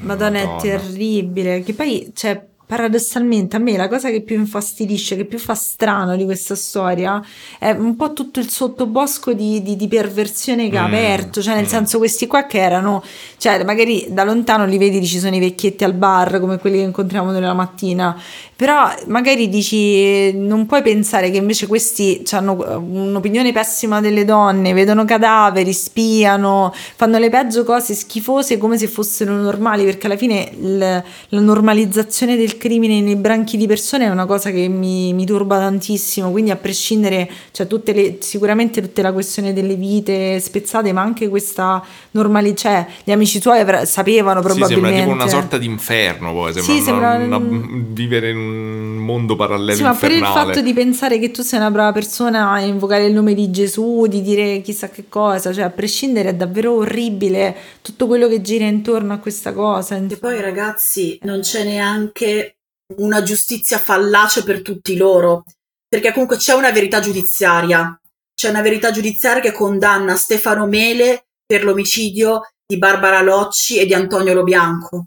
Madonna, 0.01 0.39
è 0.39 0.61
terribile. 0.61 1.61
Che 1.61 1.73
poi, 1.73 2.11
cioè, 2.13 2.41
paradossalmente 2.67 3.55
a 3.55 3.59
me 3.59 3.77
la 3.77 3.87
cosa 3.87 4.09
che 4.09 4.21
più 4.21 4.35
infastidisce, 4.35 5.15
che 5.15 5.23
più 5.23 5.39
fa 5.39 5.55
strano 5.55 6.17
di 6.17 6.25
questa 6.25 6.53
storia 6.53 7.23
è 7.57 7.71
un 7.71 7.95
po' 7.95 8.11
tutto 8.11 8.41
il 8.41 8.49
sottobosco 8.49 9.31
di, 9.31 9.61
di, 9.61 9.77
di 9.77 9.87
perversione 9.87 10.69
che 10.69 10.77
ha 10.77 10.81
mm, 10.81 10.93
aperto, 10.93 11.41
cioè 11.41 11.55
nel 11.55 11.63
mm. 11.63 11.67
senso 11.67 11.97
questi 11.97 12.27
qua 12.27 12.45
che 12.45 12.59
erano, 12.59 13.01
cioè 13.37 13.63
magari 13.63 14.07
da 14.09 14.25
lontano 14.25 14.65
li 14.65 14.77
vedi, 14.77 15.05
ci 15.05 15.17
sono 15.17 15.37
i 15.37 15.39
vecchietti 15.39 15.85
al 15.85 15.93
bar 15.93 16.41
come 16.41 16.57
quelli 16.57 16.79
che 16.79 16.83
incontriamo 16.83 17.31
noi 17.31 17.39
la 17.39 17.53
mattina, 17.53 18.21
però 18.57 18.91
magari 19.05 19.49
dici 19.49 20.33
non 20.33 20.65
puoi 20.65 20.81
pensare 20.81 21.29
che 21.29 21.37
invece 21.37 21.67
questi 21.67 22.23
hanno 22.31 22.65
eh, 22.65 22.73
un'opinione 22.73 23.51
pessima 23.51 24.01
delle 24.01 24.25
donne, 24.25 24.73
vedono 24.73 25.05
cadaveri, 25.05 25.71
spiano, 25.71 26.73
fanno 26.73 27.19
le 27.19 27.29
peggio 27.29 27.63
cose 27.63 27.93
schifose 27.93 28.57
come 28.57 28.79
se 28.79 28.87
fossero 28.87 29.35
normali, 29.35 29.83
perché 29.83 30.07
alla 30.07 30.17
fine 30.17 30.49
il, 30.59 30.79
la 30.79 31.39
normalizzazione 31.39 32.35
del 32.35 32.57
crimine 32.57 32.99
nei 32.99 33.15
branchi 33.15 33.57
di 33.57 33.67
persone 33.67 34.05
è 34.05 34.09
una 34.09 34.25
cosa 34.25 34.49
che 34.49 34.67
mi, 34.67 35.13
mi 35.13 35.27
turba 35.27 35.59
tantissimo, 35.59 36.31
quindi 36.31 36.49
a 36.49 36.55
prescindere, 36.55 37.29
cioè 37.51 37.67
tutte 37.67 37.93
le, 37.93 38.17
sicuramente 38.21 38.81
tutta 38.81 39.03
la 39.03 39.13
questione 39.13 39.53
delle 39.53 39.75
vite 39.75 40.39
spezzate, 40.39 40.91
ma 40.93 41.01
anche 41.01 41.29
questa 41.29 41.85
normalità, 42.09 42.55
cioè 42.57 42.87
gli 43.03 43.11
amici 43.11 43.39
tuoi 43.39 43.63
sapevano 43.83 44.41
probabilmente. 44.41 44.65
Sì, 44.73 44.81
sembra 44.81 44.99
tipo 44.99 45.11
una 45.11 45.27
sorta 45.27 45.57
di 45.59 45.65
inferno 45.67 46.33
poi, 46.33 46.53
sembra, 46.53 46.73
sì, 46.73 46.81
sembra 46.81 47.13
una, 47.17 47.37
una, 47.37 47.67
vivere 47.89 48.31
in 48.31 48.37
un 48.37 48.46
mondo 48.47 49.35
parallelo 49.35 49.75
sì, 49.75 49.83
infernale. 49.83 50.19
ma 50.19 50.31
per 50.31 50.39
il 50.39 50.45
fatto 50.45 50.61
di 50.61 50.73
pensare 50.73 51.19
che 51.19 51.31
tu 51.31 51.41
sei 51.41 51.59
una 51.59 51.71
brava 51.71 51.91
persona 51.91 52.51
a 52.51 52.59
invocare 52.59 53.05
il 53.05 53.13
nome 53.13 53.33
di 53.33 53.49
Gesù, 53.51 54.05
di 54.07 54.21
dire 54.21 54.61
chissà 54.61 54.89
che 54.89 55.09
cosa, 55.09 55.53
cioè 55.53 55.63
a 55.63 55.69
prescindere 55.69 56.29
è 56.29 56.35
davvero 56.35 56.73
orribile 56.73 57.55
tutto 57.81 58.07
quello 58.07 58.27
che 58.27 58.41
gira 58.41 58.65
intorno 58.65 59.13
a 59.13 59.19
questa 59.19 59.53
cosa. 59.53 59.95
E 59.95 60.17
poi 60.17 60.41
ragazzi, 60.41 61.17
non 61.23 61.41
c'è 61.41 61.63
neanche 61.63 62.57
una 62.97 63.21
giustizia 63.23 63.77
fallace 63.77 64.43
per 64.43 64.61
tutti 64.61 64.95
loro, 64.95 65.43
perché 65.87 66.11
comunque 66.11 66.37
c'è 66.37 66.53
una 66.53 66.71
verità 66.71 66.99
giudiziaria, 66.99 67.99
c'è 68.33 68.49
una 68.49 68.61
verità 68.61 68.91
giudiziaria 68.91 69.41
che 69.41 69.51
condanna 69.51 70.15
Stefano 70.15 70.67
Mele 70.67 71.27
per 71.45 71.63
l'omicidio 71.63 72.41
di 72.65 72.77
Barbara 72.77 73.21
Locci 73.21 73.79
e 73.79 73.85
di 73.85 73.93
Antonio 73.93 74.33
Lobianco. 74.33 75.05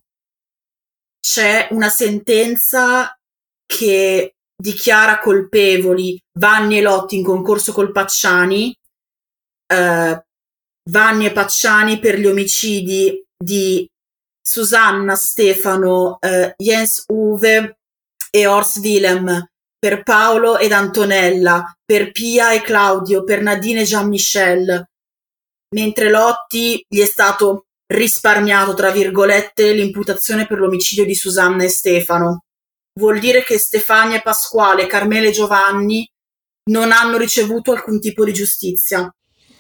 C'è 1.20 1.69
una 1.70 1.91
sentenza 1.91 3.15
che 3.71 4.35
dichiara 4.61 5.21
colpevoli 5.21 6.21
Vanni 6.39 6.79
e 6.79 6.83
Lotti 6.83 7.17
in 7.17 7.23
concorso 7.23 7.73
col 7.73 7.93
Pacciani, 7.93 8.77
eh, 9.73 10.25
Vanni 10.91 11.27
e 11.27 11.33
Pacciani 11.33 12.01
per 12.01 12.19
gli 12.19 12.27
omicidi 12.27 13.25
di 13.39 13.89
Susanna, 14.43 15.15
Stefano, 15.15 16.19
eh, 16.19 16.53
Jens 16.57 17.05
Uwe 17.07 17.79
e 18.31 18.47
Horst 18.47 18.79
Willem, 18.79 19.47
per 19.79 20.03
Paolo 20.03 20.59
ed 20.59 20.73
Antonella, 20.73 21.73
per 21.85 22.11
Pia 22.11 22.53
e 22.53 22.63
Claudio, 22.63 23.23
per 23.23 23.41
Nadine 23.41 23.83
e 23.83 23.85
Jean-Michel, 23.85 24.85
mentre 25.77 26.11
Lotti 26.11 26.85
gli 26.89 27.01
è 27.01 27.07
stato 27.07 27.67
risparmiato, 27.87 28.75
tra 28.75 28.91
virgolette, 28.91 29.73
l'imputazione 29.73 30.47
per 30.47 30.59
l'omicidio 30.59 31.05
di 31.05 31.15
Susanna 31.15 31.63
e 31.63 31.69
Stefano. 31.69 32.45
Vuol 33.01 33.19
dire 33.19 33.43
che 33.43 33.59
Stefania 33.59 34.19
e 34.19 34.23
Pasquale, 34.23 34.87
Carmela 34.87 35.29
e 35.29 35.33
Giovanni 35.33 36.07
non 36.70 36.93
hanno 36.93 37.17
ricevuto 37.17 37.73
alcun 37.73 37.99
tipo 37.99 38.25
di 38.25 38.33
giustizia. 38.35 39.11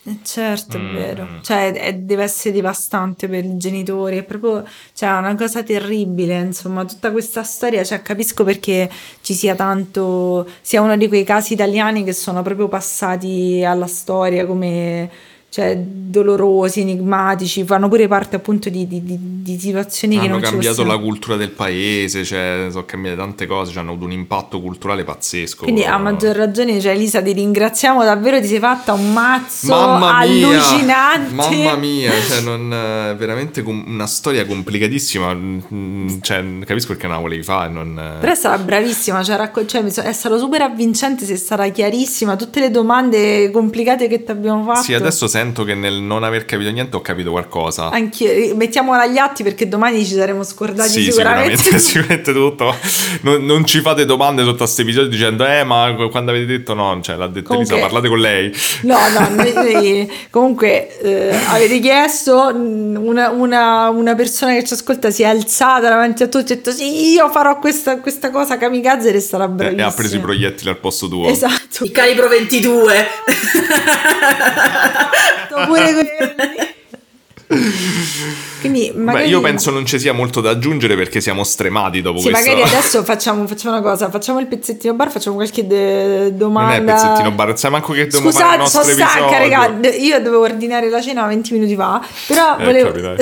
Eh, 0.02 0.18
certo, 0.22 0.76
è 0.76 0.80
mm. 0.80 0.94
vero. 0.94 1.28
Cioè, 1.42 1.72
è, 1.72 1.94
deve 1.94 2.24
essere 2.24 2.54
devastante 2.54 3.28
per 3.28 3.44
i 3.44 3.56
genitori, 3.56 4.18
è 4.18 4.22
proprio 4.24 4.66
cioè, 4.92 5.08
una 5.10 5.34
cosa 5.34 5.62
terribile, 5.62 6.38
insomma, 6.38 6.84
tutta 6.84 7.10
questa 7.10 7.42
storia, 7.42 7.82
cioè, 7.82 8.02
capisco 8.02 8.44
perché 8.44 8.90
ci 9.22 9.32
sia 9.32 9.54
tanto, 9.54 10.46
sia 10.60 10.82
uno 10.82 10.96
di 10.98 11.08
quei 11.08 11.24
casi 11.24 11.54
italiani 11.54 12.04
che 12.04 12.12
sono 12.12 12.42
proprio 12.42 12.68
passati 12.68 13.64
alla 13.64 13.86
storia 13.86 14.46
come 14.46 15.10
cioè 15.50 15.76
dolorosi, 15.76 16.82
enigmatici, 16.82 17.64
fanno 17.64 17.88
pure 17.88 18.06
parte 18.06 18.36
appunto 18.36 18.68
di, 18.68 18.86
di, 18.86 19.02
di 19.02 19.58
situazioni 19.58 20.14
hanno 20.14 20.22
che 20.22 20.28
non 20.28 20.38
Hanno 20.38 20.48
cambiato 20.48 20.76
possono... 20.76 20.96
la 20.96 21.02
cultura 21.02 21.36
del 21.36 21.50
paese, 21.50 22.24
cioè 22.24 22.68
sono 22.70 22.84
cambiate 22.84 23.16
tante 23.16 23.46
cose, 23.46 23.72
cioè, 23.72 23.82
hanno 23.82 23.90
avuto 23.90 24.06
un 24.06 24.12
impatto 24.12 24.60
culturale 24.60 25.02
pazzesco. 25.02 25.64
Quindi 25.64 25.82
a 25.82 25.98
maggior 25.98 26.36
ragione, 26.36 26.80
cioè 26.80 26.92
Elisa 26.92 27.20
ti 27.20 27.32
ringraziamo 27.32 28.04
davvero, 28.04 28.40
ti 28.40 28.46
sei 28.46 28.60
fatta 28.60 28.92
un 28.92 29.12
mazzo 29.12 29.74
mamma 29.74 30.18
allucinante. 30.18 31.34
Mamma 31.34 31.74
mia, 31.74 32.12
cioè 32.28 32.42
non, 32.42 32.72
eh, 32.72 33.14
veramente 33.16 33.60
una 33.60 34.06
storia 34.06 34.46
complicatissima, 34.46 35.34
mm, 35.34 36.20
cioè 36.20 36.44
capisco 36.64 36.92
perché 36.92 37.08
non 37.08 37.16
la 37.16 37.22
volevi 37.22 37.42
fare. 37.42 37.72
Non... 37.72 38.18
Però 38.20 38.30
è 38.30 38.36
stata 38.36 38.62
bravissima, 38.62 39.24
cioè, 39.24 39.36
racco- 39.36 39.66
cioè, 39.66 39.82
è 39.82 40.12
stato 40.12 40.38
super 40.38 40.62
avvincente, 40.62 41.24
sei 41.24 41.36
stata 41.36 41.66
chiarissima, 41.70 42.36
tutte 42.36 42.60
le 42.60 42.70
domande 42.70 43.50
complicate 43.50 44.06
che 44.06 44.22
ti 44.22 44.30
abbiamo 44.30 44.62
fatto. 44.62 44.82
Sì, 44.82 44.94
adesso 44.94 45.26
sei 45.26 45.39
sento 45.40 45.64
che 45.64 45.74
nel 45.74 45.94
non 45.94 46.22
aver 46.22 46.44
capito 46.44 46.70
niente 46.70 46.96
ho 46.96 47.00
capito 47.00 47.30
qualcosa. 47.30 47.88
Anch'io, 47.88 48.54
mettiamola 48.54 49.02
agli 49.02 49.16
atti 49.16 49.42
perché 49.42 49.66
domani 49.68 50.04
ci 50.04 50.14
saremo 50.14 50.44
scordati 50.44 50.90
sì, 50.90 51.04
sicuramente. 51.04 51.56
Sicuramente, 51.56 51.78
sicuramente 51.80 52.32
tutto. 52.32 52.76
Non, 53.22 53.44
non, 53.44 53.64
ci 53.64 53.80
fate 53.80 54.04
domande 54.04 54.42
sotto 54.44 54.58
questo 54.58 54.82
episodio 54.82 55.08
dicendo, 55.08 55.46
eh, 55.46 55.64
ma 55.64 55.94
quando 56.10 56.30
avete 56.30 56.46
detto 56.46 56.74
no, 56.74 57.00
cioè 57.02 57.16
l'ha 57.16 57.26
detto 57.26 57.48
comunque, 57.48 57.74
Elisa, 57.74 57.88
parlate 57.88 58.08
con 58.08 58.18
lei. 58.18 58.52
No, 58.82 58.98
no, 59.08 59.28
noi, 59.42 60.12
comunque 60.30 60.98
eh, 61.00 61.34
avete 61.48 61.80
chiesto, 61.80 62.52
mm, 62.54 62.96
una, 62.96 63.30
una, 63.30 63.88
una, 63.88 64.14
persona 64.14 64.52
che 64.52 64.64
ci 64.64 64.74
ascolta 64.74 65.10
si 65.10 65.22
è 65.22 65.26
alzata 65.26 65.88
davanti 65.88 66.22
a 66.22 66.28
tutti 66.28 66.52
e 66.52 66.54
ha 66.54 66.56
detto 66.56 66.70
sì, 66.72 67.12
io 67.12 67.30
farò 67.30 67.58
questa, 67.58 67.98
questa 67.98 68.30
cosa 68.30 68.58
kamikaze 68.58 69.10
e 69.12 69.20
sarà 69.20 69.48
bravissima. 69.48 69.86
E 69.86 69.90
ha 69.90 69.92
preso 69.92 70.16
i 70.16 70.20
proiettili 70.20 70.68
al 70.68 70.76
posto 70.76 71.08
tuo. 71.08 71.26
Esatto. 71.28 71.84
Il 71.84 71.92
calibro 71.92 72.28
22. 72.28 73.06
Todo 75.48 75.66
puede 75.66 76.74
Quindi 78.60 78.92
magari... 78.94 79.24
Beh, 79.24 79.30
io 79.30 79.40
penso 79.40 79.70
non 79.70 79.86
ci 79.86 79.98
sia 79.98 80.12
molto 80.12 80.40
da 80.40 80.50
aggiungere 80.50 80.94
perché 80.96 81.20
siamo 81.20 81.44
stremati 81.44 82.02
dopo 82.02 82.18
sì, 82.18 82.30
questo. 82.30 82.48
magari 82.48 82.62
adesso 82.68 83.02
facciamo, 83.02 83.46
facciamo, 83.46 83.76
una 83.76 83.82
cosa, 83.82 84.10
facciamo 84.10 84.38
il 84.40 84.46
pezzettino 84.46 84.94
bar, 84.94 85.10
facciamo 85.10 85.36
qualche 85.36 85.66
de- 85.66 86.34
domanda. 86.34 86.78
Non 86.78 86.88
è 86.88 86.92
pezzettino 86.92 87.30
bar, 87.32 87.58
sai 87.58 87.70
manco 87.70 87.92
che 87.92 88.06
dobbiamo 88.06 88.30
Scusate, 88.30 88.66
sono 88.66 88.84
stanca, 88.84 89.38
raga, 89.38 89.88
io 89.96 90.20
dovevo 90.20 90.42
ordinare 90.42 90.90
la 90.90 91.00
cena 91.00 91.26
20 91.26 91.52
minuti 91.54 91.74
fa, 91.74 92.04
però 92.26 92.58
eh, 92.58 92.64
volevo, 92.64 92.92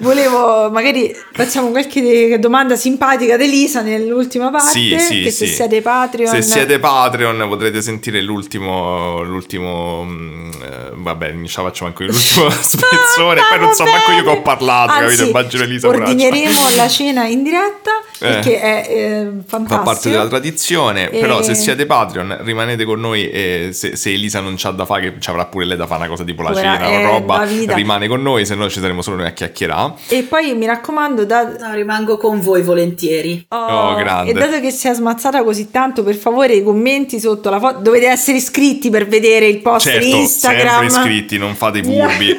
volevo, 0.00 0.70
magari 0.70 1.14
facciamo 1.32 1.70
qualche 1.70 2.38
domanda 2.38 2.76
simpatica 2.76 3.34
ad 3.34 3.40
Elisa 3.40 3.82
nell'ultima 3.82 4.50
parte, 4.50 4.70
sì, 4.70 4.96
sì, 4.98 5.22
che 5.22 5.30
sì. 5.30 5.46
se 5.46 5.52
siete 5.52 5.82
Patreon... 5.82 6.34
Se 6.34 6.42
siete 6.42 6.78
Patreon 6.78 7.46
potrete 7.48 7.82
sentire 7.82 8.20
l'ultimo, 8.22 9.22
l'ultimo, 9.22 10.04
mm, 10.04 10.50
eh, 10.52 10.90
vabbè, 10.94 11.32
mi 11.32 11.48
ci 11.48 11.54
faccio 11.54 11.84
manco 11.84 12.04
l'ultimo 12.04 12.48
spezzone, 12.50 13.40
poi 13.48 13.58
non 13.58 13.72
so 13.74 13.84
manco 13.84 14.12
io 14.12 14.22
che 14.22 14.28
ho 14.28 14.42
parlato 14.42 14.68
parlato, 14.70 15.04
Anzi, 15.04 15.16
capito? 15.16 15.38
Immagino 15.38 15.62
Elisa 15.64 15.88
Ordineremo 15.88 16.60
la 16.76 16.88
cena 16.88 17.26
in 17.26 17.42
diretta 17.42 17.90
perché 18.18 18.60
eh, 18.60 18.60
è 18.60 18.90
eh, 18.90 19.30
fantastico. 19.46 19.74
Fa 19.74 19.82
parte 19.82 20.10
della 20.10 20.28
tradizione, 20.28 21.10
e... 21.10 21.20
però 21.20 21.42
se 21.42 21.54
siete 21.54 21.86
Patreon 21.86 22.38
rimanete 22.42 22.84
con 22.84 23.00
noi 23.00 23.30
e 23.30 23.70
se, 23.72 23.96
se, 23.96 24.12
Elisa 24.12 24.40
non 24.40 24.54
c'ha 24.56 24.70
da 24.70 24.84
fare, 24.84 25.00
che 25.00 25.20
ci 25.20 25.30
avrà 25.30 25.46
pure 25.46 25.64
lei 25.64 25.76
da 25.76 25.86
fare 25.86 26.00
una 26.00 26.08
cosa 26.08 26.24
tipo 26.24 26.42
la 26.42 26.50
Guarda, 26.50 26.84
cena, 26.84 26.88
una 26.88 27.08
roba, 27.08 27.44
rimane 27.44 28.08
con 28.08 28.20
noi, 28.20 28.44
se 28.44 28.54
no 28.54 28.68
ci 28.68 28.80
saremo 28.80 29.00
solo 29.00 29.16
noi 29.16 29.26
a 29.26 29.32
chiacchierare. 29.32 29.94
E 30.08 30.22
poi 30.22 30.54
mi 30.54 30.66
raccomando, 30.66 31.24
da... 31.24 31.44
no, 31.44 31.74
rimango 31.74 32.18
con 32.18 32.40
voi 32.40 32.62
volentieri. 32.62 33.46
Oh, 33.48 33.56
oh, 33.56 33.94
grande. 33.94 34.30
E 34.30 34.34
dato 34.34 34.60
che 34.60 34.70
si 34.70 34.88
è 34.88 34.92
smazzata 34.92 35.42
così 35.42 35.70
tanto, 35.70 36.02
per 36.02 36.14
favore 36.14 36.54
i 36.54 36.62
commenti 36.62 37.18
sotto 37.18 37.48
la 37.48 37.58
foto, 37.58 37.78
dovete 37.80 38.06
essere 38.06 38.36
iscritti 38.36 38.90
per 38.90 39.06
vedere 39.06 39.46
il 39.46 39.60
post 39.60 39.88
certo, 39.88 40.06
Instagram. 40.06 40.88
sempre 40.88 41.10
iscritti, 41.10 41.38
non 41.38 41.54
fate 41.54 41.78
i 41.78 41.82
furbi. 41.82 42.36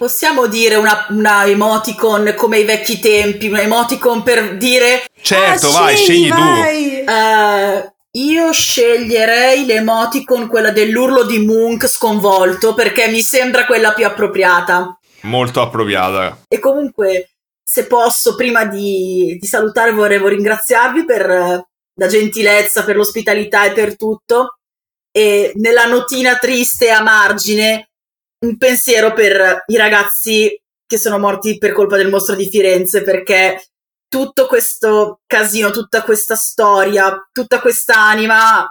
Possiamo 0.00 0.46
dire 0.46 0.76
una, 0.76 1.04
una 1.10 1.44
emoticon 1.44 2.32
come 2.34 2.56
ai 2.56 2.64
vecchi 2.64 2.98
tempi, 3.00 3.48
una 3.48 3.60
emoticon 3.60 4.22
per 4.22 4.56
dire 4.56 5.04
Certo, 5.20 5.68
Ah, 5.68 5.72
vai, 5.72 5.94
scegli 5.94 6.30
tu. 6.30 6.36
vai! 6.38 7.04
eh, 7.04 7.92
io 8.12 8.50
sceglierei 8.50 9.66
l'emoticon, 9.66 10.48
quella 10.48 10.70
dell'urlo 10.70 11.24
di 11.24 11.40
Munch 11.40 11.86
sconvolto, 11.86 12.72
perché 12.72 13.08
mi 13.08 13.20
sembra 13.20 13.66
quella 13.66 13.92
più 13.92 14.06
appropriata. 14.06 14.98
Molto 15.24 15.60
appropriata. 15.60 16.44
E 16.48 16.58
comunque, 16.58 17.32
se 17.62 17.86
posso, 17.86 18.36
prima 18.36 18.64
di, 18.64 19.36
di 19.38 19.46
salutare, 19.46 19.92
vorrei 19.92 20.18
ringraziarvi 20.26 21.04
per 21.04 21.26
la 21.94 22.06
gentilezza, 22.06 22.84
per 22.84 22.96
l'ospitalità 22.96 23.64
e 23.64 23.72
per 23.72 23.98
tutto. 23.98 24.56
E 25.12 25.52
nella 25.56 25.84
notina 25.84 26.36
triste 26.36 26.88
a 26.90 27.02
margine, 27.02 27.89
un 28.40 28.56
pensiero 28.56 29.12
per 29.12 29.64
i 29.66 29.76
ragazzi 29.76 30.60
che 30.86 30.98
sono 30.98 31.18
morti 31.18 31.58
per 31.58 31.72
colpa 31.72 31.96
del 31.96 32.10
mostro 32.10 32.34
di 32.34 32.48
Firenze, 32.48 33.02
perché 33.02 33.64
tutto 34.08 34.46
questo 34.46 35.20
casino, 35.26 35.70
tutta 35.70 36.02
questa 36.02 36.34
storia, 36.34 37.28
tutta 37.32 37.60
questa 37.60 37.96
anima 37.96 38.66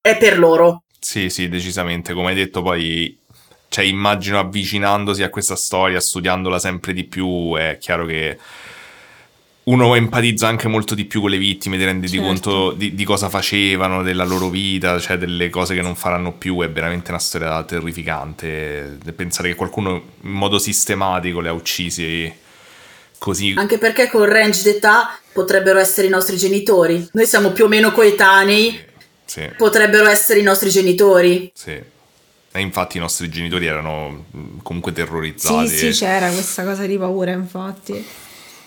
è 0.00 0.16
per 0.16 0.38
loro. 0.38 0.84
Sì, 1.00 1.30
sì, 1.30 1.48
decisamente. 1.48 2.12
Come 2.12 2.28
hai 2.28 2.34
detto, 2.36 2.62
poi, 2.62 3.18
cioè, 3.68 3.84
immagino 3.84 4.38
avvicinandosi 4.38 5.22
a 5.22 5.30
questa 5.30 5.56
storia, 5.56 5.98
studiandola 6.00 6.58
sempre 6.58 6.92
di 6.92 7.04
più, 7.04 7.54
è 7.56 7.76
chiaro 7.78 8.06
che 8.06 8.38
uno 9.64 9.94
empatizza 9.94 10.46
anche 10.46 10.68
molto 10.68 10.94
di 10.94 11.04
più 11.06 11.20
con 11.22 11.30
le 11.30 11.38
vittime, 11.38 11.78
ti 11.78 11.84
rendi 11.84 12.06
di 12.06 12.12
Certo. 12.18 12.26
conto 12.26 12.70
di, 12.72 12.94
di 12.94 13.04
cosa 13.04 13.28
facevano, 13.30 14.02
della 14.02 14.24
loro 14.24 14.48
vita, 14.50 14.98
cioè 15.00 15.16
delle 15.16 15.48
cose 15.48 15.74
che 15.74 15.80
non 15.82 15.94
faranno 15.96 16.32
più. 16.32 16.60
È 16.62 16.70
veramente 16.70 17.10
una 17.10 17.18
storia 17.20 17.62
terrificante. 17.62 18.98
Pensare 19.16 19.48
che 19.48 19.54
qualcuno 19.54 20.02
in 20.20 20.30
modo 20.30 20.58
sistematico 20.58 21.40
le 21.40 21.48
ha 21.48 21.52
uccisi 21.52 22.30
così. 23.18 23.54
Anche 23.56 23.78
perché 23.78 24.08
col 24.08 24.28
range 24.28 24.62
d'età 24.62 25.18
potrebbero 25.32 25.78
essere 25.78 26.06
i 26.08 26.10
nostri 26.10 26.36
genitori. 26.36 27.08
Noi 27.12 27.26
siamo 27.26 27.52
più 27.52 27.64
o 27.64 27.68
meno 27.68 27.90
coetanei, 27.92 28.78
Sì, 29.24 29.48
potrebbero 29.56 30.06
essere 30.08 30.40
i 30.40 30.42
nostri 30.42 30.68
genitori. 30.70 31.50
sì. 31.54 31.92
E 32.56 32.60
infatti 32.60 32.98
i 32.98 33.00
nostri 33.00 33.28
genitori 33.30 33.66
erano 33.66 34.26
mh, 34.30 34.58
comunque 34.62 34.92
terrorizzati. 34.92 35.66
Sì, 35.66 35.92
sì, 35.92 35.98
c'era 36.04 36.28
questa 36.28 36.62
cosa 36.62 36.86
di 36.86 36.96
paura, 36.96 37.32
infatti. 37.32 38.04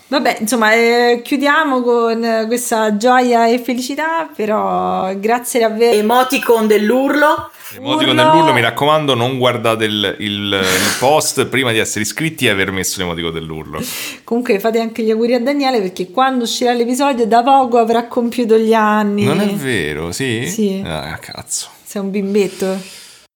Vabbè, 0.09 0.37
insomma, 0.39 0.73
eh, 0.73 1.21
chiudiamo 1.21 1.81
con 1.81 2.45
questa 2.47 2.95
gioia 2.95 3.47
e 3.47 3.59
felicità, 3.59 4.29
però 4.33 5.13
grazie 5.17 5.59
davvero. 5.59 5.95
Emoticon 5.97 6.65
dell'urlo. 6.65 7.51
Emoticon 7.75 8.17
Urlo. 8.17 8.31
dell'urlo, 8.31 8.53
mi 8.53 8.61
raccomando, 8.61 9.13
non 9.15 9.37
guardate 9.37 9.83
il, 9.83 10.15
il- 10.19 10.53
il 10.53 10.95
post 10.99 11.47
prima 11.47 11.73
di 11.73 11.79
essere 11.79 12.01
iscritti 12.05 12.45
e 12.45 12.49
aver 12.49 12.71
messo 12.71 12.99
l'emoticon 12.99 13.33
dell'urlo. 13.33 13.81
Comunque 14.23 14.57
fate 14.59 14.79
anche 14.79 15.03
gli 15.03 15.11
auguri 15.11 15.33
a 15.33 15.41
Daniele 15.41 15.81
perché 15.81 16.09
quando 16.09 16.45
uscirà 16.45 16.71
l'episodio 16.71 17.27
da 17.27 17.43
poco 17.43 17.77
avrà 17.77 18.05
compiuto 18.07 18.57
gli 18.57 18.73
anni. 18.73 19.25
Non 19.25 19.41
è 19.41 19.47
vero, 19.47 20.13
sì? 20.13 20.47
Sì. 20.49 20.81
Ah, 20.85 21.17
cazzo. 21.19 21.67
Sei 21.83 22.01
un 22.01 22.09
bimbetto. 22.11 22.79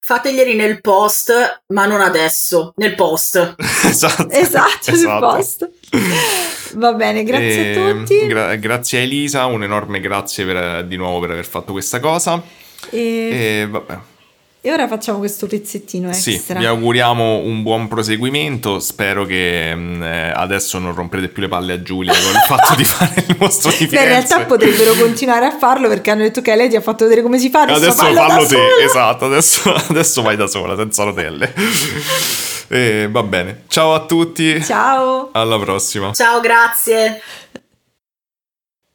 Fateglieli 0.04 0.56
nel 0.56 0.80
post, 0.80 1.64
ma 1.68 1.86
non 1.86 2.00
adesso, 2.00 2.72
nel 2.78 2.96
post. 2.96 3.56
esatto. 3.86 4.30
Esatto, 4.30 4.92
esatto. 4.92 5.28
post. 5.36 5.70
Va 6.76 6.94
bene, 6.94 7.24
grazie 7.24 7.74
E, 7.74 7.80
a 7.80 7.92
tutti. 7.94 8.28
gra- 8.28 8.56
grazie 8.56 9.00
a 9.00 9.02
Elisa, 9.02 9.46
un 9.46 9.64
enorme 9.64 10.00
grazie 10.00 10.46
per- 10.46 10.86
di 10.86 10.96
nuovo 10.96 11.20
per 11.20 11.32
aver 11.32 11.46
fatto 11.46 11.72
questa 11.72 12.00
cosa. 12.00 12.42
e, 12.90 13.62
E 13.62 13.68
vabbè, 13.70 13.98
e 14.64 14.72
ora 14.72 14.88
facciamo 14.88 15.18
questo 15.18 15.48
pezzettino 15.48 16.14
sì, 16.14 16.34
extra. 16.36 16.60
vi 16.60 16.66
auguriamo 16.68 17.38
un 17.38 17.64
buon 17.64 17.88
proseguimento. 17.88 18.80
Spero 18.80 19.26
che 19.26 19.74
mh, 19.74 20.04
eh, 20.04 20.32
adesso 20.36 20.78
non 20.78 20.94
romprete 20.94 21.30
più 21.30 21.42
le 21.42 21.48
palle 21.48 21.74
a 21.74 21.82
Giulia 21.82 22.12
con 22.14 22.22
il 22.32 22.42
fatto 22.48 22.76
di 22.76 22.84
fare 22.84 23.24
il 23.28 23.36
mostro 23.40 23.72
di 23.72 23.78
Beh, 23.78 23.84
in 23.86 23.90
Firenze. 23.90 24.08
realtà 24.10 24.40
potrebbero 24.46 24.94
continuare 24.94 25.46
a 25.48 25.58
farlo 25.58 25.88
perché 25.88 26.12
hanno 26.12 26.22
detto 26.22 26.42
che 26.42 26.56
lei 26.56 26.70
ti 26.70 26.76
ha 26.76 26.82
fatto 26.82 27.06
vedere 27.06 27.24
come 27.24 27.40
si 27.40 27.50
fa. 27.50 27.62
Adesso, 27.64 27.78
Adesso 27.78 27.96
fallo, 28.04 28.16
fallo 28.20 28.42
te, 28.46 28.48
sola. 28.56 28.86
esatto, 28.86 29.26
adesso, 29.26 29.74
adesso 29.90 30.22
vai 30.22 30.36
da 30.36 30.46
sola, 30.46 30.76
senza 30.76 31.04
rotelle. 31.06 31.54
E 32.74 33.10
va 33.12 33.22
bene, 33.24 33.64
ciao 33.68 33.94
a 33.94 34.06
tutti, 34.06 34.64
Ciao. 34.64 35.30
alla 35.34 35.60
prossima. 35.60 36.14
Ciao, 36.14 36.40
grazie. 36.40 37.22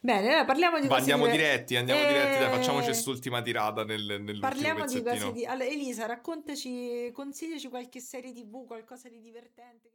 Bene, 0.00 0.28
allora 0.28 0.44
parliamo 0.46 0.76
di 0.80 0.86
Ma 0.86 0.96
cose 0.96 1.10
andiamo 1.12 1.26
diretti, 1.30 1.76
andiamo 1.76 2.00
Eh, 2.00 2.06
diretti, 2.06 2.38
dai, 2.38 2.50
facciamoci 2.52 2.86
quest'ultima 2.86 3.42
tirata 3.42 3.84
nel, 3.84 4.00
nell'ultimo 4.02 4.38
Parliamo 4.40 4.86
di 4.86 5.02
pezzettino. 5.02 5.26
cose 5.26 5.32
di... 5.32 5.44
Allora, 5.44 5.66
Elisa, 5.68 6.06
raccontaci, 6.06 7.10
consigliaci 7.12 7.68
qualche 7.68 8.00
serie 8.00 8.32
tv, 8.32 8.64
qualcosa 8.66 9.10
di 9.10 9.20
divertente. 9.20 9.90